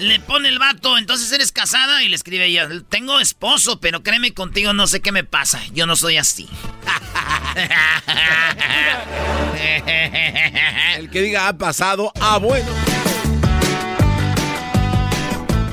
Le 0.03 0.19
pone 0.19 0.49
el 0.49 0.59
vato, 0.59 0.99
entonces 0.99 1.31
eres 1.31 1.53
casada 1.53 2.03
y 2.03 2.09
le 2.09 2.17
escribe 2.17 2.47
ella, 2.47 2.69
tengo 2.89 3.21
esposo, 3.21 3.79
pero 3.79 4.03
créeme 4.03 4.35
contigo 4.35 4.73
no 4.73 4.89
sé 4.89 5.01
qué 5.01 5.13
me 5.13 5.23
pasa, 5.23 5.63
yo 5.73 5.87
no 5.87 5.95
soy 5.95 6.17
así. 6.17 6.49
El 10.97 11.09
que 11.09 11.23
diga 11.23 11.47
ha 11.47 11.57
pasado, 11.57 12.13
ah, 12.21 12.39
bueno. 12.39 12.69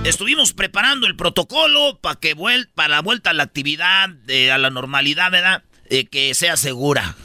Estuvimos 0.03 0.53
preparando 0.53 1.07
el 1.07 1.15
protocolo 1.15 1.97
para 1.99 2.19
que 2.19 2.35
vuel 2.35 2.69
para 2.75 2.89
la 2.89 3.01
vuelta 3.01 3.31
a 3.31 3.33
la 3.33 3.43
actividad, 3.43 4.09
a 4.53 4.57
la 4.59 4.69
normalidad, 4.69 5.31
¿verdad? 5.31 5.63
Eh, 5.89 6.05
que 6.05 6.35
sea 6.35 6.55
segura. 6.55 7.15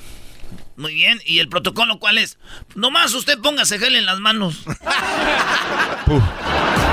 Muy 0.77 0.95
bien, 0.95 1.21
¿y 1.27 1.39
el 1.39 1.51
protocolo 1.51 1.99
cuál 1.99 2.17
es? 2.17 2.39
Nomás 2.75 3.13
usted 3.13 3.39
póngase 3.41 3.79
gel 3.79 3.95
en 3.95 4.07
las 4.07 4.21
manos. 4.21 4.65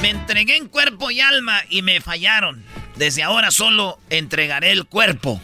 me 0.00 0.10
entregué 0.10 0.56
en 0.56 0.68
cuerpo 0.68 1.10
y 1.10 1.20
alma 1.20 1.60
y 1.68 1.82
me 1.82 2.00
fallaron. 2.00 2.64
Desde 2.96 3.22
ahora 3.22 3.50
solo 3.50 3.98
entregaré 4.10 4.72
el 4.72 4.84
cuerpo. 4.84 5.40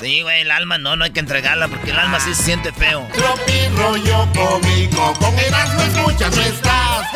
Sí, 0.00 0.22
güey, 0.22 0.40
el 0.40 0.50
alma 0.50 0.78
no, 0.78 0.96
no 0.96 1.04
hay 1.04 1.10
que 1.10 1.20
entregarla 1.20 1.68
porque 1.68 1.90
el 1.90 1.98
alma 1.98 2.18
sí 2.18 2.34
se 2.34 2.42
siente 2.42 2.72
feo. 2.72 3.06
Tropi 3.14 3.68
rollo 3.76 4.28
cómico, 4.34 5.12
con 5.14 5.38
Erasmo 5.38 5.82
escuchas 5.82 6.36
no 6.36 6.42
estás. 6.42 7.06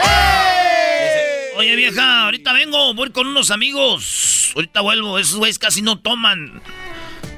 Oye, 1.56 1.74
vieja, 1.74 2.24
ahorita 2.24 2.52
vengo, 2.52 2.94
voy 2.94 3.10
con 3.10 3.26
unos 3.26 3.50
amigos. 3.50 4.52
Ahorita 4.54 4.82
vuelvo, 4.82 5.18
esos 5.18 5.36
güeyes 5.36 5.58
casi 5.58 5.82
no 5.82 5.98
toman. 5.98 6.62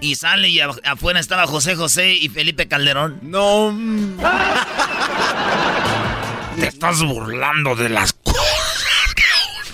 Y 0.01 0.17
sale 0.17 0.49
y 0.49 0.61
afuera 0.61 1.19
estaba 1.19 1.47
José 1.47 1.77
José 1.77 2.13
y 2.13 2.29
Felipe 2.29 2.69
Calderón. 2.69 3.21
No. 3.23 3.77
Te 6.57 6.67
estás 6.67 7.03
burlando 7.03 7.75
de 7.77 7.89
las 7.89 8.13
cosas 8.13 8.45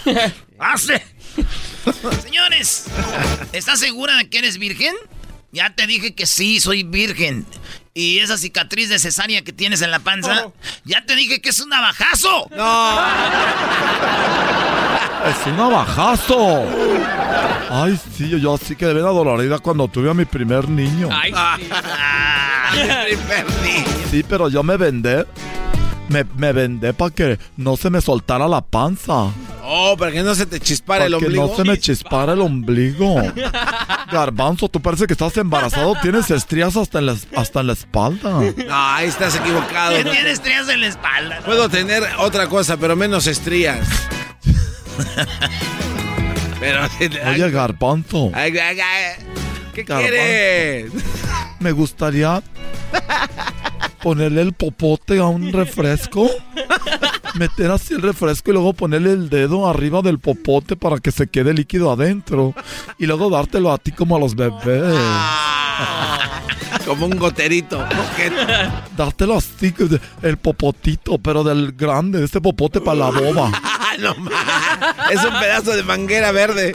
hace. 0.59 1.03
Señores, 2.23 2.87
¿estás 3.53 3.81
segura 3.81 4.17
de 4.17 4.29
que 4.29 4.39
eres 4.39 4.59
virgen? 4.59 4.95
Ya 5.53 5.75
te 5.75 5.87
dije 5.87 6.15
que 6.15 6.27
sí, 6.27 6.61
soy 6.61 6.83
virgen. 6.83 7.47
Y 7.93 8.19
esa 8.19 8.37
cicatriz 8.37 8.89
de 8.89 8.99
cesárea 8.99 9.43
que 9.43 9.53
tienes 9.53 9.81
en 9.83 9.93
la 9.93 10.01
panza, 10.01 10.49
ya 10.85 11.05
te 11.07 11.15
dije 11.15 11.41
que 11.41 11.51
es 11.51 11.61
un 11.61 11.69
navajazo. 11.69 12.49
No. 12.51 12.99
Es 15.25 15.47
un 15.47 15.57
navajazo. 15.57 16.67
Ay, 17.71 17.99
sí, 18.15 18.29
yo 18.29 18.55
así 18.55 18.77
que 18.77 18.85
de 18.85 18.93
ver 18.93 19.05
dolorida 19.05 19.59
cuando 19.59 19.89
tuve 19.89 20.11
a 20.11 20.15
mi 20.15 20.27
primer 20.27 20.69
niño. 20.69 21.09
Ay, 21.11 21.33
sí. 21.59 21.71
Sí, 24.11 24.23
pero 24.29 24.51
yo 24.51 24.63
me 24.63 24.77
vendé. 24.77 25.25
Me, 26.09 26.23
me 26.37 26.53
vendé 26.53 26.93
para 26.93 27.11
que 27.15 27.39
no 27.57 27.77
se 27.79 27.89
me 27.89 28.01
soltara 28.03 28.47
la 28.47 28.61
panza. 28.61 29.31
Oh, 29.63 29.97
para 29.99 30.13
que 30.13 30.23
no 30.23 30.35
se 30.35 30.45
te 30.45 30.61
chispara 30.61 31.05
Para 31.05 31.07
el 31.07 31.13
que 31.19 31.25
ombligo. 31.27 31.47
no 31.47 31.57
se 31.57 31.65
me 31.65 31.79
chispara 31.79 32.35
el 32.35 32.43
ombligo. 32.43 33.17
Garbanzo, 34.13 34.69
tú 34.69 34.83
parece 34.83 35.07
que 35.07 35.15
estás 35.15 35.35
embarazado. 35.39 35.95
Tienes 36.03 36.31
estrías 36.31 36.77
hasta 36.77 36.99
en 36.99 37.07
la, 37.07 37.17
hasta 37.37 37.61
en 37.61 37.69
la 37.69 37.73
espalda. 37.73 38.41
No, 38.41 38.75
ahí 38.95 39.09
estás 39.09 39.37
equivocado. 39.37 39.97
Que 39.97 40.05
tienes 40.05 40.35
estrías 40.35 40.69
en 40.69 40.83
la 40.83 40.89
espalda. 40.89 41.41
Puedo 41.45 41.69
tener 41.71 42.03
otra 42.19 42.49
cosa, 42.49 42.77
pero 42.77 42.95
menos 42.97 43.27
estrías. 43.27 43.89
pero. 46.61 46.83
Oye, 47.31 47.51
Garbanzo. 47.51 48.31
Ay, 48.35 48.57
ay, 48.59 48.79
ay. 48.81 49.25
¿Qué 49.75 49.83
Garbanzo. 49.85 50.11
quieres? 50.11 50.93
Me 51.61 51.73
gustaría 51.73 52.43
ponerle 54.03 54.43
el 54.43 54.53
popote 54.53 55.19
a 55.19 55.27
un 55.27 55.53
refresco. 55.53 56.29
Meter 57.35 57.71
así 57.71 57.95
el 57.95 58.03
refresco 58.03 58.51
y 58.51 58.55
luego 58.55 58.75
ponerle 58.75 59.13
el 59.13 59.29
dedo 59.29 59.69
arriba 59.69 60.03
del 60.03 60.21
popote 60.21 60.77
para 60.77 60.99
que 60.99 61.11
se 61.11 61.27
quede 61.27 61.53
líquido 61.53 61.91
adentro. 61.91 62.55
Y 62.99 63.07
luego 63.07 63.31
dártelo 63.31 63.73
a 63.73 63.79
ti 63.79 63.93
como 63.93 64.17
a 64.17 64.21
los 64.21 64.35
bebés. 64.37 64.95
Como 66.87 67.07
un 67.07 67.19
goterito. 67.19 67.85
¿Qué? 68.17 68.31
Dártelo 68.97 69.39
así, 69.39 69.75
el 70.23 70.37
popotito, 70.37 71.19
pero 71.19 71.43
del 71.43 71.73
grande, 71.73 72.25
este 72.25 72.41
popote 72.41 72.81
para 72.81 72.99
la 72.99 73.11
boba. 73.11 73.51
no. 73.99 74.15
Es 75.11 75.25
un 75.25 75.41
pedazo 75.41 75.75
de 75.75 75.83
manguera 75.83 76.31
verde. 76.31 76.75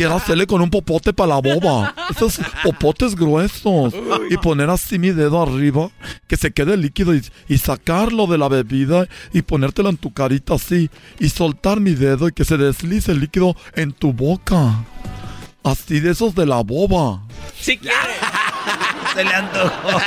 Quiero 0.00 0.16
hacerle 0.16 0.46
con 0.46 0.62
un 0.62 0.70
popote 0.70 1.12
para 1.12 1.34
la 1.34 1.40
boba. 1.42 1.94
Esos 2.08 2.40
popotes 2.64 3.14
gruesos. 3.14 3.92
Y 4.30 4.38
poner 4.38 4.70
así 4.70 4.98
mi 4.98 5.10
dedo 5.10 5.42
arriba, 5.42 5.90
que 6.26 6.38
se 6.38 6.52
quede 6.52 6.78
líquido 6.78 7.14
y, 7.14 7.22
y 7.48 7.58
sacarlo 7.58 8.26
de 8.26 8.38
la 8.38 8.48
bebida 8.48 9.06
y 9.34 9.42
ponértelo 9.42 9.90
en 9.90 9.98
tu 9.98 10.10
carita 10.10 10.54
así. 10.54 10.88
Y 11.18 11.28
soltar 11.28 11.80
mi 11.80 11.92
dedo 11.92 12.28
y 12.28 12.32
que 12.32 12.46
se 12.46 12.56
deslice 12.56 13.12
el 13.12 13.20
líquido 13.20 13.54
en 13.74 13.92
tu 13.92 14.14
boca. 14.14 14.86
Así 15.62 16.00
de 16.00 16.12
esos 16.12 16.34
de 16.34 16.46
la 16.46 16.62
boba. 16.62 17.20
Si 17.60 17.76
quiere. 17.76 17.94
Se 19.14 19.22
le 19.22 19.34
antojó. 19.34 20.00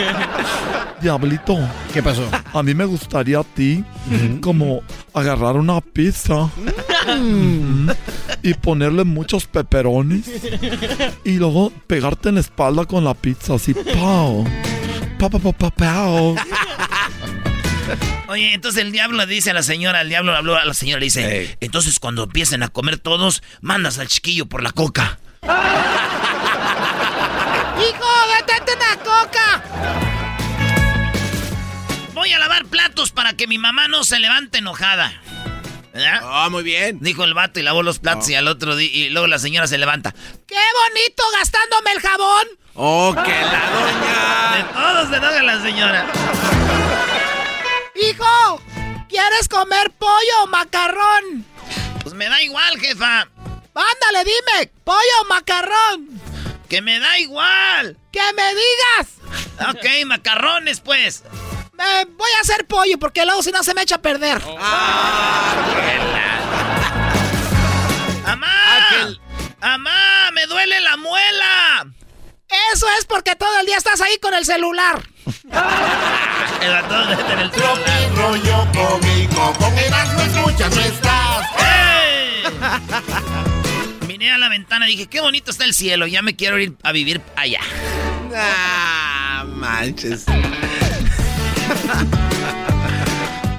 Diablito. 1.02 1.58
¿Qué 1.92 2.02
pasó? 2.02 2.26
A 2.54 2.62
mí 2.62 2.72
me 2.74 2.86
gustaría 2.86 3.40
a 3.40 3.44
ti 3.44 3.84
como 4.40 4.82
agarrar 5.12 5.56
una 5.56 5.80
pizza 5.80 6.48
mm, 7.18 7.90
y 8.42 8.54
ponerle 8.54 9.04
muchos 9.04 9.46
pepperonis 9.46 10.30
y 11.24 11.32
luego 11.38 11.72
pegarte 11.86 12.30
en 12.30 12.36
la 12.36 12.40
espalda 12.40 12.84
con 12.84 13.04
la 13.04 13.14
pizza 13.14 13.54
así, 13.54 13.74
pao. 13.74 14.44
Pa, 15.18 15.28
pa, 15.28 15.38
pa, 15.38 15.52
pa, 15.52 15.70
pao. 15.70 16.34
Oye, 18.28 18.54
entonces 18.54 18.82
el 18.82 18.92
diablo 18.92 19.18
le 19.18 19.26
dice 19.26 19.50
a 19.50 19.54
la 19.54 19.62
señora, 19.62 20.02
el 20.02 20.08
diablo 20.08 20.34
habló 20.34 20.56
a 20.56 20.64
la 20.64 20.72
señora, 20.74 21.00
le 21.00 21.06
dice, 21.06 21.58
entonces 21.60 21.98
cuando 21.98 22.22
empiecen 22.24 22.62
a 22.62 22.68
comer 22.68 22.98
todos, 22.98 23.42
mandas 23.60 23.98
al 23.98 24.06
chiquillo 24.06 24.46
por 24.46 24.62
la 24.62 24.70
coca. 24.70 25.18
¡Hijo, 27.80 28.06
detente 28.38 28.72
una 28.76 28.96
coca! 29.02 29.62
Voy 32.14 32.32
a 32.32 32.38
lavar 32.38 32.66
platos 32.66 33.10
para 33.10 33.32
que 33.32 33.46
mi 33.46 33.58
mamá 33.58 33.88
no 33.88 34.04
se 34.04 34.18
levante 34.18 34.58
enojada. 34.58 35.12
¿Verdad? 35.92 36.20
Ah, 36.22 36.48
muy 36.50 36.62
bien. 36.62 36.98
Dijo 37.00 37.24
el 37.24 37.34
vato 37.34 37.58
y 37.58 37.62
lavó 37.62 37.82
los 37.82 37.98
platos 37.98 38.28
y 38.28 38.34
al 38.34 38.46
otro 38.48 38.76
día, 38.76 38.90
y 38.92 39.08
luego 39.10 39.26
la 39.26 39.38
señora 39.38 39.66
se 39.66 39.78
levanta. 39.78 40.14
¡Qué 40.46 40.54
bonito 40.54 41.22
gastándome 41.36 41.92
el 41.92 42.00
jabón! 42.00 42.46
Oh, 42.74 43.12
que 43.12 43.30
la 43.30 43.70
doña. 43.70 44.56
De 44.56 44.62
todos 44.72 45.08
se 45.08 45.16
enoja 45.16 45.42
la 45.42 45.62
señora. 45.62 46.06
¡Hijo! 47.94 48.62
¿Quieres 49.08 49.48
comer 49.48 49.90
pollo 49.98 50.44
o 50.44 50.46
macarrón? 50.46 51.44
Pues 52.02 52.14
me 52.14 52.28
da 52.28 52.40
igual, 52.42 52.78
jefa. 52.78 53.28
Ándale, 53.74 54.24
dime, 54.24 54.70
pollo 54.84 55.20
o 55.22 55.24
macarrón. 55.28 56.20
Que 56.68 56.80
me 56.80 57.00
da 57.00 57.18
igual. 57.18 57.96
¡Que 58.12 58.22
me 58.34 58.54
digas! 58.54 59.70
Ok, 59.70 60.06
macarrones, 60.06 60.80
pues. 60.80 61.24
Me 61.80 62.04
voy 62.04 62.30
a 62.36 62.40
hacer 62.42 62.66
pollo 62.66 62.98
porque 62.98 63.24
luego 63.24 63.42
si 63.42 63.50
no 63.52 63.62
se 63.64 63.72
me 63.72 63.80
echa 63.80 63.94
a 63.94 64.02
perder. 64.02 64.42
¡Amá! 68.26 69.16
¡Amá! 69.62 70.30
¡Me 70.34 70.44
duele 70.44 70.78
la 70.80 70.98
muela! 70.98 71.86
Eso 72.74 72.86
es 72.98 73.06
porque 73.06 73.34
todo 73.34 73.60
el 73.60 73.66
día 73.66 73.78
estás 73.78 74.02
ahí 74.02 74.18
con 74.18 74.34
el 74.34 74.44
celular. 74.44 75.02
El 76.60 76.72
ratón 76.72 77.12
en 77.12 77.38
el 77.38 77.50
celular. 77.50 78.10
rollo 78.14 78.68
cómico, 78.74 79.54
con 79.58 79.78
Erasmo 79.78 80.20
escuchas 80.20 80.76
no 80.76 80.82
estás. 80.82 81.46
Miré 84.06 84.32
a 84.32 84.36
la 84.36 84.50
ventana 84.50 84.86
y 84.86 84.92
dije, 84.92 85.06
qué 85.06 85.22
bonito 85.22 85.50
está 85.50 85.64
el 85.64 85.72
cielo, 85.72 86.06
ya 86.06 86.20
me 86.20 86.36
quiero 86.36 86.58
ir 86.58 86.76
a 86.82 86.92
vivir 86.92 87.22
allá. 87.36 87.60
Ah, 88.36 89.46
manches. 89.46 90.26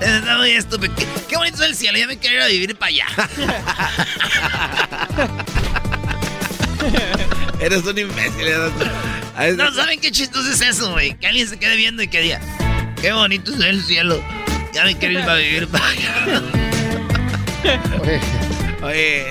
Está 0.02 0.38
muy 0.38 0.52
estúpido. 0.52 0.94
Qué, 0.96 1.06
qué 1.30 1.38
bonito 1.38 1.56
está 1.56 1.66
el 1.68 1.76
cielo, 1.76 1.98
ya 1.98 2.08
me 2.08 2.18
quiero 2.18 2.38
ir 2.38 2.42
a 2.42 2.48
vivir 2.48 2.76
para 2.76 2.90
allá. 2.90 3.06
Eres 7.60 7.84
un 7.84 7.98
imbécil. 7.98 8.48
eres- 8.48 9.58
No 9.58 9.72
saben 9.74 10.00
qué 10.00 10.12
chistoso 10.12 10.50
es 10.52 10.62
eso, 10.62 10.92
güey. 10.92 11.14
Que 11.18 11.28
alguien 11.28 11.48
se 11.48 11.58
quede 11.60 11.76
viendo 11.76 12.02
y 12.02 12.08
que 12.08 12.22
diga, 12.22 12.40
qué 13.02 13.12
bonito 13.12 13.54
es 13.54 13.60
el 13.60 13.84
cielo. 13.84 14.24
Ya 14.74 14.86
me 14.86 14.98
quiero 14.98 15.20
ir 15.20 15.26
para 15.26 15.38
vivir 15.38 15.68
para 15.68 15.86
allá. 15.88 16.42
Oye. 18.84 19.26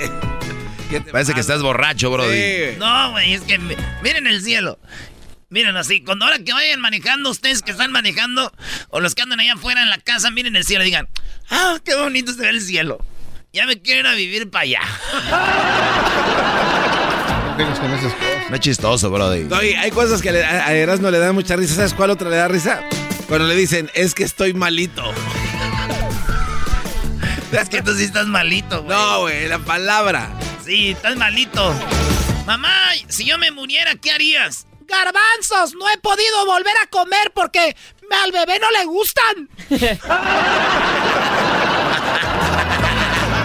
Parece 1.12 1.34
que 1.34 1.40
estás 1.40 1.62
borracho, 1.62 2.10
Brody. 2.10 2.76
No, 2.78 3.12
güey, 3.12 3.34
es 3.34 3.42
que 3.42 3.58
mi- 3.58 3.76
miren 4.02 4.26
el 4.26 4.42
cielo. 4.42 4.78
Miren 5.50 5.76
así, 5.76 6.02
cuando 6.02 6.24
ahora 6.24 6.38
que 6.38 6.52
vayan 6.52 6.80
manejando, 6.80 7.28
ustedes 7.30 7.62
que 7.62 7.72
están 7.72 7.90
manejando, 7.92 8.52
o 8.90 9.00
los 9.00 9.14
que 9.16 9.22
andan 9.22 9.40
allá 9.40 9.54
afuera 9.54 9.82
en 9.82 9.90
la 9.90 9.98
casa, 9.98 10.30
miren 10.30 10.54
el 10.56 10.64
cielo 10.64 10.82
y 10.84 10.86
digan, 10.86 11.08
ah, 11.50 11.76
qué 11.84 11.96
bonito 11.96 12.32
se 12.32 12.40
ve 12.42 12.50
el 12.50 12.60
cielo. 12.60 13.04
Ya 13.52 13.66
me 13.66 13.80
quiero 13.82 14.00
ir 14.00 14.06
a 14.06 14.14
vivir 14.14 14.48
para 14.48 14.62
allá. 14.62 14.80
No 18.48 18.54
es 18.56 18.60
chistoso, 18.60 19.10
Brody. 19.10 19.46
Hay 19.76 19.90
cosas 19.90 20.22
que 20.22 20.32
le- 20.32 20.42
a 20.44 20.66
a 20.68 20.72
Erasmo 20.72 21.10
le 21.10 21.18
dan 21.18 21.34
mucha 21.34 21.56
risa. 21.56 21.74
¿Sabes 21.74 21.92
cuál 21.94 22.08
otra 22.10 22.30
le 22.30 22.36
da 22.36 22.48
risa? 22.48 22.80
Cuando 23.28 23.46
le 23.46 23.54
dicen, 23.54 23.90
es 23.94 24.14
que 24.14 24.24
estoy 24.24 24.54
malito. 24.54 25.02
Es 27.52 27.68
que 27.68 27.82
tú 27.82 27.92
sí 27.94 28.04
estás 28.04 28.26
malito, 28.28 28.82
güey. 28.84 28.96
No, 28.96 29.20
güey, 29.22 29.48
la 29.48 29.58
palabra. 29.58 30.30
Sí, 30.64 30.90
estás 30.92 31.16
malito. 31.16 31.74
Mamá, 32.46 32.72
si 33.08 33.24
yo 33.24 33.36
me 33.38 33.50
muriera, 33.50 33.96
¿qué 33.96 34.12
harías? 34.12 34.66
Garbanzos, 34.90 35.74
no 35.74 35.88
he 35.88 35.96
podido 35.98 36.44
volver 36.46 36.74
a 36.82 36.86
comer 36.88 37.32
porque 37.34 37.76
al 38.10 38.32
bebé 38.32 38.58
no 38.58 38.70
le 38.70 38.84
gustan. 38.84 39.48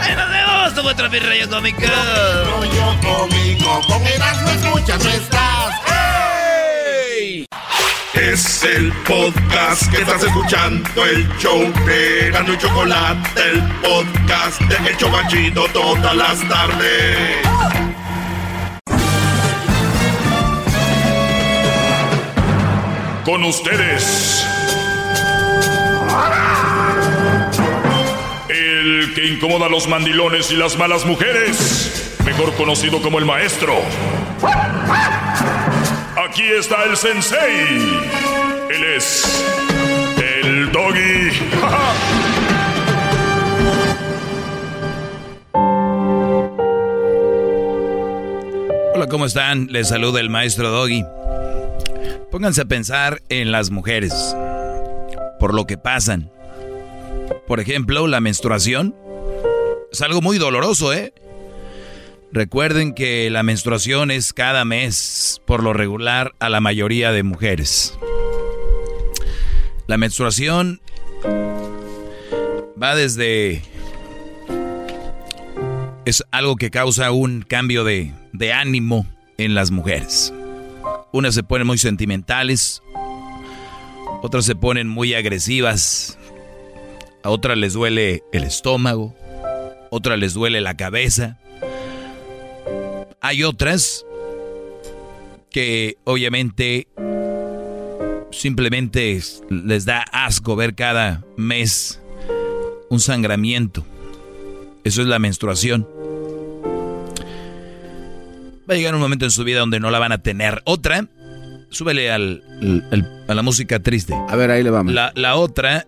Ay, 0.01 0.15
nos 0.15 0.29
vemos, 0.29 0.75
tu 0.75 0.87
otro 0.87 1.09
mi 1.09 1.19
rollo 1.19 1.49
cómico. 1.49 1.81
Rollo 1.81 2.95
cómico, 3.01 3.81
con 3.87 4.05
Erasmo 4.05 4.49
escuchas 4.49 5.03
no 5.03 5.09
estás. 5.11 5.75
Es 8.13 8.63
el 8.63 8.91
podcast 9.03 9.91
que 9.91 10.01
estás 10.01 10.23
escuchando, 10.23 11.05
el 11.05 11.27
show 11.37 11.71
de 11.85 12.27
Erasmo 12.27 12.53
y 12.53 12.57
Chocolate, 12.57 13.41
el 13.51 13.61
podcast 13.81 14.61
de 14.61 14.89
El 14.89 14.97
Chobachito 14.97 15.67
todas 15.73 16.15
las 16.15 16.39
tardes. 16.47 17.94
Con 23.25 23.43
ustedes. 23.43 24.45
El 28.47 29.13
que 29.15 29.25
incomoda 29.25 29.65
a 29.65 29.69
los 29.69 29.87
mandilones 29.87 30.51
y 30.51 30.55
las 30.55 30.77
malas 30.77 31.05
mujeres, 31.05 32.15
mejor 32.23 32.53
conocido 32.53 33.01
como 33.01 33.17
el 33.17 33.25
maestro. 33.25 33.73
Aquí 36.29 36.43
está 36.43 36.83
el 36.83 36.95
sensei. 36.95 37.99
Él 38.69 38.83
es 38.95 39.43
el 40.43 40.71
doggy. 40.71 41.31
Hola, 48.93 49.07
¿cómo 49.09 49.25
están? 49.25 49.67
Les 49.71 49.89
saluda 49.89 50.21
el 50.21 50.29
maestro 50.29 50.69
Doggy. 50.69 51.03
Pónganse 52.35 52.63
a 52.63 52.65
pensar 52.65 53.21
en 53.29 53.53
las 53.53 53.71
mujeres, 53.71 54.35
por 55.39 55.53
lo 55.53 55.65
que 55.65 55.77
pasan. 55.77 56.29
Por 57.47 57.61
ejemplo, 57.61 58.07
la 58.07 58.19
menstruación 58.19 58.93
es 59.89 60.01
algo 60.01 60.21
muy 60.21 60.37
doloroso, 60.37 60.91
¿eh? 60.91 61.13
Recuerden 62.33 62.93
que 62.93 63.29
la 63.29 63.41
menstruación 63.41 64.11
es 64.11 64.33
cada 64.33 64.65
mes, 64.65 65.41
por 65.45 65.63
lo 65.63 65.71
regular, 65.71 66.33
a 66.39 66.49
la 66.49 66.59
mayoría 66.59 67.13
de 67.13 67.23
mujeres. 67.23 67.97
La 69.87 69.95
menstruación 69.95 70.81
va 72.83 72.95
desde 72.95 73.61
es 76.03 76.21
algo 76.31 76.57
que 76.57 76.69
causa 76.69 77.11
un 77.11 77.43
cambio 77.43 77.85
de, 77.85 78.11
de 78.33 78.51
ánimo 78.51 79.07
en 79.37 79.55
las 79.55 79.71
mujeres. 79.71 80.33
Unas 81.15 81.33
se 81.33 81.43
ponen 81.43 81.65
muy 81.65 81.77
sentimentales, 81.77 82.83
otras 84.21 84.43
se 84.43 84.53
ponen 84.53 84.89
muy 84.89 85.13
agresivas, 85.13 86.19
a 87.23 87.29
otras 87.29 87.57
les 87.57 87.71
duele 87.71 88.25
el 88.33 88.43
estómago, 88.43 89.15
otras 89.91 90.19
les 90.19 90.33
duele 90.33 90.59
la 90.59 90.75
cabeza. 90.75 91.39
Hay 93.21 93.45
otras 93.45 94.05
que 95.51 95.95
obviamente 96.03 96.89
simplemente 98.31 99.17
les 99.49 99.85
da 99.85 100.01
asco 100.11 100.57
ver 100.57 100.75
cada 100.75 101.23
mes 101.37 102.01
un 102.89 102.99
sangramiento. 102.99 103.85
Eso 104.83 105.01
es 105.01 105.07
la 105.07 105.19
menstruación. 105.19 105.94
Va 108.69 108.73
a 108.73 108.77
llegar 108.77 108.95
un 108.95 109.01
momento 109.01 109.25
en 109.25 109.31
su 109.31 109.43
vida 109.43 109.59
donde 109.59 109.79
no 109.79 109.91
la 109.91 109.99
van 109.99 110.11
a 110.11 110.23
tener. 110.23 110.61
Otra, 110.65 111.07
súbele 111.69 112.11
al, 112.11 112.43
a 113.27 113.33
la 113.33 113.41
música 113.43 113.79
triste. 113.79 114.15
A 114.27 114.35
ver, 114.35 114.49
ahí 114.51 114.63
le 114.63 114.71
vamos. 114.71 114.93
La, 114.93 115.11
la 115.15 115.35
otra, 115.35 115.85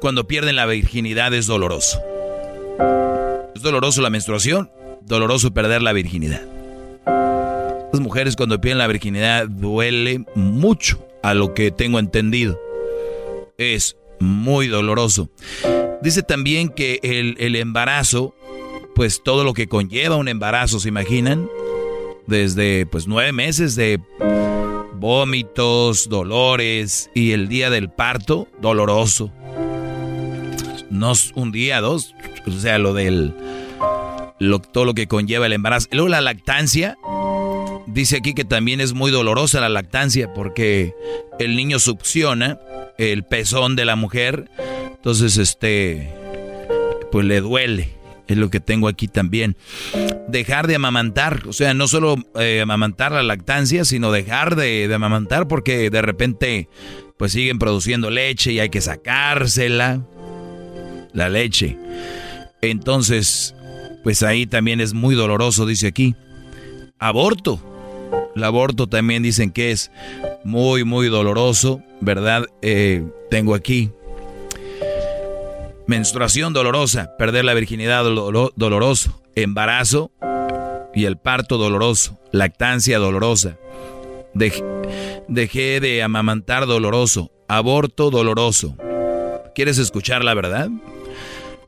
cuando 0.00 0.26
pierden 0.26 0.56
la 0.56 0.66
virginidad 0.66 1.32
es 1.32 1.46
doloroso. 1.46 2.00
Es 3.54 3.62
doloroso 3.62 4.02
la 4.02 4.10
menstruación, 4.10 4.70
doloroso 5.02 5.54
perder 5.54 5.82
la 5.82 5.92
virginidad. 5.92 6.42
Las 7.92 8.00
mujeres 8.00 8.34
cuando 8.34 8.60
pierden 8.60 8.78
la 8.78 8.86
virginidad 8.86 9.46
duele 9.46 10.24
mucho, 10.34 11.06
a 11.22 11.34
lo 11.34 11.54
que 11.54 11.70
tengo 11.70 11.98
entendido. 11.98 12.58
Es 13.58 13.96
muy 14.18 14.66
doloroso. 14.66 15.30
Dice 16.00 16.22
también 16.22 16.68
que 16.68 16.98
el, 17.02 17.36
el 17.38 17.54
embarazo, 17.54 18.34
pues 18.94 19.22
todo 19.22 19.44
lo 19.44 19.54
que 19.54 19.68
conlleva 19.68 20.16
un 20.16 20.28
embarazo, 20.28 20.80
¿se 20.80 20.88
imaginan? 20.88 21.48
Desde 22.26 22.86
pues 22.86 23.06
nueve 23.06 23.32
meses 23.32 23.74
de 23.74 24.00
vómitos, 24.94 26.08
dolores 26.08 27.10
y 27.14 27.32
el 27.32 27.48
día 27.48 27.70
del 27.70 27.90
parto, 27.90 28.46
doloroso. 28.60 29.32
No 30.90 31.12
un 31.34 31.50
día, 31.52 31.80
dos, 31.80 32.14
o 32.46 32.52
sea, 32.52 32.78
lo 32.78 32.94
del, 32.94 33.34
todo 34.72 34.84
lo 34.84 34.94
que 34.94 35.08
conlleva 35.08 35.46
el 35.46 35.54
embarazo. 35.54 35.88
Luego 35.90 36.08
la 36.08 36.20
lactancia, 36.20 36.96
dice 37.86 38.18
aquí 38.18 38.34
que 38.34 38.44
también 38.44 38.80
es 38.80 38.92
muy 38.92 39.10
dolorosa 39.10 39.60
la 39.60 39.68
lactancia 39.68 40.32
porque 40.34 40.94
el 41.38 41.56
niño 41.56 41.78
succiona 41.78 42.60
el 42.98 43.24
pezón 43.24 43.74
de 43.74 43.84
la 43.84 43.96
mujer, 43.96 44.50
entonces 44.94 45.36
este, 45.38 46.12
pues 47.10 47.26
le 47.26 47.40
duele. 47.40 48.01
Es 48.28 48.36
lo 48.36 48.50
que 48.50 48.60
tengo 48.60 48.88
aquí 48.88 49.08
también. 49.08 49.56
Dejar 50.28 50.66
de 50.66 50.76
amamantar, 50.76 51.42
o 51.48 51.52
sea, 51.52 51.74
no 51.74 51.88
solo 51.88 52.16
eh, 52.38 52.60
amamantar 52.62 53.12
la 53.12 53.22
lactancia, 53.22 53.84
sino 53.84 54.12
dejar 54.12 54.56
de, 54.56 54.90
amamantar 54.94 55.48
porque 55.48 55.90
de 55.90 56.02
repente 56.02 56.68
pues 57.18 57.32
siguen 57.32 57.58
produciendo 57.58 58.10
leche 58.10 58.52
y 58.52 58.60
hay 58.60 58.70
que 58.70 58.80
sacársela, 58.80 60.02
la 61.12 61.28
leche. 61.28 61.76
Entonces, 62.60 63.54
pues 64.02 64.22
ahí 64.22 64.46
también 64.46 64.80
es 64.80 64.94
muy 64.94 65.14
doloroso, 65.14 65.66
dice 65.66 65.88
aquí. 65.88 66.14
Aborto. 66.98 67.60
El 68.34 68.44
aborto 68.44 68.88
también 68.88 69.22
dicen 69.22 69.50
que 69.50 69.72
es 69.72 69.90
muy, 70.44 70.84
muy 70.84 71.08
doloroso, 71.08 71.82
¿verdad? 72.00 72.46
Eh, 72.62 73.04
tengo 73.30 73.54
aquí. 73.54 73.90
Menstruación 75.92 76.54
dolorosa, 76.54 77.18
perder 77.18 77.44
la 77.44 77.52
virginidad 77.52 78.02
dolo- 78.02 78.50
doloroso, 78.56 79.20
embarazo 79.34 80.10
y 80.94 81.04
el 81.04 81.18
parto 81.18 81.58
doloroso, 81.58 82.18
lactancia 82.32 82.98
dolorosa, 82.98 83.58
Dej- 84.32 84.64
dejé 85.28 85.80
de 85.80 86.02
amamantar 86.02 86.64
doloroso, 86.64 87.30
aborto 87.46 88.08
doloroso. 88.08 88.74
¿Quieres 89.54 89.76
escuchar 89.76 90.24
la 90.24 90.32
verdad? 90.32 90.70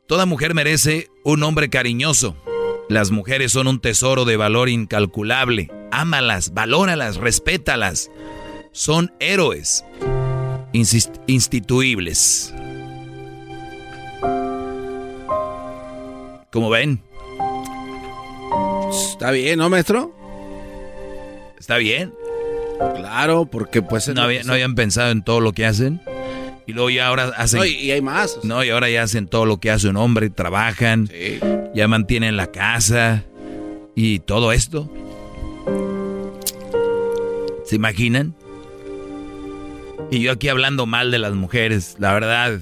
Toda 0.07 0.25
mujer 0.25 0.55
merece 0.55 1.07
un 1.23 1.43
hombre 1.43 1.69
cariñoso. 1.69 2.35
Las 2.89 3.11
mujeres 3.11 3.51
son 3.51 3.67
un 3.67 3.79
tesoro 3.79 4.25
de 4.25 4.37
valor 4.37 4.69
incalculable. 4.69 5.69
Ámalas, 5.91 6.51
valóralas, 6.55 7.17
respétalas. 7.17 8.09
Son 8.71 9.13
héroes 9.19 9.85
instituibles. 11.27 12.51
Como 16.55 16.69
ven, 16.69 17.01
Está 19.11 19.31
bien, 19.31 19.59
¿no, 19.59 19.69
maestro? 19.69 20.15
Está 21.59 21.75
bien. 21.75 22.13
Claro, 22.95 23.45
porque 23.45 23.81
pues... 23.81 24.07
No, 24.07 24.21
había- 24.21 24.43
no 24.43 24.53
habían 24.53 24.73
pensado 24.73 25.11
en 25.11 25.21
todo 25.21 25.41
lo 25.41 25.51
que 25.51 25.65
hacen. 25.65 25.99
Y 26.65 26.71
luego 26.71 26.89
ya 26.91 27.07
ahora 27.07 27.33
hacen... 27.35 27.59
No, 27.59 27.65
y, 27.65 27.73
y 27.73 27.91
hay 27.91 28.01
más. 28.01 28.39
No, 28.43 28.63
y 28.63 28.69
ahora 28.69 28.89
ya 28.89 29.03
hacen 29.03 29.27
todo 29.27 29.45
lo 29.45 29.59
que 29.59 29.69
hace 29.69 29.89
un 29.89 29.97
hombre, 29.97 30.29
trabajan, 30.29 31.09
ya 31.73 31.87
mantienen 31.89 32.37
la 32.37 32.47
casa 32.47 33.23
y 33.93 34.19
todo 34.19 34.53
esto. 34.53 34.89
¿Se 37.65 37.75
imaginan? 37.75 38.33
Y 40.09 40.21
yo 40.21 40.31
aquí 40.31 40.47
hablando 40.47 40.85
mal 40.85 41.11
de 41.11 41.19
las 41.19 41.33
mujeres, 41.33 41.97
la 41.99 42.13
verdad, 42.13 42.59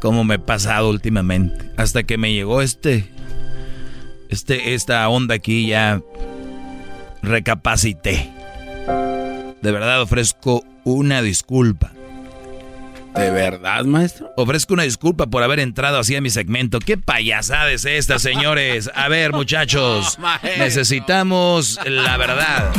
cómo 0.00 0.24
me 0.24 0.36
he 0.36 0.38
pasado 0.38 0.90
últimamente. 0.90 1.70
Hasta 1.76 2.02
que 2.02 2.18
me 2.18 2.32
llegó 2.32 2.62
este, 2.62 3.10
este, 4.28 4.74
esta 4.74 5.08
onda 5.08 5.34
aquí 5.34 5.68
ya 5.68 6.00
recapacité. 7.22 8.32
De 9.60 9.72
verdad 9.72 10.00
ofrezco 10.00 10.64
una 10.84 11.22
disculpa. 11.22 11.92
¿De 13.14 13.30
verdad, 13.30 13.84
maestro? 13.84 14.30
Ofrezco 14.36 14.74
una 14.74 14.84
disculpa 14.84 15.26
por 15.26 15.42
haber 15.42 15.58
entrado 15.58 15.98
así 15.98 16.14
a 16.14 16.20
mi 16.20 16.30
segmento. 16.30 16.78
¿Qué 16.78 16.96
payasada 16.96 17.72
es 17.72 17.84
esta, 17.84 18.18
señores? 18.18 18.90
A 18.94 19.08
ver, 19.08 19.32
muchachos, 19.32 20.18
necesitamos 20.58 21.80
la 21.84 22.16
verdad. 22.16 22.70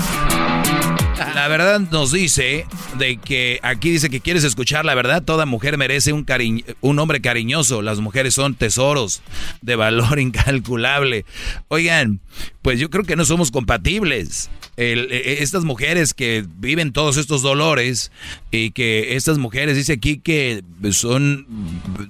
La 1.36 1.48
verdad 1.48 1.80
nos 1.92 2.12
dice 2.12 2.66
de 2.98 3.18
que 3.18 3.60
aquí 3.62 3.90
dice 3.92 4.10
que 4.10 4.22
quieres 4.22 4.44
escuchar 4.44 4.86
la 4.86 4.96
verdad. 4.96 5.24
Toda 5.24 5.46
mujer 5.46 5.78
merece 5.78 6.14
un, 6.14 6.26
un 6.82 7.00
hombre 7.00 7.22
cariñoso. 7.22 7.82
Las 7.82 8.00
mujeres 8.00 8.34
son 8.34 8.56
tesoros 8.56 9.22
de 9.62 9.76
valor 9.76 10.20
incalculable. 10.20 11.26
Oigan, 11.68 12.22
pues 12.62 12.80
yo 12.80 12.90
creo 12.90 13.04
que 13.04 13.16
no 13.16 13.26
somos 13.26 13.52
compatibles. 13.52 14.50
El- 14.78 15.12
eh, 15.12 15.38
estas 15.42 15.66
mujeres 15.66 16.14
que 16.14 16.46
viven 16.58 16.94
todos 16.94 17.18
estos 17.18 17.42
dolores 17.42 18.12
y 18.52 18.72
que 18.72 19.16
estas 19.18 19.38
mujeres 19.38 19.76
dice 19.76 19.94
aquí 19.94 20.20
que 20.20 20.64
son 20.92 21.46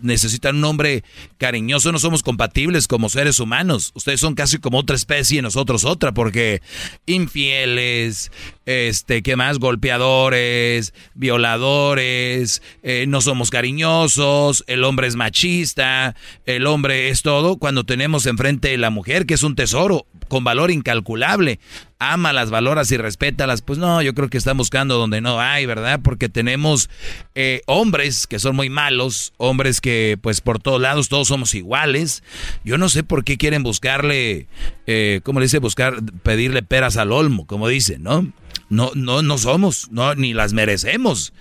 necesitan 0.03 0.57
un 0.57 0.65
hombre 0.65 1.03
cariñoso, 1.39 1.91
no 1.91 1.97
somos 1.99 2.21
compatibles 2.21 2.87
como 2.87 3.09
seres 3.09 3.39
humanos. 3.39 3.91
Ustedes 3.95 4.19
son 4.19 4.35
casi 4.35 4.59
como 4.59 4.77
otra 4.77 4.95
especie 4.95 5.39
y 5.39 5.41
nosotros 5.41 5.83
otra, 5.83 6.13
porque 6.13 6.61
infieles, 7.05 8.31
este, 8.69 9.23
¿qué 9.23 9.35
más? 9.35 9.57
Golpeadores, 9.57 10.93
violadores, 11.15 12.61
eh, 12.83 13.05
no 13.07 13.19
somos 13.19 13.49
cariñosos, 13.49 14.63
el 14.67 14.83
hombre 14.83 15.07
es 15.07 15.15
machista, 15.15 16.15
el 16.45 16.67
hombre 16.67 17.09
es 17.09 17.23
todo, 17.23 17.57
cuando 17.57 17.83
tenemos 17.83 18.27
enfrente 18.27 18.77
la 18.77 18.91
mujer, 18.91 19.25
que 19.25 19.33
es 19.33 19.41
un 19.41 19.55
tesoro 19.55 20.05
con 20.27 20.43
valor 20.43 20.69
incalculable. 20.69 21.59
Ámalas, 21.97 22.51
valoras 22.51 22.91
y 22.91 22.97
respétalas. 22.97 23.63
Pues 23.63 23.79
no, 23.79 24.03
yo 24.03 24.13
creo 24.13 24.29
que 24.29 24.37
están 24.37 24.55
buscando 24.55 24.99
donde 24.99 25.19
no 25.19 25.41
hay, 25.41 25.65
¿verdad? 25.65 25.99
Porque 26.03 26.29
tenemos 26.29 26.91
eh, 27.33 27.61
hombres 27.65 28.27
que 28.27 28.37
son 28.37 28.55
muy 28.55 28.69
malos, 28.69 29.33
hombres 29.37 29.81
que 29.81 30.17
pues 30.21 30.41
por 30.41 30.59
todos 30.59 30.79
lados 30.79 31.09
todos 31.09 31.27
somos 31.27 31.55
iguales. 31.55 32.23
Yo 32.63 32.77
no 32.77 32.87
sé 32.87 33.03
por 33.03 33.23
qué 33.23 33.37
quieren 33.37 33.63
buscarle, 33.63 34.47
eh, 34.85 35.21
¿cómo 35.23 35.39
le 35.39 35.47
dice? 35.47 35.57
Buscar, 35.57 35.95
pedirle 36.21 36.61
peras 36.61 36.97
al 36.97 37.11
olmo, 37.11 37.47
como 37.47 37.67
dicen, 37.67 38.03
¿no? 38.03 38.31
No, 38.69 38.91
no, 38.93 39.21
no 39.21 39.37
somos, 39.37 39.89
no, 39.91 40.13
ni 40.15 40.33
las 40.33 40.53
merecemos. 40.53 41.33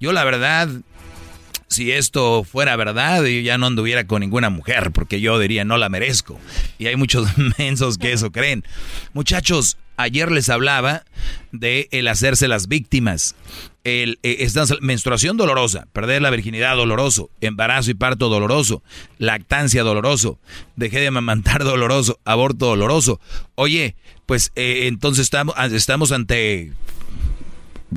Yo 0.00 0.12
la 0.12 0.24
verdad, 0.24 0.68
si 1.68 1.92
esto 1.92 2.44
fuera 2.44 2.76
verdad, 2.76 3.24
yo 3.24 3.40
ya 3.40 3.56
no 3.56 3.66
anduviera 3.66 4.06
con 4.06 4.20
ninguna 4.20 4.50
mujer, 4.50 4.90
porque 4.92 5.20
yo 5.20 5.38
diría 5.38 5.64
no 5.64 5.78
la 5.78 5.88
merezco. 5.88 6.38
Y 6.78 6.86
hay 6.86 6.96
muchos 6.96 7.28
mensos 7.58 7.98
que 7.98 8.12
eso 8.12 8.32
creen. 8.32 8.64
Muchachos, 9.12 9.78
ayer 9.96 10.30
les 10.30 10.48
hablaba 10.48 11.04
de 11.52 11.88
el 11.92 12.08
hacerse 12.08 12.48
las 12.48 12.68
víctimas. 12.68 13.36
El, 13.84 14.20
esta 14.22 14.64
menstruación 14.80 15.36
dolorosa, 15.36 15.88
perder 15.92 16.22
la 16.22 16.30
virginidad 16.30 16.76
doloroso, 16.76 17.30
embarazo 17.40 17.90
y 17.90 17.94
parto 17.94 18.28
doloroso, 18.28 18.82
lactancia 19.18 19.82
doloroso, 19.82 20.38
dejé 20.76 21.00
de 21.00 21.08
amamantar 21.08 21.64
doloroso, 21.64 22.20
aborto 22.24 22.66
doloroso. 22.66 23.20
Oye, 23.56 23.96
pues 24.26 24.52
eh, 24.54 24.86
entonces 24.86 25.24
estamos, 25.24 25.56
estamos 25.72 26.12
ante, 26.12 26.72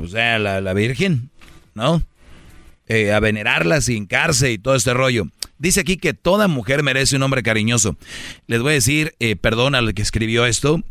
sea, 0.08 0.40
la, 0.40 0.60
la 0.60 0.74
Virgen, 0.74 1.30
¿no? 1.76 2.02
eh, 2.88 3.14
a 3.14 3.20
venerarla 3.20 3.82
sin 3.82 4.06
cárcel 4.06 4.52
y 4.52 4.58
todo 4.58 4.76
este 4.76 4.94
rollo. 4.94 5.28
Dice 5.58 5.80
aquí 5.80 5.98
que 5.98 6.14
toda 6.14 6.48
mujer 6.48 6.84
merece 6.84 7.16
un 7.16 7.24
hombre 7.24 7.44
cariñoso. 7.44 7.98
Les 8.48 8.62
voy 8.62 8.72
a 8.72 8.76
decir, 8.76 9.16
eh, 9.20 9.36
perdón 9.36 9.76
al 9.76 9.94
que 9.94 10.02
escribió 10.02 10.46
esto, 10.46 10.82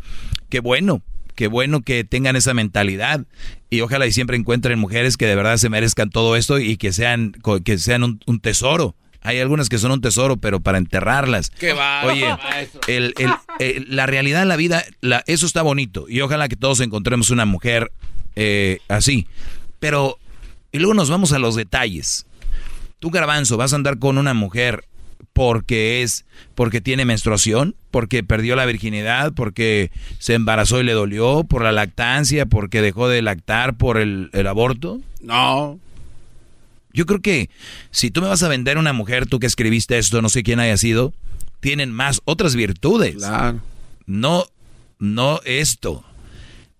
que 0.48 0.60
bueno, 0.60 1.02
qué 1.34 1.46
bueno 1.48 1.82
que 1.82 2.04
tengan 2.04 2.36
esa 2.36 2.54
mentalidad 2.54 3.24
y 3.70 3.80
ojalá 3.80 4.06
y 4.06 4.12
siempre 4.12 4.36
encuentren 4.36 4.78
mujeres 4.78 5.16
que 5.16 5.26
de 5.26 5.34
verdad 5.34 5.56
se 5.56 5.68
merezcan 5.68 6.10
todo 6.10 6.36
esto 6.36 6.58
y 6.58 6.76
que 6.76 6.92
sean, 6.92 7.34
que 7.64 7.78
sean 7.78 8.02
un, 8.04 8.20
un 8.26 8.40
tesoro. 8.40 8.94
Hay 9.26 9.40
algunas 9.40 9.70
que 9.70 9.78
son 9.78 9.90
un 9.90 10.02
tesoro, 10.02 10.36
pero 10.36 10.60
para 10.60 10.76
enterrarlas. 10.76 11.48
Qué 11.50 11.72
va, 11.72 12.04
Oye, 12.04 12.28
maestro. 12.42 12.80
el- 12.88 13.14
el- 13.18 13.32
el- 13.58 13.86
la 13.96 14.04
realidad 14.04 14.42
en 14.42 14.48
la 14.48 14.56
vida, 14.56 14.84
la- 15.00 15.24
eso 15.26 15.46
está 15.46 15.62
bonito. 15.62 16.04
Y 16.10 16.20
ojalá 16.20 16.46
que 16.48 16.56
todos 16.56 16.80
encontremos 16.80 17.30
una 17.30 17.46
mujer 17.46 17.90
eh, 18.36 18.80
así. 18.88 19.26
Pero, 19.80 20.18
y 20.72 20.78
luego 20.78 20.92
nos 20.94 21.08
vamos 21.08 21.32
a 21.32 21.38
los 21.38 21.54
detalles. 21.56 22.26
Tú, 22.98 23.10
Garbanzo, 23.10 23.56
vas 23.56 23.72
a 23.72 23.76
andar 23.76 23.98
con 23.98 24.18
una 24.18 24.34
mujer 24.34 24.84
porque 25.32 26.02
es, 26.02 26.24
porque 26.54 26.80
tiene 26.80 27.04
menstruación, 27.04 27.74
porque 27.90 28.22
perdió 28.22 28.56
la 28.56 28.66
virginidad, 28.66 29.32
porque 29.32 29.90
se 30.18 30.34
embarazó 30.34 30.80
y 30.80 30.84
le 30.84 30.92
dolió, 30.92 31.44
por 31.44 31.62
la 31.62 31.72
lactancia, 31.72 32.46
porque 32.46 32.82
dejó 32.82 33.08
de 33.08 33.22
lactar, 33.22 33.76
por 33.76 33.98
el, 33.98 34.30
el 34.32 34.46
aborto. 34.46 35.00
No. 35.20 35.78
Yo 36.92 37.06
creo 37.06 37.20
que 37.20 37.50
si 37.90 38.10
tú 38.10 38.22
me 38.22 38.28
vas 38.28 38.42
a 38.44 38.48
vender 38.48 38.78
una 38.78 38.92
mujer, 38.92 39.26
tú 39.26 39.40
que 39.40 39.46
escribiste 39.46 39.98
esto, 39.98 40.22
no 40.22 40.28
sé 40.28 40.44
quién 40.44 40.60
haya 40.60 40.76
sido, 40.76 41.12
tienen 41.58 41.90
más 41.90 42.20
otras 42.24 42.54
virtudes. 42.54 43.16
No, 44.06 44.44
no 44.98 45.40
esto. 45.44 46.04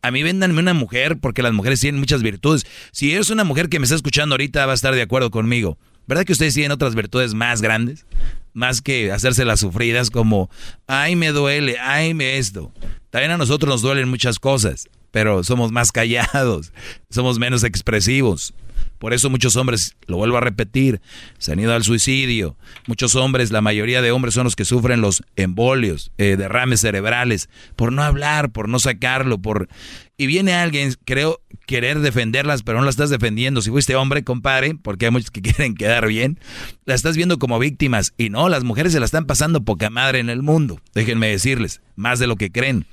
A 0.03 0.11
mí 0.11 0.23
véndanme 0.23 0.61
una 0.61 0.75
mujer 0.75 1.19
porque 1.19 1.43
las 1.43 1.53
mujeres 1.55 1.81
tienen 1.81 1.99
muchas 1.99 2.23
virtudes. 2.23 2.67
Si 2.93 3.13
eres 3.13 3.31
una 3.31 3.45
mujer 3.45 3.69
que 3.69 3.79
me 3.79 3.85
está 3.85 3.97
escuchando 3.97 4.35
ahorita, 4.35 4.67
va 4.67 4.73
a 4.73 4.75
estar 4.75 4.95
de 4.95 5.03
acuerdo 5.03 5.31
conmigo. 5.31 5.79
¿Verdad 6.07 6.25
que 6.25 6.33
ustedes 6.33 6.55
tienen 6.55 6.73
otras 6.73 6.95
virtudes 6.95 7.35
más 7.35 7.63
grandes? 7.63 8.07
Más 8.53 8.81
que 8.81 9.11
hacerse 9.11 9.45
las 9.45 9.61
sufridas 9.61 10.11
como, 10.11 10.51
ay, 10.87 11.17
me 11.17 11.29
duele, 11.29 11.79
ay, 11.81 12.15
me 12.15 12.39
esto. 12.39 12.73
También 13.11 13.33
a 13.33 13.37
nosotros 13.39 13.69
nos 13.69 13.83
duelen 13.83 14.09
muchas 14.09 14.39
cosas, 14.39 14.89
pero 15.15 15.45
somos 15.45 15.71
más 15.71 15.93
callados, 15.93 16.73
somos 17.09 17.39
menos 17.39 17.63
expresivos. 17.63 18.53
Por 18.99 19.13
eso 19.13 19.31
muchos 19.31 19.55
hombres, 19.55 19.95
lo 20.09 20.17
vuelvo 20.17 20.39
a 20.39 20.41
repetir, 20.41 21.01
se 21.39 21.53
han 21.53 21.61
ido 21.61 21.73
al 21.73 21.85
suicidio. 21.85 22.57
Muchos 22.89 23.15
hombres, 23.15 23.53
la 23.53 23.61
mayoría 23.61 24.03
de 24.03 24.11
hombres 24.11 24.35
son 24.35 24.43
los 24.43 24.57
que 24.57 24.65
sufren 24.65 25.01
los 25.01 25.23
embolios, 25.37 26.11
eh, 26.19 26.35
derrames 26.37 26.81
cerebrales, 26.81 27.49
por 27.77 27.93
no 27.93 28.03
hablar, 28.03 28.51
por 28.51 28.69
no 28.69 28.81
sacarlo, 28.81 29.39
por... 29.39 29.69
Y 30.17 30.27
viene 30.27 30.55
alguien, 30.55 30.93
creo, 31.05 31.41
querer 31.65 32.01
defenderlas, 32.01 32.65
pero 32.65 32.81
no 32.81 32.85
las 32.85 32.95
estás 32.95 33.11
defendiendo. 33.11 33.63
Si 33.63 33.71
fuiste 33.71 33.95
hombre, 33.95 34.25
compadre, 34.25 34.75
porque 34.75 35.05
hay 35.05 35.13
muchos 35.13 35.31
que 35.31 35.43
quieren 35.43 35.77
quedar 35.77 36.09
bien, 36.09 36.41
las 36.87 36.97
estás 36.97 37.17
viendo 37.17 37.39
como 37.39 37.61
víctimas. 37.61 38.15
Y 38.19 38.31
no, 38.31 38.49
las 38.49 38.65
mujeres 38.65 38.93
se 38.93 38.99
la 38.99 39.07
están 39.07 39.27
pasando 39.27 39.65
poca 39.65 39.91
madre 39.91 40.19
en 40.19 40.29
el 40.29 40.43
mundo. 40.43 40.81
Déjenme 40.93 41.29
decirles, 41.29 41.83
más 41.95 42.19
de 42.19 42.27
lo 42.27 42.35
que 42.35 42.51
creen. 42.51 42.85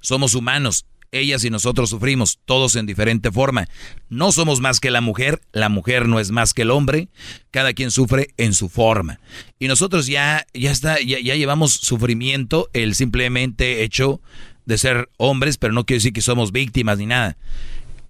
Somos 0.00 0.34
humanos. 0.34 0.84
Ellas 1.10 1.44
y 1.44 1.50
nosotros 1.50 1.90
sufrimos, 1.90 2.38
todos 2.44 2.76
en 2.76 2.86
diferente 2.86 3.32
forma. 3.32 3.66
No 4.08 4.32
somos 4.32 4.60
más 4.60 4.80
que 4.80 4.90
la 4.90 5.00
mujer, 5.00 5.40
la 5.52 5.68
mujer 5.68 6.06
no 6.06 6.20
es 6.20 6.30
más 6.30 6.52
que 6.52 6.62
el 6.62 6.70
hombre, 6.70 7.08
cada 7.50 7.72
quien 7.72 7.90
sufre 7.90 8.28
en 8.36 8.52
su 8.52 8.68
forma. 8.68 9.20
Y 9.58 9.68
nosotros 9.68 10.06
ya, 10.06 10.46
ya 10.52 10.70
está, 10.70 11.00
ya, 11.00 11.18
ya 11.18 11.34
llevamos 11.34 11.72
sufrimiento, 11.72 12.68
el 12.72 12.94
simplemente 12.94 13.82
hecho 13.82 14.20
de 14.66 14.76
ser 14.76 15.08
hombres, 15.16 15.56
pero 15.56 15.72
no 15.72 15.86
quiere 15.86 15.98
decir 15.98 16.12
que 16.12 16.20
somos 16.20 16.52
víctimas 16.52 16.98
ni 16.98 17.06
nada. 17.06 17.38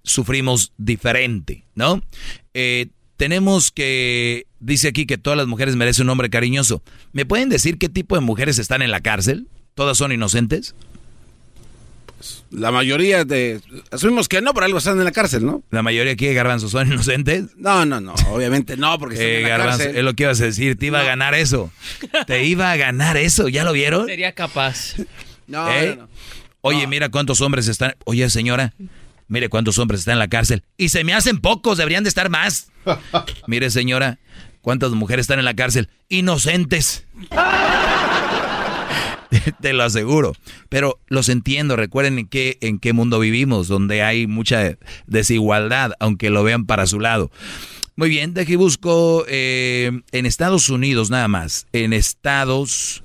Sufrimos 0.03 0.73
diferente, 0.77 1.65
¿no? 1.77 2.03
Eh, 2.53 2.89
tenemos 3.17 3.71
que, 3.71 4.47
dice 4.59 4.89
aquí 4.89 5.07
que 5.07 5.19
todas 5.19 5.37
las 5.37 5.47
mujeres 5.47 5.77
merecen 5.77 6.07
un 6.07 6.11
hombre 6.11 6.31
cariñoso. 6.31 6.83
¿Me 7.13 7.27
pueden 7.27 7.49
decir 7.49 7.79
qué 7.79 7.89
tipo 7.89 8.17
de 8.17 8.23
mujeres 8.23 8.59
están 8.59 8.83
en 8.83 8.91
la 8.91 9.01
cárcel? 9.01 9.49
¿Todas 9.75 9.99
son 9.99 10.11
inocentes? 10.11 10.75
La 12.51 12.71
mayoría 12.73 13.25
de... 13.25 13.61
Asumimos 13.91 14.29
que 14.29 14.41
no, 14.41 14.53
por 14.55 14.65
algo 14.65 14.79
están 14.79 14.99
en 14.99 15.05
la 15.05 15.13
cárcel, 15.13 15.45
¿no? 15.47 15.63
¿La 15.71 15.83
mayoría 15.83 16.13
aquí 16.13 16.27
de 16.27 16.35
Garbanzo 16.35 16.69
son 16.69 16.87
inocentes? 16.93 17.45
No, 17.57 17.85
no, 17.85 18.01
no, 18.01 18.15
obviamente 18.31 18.77
no, 18.77 18.99
porque 18.99 19.15
están 19.17 19.29
Eh, 19.29 19.37
en 19.37 19.43
la 19.45 19.49
Garbanzo, 19.51 19.79
cárcel. 19.79 19.97
es 19.97 20.05
lo 20.05 20.15
que 20.15 20.23
ibas 20.25 20.41
a 20.41 20.45
decir, 20.45 20.77
te 20.79 20.87
iba 20.87 21.01
a 21.01 21.05
ganar 21.05 21.35
eso. 21.35 21.71
Te 22.27 22.45
iba 22.45 22.73
a 22.73 22.77
ganar 22.77 23.17
eso, 23.17 23.49
¿ya 23.49 23.65
lo 23.65 23.73
vieron? 23.73 24.07
Sería 24.07 24.33
capaz. 24.33 24.95
No, 25.47 25.71
¿Eh? 25.71 25.95
no, 25.97 26.03
no. 26.03 26.09
Oye, 26.61 26.87
mira 26.87 27.09
cuántos 27.09 27.41
hombres 27.41 27.69
están. 27.69 27.95
Oye, 28.05 28.29
señora, 28.31 28.75
mire 29.29 29.49
cuántos 29.49 29.79
hombres 29.79 30.01
están 30.01 30.15
en 30.15 30.19
la 30.19 30.29
cárcel. 30.29 30.65
Y 30.77 30.89
se 30.89 31.05
me 31.05 31.15
hacen 31.15 31.39
pocos, 31.41 31.79
deberían 31.79 32.03
de 32.03 32.09
estar 32.09 32.29
más. 32.31 32.71
Mire, 33.47 33.71
señora, 33.71 34.19
cuántas 34.61 34.91
mujeres 34.91 35.25
están 35.25 35.39
en 35.39 35.45
la 35.45 35.55
cárcel. 35.55 35.89
Inocentes. 36.09 37.05
te 39.61 39.73
lo 39.73 39.83
aseguro. 39.83 40.35
Pero 40.69 40.99
los 41.09 41.29
entiendo, 41.29 41.77
recuerden 41.77 42.19
en 42.19 42.27
qué, 42.29 42.59
en 42.61 42.79
qué 42.79 42.93
mundo 42.93 43.19
vivimos, 43.19 43.69
donde 43.69 44.03
hay 44.03 44.27
mucha 44.27 44.79
desigualdad, 45.07 45.93
aunque 46.01 46.31
lo 46.31 46.43
vean 46.43 46.67
para 46.67 46.87
su 46.87 47.01
lado. 47.01 47.31
Muy 47.97 48.09
bien, 48.09 48.33
de 48.33 48.43
aquí 48.43 48.55
busco 48.55 49.25
eh, 49.27 49.91
en 50.13 50.27
Estados 50.27 50.69
Unidos 50.69 51.11
nada 51.11 51.27
más. 51.27 51.67
En 51.73 51.93
Estados 51.93 53.03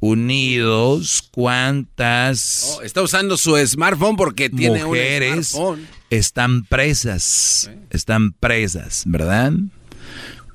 Unidos, 0.00 1.28
¿cuántas 1.30 2.76
Oh, 2.76 2.82
está 2.82 3.00
usando 3.00 3.36
su 3.36 3.56
smartphone 3.66 4.16
porque 4.16 4.50
tiene 4.50 4.84
mujeres 4.84 5.36
un 5.36 5.44
smartphone. 5.44 5.88
están 6.10 6.64
presas? 6.64 7.70
Están 7.90 8.32
presas, 8.32 9.04
¿verdad? 9.06 9.52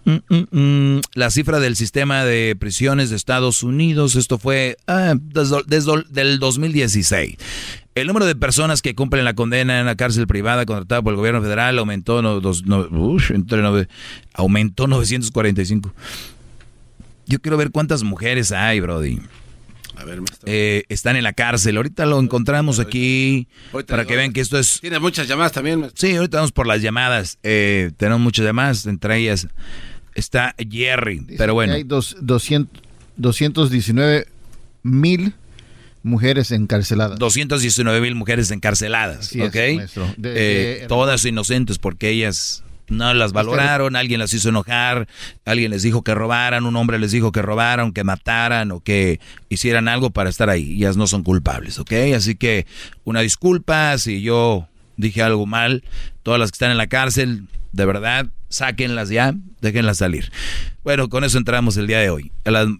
Mm, 0.05 0.17
mm, 0.29 0.57
mm. 0.57 1.01
La 1.13 1.29
cifra 1.29 1.59
del 1.59 1.75
sistema 1.75 2.23
de 2.23 2.55
prisiones 2.59 3.09
de 3.09 3.15
Estados 3.15 3.63
Unidos, 3.63 4.15
esto 4.15 4.37
fue 4.37 4.77
ah, 4.87 5.15
desde, 5.19 5.57
desde 5.67 6.21
el 6.21 6.39
2016. 6.39 7.37
El 7.95 8.07
número 8.07 8.25
de 8.25 8.35
personas 8.35 8.81
que 8.81 8.95
cumplen 8.95 9.25
la 9.25 9.33
condena 9.33 9.79
en 9.79 9.85
la 9.85 9.95
cárcel 9.95 10.25
privada 10.25 10.65
contratada 10.65 11.01
por 11.01 11.11
el 11.11 11.17
gobierno 11.17 11.41
federal 11.41 11.77
aumentó, 11.79 12.21
no, 12.21 12.39
dos, 12.39 12.65
no, 12.65 12.87
ush, 12.91 13.31
entre 13.31 13.61
aumentó 14.33 14.87
945. 14.87 15.93
Yo 17.25 17.39
quiero 17.39 17.57
ver 17.57 17.71
cuántas 17.71 18.03
mujeres 18.03 18.51
hay, 18.51 18.79
Brody. 18.79 19.19
A 19.99 20.05
ver, 20.05 20.19
maestro. 20.21 20.43
Eh, 20.45 20.83
están 20.89 21.15
en 21.17 21.23
la 21.23 21.33
cárcel. 21.33 21.75
Ahorita 21.77 22.05
lo 22.05 22.19
encontramos 22.19 22.79
aquí 22.79 23.47
Ahorita- 23.73 23.91
para 23.91 24.05
que 24.05 24.15
vean 24.15 24.31
que 24.33 24.39
esto 24.41 24.57
es... 24.57 24.79
Tiene 24.79 24.99
muchas 24.99 25.27
llamadas 25.27 25.51
también. 25.51 25.81
maestro. 25.81 26.07
Sí, 26.07 26.15
ahorita 26.15 26.37
vamos 26.37 26.51
por 26.51 26.67
las 26.67 26.81
llamadas. 26.81 27.37
Eh, 27.43 27.91
tenemos 27.97 28.21
muchas 28.21 28.45
llamadas, 28.45 28.85
entre 28.85 29.17
ellas 29.17 29.47
está 30.15 30.55
Jerry. 30.57 31.25
Pero 31.37 31.53
bueno, 31.53 31.73
Hay 31.73 31.83
dos, 31.83 32.15
200, 32.21 32.81
219 33.17 34.27
mil 34.83 35.33
mujeres 36.03 36.51
encarceladas. 36.51 37.19
219 37.19 37.99
mil 38.01 38.15
mujeres 38.15 38.51
encarceladas, 38.51 39.19
Así 39.27 39.41
es, 39.41 39.49
¿ok? 39.49 39.55
maestro. 39.75 40.13
De- 40.17 40.31
Eh, 40.31 40.79
de- 40.81 40.87
todas 40.87 41.25
inocentes 41.25 41.77
porque 41.77 42.09
ellas 42.09 42.63
no 42.89 43.13
las 43.13 43.33
valoraron, 43.33 43.95
alguien 43.95 44.19
las 44.19 44.33
hizo 44.33 44.49
enojar, 44.49 45.07
alguien 45.45 45.71
les 45.71 45.83
dijo 45.83 46.03
que 46.03 46.13
robaran, 46.13 46.65
un 46.65 46.75
hombre 46.75 46.99
les 46.99 47.11
dijo 47.11 47.31
que 47.31 47.41
robaran, 47.41 47.93
que 47.93 48.03
mataran 48.03 48.71
o 48.71 48.81
que 48.81 49.19
hicieran 49.49 49.87
algo 49.87 50.09
para 50.09 50.29
estar 50.29 50.49
ahí. 50.49 50.73
Ellas 50.73 50.97
no 50.97 51.07
son 51.07 51.23
culpables, 51.23 51.79
¿ok? 51.79 51.91
Así 52.15 52.35
que 52.35 52.65
una 53.03 53.21
disculpa 53.21 53.97
si 53.97 54.21
yo 54.21 54.67
dije 54.99 55.23
algo 55.23 55.45
mal. 55.45 55.83
Todas 56.23 56.39
las 56.39 56.51
que 56.51 56.55
están 56.55 56.71
en 56.71 56.77
la 56.77 56.87
cárcel, 56.87 57.47
de 57.71 57.85
verdad, 57.85 58.27
sáquenlas 58.49 59.09
ya, 59.09 59.33
déjenlas 59.61 59.97
salir. 59.97 60.31
Bueno, 60.83 61.09
con 61.09 61.23
eso 61.23 61.37
entramos 61.37 61.77
el 61.77 61.87
día 61.87 61.99
de 61.99 62.09
hoy. 62.09 62.31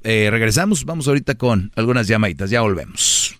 Eh, 0.04 0.28
regresamos, 0.30 0.86
vamos 0.86 1.08
ahorita 1.08 1.36
con 1.36 1.72
algunas 1.76 2.08
llamaditas, 2.08 2.50
ya 2.50 2.62
volvemos. 2.62 3.40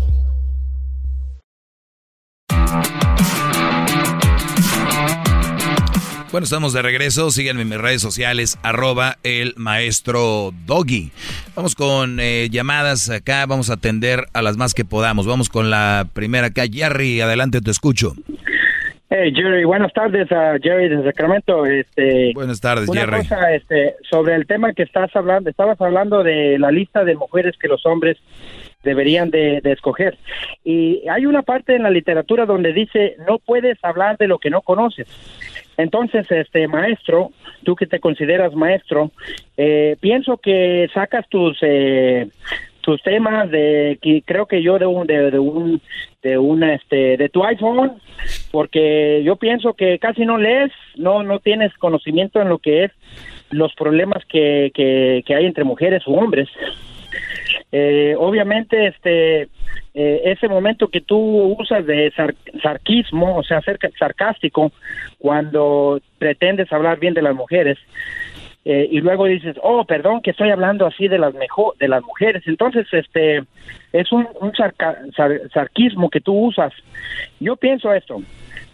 Bueno, 6.31 6.45
estamos 6.45 6.71
de 6.71 6.81
regreso. 6.81 7.29
Síganme 7.29 7.63
en 7.63 7.69
mis 7.69 7.77
redes 7.77 8.01
sociales, 8.01 8.57
arroba 8.63 9.17
el 9.23 9.53
maestro 9.57 10.51
Doggy. 10.65 11.11
Vamos 11.57 11.75
con 11.75 12.21
eh, 12.21 12.47
llamadas 12.49 13.09
acá, 13.09 13.45
vamos 13.45 13.69
a 13.69 13.73
atender 13.73 14.27
a 14.33 14.41
las 14.41 14.55
más 14.55 14.73
que 14.73 14.85
podamos. 14.85 15.27
Vamos 15.27 15.49
con 15.49 15.69
la 15.69 16.07
primera 16.13 16.47
acá. 16.47 16.63
Jerry, 16.71 17.19
adelante, 17.19 17.59
te 17.59 17.69
escucho. 17.69 18.13
Hey 19.09 19.33
Jerry, 19.35 19.65
buenas 19.65 19.91
tardes 19.91 20.31
a 20.31 20.57
Jerry 20.63 20.87
de 20.87 21.03
Sacramento. 21.03 21.65
Este, 21.65 22.31
Buenas 22.33 22.61
tardes, 22.61 22.87
una 22.87 23.01
Jerry. 23.01 23.17
cosa, 23.17 23.53
este, 23.53 23.95
sobre 24.09 24.35
el 24.35 24.47
tema 24.47 24.71
que 24.71 24.83
estás 24.83 25.13
hablando, 25.13 25.49
estabas 25.49 25.81
hablando 25.81 26.23
de 26.23 26.57
la 26.57 26.71
lista 26.71 27.03
de 27.03 27.15
mujeres 27.15 27.57
que 27.59 27.67
los 27.67 27.85
hombres 27.85 28.17
deberían 28.83 29.29
de, 29.29 29.61
de 29.61 29.71
escoger. 29.71 30.17
Y 30.63 31.07
hay 31.09 31.25
una 31.25 31.41
parte 31.41 31.75
en 31.75 31.83
la 31.83 31.89
literatura 31.89 32.45
donde 32.45 32.73
dice 32.73 33.15
no 33.27 33.39
puedes 33.39 33.77
hablar 33.83 34.17
de 34.17 34.27
lo 34.27 34.39
que 34.39 34.49
no 34.49 34.61
conoces. 34.61 35.07
Entonces, 35.77 36.29
este 36.29 36.67
maestro, 36.67 37.31
tú 37.63 37.75
que 37.75 37.87
te 37.87 37.99
consideras 37.99 38.53
maestro, 38.53 39.11
eh, 39.57 39.95
pienso 39.99 40.37
que 40.37 40.87
sacas 40.93 41.27
tus 41.29 41.57
eh, 41.61 42.27
tus 42.81 43.01
temas 43.03 43.49
de 43.49 43.99
que 44.01 44.23
creo 44.25 44.47
que 44.47 44.61
yo 44.61 44.79
de 44.79 44.85
un 44.85 45.05
de, 45.05 45.37
un 45.39 45.81
de 46.23 46.37
una 46.37 46.73
este 46.73 47.15
de 47.15 47.29
tu 47.29 47.43
iPhone 47.43 47.93
porque 48.51 49.21
yo 49.23 49.35
pienso 49.35 49.73
que 49.73 49.99
casi 49.99 50.25
no 50.25 50.39
lees 50.39 50.71
no 50.95 51.21
no 51.21 51.37
tienes 51.39 51.71
conocimiento 51.75 52.41
en 52.41 52.49
lo 52.49 52.57
que 52.57 52.85
es 52.85 52.91
los 53.51 53.71
problemas 53.75 54.25
que, 54.25 54.71
que, 54.73 55.23
que 55.27 55.35
hay 55.35 55.45
entre 55.45 55.63
mujeres 55.63 56.07
u 56.07 56.15
hombres 56.15 56.49
eh, 57.71 58.15
obviamente 58.17 58.87
este 58.87 59.43
eh, 59.93 60.21
ese 60.25 60.47
momento 60.47 60.89
que 60.89 61.01
tú 61.01 61.17
usas 61.59 61.85
de 61.85 62.11
sar- 62.11 62.35
sarquismo 62.61 63.37
o 63.37 63.43
sea 63.43 63.61
ser 63.61 63.79
sarcástico 63.97 64.71
cuando 65.19 66.01
pretendes 66.17 66.71
hablar 66.73 66.99
bien 66.99 67.13
de 67.13 67.21
las 67.21 67.35
mujeres 67.35 67.77
eh, 68.63 68.87
y 68.91 68.99
luego 68.99 69.25
dices, 69.25 69.55
oh, 69.63 69.85
perdón, 69.85 70.21
que 70.21 70.29
estoy 70.31 70.51
hablando 70.51 70.85
así 70.85 71.07
de 71.07 71.17
las 71.17 71.33
mejor, 71.33 71.75
de 71.79 71.87
las 71.87 72.03
mujeres. 72.03 72.43
Entonces, 72.45 72.85
este, 72.91 73.41
es 73.91 74.11
un, 74.11 74.27
un 74.39 74.51
sarca- 74.53 74.99
sar- 75.15 75.49
sarquismo 75.51 76.11
que 76.11 76.21
tú 76.21 76.33
usas. 76.33 76.71
Yo 77.39 77.55
pienso 77.55 77.91
esto: 77.91 78.21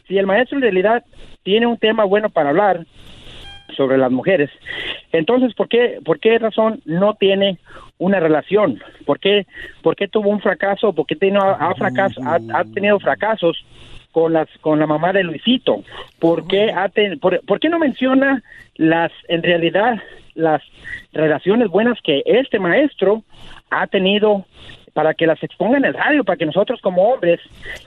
si 0.05 0.17
el 0.17 0.25
maestro 0.25 0.57
en 0.57 0.63
realidad 0.63 1.05
tiene 1.43 1.67
un 1.67 1.77
tema 1.77 2.03
bueno 2.03 2.29
para 2.29 2.49
hablar 2.49 2.85
sobre 3.77 3.97
las 3.97 4.11
mujeres, 4.11 4.49
entonces, 5.13 5.53
¿por 5.53 5.69
qué, 5.69 5.99
por 6.03 6.19
qué 6.19 6.37
razón 6.39 6.81
no 6.85 7.13
tiene 7.13 7.59
una 7.97 8.19
relación? 8.19 8.81
¿Por 9.05 9.19
qué, 9.19 9.45
por 9.81 9.95
qué 9.95 10.07
tuvo 10.07 10.29
un 10.29 10.41
fracaso? 10.41 10.93
¿Por 10.93 11.05
qué 11.05 11.15
tiene, 11.15 11.39
ha, 11.39 12.63
tenido 12.73 12.99
fracasos? 12.99 13.63
con 14.11 14.33
las 14.33 14.47
con 14.61 14.79
la 14.79 14.87
mamá 14.87 15.11
de 15.13 15.21
Luisito 15.21 15.83
¿por 16.17 16.47
qué, 16.47 16.73
ten- 16.93 17.19
por, 17.19 17.39
por 17.45 17.59
qué 17.59 17.69
no 17.69 17.77
menciona 17.77 18.41
las 18.75 19.11
en 19.27 19.43
realidad 19.43 20.01
las 20.33 20.63
relaciones 21.13 21.67
buenas 21.67 21.99
que 22.01 22.23
este 22.25 22.57
maestro 22.57 23.21
ha 23.69 23.85
tenido 23.85 24.45
para 24.93 25.13
que 25.13 25.27
las 25.27 25.43
exponga 25.43 25.77
en 25.77 25.85
el 25.85 25.93
radio 25.93 26.23
para 26.23 26.37
que 26.37 26.47
nosotros 26.47 26.79
como 26.81 27.03
hombres 27.09 27.39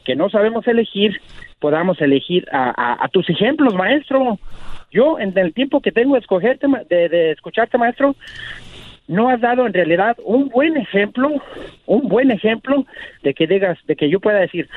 que 0.05 0.15
no 0.15 0.29
sabemos 0.31 0.69
elegir 0.69 1.21
podamos 1.59 2.01
elegir 2.01 2.47
a 2.53 3.09
tus 3.11 3.29
ejemplos 3.29 3.75
maestro 3.75 4.39
yo 4.91 5.19
en 5.19 5.37
el 5.37 5.53
tiempo 5.53 5.81
que 5.81 5.93
tengo 5.93 6.15
de 6.15 6.21
escogerte 6.21 6.67
de, 6.89 7.09
de 7.09 7.31
escucharte 7.33 7.79
maestro 7.79 8.15
no 9.11 9.29
has 9.29 9.41
dado 9.41 9.67
en 9.67 9.73
realidad 9.73 10.17
un 10.25 10.49
buen 10.49 10.77
ejemplo, 10.77 11.31
un 11.87 12.09
buen 12.09 12.31
ejemplo 12.31 12.87
de 13.25 13.35
que 13.35 13.49
digas, 13.49 13.77
de 13.87 13.97
que 13.97 14.09
yo 14.09 14.21
pueda 14.21 14.39
decir, 14.39 14.69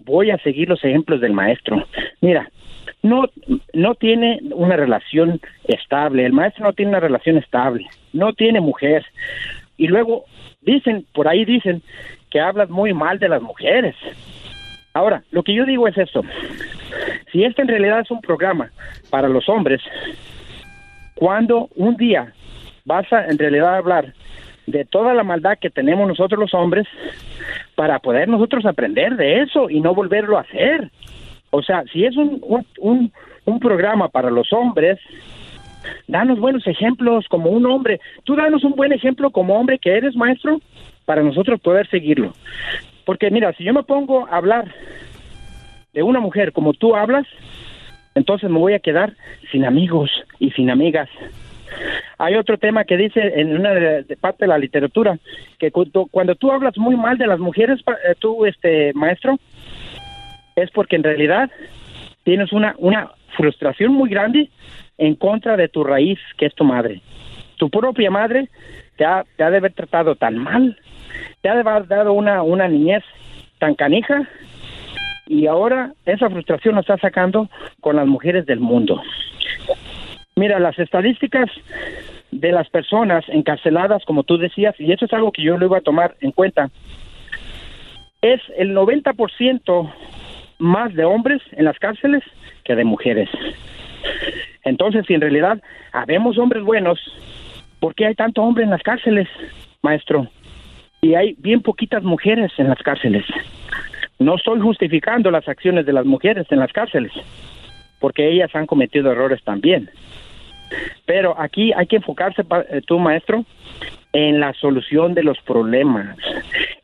voy 0.00 0.32
a 0.32 0.38
seguir 0.38 0.68
los 0.68 0.82
ejemplos 0.84 1.20
del 1.20 1.32
maestro. 1.32 1.86
Mira, 2.20 2.50
no, 3.02 3.26
no 3.72 3.94
tiene 3.94 4.40
una 4.52 4.76
relación 4.76 5.40
estable, 5.68 6.26
el 6.26 6.32
maestro 6.32 6.64
no 6.64 6.72
tiene 6.72 6.90
una 6.90 7.00
relación 7.00 7.36
estable, 7.36 7.86
no 8.12 8.32
tiene 8.32 8.60
mujer. 8.60 9.06
Y 9.76 9.86
luego 9.86 10.24
dicen, 10.62 11.06
por 11.14 11.28
ahí 11.28 11.44
dicen 11.44 11.80
que 12.30 12.40
hablas 12.40 12.68
muy 12.68 12.92
mal 12.92 13.20
de 13.20 13.28
las 13.28 13.40
mujeres. 13.40 13.94
Ahora, 14.94 15.22
lo 15.30 15.44
que 15.44 15.54
yo 15.54 15.64
digo 15.64 15.86
es 15.86 15.96
esto, 15.96 16.22
si 17.32 17.44
este 17.44 17.62
en 17.62 17.68
realidad 17.68 18.00
es 18.00 18.10
un 18.10 18.20
programa 18.20 18.70
para 19.10 19.28
los 19.28 19.48
hombres, 19.48 19.80
cuando 21.14 21.68
un 21.76 21.96
día 21.96 22.32
vas 22.84 23.10
a 23.12 23.26
en 23.26 23.38
realidad 23.38 23.76
hablar 23.76 24.12
de 24.66 24.84
toda 24.84 25.14
la 25.14 25.22
maldad 25.22 25.58
que 25.60 25.70
tenemos 25.70 26.08
nosotros 26.08 26.38
los 26.40 26.54
hombres 26.54 26.86
para 27.74 27.98
poder 27.98 28.28
nosotros 28.28 28.66
aprender 28.66 29.16
de 29.16 29.42
eso 29.42 29.70
y 29.70 29.80
no 29.80 29.94
volverlo 29.94 30.36
a 30.36 30.42
hacer. 30.42 30.90
O 31.50 31.62
sea, 31.62 31.84
si 31.92 32.04
es 32.04 32.16
un, 32.16 32.40
un, 32.42 32.66
un, 32.78 33.12
un 33.44 33.60
programa 33.60 34.08
para 34.08 34.30
los 34.30 34.52
hombres, 34.52 34.98
danos 36.08 36.38
buenos 36.38 36.66
ejemplos 36.66 37.26
como 37.28 37.50
un 37.50 37.66
hombre. 37.66 38.00
Tú 38.24 38.34
danos 38.34 38.64
un 38.64 38.72
buen 38.72 38.92
ejemplo 38.92 39.30
como 39.30 39.58
hombre 39.58 39.78
que 39.78 39.96
eres 39.96 40.16
maestro 40.16 40.60
para 41.04 41.22
nosotros 41.22 41.60
poder 41.60 41.88
seguirlo. 41.88 42.32
Porque 43.04 43.30
mira, 43.30 43.52
si 43.52 43.64
yo 43.64 43.72
me 43.72 43.84
pongo 43.84 44.26
a 44.26 44.36
hablar 44.36 44.72
de 45.96 46.02
una 46.02 46.20
mujer 46.20 46.52
como 46.52 46.74
tú 46.74 46.94
hablas, 46.94 47.26
entonces 48.14 48.50
me 48.50 48.58
voy 48.58 48.74
a 48.74 48.80
quedar 48.80 49.14
sin 49.50 49.64
amigos 49.64 50.10
y 50.38 50.50
sin 50.50 50.70
amigas. 50.70 51.08
Hay 52.18 52.34
otro 52.34 52.58
tema 52.58 52.84
que 52.84 52.98
dice 52.98 53.40
en 53.40 53.58
una 53.58 53.70
parte 54.20 54.44
de 54.44 54.48
la 54.48 54.58
literatura 54.58 55.18
que 55.58 55.70
cuando, 55.70 56.04
cuando 56.10 56.34
tú 56.34 56.52
hablas 56.52 56.76
muy 56.76 56.96
mal 56.96 57.16
de 57.16 57.26
las 57.26 57.38
mujeres, 57.38 57.80
eh, 57.88 58.14
tú, 58.18 58.44
este 58.44 58.92
maestro, 58.92 59.38
es 60.54 60.70
porque 60.70 60.96
en 60.96 61.02
realidad 61.02 61.50
tienes 62.24 62.52
una, 62.52 62.74
una 62.76 63.12
frustración 63.34 63.94
muy 63.94 64.10
grande 64.10 64.50
en 64.98 65.14
contra 65.14 65.56
de 65.56 65.68
tu 65.68 65.82
raíz, 65.82 66.18
que 66.36 66.44
es 66.44 66.54
tu 66.54 66.64
madre. 66.64 67.00
Tu 67.56 67.70
propia 67.70 68.10
madre 68.10 68.50
te 68.96 69.06
ha, 69.06 69.24
te 69.36 69.44
ha 69.44 69.50
de 69.50 69.56
haber 69.56 69.72
tratado 69.72 70.14
tan 70.14 70.36
mal, 70.36 70.78
te 71.40 71.48
ha 71.48 71.54
de 71.54 71.60
haber 71.60 71.88
dado 71.88 72.12
una, 72.12 72.42
una 72.42 72.68
niñez 72.68 73.02
tan 73.58 73.74
canija, 73.74 74.28
y 75.26 75.46
ahora 75.46 75.92
esa 76.04 76.30
frustración 76.30 76.74
la 76.74 76.80
está 76.82 76.96
sacando 76.98 77.48
con 77.80 77.96
las 77.96 78.06
mujeres 78.06 78.46
del 78.46 78.60
mundo. 78.60 79.00
Mira, 80.36 80.58
las 80.58 80.78
estadísticas 80.78 81.50
de 82.30 82.52
las 82.52 82.68
personas 82.68 83.24
encarceladas, 83.28 84.04
como 84.04 84.22
tú 84.22 84.38
decías, 84.38 84.74
y 84.78 84.92
eso 84.92 85.06
es 85.06 85.12
algo 85.12 85.32
que 85.32 85.42
yo 85.42 85.56
lo 85.56 85.66
iba 85.66 85.78
a 85.78 85.82
tomar 85.82 86.16
en 86.20 86.32
cuenta, 86.32 86.70
es 88.20 88.40
el 88.56 88.74
90% 88.74 89.92
más 90.58 90.94
de 90.94 91.04
hombres 91.04 91.42
en 91.52 91.64
las 91.64 91.78
cárceles 91.78 92.22
que 92.64 92.74
de 92.74 92.84
mujeres. 92.84 93.28
Entonces, 94.64 95.04
si 95.06 95.14
en 95.14 95.20
realidad 95.20 95.62
habemos 95.92 96.38
hombres 96.38 96.62
buenos, 96.62 96.98
¿por 97.80 97.94
qué 97.94 98.06
hay 98.06 98.14
tanto 98.14 98.42
hombre 98.42 98.64
en 98.64 98.70
las 98.70 98.82
cárceles, 98.82 99.28
maestro? 99.82 100.28
Y 101.00 101.14
hay 101.14 101.36
bien 101.38 101.62
poquitas 101.62 102.02
mujeres 102.02 102.52
en 102.58 102.68
las 102.68 102.78
cárceles. 102.78 103.24
No 104.18 104.36
estoy 104.36 104.60
justificando 104.60 105.30
las 105.30 105.48
acciones 105.48 105.86
de 105.86 105.92
las 105.92 106.06
mujeres 106.06 106.46
en 106.50 106.58
las 106.58 106.72
cárceles, 106.72 107.12
porque 108.00 108.30
ellas 108.30 108.54
han 108.54 108.66
cometido 108.66 109.12
errores 109.12 109.42
también. 109.44 109.90
Pero 111.04 111.38
aquí 111.38 111.72
hay 111.72 111.86
que 111.86 111.96
enfocarse, 111.96 112.42
eh, 112.70 112.80
tú, 112.86 112.98
maestro, 112.98 113.44
en 114.12 114.40
la 114.40 114.52
solución 114.54 115.14
de 115.14 115.22
los 115.22 115.38
problemas. 115.40 116.16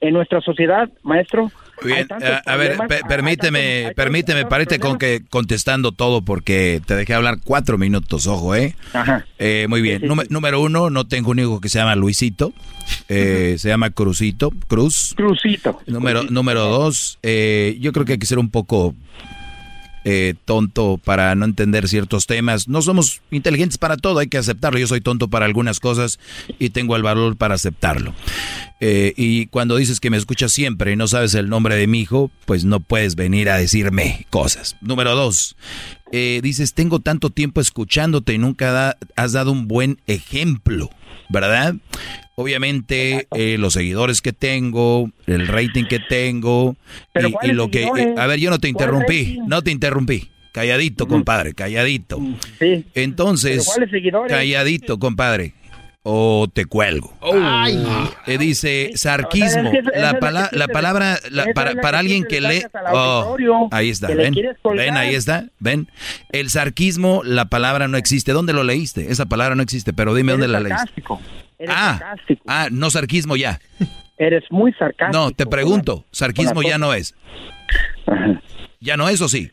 En 0.01 0.15
nuestra 0.15 0.41
sociedad, 0.41 0.89
maestro, 1.03 1.51
Bien, 1.85 2.07
tantos 2.09 2.29
a, 2.29 2.37
a 2.53 2.57
ver, 2.57 2.77
problemas, 2.77 2.89
pe- 2.89 2.95
hay 2.97 3.03
permíteme, 3.09 3.93
permíteme, 3.97 4.47
parece 4.47 4.79
con 4.79 4.99
que 4.99 5.23
contestando 5.29 5.93
todo 5.93 6.23
porque 6.23 6.81
te 6.87 6.95
dejé 6.97 7.15
hablar 7.15 7.39
cuatro 7.45 7.79
minutos, 7.79 8.27
ojo, 8.27 8.55
¿eh? 8.55 8.75
Ajá. 8.93 9.27
Eh, 9.39 9.67
muy 9.69 9.81
bien. 9.83 9.99
Sí, 9.99 10.03
sí, 10.03 10.09
Número- 10.09 10.29
Número 10.31 10.61
uno, 10.61 10.91
no 10.91 11.07
tengo 11.07 11.31
un 11.31 11.39
hijo 11.39 11.61
que 11.61 11.69
se 11.69 11.79
llama 11.79 11.95
Luisito, 11.97 12.53
eh, 13.09 13.57
se 13.59 13.69
llama 13.69 13.91
Cruzito, 13.91 14.51
Cruz. 14.69 15.15
Cruzito. 15.17 15.81
Número, 15.87 16.23
número 16.25 16.65
dos, 16.65 17.19
eh, 17.23 17.77
yo 17.81 17.93
creo 17.93 18.05
que 18.05 18.13
hay 18.13 18.19
que 18.19 18.27
ser 18.27 18.39
un 18.39 18.51
poco 18.51 18.95
eh, 20.05 20.35
tonto 20.45 20.99
para 21.03 21.35
no 21.35 21.45
entender 21.45 21.89
ciertos 21.89 22.27
temas. 22.27 22.69
No 22.69 22.83
somos 22.83 23.23
inteligentes 23.31 23.79
para 23.79 23.97
todo, 23.97 24.19
hay 24.19 24.29
que 24.29 24.39
aceptarlo. 24.39 24.79
Yo 24.79 24.87
soy 24.87 25.01
tonto 25.01 25.29
para 25.29 25.47
algunas 25.47 25.81
cosas 25.81 26.19
y 26.59 26.71
tengo 26.71 26.97
el 26.97 27.03
valor 27.03 27.37
para 27.37 27.55
aceptarlo. 27.55 28.15
Eh, 28.81 29.15
y 29.17 29.47
cuando 29.47 29.77
dices 29.77 30.01
que 30.01 30.11
me 30.11 30.17
escuchas 30.17 30.53
siempre 30.53 30.93
y 30.93 30.97
no 30.97 31.07
sabes 31.07 31.35
el 31.35 31.49
nombre 31.49 31.77
de 31.77 31.87
mi 31.87 32.01
hijo, 32.01 32.31
pues 32.47 32.65
no 32.65 32.81
puedes 32.81 33.15
venir 33.15 33.49
a 33.49 33.57
decirme 33.57 34.27
cosas. 34.31 34.77
Número 34.81 35.15
dos, 35.15 35.57
eh, 36.13 36.41
dices, 36.43 36.75
tengo 36.75 37.01
tanto 37.01 37.31
tiempo 37.31 37.61
escuchándote 37.61 38.35
y 38.35 38.39
nunca 38.39 38.71
da- 38.71 38.97
has 39.17 39.33
dado 39.33 39.51
un 39.53 39.67
buen 39.67 39.99
ejemplo, 40.07 40.91
¿verdad? 41.31 41.75
Obviamente, 42.37 43.27
eh, 43.35 43.57
los 43.59 43.75
seguidores 43.75 44.21
que 44.23 44.33
tengo, 44.33 45.11
el 45.27 45.47
rating 45.49 45.85
que 45.85 45.99
tengo, 46.01 46.77
Pero 47.13 47.29
y, 47.29 47.31
y 47.31 47.35
¿cuáles 47.35 47.57
lo 47.57 47.71
que... 47.71 47.83
eh, 47.85 48.15
a 48.17 48.27
ver, 48.27 48.41
yo 48.41 48.51
no 48.51 48.59
te 48.59 48.73
¿Cuál 48.73 48.85
interrumpí, 48.87 49.39
no 49.47 49.63
te 49.63 49.71
interrumpí. 49.71 50.29
Calladito, 50.53 51.09
compadre, 51.09 51.55
calladito. 51.55 52.21
Sí. 52.59 52.85
Entonces, 52.95 53.67
calladito, 54.29 54.99
compadre. 54.99 55.55
O 56.05 56.49
te 56.53 56.65
cuelgo. 56.67 57.17
Ay. 57.23 57.81
Eh, 58.27 58.37
dice 58.37 58.91
sarquismo. 58.97 59.71
Es 59.71 59.85
que 59.85 60.01
la, 60.01 60.19
pala- 60.19 60.49
la 60.53 60.67
palabra, 60.67 61.19
la- 61.31 61.47
para, 61.55 61.71
es 61.71 61.77
la 61.77 61.83
para 61.83 61.97
que 61.99 62.01
alguien 62.01 62.25
que 62.25 62.41
le 62.41 62.49
lee. 62.49 62.63
Oh, 62.93 63.37
ahí 63.71 63.91
está, 63.91 64.09
ven. 64.09 64.35
Ven, 64.75 64.97
ahí 64.97 65.15
está, 65.15 65.45
ven. 65.61 65.89
El 66.33 66.51
sarquismo, 66.51 67.23
la 67.25 67.45
palabra 67.45 67.87
no 67.87 67.97
existe. 67.97 68.33
¿Dónde 68.33 68.53
lo 68.53 68.65
leíste? 68.65 69.13
Esa 69.13 69.27
palabra 69.27 69.55
no 69.55 69.63
existe, 69.63 69.93
pero 69.93 70.13
dime 70.15 70.33
dónde 70.33 70.49
la 70.49 70.59
leíste. 70.59 70.91
Eres 71.59 71.75
Ah, 71.79 71.99
sarcástico. 72.01 72.45
ah, 72.49 72.69
no 72.73 72.91
sarquismo 72.91 73.37
ya. 73.37 73.61
Eres 74.19 74.43
muy 74.51 74.73
sarcástico. 74.73 75.17
No, 75.17 75.31
te 75.31 75.47
pregunto, 75.47 76.05
sarquismo 76.11 76.63
ya 76.63 76.79
no 76.79 76.95
es. 76.95 77.15
¿Ya 78.81 78.97
no 78.97 79.09
es 79.09 79.21
o 79.21 79.29
sí? 79.29 79.53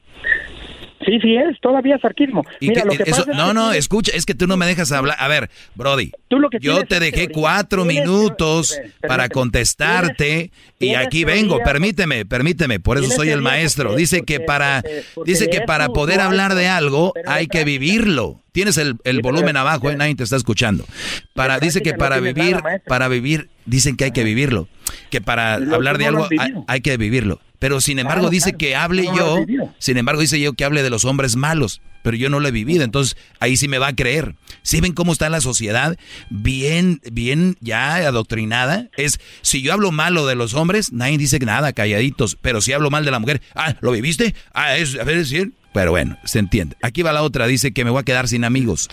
Sí, 1.10 1.19
sí 1.22 1.36
es, 1.36 1.60
todavía 1.60 1.95
es 1.95 2.02
sarquismo. 2.02 2.45
Mira, 2.61 2.81
que- 2.84 2.88
lo 2.88 2.94
que 2.94 3.03
eso- 3.10 3.26
pasa 3.26 3.31
es 3.31 3.38
no, 3.38 3.48
que 3.48 3.53
no, 3.56 3.73
escucha, 3.73 4.11
es 4.15 4.26
que 4.27 4.36
tú 4.36 4.45
no 4.45 4.57
me 4.57 4.68
dejas 4.68 4.91
hablar. 4.91 5.15
A 5.19 5.27
ver, 5.27 5.49
Brody, 5.73 6.11
lo 6.30 6.49
que 6.52 6.60
yo 6.61 6.84
te 6.86 6.95
es 6.95 6.99
dejé 7.02 7.11
teoría. 7.11 7.34
cuatro 7.34 7.84
Tienes- 7.86 8.06
minutos 8.07 8.80
para 9.07 9.27
contestarte 9.30 10.52
y 10.77 10.77
tienes 10.77 11.06
aquí 11.07 11.23
teoría, 11.23 11.41
vengo, 11.41 11.60
permíteme, 11.64 12.26
permíteme, 12.26 12.80
por 12.80 12.98
eso 12.98 13.10
soy 13.10 13.30
el 13.30 13.41
maestro. 13.41 13.90
porque- 13.90 13.99
Dice 14.02 14.22
que 14.23 14.40
para, 14.40 14.81
porque- 14.84 15.03
porque 15.15 15.31
dice 15.31 15.49
que 15.49 15.61
para 15.61 15.88
tú, 15.88 15.94
poder 15.94 16.18
tú 16.18 16.23
hablar 16.23 16.53
de 16.56 16.68
algo, 16.68 17.14
hay 17.26 17.48
que 17.48 17.64
vivirlo. 17.64 18.41
Tienes 18.52 18.77
el, 18.77 18.95
el 19.03 19.22
volumen 19.22 19.57
abajo, 19.57 19.90
eh, 19.90 19.95
nadie 19.95 20.15
te 20.15 20.23
está 20.23 20.36
escuchando. 20.36 20.86
Para, 21.34 21.60
dice 21.60 21.81
que 21.81 21.94
para 21.94 22.19
vivir, 22.19 22.57
para 22.88 23.07
vivir, 23.07 23.49
dicen 23.65 23.95
que 23.95 24.06
hay 24.06 24.11
que 24.11 24.23
vivirlo. 24.23 24.68
Que 25.10 25.22
para 25.22 25.56
hablar 25.56 25.95
tú 25.95 25.99
de 25.99 26.07
algo 26.07 26.27
hay 26.68 26.81
que 26.81 26.98
vivirlo. 26.98 27.40
Pero 27.60 27.81
sin 27.81 27.99
embargo 27.99 28.22
Claro, 28.22 28.31
dice 28.31 28.52
claro. 28.52 28.57
que 28.57 28.76
hable 28.76 29.03
No 29.03 29.15
yo, 29.15 29.45
sin 29.80 29.98
embargo 29.98 30.22
dice 30.22 30.40
yo 30.40 30.53
que 30.53 30.64
hable 30.65 30.81
de 30.81 30.90
los 30.90 31.06
hombres 31.06 31.36
malos, 31.36 31.81
pero 32.02 32.15
yo 32.15 32.30
no 32.30 32.40
lo 32.40 32.48
he 32.48 32.52
vivido, 32.52 32.84
entonces 32.84 33.18
ahí 33.40 33.57
sí 33.57 33.68
me 33.68 33.77
va 33.77 33.88
a 33.88 33.95
creer. 33.95 34.36
¿Sí 34.64 34.80
ven 34.81 34.94
cómo 34.94 35.11
está 35.11 35.30
la 35.30 35.41
sociedad? 35.41 35.98
Bien, 36.30 37.02
bien 37.11 37.57
ya 37.60 37.95
adoctrinada. 37.98 38.88
Es, 38.98 39.19
si 39.41 39.61
yo 39.61 39.73
hablo 39.73 39.91
malo 39.91 40.26
de 40.26 40.36
los 40.36 40.53
hombres, 40.53 40.94
nadie 40.94 41.18
dice 41.18 41.40
nada, 41.40 41.73
calladitos, 41.73 42.38
pero 42.41 42.61
si 42.61 42.72
hablo 42.72 42.90
mal 42.90 43.03
de 43.06 43.11
la 43.11 43.19
mujer, 43.19 43.41
ah, 43.56 43.76
¿lo 43.81 43.91
viviste? 43.91 44.36
Ah, 44.53 44.77
es, 44.77 44.95
a 44.95 45.03
ver, 45.03 45.18
es 45.18 45.30
cierto. 45.30 45.56
Pero 45.73 45.91
bueno, 45.91 46.18
se 46.26 46.40
entiende. 46.40 46.76
Aquí 46.81 47.03
va 47.03 47.14
la 47.14 47.22
otra, 47.22 47.45
dice 47.45 47.73
que 47.73 47.84
me 47.86 47.91
voy 47.91 47.99
a 47.99 48.03
quedar 48.03 48.27
sin 48.27 48.44
amigos. 48.44 48.90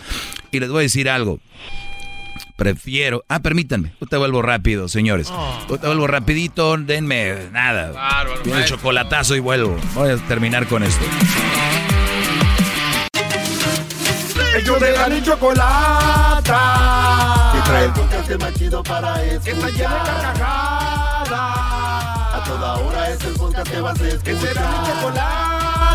Y 0.51 0.61
les 0.61 0.69
voy 0.69 0.81
a 0.81 0.83
decir 0.83 1.09
algo. 1.09 1.41
Prefiero. 2.57 3.25
Ah, 3.29 3.41
permítanme. 3.41 3.93
Yo 4.01 4.07
te 4.07 4.17
vuelvo 4.17 4.41
rápido, 4.43 4.89
señores. 4.89 5.31
Yo 5.69 5.79
te 5.79 5.87
vuelvo 5.87 6.07
rapidito. 6.07 6.77
Denme 6.79 7.51
nada. 7.53 7.93
Bárbaro, 7.93 8.41
Un 8.45 8.51
maestro. 8.51 8.77
chocolatazo 8.79 9.37
y 9.37 9.41
vuelvo. 9.41 9.77
Voy 9.95 10.11
a 10.11 10.17
terminar 10.27 10.67
con 10.67 10.83
esto. 10.83 11.05
Ellos 14.57 14.81
de 14.81 14.93
la 14.93 15.09
ni 15.09 15.23
chocolata. 15.23 16.61
Que 17.53 17.61
trae 17.71 17.85
el 17.85 17.93
podcast 17.93 18.31
más 18.41 18.55
chido 18.55 18.83
para 18.83 19.23
escuchar. 19.23 19.55
Está 19.57 19.69
llena 19.71 19.95
de 19.95 20.11
carcajadas. 20.11 21.31
A 21.31 22.43
toda 22.47 22.75
hora 22.77 23.11
es 23.11 23.23
el 23.25 23.35
podcast 23.35 23.71
que 23.71 23.81
vas 23.81 24.01
a 24.01 24.09
escuchar. 24.09 24.25
Que 24.25 24.37
será 24.47 24.61
mi 24.71 24.89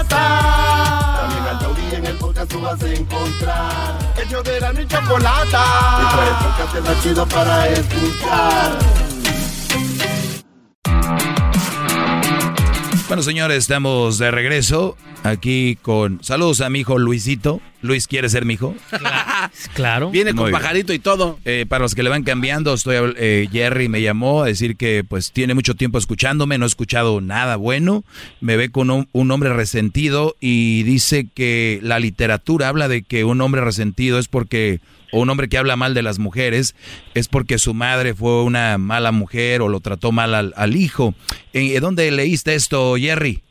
chocolata. 0.08 1.20
También 1.22 1.48
al 1.48 1.60
taurí 1.60 1.96
en 1.96 2.06
el 2.06 2.18
podcast 2.18 2.52
tú 2.52 2.62
vas 2.62 2.82
a 2.82 2.88
encontrar. 2.88 4.00
Ellos 4.24 4.44
de 4.44 4.60
la 4.60 4.74
ni 4.74 4.88
chocolata. 4.88 5.64
Que 6.00 6.16
trae 6.16 6.30
el 6.30 6.36
podcast 6.36 6.88
más 6.88 7.04
chido 7.04 7.26
para 7.28 7.68
escuchar. 7.68 8.72
Bueno, 13.12 13.24
señores, 13.24 13.58
estamos 13.58 14.20
de 14.20 14.32
regreso 14.32 14.96
aquí 15.24 15.78
con... 15.82 16.24
Saludos 16.24 16.62
a 16.62 16.70
mi 16.70 16.80
hijo 16.80 16.98
Luisito. 16.98 17.60
Luis, 17.82 18.08
¿quiere 18.08 18.30
ser 18.30 18.46
mi 18.46 18.54
hijo? 18.54 18.74
Claro. 19.74 20.12
Viene 20.12 20.32
con 20.32 20.44
Muy 20.44 20.52
bien. 20.52 20.62
pajarito 20.62 20.94
y 20.94 21.00
todo. 21.00 21.38
Eh, 21.44 21.66
para 21.68 21.82
los 21.82 21.94
que 21.94 22.04
le 22.04 22.10
van 22.10 22.24
cambiando, 22.24 22.74
estoy 22.74 22.96
eh, 23.18 23.50
Jerry 23.52 23.90
me 23.90 24.02
llamó 24.02 24.44
a 24.44 24.46
decir 24.46 24.78
que 24.78 25.04
pues 25.04 25.34
tiene 25.34 25.54
mucho 25.54 25.76
tiempo 25.76 25.98
escuchándome, 25.98 26.58
no 26.58 26.64
he 26.64 26.68
escuchado 26.68 27.20
nada 27.20 27.58
bueno, 27.58 28.06
me 28.40 28.56
ve 28.56 28.72
con 28.72 28.90
un, 28.90 29.10
un 29.12 29.32
hombre 29.32 29.52
resentido 29.52 30.38
y 30.40 30.84
dice 30.84 31.28
que 31.34 31.80
la 31.84 32.00
literatura 32.00 32.70
habla 32.70 32.88
de 32.88 33.02
que 33.02 33.26
un 33.26 33.42
hombre 33.42 33.60
resentido 33.60 34.20
es 34.20 34.30
porque 34.30 34.80
o 35.12 35.20
un 35.20 35.30
hombre 35.30 35.48
que 35.50 35.58
habla 35.58 35.76
mal 35.76 35.94
de 35.94 36.02
las 36.04 36.20
mujeres 36.20 36.76
es 37.14 37.28
porque 37.28 37.58
su 37.58 37.74
madre 37.74 38.14
fue 38.14 38.44
una 38.44 38.78
mala 38.78 39.12
mujer 39.12 39.62
o 39.62 39.70
lo 39.70 39.80
trató 39.80 40.12
mal 40.12 40.34
al, 40.36 40.54
al 40.56 40.76
hijo. 40.76 41.14
¿En 41.54 41.82
dónde 41.82 42.10
leíste 42.12 42.56
esto, 42.56 42.96
Jerry? 42.98 43.42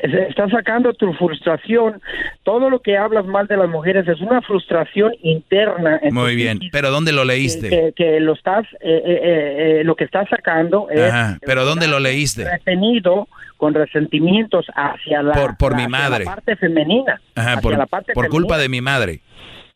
Se 0.00 0.22
está 0.28 0.48
sacando 0.48 0.92
tu 0.92 1.12
frustración. 1.14 2.00
Todo 2.44 2.70
lo 2.70 2.80
que 2.80 2.96
hablas 2.96 3.26
mal 3.26 3.46
de 3.46 3.56
las 3.56 3.68
mujeres 3.68 4.06
es 4.08 4.20
una 4.20 4.40
frustración 4.42 5.12
interna. 5.22 6.00
Muy 6.10 6.34
bien, 6.36 6.60
pero 6.72 6.90
¿dónde 6.90 7.12
lo 7.12 7.24
leíste? 7.24 7.68
que- 7.68 7.92
que 7.96 8.20
lo 8.20 8.32
estás, 8.34 8.64
eh, 8.80 9.02
eh, 9.04 9.20
eh, 9.22 9.80
eh, 9.80 9.84
lo 9.84 9.94
que 9.96 10.04
estás 10.04 10.28
sacando 10.28 10.88
es 10.90 11.00
Ajá, 11.12 11.38
pero 11.44 11.64
¿dónde 11.64 11.86
lo 11.88 11.98
leíste? 12.00 12.44
retenido 12.48 13.28
con 13.56 13.74
resentimientos 13.74 14.66
hacia 14.74 15.22
la, 15.22 15.32
Por- 15.34 15.56
por 15.56 15.76
mi 15.76 15.86
madre. 15.88 16.24
la 16.24 16.30
parte 16.34 16.56
femenina. 16.56 17.20
Ajá, 17.34 17.60
por, 17.60 17.76
la 17.76 17.86
parte 17.86 18.12
por 18.14 18.24
femenina. 18.26 18.40
culpa 18.46 18.58
de 18.58 18.68
mi 18.68 18.80
madre. 18.80 19.20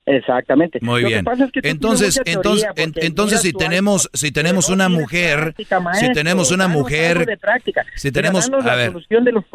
Exactamente. 0.05 0.79
Muy 0.83 1.03
Lo 1.03 1.09
bien. 1.09 1.25
es 1.27 1.53
que 1.53 1.61
entonces, 1.69 2.21
entonces, 2.25 2.67
en- 2.77 2.93
entonces 2.97 3.41
si 3.41 3.53
tenemos, 3.53 4.11
si 4.13 4.33
tenemos 4.33 4.69
no 4.69 4.75
una 4.75 4.89
mujer, 4.89 5.55
si 5.95 6.13
tenemos 6.13 6.51
una 6.51 6.67
mujer, 6.67 7.25
de 7.25 7.37
práctica. 7.37 7.85
si 7.95 8.11
tenemos, 8.11 8.51
a 8.51 8.75
ver, 8.75 8.93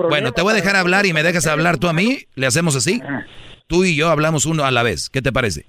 bueno, 0.10 0.32
te 0.32 0.42
voy 0.42 0.54
a 0.54 0.56
dejar 0.56 0.78
hablar 0.78 1.06
y 1.06 1.12
me 1.14 1.22
dejas 1.24 1.48
hablar 1.48 1.78
tú 1.78 1.90
a 1.90 1.94
mí, 1.94 2.20
le 2.36 2.48
hacemos 2.48 2.76
así. 2.76 3.02
Tú 3.68 3.84
y 3.84 3.98
yo 3.98 4.10
hablamos 4.10 4.46
uno 4.46 4.64
a 4.64 4.72
la 4.72 4.84
vez. 4.84 5.10
¿Qué 5.10 5.22
te 5.22 5.34
parece? 5.34 5.66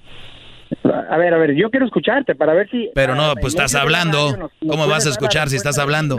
A 1.11 1.17
ver, 1.17 1.35
a 1.35 1.39
ver, 1.39 1.55
yo 1.57 1.71
quiero 1.71 1.87
escucharte 1.87 2.35
para 2.37 2.53
ver 2.55 2.71
si... 2.71 2.91
Pero 2.95 3.17
no, 3.17 3.31
ah, 3.31 3.35
pues 3.35 3.55
en 3.55 3.61
estás 3.63 3.75
hablando. 3.75 4.27
radio 4.33 4.37
nos- 4.39 4.53
nos 4.61 4.71
¿Cómo 4.71 4.87
vas 4.87 5.07
a 5.07 5.11
escuchar 5.11 5.49
si 5.49 5.57
estás 5.57 5.79
hablando? 5.79 6.19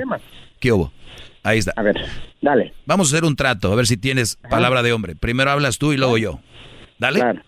¿Qué 0.60 0.72
hubo? 0.74 0.92
Ahí 1.44 1.60
está. 1.60 1.72
A 1.78 1.84
ver, 1.84 1.96
dale. 2.42 2.74
Vamos 2.86 3.14
a 3.14 3.16
hacer 3.16 3.24
un 3.26 3.36
trato, 3.38 3.72
a 3.72 3.76
ver 3.76 3.88
si 3.88 3.96
tienes 3.96 4.36
palabra 4.50 4.82
de 4.84 4.92
hombre. 4.92 5.16
Primero 5.16 5.52
hablas 5.52 5.78
tú 5.78 5.94
y 5.94 5.98
luego 5.98 6.18
yo. 6.18 6.40
Dale. 6.98 7.20
Em- 7.22 7.42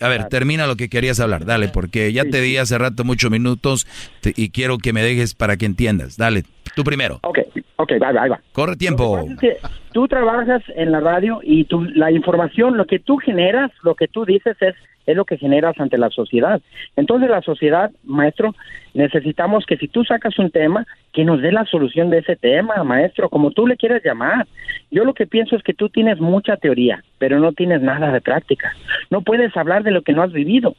A 0.00 0.08
ver, 0.08 0.28
termina 0.28 0.66
lo 0.66 0.76
que 0.76 0.88
querías 0.88 1.20
hablar. 1.20 1.44
Dale, 1.44 1.68
porque 1.68 2.12
ya 2.12 2.24
te 2.24 2.40
di 2.40 2.56
hace 2.56 2.78
rato 2.78 3.04
muchos 3.04 3.30
minutos 3.30 3.86
te- 4.20 4.32
y 4.36 4.50
quiero 4.50 4.78
que 4.78 4.92
me 4.92 5.02
dejes 5.02 5.34
para 5.34 5.56
que 5.56 5.66
entiendas. 5.66 6.16
Dale, 6.16 6.44
tú 6.74 6.84
primero. 6.84 7.20
Ok, 7.22 7.38
ok, 7.76 7.92
ahí 7.92 7.98
va, 8.14 8.22
ahí 8.22 8.28
va. 8.30 8.40
Corre 8.52 8.76
tiempo. 8.76 9.18
Es 9.30 9.38
que 9.38 9.56
tú 9.92 10.06
trabajas 10.08 10.62
en 10.76 10.92
la 10.92 11.00
radio 11.00 11.40
y 11.42 11.64
tú, 11.64 11.82
la 11.84 12.10
información, 12.10 12.76
lo 12.76 12.86
que 12.86 12.98
tú 12.98 13.16
generas, 13.16 13.70
lo 13.82 13.94
que 13.94 14.08
tú 14.08 14.24
dices 14.24 14.56
es, 14.60 14.74
es 15.08 15.16
lo 15.16 15.24
que 15.24 15.38
generas 15.38 15.74
ante 15.80 15.96
la 15.96 16.10
sociedad. 16.10 16.60
Entonces 16.94 17.30
la 17.30 17.40
sociedad, 17.40 17.90
maestro, 18.04 18.54
necesitamos 18.92 19.64
que 19.64 19.78
si 19.78 19.88
tú 19.88 20.04
sacas 20.04 20.38
un 20.38 20.50
tema, 20.50 20.86
que 21.14 21.24
nos 21.24 21.40
dé 21.40 21.50
la 21.50 21.64
solución 21.64 22.10
de 22.10 22.18
ese 22.18 22.36
tema, 22.36 22.84
maestro, 22.84 23.30
como 23.30 23.50
tú 23.50 23.66
le 23.66 23.78
quieras 23.78 24.02
llamar. 24.04 24.46
Yo 24.90 25.04
lo 25.04 25.14
que 25.14 25.26
pienso 25.26 25.56
es 25.56 25.62
que 25.62 25.72
tú 25.72 25.88
tienes 25.88 26.20
mucha 26.20 26.58
teoría, 26.58 27.02
pero 27.16 27.40
no 27.40 27.52
tienes 27.52 27.80
nada 27.80 28.12
de 28.12 28.20
práctica. 28.20 28.70
No 29.10 29.22
puedes 29.22 29.56
hablar 29.56 29.82
de 29.82 29.92
lo 29.92 30.02
que 30.02 30.12
no 30.12 30.22
has 30.22 30.32
vivido, 30.32 30.76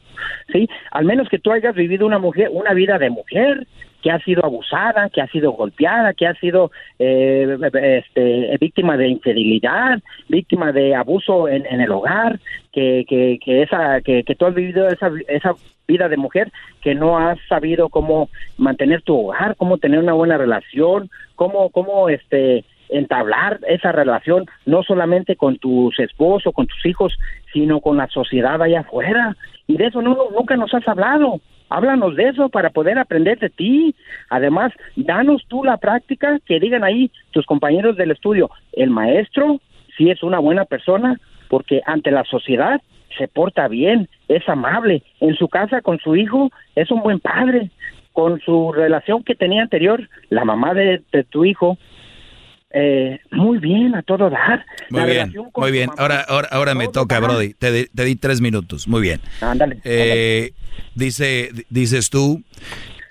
¿sí? 0.52 0.70
Al 0.92 1.06
menos 1.06 1.28
que 1.28 1.40
tú 1.40 1.52
hayas 1.52 1.74
vivido 1.74 2.06
una 2.06 2.20
mujer, 2.20 2.50
una 2.52 2.74
vida 2.74 3.00
de 3.00 3.10
mujer, 3.10 3.66
que 4.02 4.12
ha 4.12 4.20
sido 4.20 4.46
abusada, 4.46 5.10
que 5.10 5.22
ha 5.22 5.28
sido 5.28 5.52
golpeada, 5.52 6.14
que 6.14 6.28
ha 6.28 6.34
sido 6.36 6.72
eh, 7.00 7.58
este, 7.82 8.58
víctima 8.60 8.98
de 8.98 9.10
infidelidad, 9.10 10.00
víctima 10.28 10.72
de 10.72 10.96
abuso 10.96 11.48
en, 11.48 11.66
en 11.66 11.82
el 11.82 11.92
hogar, 11.92 12.40
que, 12.72 13.06
que, 13.08 13.40
que 13.44 13.64
esa, 13.64 14.02
que, 14.02 14.24
que 14.24 14.36
tú 14.36 14.46
has 14.46 14.54
vivido 14.54 14.88
esa, 14.88 15.12
esa 15.28 15.54
vida 15.88 16.08
de 16.08 16.18
mujer, 16.18 16.52
que 16.82 16.96
no 16.96 17.18
has 17.18 17.38
sabido 17.48 17.90
cómo 17.90 18.30
mantener 18.58 19.02
tu 19.02 19.28
hogar, 19.28 19.56
cómo 19.58 19.78
tener 19.78 20.00
una 20.00 20.14
buena 20.14 20.38
relación, 20.38 21.10
cómo, 21.36 21.70
cómo 21.70 22.10
este 22.10 22.64
entablar 22.90 23.60
esa 23.68 23.92
relación 23.92 24.46
no 24.66 24.82
solamente 24.84 25.36
con 25.36 25.58
tus 25.58 25.98
esposos, 26.00 26.54
con 26.54 26.68
tus 26.68 26.86
hijos, 26.86 27.18
sino 27.54 27.82
con 27.82 27.98
la 27.98 28.08
sociedad 28.08 28.62
allá 28.62 28.82
afuera. 28.82 29.36
Y 29.68 29.78
de 29.78 29.88
eso 29.88 30.02
no, 30.02 30.18
nunca 30.36 30.56
nos 30.56 30.74
has 30.74 30.88
hablado. 30.88 31.40
Háblanos 31.70 32.16
de 32.16 32.30
eso 32.30 32.50
para 32.50 32.72
poder 32.72 32.98
aprender 32.98 33.40
de 33.40 33.50
ti. 33.50 33.96
Además, 34.30 34.74
danos 34.96 35.46
tú 35.48 35.64
la 35.64 35.78
práctica 35.78 36.40
que 36.46 36.60
digan 36.60 36.84
ahí 36.84 37.12
tus 37.32 37.46
compañeros 37.46 37.96
del 37.96 38.12
estudio. 38.12 38.50
El 38.74 38.90
maestro 38.90 39.60
sí 39.98 40.10
es 40.10 40.24
una 40.24 40.40
buena 40.40 40.66
persona 40.66 41.20
porque 41.48 41.82
ante 41.86 42.12
la 42.12 42.24
sociedad 42.24 42.82
se 43.18 43.28
porta 43.28 43.68
bien, 43.68 44.08
es 44.28 44.48
amable. 44.48 45.04
En 45.20 45.36
su 45.36 45.48
casa 45.48 45.82
con 45.82 46.00
su 46.00 46.16
hijo 46.16 46.52
es 46.76 46.90
un 46.92 47.02
buen 47.02 47.20
padre. 47.20 47.70
Con 48.14 48.40
su 48.42 48.74
relación 48.74 49.24
que 49.24 49.36
tenía 49.36 49.62
anterior, 49.62 50.10
la 50.30 50.44
mamá 50.44 50.74
de, 50.74 51.02
de 51.12 51.24
tu 51.24 51.46
hijo, 51.46 51.78
eh, 52.72 53.20
muy 53.32 53.58
bien, 53.58 53.96
a 53.96 54.02
todo 54.04 54.30
dar. 54.30 54.66
Muy 54.90 55.00
La 55.02 55.06
bien, 55.08 55.34
muy 55.56 55.72
bien. 55.72 55.90
Ahora, 55.98 56.22
ahora, 56.28 56.48
ahora 56.52 56.76
me 56.76 56.88
toca, 56.88 57.20
Brody. 57.20 57.54
Te, 57.54 57.72
di- 57.72 57.88
te 57.88 58.04
di 58.06 58.16
tres 58.16 58.42
minutos. 58.42 58.88
Muy 58.88 59.02
bien. 59.02 59.20
Ándale. 59.42 59.80
Eh, 59.84 60.52
dice, 60.96 61.52
dices 61.70 62.10
tú 62.10 62.44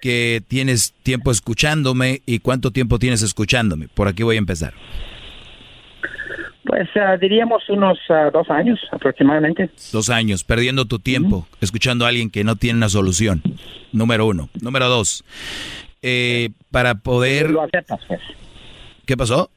que 0.00 0.42
tienes 0.46 0.94
tiempo 1.02 1.30
escuchándome 1.32 2.22
y 2.24 2.38
cuánto 2.38 2.70
tiempo 2.70 2.98
tienes 2.98 3.22
escuchándome. 3.22 3.88
Por 3.88 4.06
aquí 4.08 4.22
voy 4.22 4.36
a 4.36 4.38
empezar. 4.38 4.74
Pues 6.64 6.88
ah, 6.96 7.16
diríamos 7.16 7.62
unos 7.70 7.98
ah, 8.10 8.30
dos 8.32 8.48
años 8.50 8.78
aproximadamente. 8.92 9.70
Dos 9.90 10.10
años, 10.10 10.44
perdiendo 10.44 10.84
tu 10.84 10.98
tiempo, 10.98 11.48
escuchando 11.62 12.04
a 12.04 12.08
alguien 12.08 12.30
que 12.30 12.44
no 12.44 12.56
tiene 12.56 12.76
una 12.76 12.90
solución. 12.90 13.42
Número 13.90 14.26
uno. 14.26 14.50
Número 14.60 14.86
dos. 14.88 15.24
eh, 16.02 16.50
para 16.70 16.96
poder... 16.96 17.50
Lo 17.50 17.62
aceptas, 17.62 18.00
pues. 18.06 18.20
¿Qué 19.08 19.16
pasó? 19.16 19.50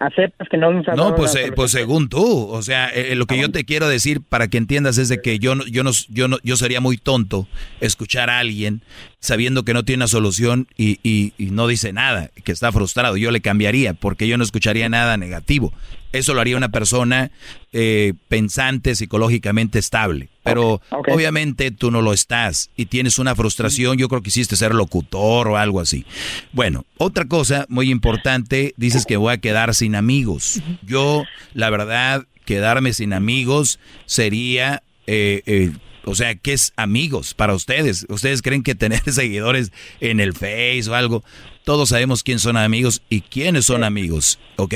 Aceptas 0.00 0.48
que 0.50 0.56
no 0.56 0.72
nos 0.72 0.86
No, 0.96 1.14
pues, 1.14 1.34
eh, 1.36 1.52
pues 1.54 1.70
según 1.70 2.08
tú, 2.08 2.48
o 2.48 2.62
sea, 2.62 2.88
eh, 2.88 3.12
eh, 3.12 3.14
lo 3.14 3.26
que 3.26 3.38
yo 3.38 3.50
te 3.50 3.64
quiero 3.64 3.86
decir 3.88 4.22
para 4.26 4.48
que 4.48 4.56
entiendas 4.56 4.96
es 4.96 5.10
de 5.10 5.20
que 5.20 5.38
yo 5.38 5.54
no, 5.54 5.66
yo 5.66 5.84
no, 5.84 5.90
yo 6.08 6.28
no, 6.28 6.38
yo 6.42 6.56
sería 6.56 6.80
muy 6.80 6.96
tonto 6.96 7.46
escuchar 7.80 8.30
a 8.30 8.38
alguien 8.38 8.80
sabiendo 9.20 9.64
que 9.64 9.74
no 9.74 9.84
tiene 9.84 9.98
una 9.98 10.08
solución 10.08 10.66
y, 10.78 10.98
y- 11.02 11.34
y 11.36 11.50
no 11.50 11.66
dice 11.66 11.92
nada, 11.92 12.30
que 12.42 12.52
está 12.52 12.72
frustrado. 12.72 13.18
Yo 13.18 13.30
le 13.30 13.42
cambiaría 13.42 13.92
porque 13.92 14.26
yo 14.28 14.38
no 14.38 14.44
escucharía 14.44 14.88
nada 14.88 15.18
negativo. 15.18 15.74
Eso 16.14 16.32
lo 16.32 16.40
haría 16.40 16.56
una 16.56 16.68
persona 16.68 17.32
eh, 17.72 18.14
pensante, 18.28 18.94
psicológicamente 18.94 19.80
estable. 19.80 20.28
Pero 20.44 20.80
obviamente 20.90 21.70
tú 21.70 21.90
no 21.90 22.02
lo 22.02 22.12
estás 22.12 22.70
y 22.76 22.86
tienes 22.86 23.18
una 23.18 23.34
frustración. 23.34 23.98
Yo 23.98 24.08
creo 24.08 24.22
que 24.22 24.28
hiciste 24.28 24.56
ser 24.56 24.74
locutor 24.74 25.48
o 25.48 25.56
algo 25.56 25.80
así. 25.80 26.06
Bueno, 26.52 26.84
otra 26.98 27.24
cosa 27.24 27.66
muy 27.68 27.90
importante, 27.90 28.74
dices 28.76 29.06
que 29.06 29.16
voy 29.16 29.32
a 29.32 29.38
quedar 29.38 29.74
sin 29.74 29.96
amigos. 29.96 30.62
Yo, 30.82 31.24
la 31.52 31.68
verdad, 31.70 32.26
quedarme 32.44 32.92
sin 32.92 33.12
amigos 33.12 33.80
sería... 34.06 34.82
eh, 35.06 35.42
eh, 35.46 35.72
o 36.06 36.14
sea, 36.14 36.34
¿qué 36.34 36.52
es 36.52 36.72
amigos 36.76 37.34
para 37.34 37.54
ustedes? 37.54 38.06
¿Ustedes 38.08 38.42
creen 38.42 38.62
que 38.62 38.74
tener 38.74 39.00
seguidores 39.10 39.72
en 40.00 40.20
el 40.20 40.34
Face 40.34 40.84
o 40.88 40.94
algo? 40.94 41.24
Todos 41.64 41.88
sabemos 41.88 42.22
quién 42.22 42.38
son 42.38 42.56
amigos 42.56 43.02
y 43.08 43.22
quiénes 43.22 43.64
son 43.64 43.84
amigos, 43.84 44.38
¿ok? 44.56 44.74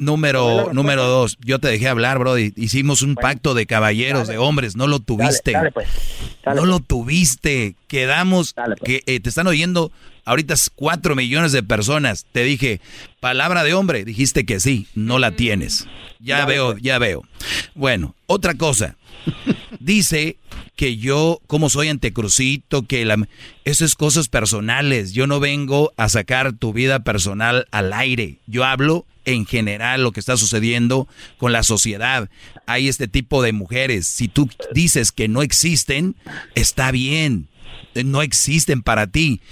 número, 0.00 0.70
número 0.72 1.04
dos, 1.04 1.38
yo 1.40 1.60
te 1.60 1.68
dejé 1.68 1.88
hablar, 1.88 2.18
Brody. 2.18 2.52
Hicimos 2.56 3.02
un 3.02 3.14
pacto 3.14 3.54
de 3.54 3.66
caballeros, 3.66 4.26
de 4.26 4.36
hombres, 4.36 4.74
no 4.74 4.88
lo 4.88 4.98
tuviste. 4.98 5.52
dale, 5.52 5.70
pues. 5.70 5.88
no 6.44 6.66
lo 6.66 6.80
tuviste. 6.80 7.76
Quedamos 7.86 8.54
que 8.84 9.02
eh, 9.06 9.20
te 9.20 9.28
están 9.28 9.46
oyendo 9.46 9.92
ahorita 10.24 10.54
es 10.54 10.70
cuatro 10.74 11.14
millones 11.16 11.52
de 11.52 11.62
personas. 11.62 12.26
Te 12.32 12.44
dije, 12.44 12.80
palabra 13.20 13.64
de 13.64 13.74
hombre, 13.74 14.04
dijiste 14.04 14.44
que 14.44 14.60
sí, 14.60 14.86
no 14.94 15.18
la 15.18 15.32
tienes. 15.32 15.86
Ya 16.18 16.44
veo, 16.46 16.76
ya 16.78 16.98
veo. 16.98 17.22
Bueno, 17.74 18.14
otra 18.26 18.54
cosa. 18.54 18.96
Dice 19.80 20.36
que 20.80 20.96
yo, 20.96 21.42
como 21.46 21.68
soy 21.68 21.88
antecrucito, 21.88 22.86
que 22.86 23.04
la... 23.04 23.28
Eso 23.66 23.84
es 23.84 23.94
cosas 23.94 24.28
personales. 24.28 25.12
Yo 25.12 25.26
no 25.26 25.38
vengo 25.38 25.92
a 25.98 26.08
sacar 26.08 26.54
tu 26.54 26.72
vida 26.72 27.00
personal 27.00 27.66
al 27.70 27.92
aire. 27.92 28.38
Yo 28.46 28.64
hablo 28.64 29.04
en 29.26 29.44
general 29.44 30.02
lo 30.02 30.12
que 30.12 30.20
está 30.20 30.38
sucediendo 30.38 31.06
con 31.36 31.52
la 31.52 31.64
sociedad. 31.64 32.30
Hay 32.64 32.88
este 32.88 33.08
tipo 33.08 33.42
de 33.42 33.52
mujeres. 33.52 34.06
Si 34.06 34.28
tú 34.28 34.48
dices 34.72 35.12
que 35.12 35.28
no 35.28 35.42
existen, 35.42 36.16
está 36.54 36.92
bien. 36.92 37.48
No 38.02 38.22
existen 38.22 38.80
para 38.80 39.06
ti. 39.06 39.42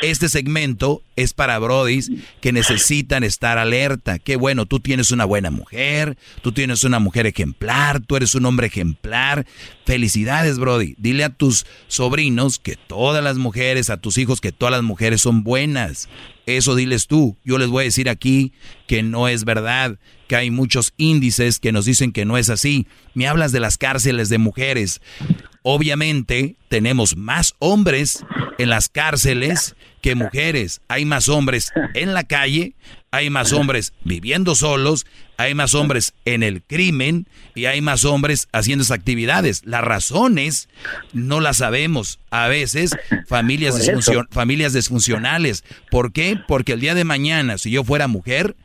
Este 0.00 0.28
segmento 0.28 1.02
es 1.16 1.32
para 1.32 1.58
brodis 1.58 2.12
que 2.40 2.52
necesitan 2.52 3.24
estar 3.24 3.58
alerta. 3.58 4.20
Qué 4.20 4.36
bueno, 4.36 4.64
tú 4.64 4.78
tienes 4.78 5.10
una 5.10 5.24
buena 5.24 5.50
mujer, 5.50 6.16
tú 6.40 6.52
tienes 6.52 6.84
una 6.84 7.00
mujer 7.00 7.26
ejemplar, 7.26 8.00
tú 8.00 8.14
eres 8.14 8.36
un 8.36 8.46
hombre 8.46 8.68
ejemplar. 8.68 9.44
Felicidades, 9.84 10.58
brody. 10.60 10.94
Dile 10.98 11.24
a 11.24 11.30
tus 11.30 11.66
sobrinos 11.88 12.60
que 12.60 12.76
todas 12.76 13.24
las 13.24 13.38
mujeres, 13.38 13.90
a 13.90 13.96
tus 13.96 14.18
hijos 14.18 14.40
que 14.40 14.52
todas 14.52 14.70
las 14.70 14.84
mujeres 14.84 15.20
son 15.20 15.42
buenas. 15.42 16.08
Eso 16.46 16.76
diles 16.76 17.08
tú. 17.08 17.36
Yo 17.44 17.58
les 17.58 17.68
voy 17.68 17.82
a 17.82 17.84
decir 17.84 18.08
aquí 18.08 18.52
que 18.86 19.02
no 19.02 19.26
es 19.26 19.44
verdad, 19.44 19.98
que 20.28 20.36
hay 20.36 20.52
muchos 20.52 20.94
índices 20.96 21.58
que 21.58 21.72
nos 21.72 21.86
dicen 21.86 22.12
que 22.12 22.24
no 22.24 22.38
es 22.38 22.50
así. 22.50 22.86
Me 23.14 23.26
hablas 23.26 23.50
de 23.50 23.60
las 23.60 23.78
cárceles 23.78 24.28
de 24.28 24.38
mujeres. 24.38 25.00
Obviamente 25.62 26.56
tenemos 26.68 27.16
más 27.16 27.54
hombres 27.58 28.24
en 28.58 28.70
las 28.70 28.88
cárceles 28.88 29.74
que 30.00 30.14
mujeres. 30.14 30.80
Hay 30.88 31.04
más 31.04 31.28
hombres 31.28 31.72
en 31.94 32.14
la 32.14 32.24
calle, 32.24 32.74
hay 33.10 33.30
más 33.30 33.52
hombres 33.52 33.92
viviendo 34.04 34.54
solos, 34.54 35.06
hay 35.36 35.54
más 35.54 35.74
hombres 35.74 36.14
en 36.24 36.42
el 36.42 36.62
crimen 36.62 37.26
y 37.54 37.66
hay 37.66 37.80
más 37.80 38.04
hombres 38.04 38.48
haciendo 38.52 38.82
esas 38.82 38.98
actividades. 38.98 39.62
Las 39.64 39.82
razones 39.82 40.68
no 41.12 41.40
las 41.40 41.58
sabemos. 41.58 42.18
A 42.30 42.48
veces 42.48 42.96
familias, 43.26 43.90
familias 44.30 44.72
disfuncionales. 44.72 45.64
¿Por 45.90 46.12
qué? 46.12 46.38
Porque 46.48 46.72
el 46.72 46.80
día 46.80 46.94
de 46.94 47.04
mañana, 47.04 47.56
si 47.58 47.70
yo 47.70 47.84
fuera 47.84 48.08
mujer, 48.08 48.56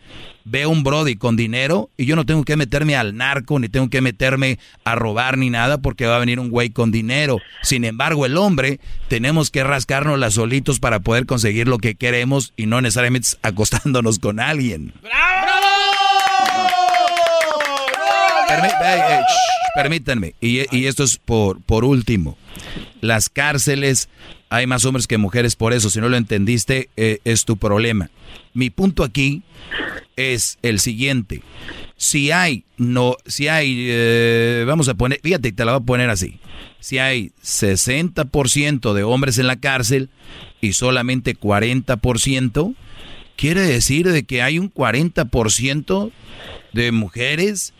veo 0.45 0.69
un 0.69 0.83
Brody 0.83 1.15
con 1.15 1.35
dinero 1.35 1.89
y 1.97 2.05
yo 2.05 2.15
no 2.15 2.25
tengo 2.25 2.43
que 2.43 2.55
meterme 2.55 2.95
al 2.95 3.15
narco, 3.15 3.59
ni 3.59 3.69
tengo 3.69 3.89
que 3.89 4.01
meterme 4.01 4.59
a 4.83 4.95
robar 4.95 5.37
ni 5.37 5.49
nada 5.49 5.79
porque 5.79 6.05
va 6.05 6.17
a 6.17 6.19
venir 6.19 6.39
un 6.39 6.49
güey 6.49 6.69
con 6.69 6.91
dinero. 6.91 7.39
Sin 7.61 7.85
embargo, 7.85 8.25
el 8.25 8.37
hombre 8.37 8.79
tenemos 9.07 9.51
que 9.51 9.63
rascarnos 9.63 10.19
las 10.19 10.35
solitos 10.35 10.79
para 10.79 10.99
poder 10.99 11.25
conseguir 11.25 11.67
lo 11.67 11.77
que 11.77 11.95
queremos 11.95 12.53
y 12.55 12.65
no 12.65 12.81
necesariamente 12.81 13.29
acostándonos 13.41 14.19
con 14.19 14.39
alguien. 14.39 14.93
Permítanme, 19.75 20.35
y, 20.39 20.61
y 20.75 20.85
esto 20.85 21.03
es 21.03 21.17
por, 21.17 21.61
por 21.61 21.85
último. 21.85 22.37
Las 23.01 23.29
cárceles, 23.29 24.09
hay 24.49 24.67
más 24.67 24.85
hombres 24.85 25.07
que 25.07 25.17
mujeres 25.17 25.55
por 25.55 25.73
eso. 25.73 25.89
Si 25.89 25.99
no 25.99 26.09
lo 26.09 26.17
entendiste, 26.17 26.89
eh, 26.95 27.19
es 27.23 27.45
tu 27.45 27.57
problema. 27.57 28.09
Mi 28.53 28.69
punto 28.69 29.03
aquí 29.03 29.41
es 30.15 30.59
el 30.61 30.79
siguiente. 30.79 31.41
Si 31.97 32.31
hay, 32.31 32.65
no, 32.77 33.17
si 33.25 33.47
hay, 33.47 33.87
eh, 33.89 34.63
vamos 34.67 34.89
a 34.89 34.93
poner, 34.93 35.19
fíjate, 35.23 35.51
te 35.51 35.65
la 35.65 35.73
voy 35.73 35.81
a 35.81 35.85
poner 35.85 36.09
así. 36.09 36.39
Si 36.79 36.99
hay 36.99 37.31
60% 37.43 38.93
de 38.93 39.03
hombres 39.03 39.37
en 39.37 39.47
la 39.47 39.55
cárcel 39.55 40.09
y 40.61 40.73
solamente 40.73 41.35
40%, 41.35 42.75
quiere 43.35 43.61
decir 43.61 44.11
de 44.11 44.23
que 44.23 44.41
hay 44.41 44.59
un 44.59 44.71
40% 44.71 46.11
de 46.73 46.91
mujeres 46.91 47.73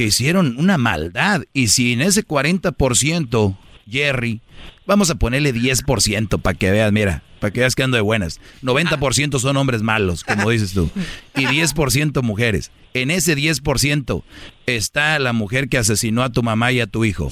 que 0.00 0.06
hicieron 0.06 0.56
una 0.56 0.78
maldad. 0.78 1.42
Y 1.52 1.68
si 1.68 1.92
en 1.92 2.00
ese 2.00 2.26
40%, 2.26 3.58
Jerry, 3.86 4.40
vamos 4.86 5.10
a 5.10 5.16
ponerle 5.16 5.52
10% 5.52 6.40
para 6.40 6.56
que 6.56 6.70
veas, 6.70 6.90
mira, 6.90 7.22
para 7.38 7.52
que 7.52 7.60
veas 7.60 7.74
que 7.74 7.82
ando 7.82 7.96
de 7.96 8.00
buenas. 8.00 8.40
90% 8.62 9.38
son 9.38 9.58
hombres 9.58 9.82
malos, 9.82 10.24
como 10.24 10.48
dices 10.48 10.72
tú. 10.72 10.88
Y 11.36 11.44
10% 11.44 12.22
mujeres. 12.22 12.70
En 12.94 13.10
ese 13.10 13.36
10% 13.36 14.22
está 14.64 15.18
la 15.18 15.34
mujer 15.34 15.68
que 15.68 15.76
asesinó 15.76 16.22
a 16.22 16.32
tu 16.32 16.42
mamá 16.42 16.72
y 16.72 16.80
a 16.80 16.86
tu 16.86 17.04
hijo. 17.04 17.28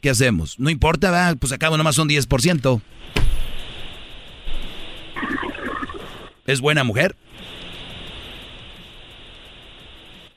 ¿Qué 0.00 0.10
hacemos? 0.10 0.60
No 0.60 0.70
importa, 0.70 1.10
¿verdad? 1.10 1.36
pues 1.36 1.50
acabo 1.50 1.76
nomás 1.76 1.96
son 1.96 2.08
10%. 2.08 2.80
¿Es 6.46 6.60
buena 6.60 6.84
mujer? 6.84 7.16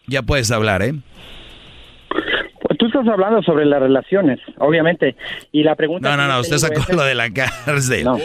Ya 0.07 0.21
puedes 0.23 0.49
hablar, 0.51 0.81
¿eh? 0.83 0.93
Pues 2.61 2.77
tú 2.79 2.87
estás 2.87 3.07
hablando 3.07 3.41
sobre 3.43 3.65
las 3.65 3.81
relaciones, 3.81 4.39
obviamente. 4.57 5.15
Y 5.51 5.63
la 5.63 5.75
pregunta. 5.75 6.09
No, 6.09 6.17
no, 6.17 6.27
no, 6.33 6.39
usted 6.39 6.57
sacó 6.57 6.79
es- 6.79 6.89
lo 6.95 7.03
de 7.03 7.15
la 7.15 7.29
cárcel. 7.31 8.03
No, 8.03 8.17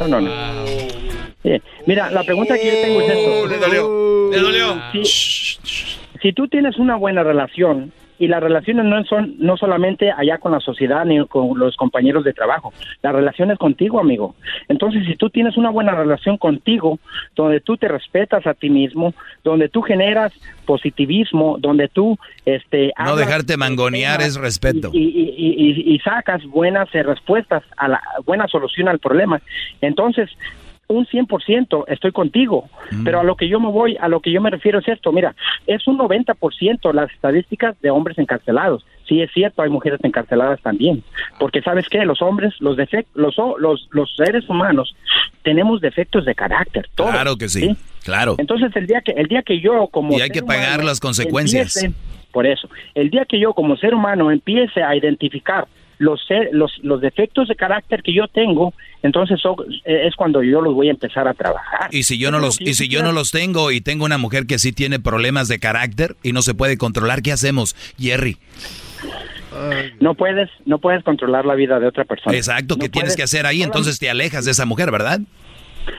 no, 0.00 0.08
no. 0.08 0.20
no. 0.20 0.66
Sí. 1.42 1.52
Mira, 1.86 2.10
la 2.10 2.22
pregunta 2.22 2.54
que 2.58 2.66
yo 2.66 2.82
tengo 2.82 3.00
es 3.00 3.08
esto. 3.10 3.46
Le 3.48 3.58
dolió. 3.58 4.30
Le 4.30 4.38
dolió. 4.38 4.82
Si, 4.92 5.58
si 6.22 6.32
tú 6.34 6.46
tienes 6.48 6.76
una 6.78 6.96
buena 6.96 7.22
relación 7.22 7.92
y 8.20 8.28
las 8.28 8.40
relaciones 8.40 8.84
no 8.84 9.02
son 9.04 9.34
no 9.38 9.56
solamente 9.56 10.12
allá 10.12 10.38
con 10.38 10.52
la 10.52 10.60
sociedad 10.60 11.04
ni 11.04 11.26
con 11.26 11.58
los 11.58 11.74
compañeros 11.76 12.22
de 12.22 12.32
trabajo, 12.34 12.72
la 13.02 13.10
relación 13.10 13.50
es 13.50 13.58
contigo, 13.58 13.98
amigo. 13.98 14.36
Entonces, 14.68 15.04
si 15.06 15.16
tú 15.16 15.30
tienes 15.30 15.56
una 15.56 15.70
buena 15.70 15.92
relación 15.96 16.36
contigo, 16.36 17.00
donde 17.34 17.60
tú 17.60 17.76
te 17.76 17.88
respetas 17.88 18.46
a 18.46 18.54
ti 18.54 18.70
mismo, 18.70 19.14
donde 19.42 19.68
tú 19.68 19.82
generas 19.82 20.32
positivismo, 20.66 21.56
donde 21.58 21.88
tú 21.88 22.16
este 22.44 22.92
No 23.04 23.16
dejarte 23.16 23.56
mangonear 23.56 24.20
es 24.22 24.36
respeto. 24.36 24.90
y, 24.92 24.98
y- 25.02 25.34
y- 25.36 25.70
y- 25.90 25.94
y 25.94 25.98
sacas 26.00 26.44
buenas 26.44 26.94
eh, 26.94 27.02
respuestas 27.02 27.62
a 27.76 27.88
la 27.88 28.00
buena 28.24 28.46
solución 28.46 28.88
al 28.88 28.98
problema. 28.98 29.40
Entonces, 29.80 30.28
un 30.90 31.06
100% 31.06 31.84
estoy 31.88 32.12
contigo, 32.12 32.68
pero 33.04 33.20
a 33.20 33.24
lo 33.24 33.36
que 33.36 33.48
yo 33.48 33.60
me 33.60 33.68
voy, 33.68 33.96
a 34.00 34.08
lo 34.08 34.20
que 34.20 34.30
yo 34.32 34.40
me 34.40 34.50
refiero 34.50 34.80
es 34.80 34.88
esto, 34.88 35.12
mira, 35.12 35.34
es 35.66 35.86
un 35.86 35.98
90% 35.98 36.92
las 36.92 37.10
estadísticas 37.12 37.80
de 37.80 37.90
hombres 37.90 38.18
encarcelados. 38.18 38.84
Sí 39.08 39.20
es 39.22 39.30
cierto, 39.32 39.62
hay 39.62 39.70
mujeres 39.70 40.00
encarceladas 40.02 40.60
también, 40.62 41.02
porque 41.38 41.62
sabes 41.62 41.86
qué, 41.88 42.04
los 42.04 42.20
hombres, 42.22 42.54
los 42.60 42.76
defectos, 42.76 43.12
los, 43.16 43.36
los 43.58 43.88
los 43.92 44.14
seres 44.16 44.48
humanos 44.48 44.94
tenemos 45.42 45.80
defectos 45.80 46.24
de 46.24 46.34
carácter, 46.34 46.88
todos, 46.94 47.10
Claro 47.12 47.36
que 47.36 47.48
sí, 47.48 47.76
claro. 48.04 48.34
entonces 48.38 48.70
el 48.76 48.86
día 48.86 49.00
que 49.00 49.12
el 49.12 49.26
día 49.26 49.42
que 49.42 49.60
yo 49.60 49.88
como 49.88 50.16
Y 50.16 50.20
hay 50.20 50.30
que 50.30 50.42
pagar 50.42 50.74
humano 50.74 50.84
las 50.84 51.00
consecuencias. 51.00 51.76
empiece- 51.76 51.94
por 52.32 52.46
eso, 52.46 52.68
el 52.94 53.10
día 53.10 53.24
que 53.24 53.40
yo 53.40 53.54
como 53.54 53.76
ser 53.76 53.92
humano 53.94 54.30
empiece 54.30 54.82
a 54.82 54.94
identificar 54.94 55.66
los 56.00 56.18
ser- 56.26 56.48
los 56.52 56.72
los 56.82 57.00
defectos 57.02 57.46
de 57.48 57.54
carácter 57.56 58.02
que 58.02 58.14
yo 58.14 58.26
tengo, 58.26 58.72
entonces 59.02 59.38
so- 59.38 59.54
eh, 59.84 60.06
es 60.08 60.16
cuando 60.16 60.42
yo 60.42 60.62
los 60.62 60.74
voy 60.74 60.88
a 60.88 60.92
empezar 60.92 61.28
a 61.28 61.34
trabajar. 61.34 61.94
Y 61.94 62.04
si 62.04 62.18
yo 62.18 62.30
no 62.30 62.38
los 62.40 62.58
y 62.60 62.72
si 62.74 62.88
yo 62.88 63.02
no 63.02 63.12
los 63.12 63.30
tengo 63.30 63.70
y 63.70 63.82
tengo 63.82 64.06
una 64.06 64.16
mujer 64.16 64.46
que 64.46 64.58
sí 64.58 64.72
tiene 64.72 64.98
problemas 64.98 65.46
de 65.48 65.58
carácter 65.58 66.16
y 66.22 66.32
no 66.32 66.40
se 66.40 66.54
puede 66.54 66.78
controlar, 66.78 67.20
¿qué 67.20 67.32
hacemos, 67.32 67.76
Jerry? 67.98 68.38
No 70.00 70.14
puedes 70.14 70.48
no 70.64 70.78
puedes 70.78 71.02
controlar 71.04 71.44
la 71.44 71.54
vida 71.54 71.78
de 71.80 71.86
otra 71.86 72.04
persona. 72.04 72.36
Exacto, 72.36 72.76
No 72.76 72.82
¿qué 72.82 72.88
tienes 72.88 73.10
puedes- 73.10 73.16
que 73.16 73.22
hacer 73.24 73.46
ahí? 73.46 73.62
Entonces 73.62 73.98
te 73.98 74.08
alejas 74.08 74.44
de 74.44 74.52
esa 74.52 74.64
mujer, 74.64 74.90
¿verdad? 74.90 75.20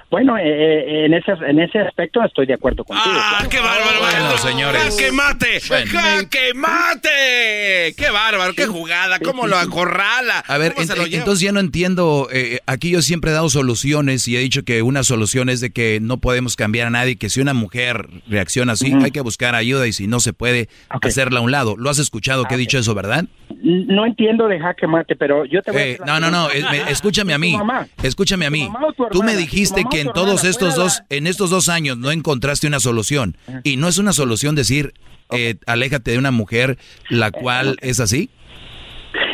Bueno, 0.10 0.38
eh, 0.38 0.44
eh, 0.44 1.06
en 1.06 1.14
ese 1.14 1.32
en 1.48 1.60
ese 1.60 1.80
aspecto 1.80 2.24
estoy 2.24 2.46
de 2.46 2.54
acuerdo 2.54 2.84
contigo. 2.84 3.16
¡Ah, 3.18 3.46
qué 3.50 3.60
bárbaro! 3.60 4.00
Bueno, 4.00 4.38
señores. 4.38 4.82
¡Jaque 4.96 5.12
mate! 5.12 5.62
Bueno. 5.68 5.92
¡Jaque 5.92 6.54
mate! 6.54 7.94
¡Qué 7.98 8.10
bárbaro! 8.12 8.54
¡Qué 8.54 8.66
jugada! 8.66 9.20
¿Cómo 9.20 9.48
lo 9.48 9.58
acorrala? 9.58 10.40
A 10.48 10.58
ver, 10.58 10.74
¿Cómo 10.74 10.86
se 10.88 10.94
ent- 10.94 10.98
lo 10.98 11.06
lleva? 11.06 11.18
entonces 11.20 11.44
ya 11.46 11.52
no 11.52 11.60
entiendo, 11.60 12.28
eh, 12.32 12.60
aquí 12.66 12.92
yo 12.92 13.02
siempre 13.02 13.32
he 13.32 13.34
dado 13.34 13.50
soluciones 13.50 14.28
y 14.28 14.36
he 14.36 14.40
dicho 14.40 14.64
que 14.64 14.82
una 14.82 15.04
solución 15.04 15.50
es 15.50 15.62
de 15.62 15.72
que 15.72 16.00
no 16.02 16.18
podemos 16.18 16.56
cambiar 16.56 16.88
a 16.88 16.90
nadie, 16.90 17.16
que 17.16 17.30
si 17.30 17.42
una 17.42 17.54
mujer 17.54 18.08
reacciona 18.28 18.74
así, 18.74 18.94
hay 19.04 19.12
que 19.12 19.22
buscar 19.22 19.56
ayuda 19.56 19.88
y 19.88 19.94
si 19.94 20.08
no 20.08 20.20
se 20.20 20.34
puede, 20.34 20.70
hacerla 20.90 21.40
a 21.40 21.44
un 21.44 21.52
lado. 21.52 21.76
¿Lo 21.78 21.90
has 21.90 22.00
escuchado 22.00 22.46
que 22.46 22.56
he 22.56 22.58
dicho 22.58 22.78
eso, 22.78 22.94
verdad? 22.94 23.26
No 23.64 24.06
entiendo 24.06 24.48
de 24.48 24.60
jaque 24.60 24.88
mate, 24.88 25.16
pero 25.16 25.46
yo 25.46 25.62
te 25.62 25.72
voy 25.72 25.82
a 25.82 25.84
Eh, 25.84 25.88
decir 25.90 26.06
la 26.06 26.20
no, 26.20 26.20
no, 26.20 26.32
no, 26.32 26.48
pregunta. 26.48 26.76
es- 26.78 26.86
me- 26.86 26.92
escúchame 26.92 27.34
a 27.34 27.38
mí, 27.38 27.58
escúchame 28.04 28.46
a 28.46 28.50
mí. 28.50 28.70
Tú 29.12 29.24
me 29.24 29.36
dijiste 29.36 29.81
Que 29.90 30.02
en 30.02 30.12
todos 30.14 30.44
estos 30.44 30.76
dos, 30.76 31.04
en 31.10 31.28
estos 31.28 31.50
dos 31.50 31.70
años 31.70 31.98
no 31.98 32.12
encontraste 32.12 32.68
una 32.68 32.80
solución. 32.80 33.38
Y 33.64 33.78
no 33.78 33.88
es 33.88 33.98
una 33.98 34.14
solución 34.14 34.56
decir, 34.56 34.94
eh, 35.32 35.56
aléjate 35.68 36.12
de 36.12 36.18
una 36.18 36.32
mujer 36.32 36.78
la 37.10 37.32
cual 37.32 37.78
es 37.82 38.00
así. 38.00 38.30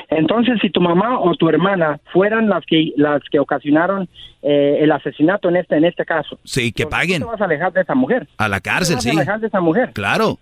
Entonces, 0.10 0.58
si 0.62 0.70
tu 0.70 0.80
mamá 0.82 1.20
o 1.20 1.36
tu 1.36 1.50
hermana 1.50 2.00
fueran 2.14 2.48
las 2.50 2.64
que 2.66 2.92
las 2.96 3.22
que 3.30 3.40
ocasionaron 3.40 4.08
eh, 4.42 4.78
el 4.82 4.92
asesinato 4.92 5.50
en 5.50 5.58
este 5.58 5.76
en 5.76 5.84
este 5.86 6.06
caso, 6.06 6.40
Sí, 6.46 6.72
que 6.72 6.88
paguen 6.88 7.22
¿tú 7.22 7.28
te 7.28 7.32
vas 7.34 7.42
a 7.42 7.46
alejar 7.46 7.74
de 7.74 7.82
esa 7.82 7.94
mujer? 7.94 8.28
a 8.38 8.48
la 8.48 8.58
¿Tú 8.60 8.64
te 8.64 8.70
cárcel, 8.70 8.96
vas 8.96 9.04
sí. 9.04 9.10
a 9.10 9.14
alejar 9.14 9.40
de 9.42 9.48
esa 9.48 9.60
mujer? 9.60 9.92
Claro. 9.94 10.40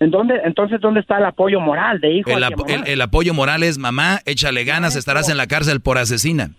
¿En 0.00 0.10
dónde, 0.10 0.34
entonces, 0.44 0.78
¿dónde 0.80 1.00
está 1.00 1.16
el 1.18 1.24
apoyo 1.24 1.58
moral 1.60 2.00
de 2.00 2.12
hijo 2.12 2.30
El, 2.30 2.42
hacia 2.44 2.54
ap- 2.54 2.60
mamá? 2.68 2.72
el- 2.84 2.88
el 2.92 3.00
apoyo 3.00 3.32
moral 3.32 3.62
es, 3.62 3.78
mamá, 3.78 4.20
échale 4.26 4.64
ganas, 4.64 4.94
estarás 4.96 5.28
en 5.30 5.36
la 5.38 5.46
cárcel 5.46 5.80
por 5.80 5.96
asesina. 5.96 6.50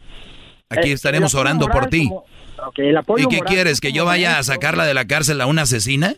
Aquí 0.70 0.90
Eh, 0.90 0.94
estaremos 0.94 1.36
orando 1.36 1.68
por 1.68 1.88
ti. 1.88 2.08
como- 2.08 2.24
ok, 2.66 2.80
el 2.80 2.98
apoyo 2.98 3.26
¿Y 3.26 3.28
qué 3.30 3.38
moral 3.38 3.54
quieres? 3.54 3.80
¿Que 3.82 3.92
yo 3.92 4.06
vaya 4.06 4.38
a 4.40 4.44
sacarla 4.44 4.86
de 4.86 4.94
la 4.94 5.06
cárcel 5.06 5.40
a 5.42 5.46
una 5.46 5.64
asesina? 5.64 6.14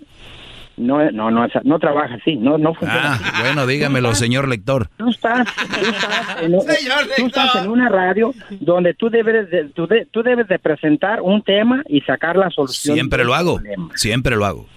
No, 0.78 1.12
no, 1.12 1.30
no, 1.30 1.44
esa- 1.44 1.60
no 1.66 1.78
trabaja 1.78 2.16
así, 2.16 2.38
no, 2.38 2.58
no 2.58 2.74
funciona. 2.74 3.14
así. 3.16 3.24
Ah, 3.34 3.42
bueno, 3.42 3.68
dígamelo, 3.68 4.16
señor 4.16 4.48
lector. 4.48 4.88
Tú 4.96 5.10
estás, 5.10 5.46
tú 5.56 5.86
estás 5.90 6.42
en, 6.42 6.52
tú 7.18 7.26
estás 7.28 7.56
en 7.58 7.70
una 7.70 7.90
radio 7.90 8.34
donde 8.62 8.94
tú 8.94 9.10
debes 9.10 9.50
de, 9.52 9.66
tú, 9.76 9.88
de- 9.88 10.06
tú 10.10 10.24
debes 10.24 10.48
de 10.48 10.58
presentar 10.58 11.22
un 11.22 11.42
tema 11.44 11.84
y 11.90 12.00
sacar 12.02 12.38
la 12.38 12.50
solución. 12.50 12.96
Siempre 12.96 13.26
lo 13.26 13.34
hago, 13.36 13.56
problema. 13.56 13.90
siempre 13.96 14.38
lo 14.38 14.46
hago. 14.46 14.68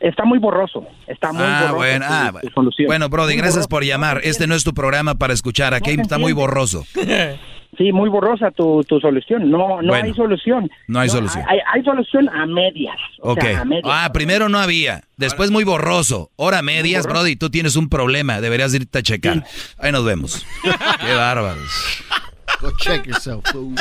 Está 0.00 0.24
muy 0.24 0.38
borroso, 0.40 0.84
está 1.06 1.32
muy 1.32 1.42
Ah, 1.44 1.58
borroso. 1.72 1.76
bueno, 1.76 2.06
tu- 2.06 2.12
ah, 2.12 2.32
tu 2.42 2.48
solución. 2.50 2.86
bueno, 2.88 3.08
Brody, 3.08 3.34
Muy 3.34 3.36
gracias 3.36 3.54
borroso. 3.54 3.68
por 3.68 3.84
llamar. 3.84 4.20
Este 4.24 4.48
no 4.48 4.56
es 4.56 4.64
tu 4.64 4.74
programa 4.74 5.14
para 5.14 5.32
escuchar. 5.32 5.74
Aquí 5.74 5.96
No 5.96 6.02
está 6.02 6.18
muy 6.18 6.32
borroso. 6.32 6.84
Sí, 7.78 7.92
muy 7.92 8.10
borrosa 8.10 8.50
tu, 8.50 8.82
tu 8.82 8.98
solución. 8.98 9.48
No, 9.50 9.80
no 9.80 9.88
Bueno, 9.88 10.04
hay 10.06 10.12
solución. 10.14 10.68
no 10.88 10.98
hay 10.98 11.08
solución. 11.08 11.44
Hay, 11.48 11.60
hay 11.72 11.82
solución 11.84 12.28
a 12.28 12.44
medias. 12.44 12.96
O 13.22 13.32
Ok. 13.32 13.40
sea, 13.42 13.60
a 13.60 13.64
medias. 13.64 13.84
Ah, 13.86 14.10
primero 14.12 14.48
no 14.48 14.58
había. 14.58 15.04
Después 15.16 15.50
muy 15.52 15.62
borroso. 15.62 16.30
Ahora 16.36 16.60
medias, 16.60 17.04
borroso. 17.04 17.20
Brody, 17.22 17.36
tú 17.36 17.50
tienes 17.50 17.76
un 17.76 17.88
problema. 17.88 18.40
Deberías 18.40 18.74
irte 18.74 18.98
a 18.98 19.02
checar. 19.02 19.44
Ahí 19.78 19.92
nos 19.92 20.04
vemos. 20.04 20.44
Qué 21.06 21.14
bárbaros. 21.14 22.02
Go 22.60 22.72
check 22.80 23.06
yourself, 23.06 23.44
fool. 23.52 23.76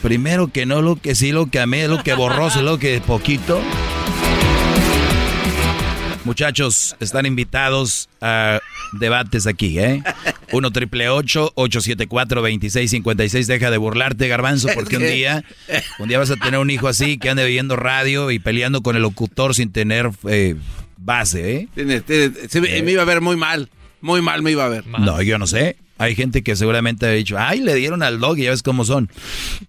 Primero 0.00 0.48
que 0.48 0.66
no, 0.66 0.80
lo 0.82 0.96
que 0.96 1.14
sí, 1.14 1.32
lo 1.32 1.46
que 1.46 1.58
a 1.60 1.66
mí, 1.66 1.86
lo 1.86 2.02
que 2.02 2.14
borroso, 2.14 2.62
lo 2.62 2.78
que 2.78 3.00
poquito. 3.00 3.60
Muchachos, 6.24 6.94
están 7.00 7.26
invitados 7.26 8.08
a 8.20 8.60
debates 8.92 9.46
aquí, 9.48 9.78
¿eh? 9.80 10.02
1 10.52 10.70
triple 10.70 11.08
874 11.08 12.40
2656 12.42 13.46
Deja 13.48 13.70
de 13.72 13.76
burlarte, 13.78 14.28
Garbanzo, 14.28 14.68
porque 14.74 14.98
un 14.98 15.02
día, 15.04 15.44
un 15.98 16.08
día 16.08 16.18
vas 16.18 16.30
a 16.30 16.36
tener 16.36 16.60
un 16.60 16.70
hijo 16.70 16.86
así 16.86 17.18
que 17.18 17.30
ande 17.30 17.44
viendo 17.46 17.74
radio 17.74 18.30
y 18.30 18.38
peleando 18.38 18.82
con 18.82 18.94
el 18.94 19.02
locutor 19.02 19.54
sin 19.56 19.72
tener 19.72 20.10
eh, 20.28 20.54
base, 20.96 21.56
¿eh? 21.56 21.68
Tiene- 21.74 22.00
tiene- 22.02 22.32
se 22.48 22.60
me 22.60 22.90
iba 22.92 23.02
a 23.02 23.06
ver 23.06 23.20
muy 23.20 23.36
mal. 23.36 23.68
Muy 24.00 24.22
mal 24.22 24.42
me 24.42 24.52
iba 24.52 24.64
a 24.64 24.68
ver. 24.68 24.86
No, 24.86 25.22
yo 25.22 25.38
no 25.38 25.46
sé. 25.48 25.76
Hay 25.98 26.14
gente 26.16 26.42
que 26.42 26.54
seguramente 26.56 27.06
ha 27.06 27.10
dicho, 27.10 27.36
ay, 27.38 27.60
le 27.60 27.74
dieron 27.76 28.02
al 28.02 28.18
dog 28.20 28.38
y 28.38 28.44
ya 28.44 28.50
ves 28.50 28.62
cómo 28.62 28.84
son. 28.84 29.08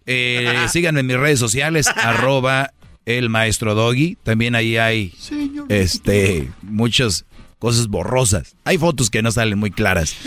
Eh, 0.05 0.65
síganme 0.71 0.99
en 1.01 1.07
mis 1.07 1.17
redes 1.17 1.39
sociales, 1.39 1.87
arroba 1.87 2.73
el 3.05 3.29
maestro 3.29 3.75
doggy. 3.75 4.17
También 4.23 4.55
ahí 4.55 4.77
hay 4.77 5.13
este 5.69 6.49
muchas 6.61 7.25
cosas 7.59 7.87
borrosas. 7.87 8.55
Hay 8.65 8.77
fotos 8.77 9.09
que 9.09 9.21
no 9.21 9.31
salen 9.31 9.59
muy 9.59 9.71
claras. 9.71 10.15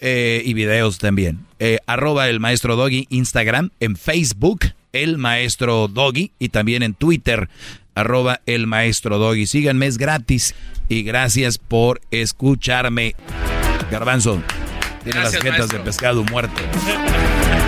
Eh, 0.00 0.42
y 0.44 0.52
videos 0.54 0.98
también. 0.98 1.46
Eh, 1.58 1.78
arroba 1.86 2.28
el 2.28 2.40
maestro 2.40 2.76
doggy, 2.76 3.06
Instagram, 3.08 3.70
en 3.80 3.96
Facebook, 3.96 4.60
el 4.92 5.16
maestro 5.16 5.88
doggy, 5.88 6.32
y 6.38 6.50
también 6.50 6.82
en 6.82 6.92
Twitter, 6.94 7.48
arroba 7.94 8.40
el 8.46 8.66
maestro 8.66 9.18
Doggy. 9.18 9.46
Síganme, 9.46 9.86
es 9.86 9.98
gratis. 9.98 10.54
Y 10.88 11.02
gracias 11.02 11.58
por 11.58 12.00
escucharme. 12.10 13.14
Garbanzo, 13.90 14.42
tiene 15.02 15.20
las 15.20 15.36
jetas 15.36 15.68
de 15.68 15.78
pescado 15.80 16.24
muerto. 16.24 16.60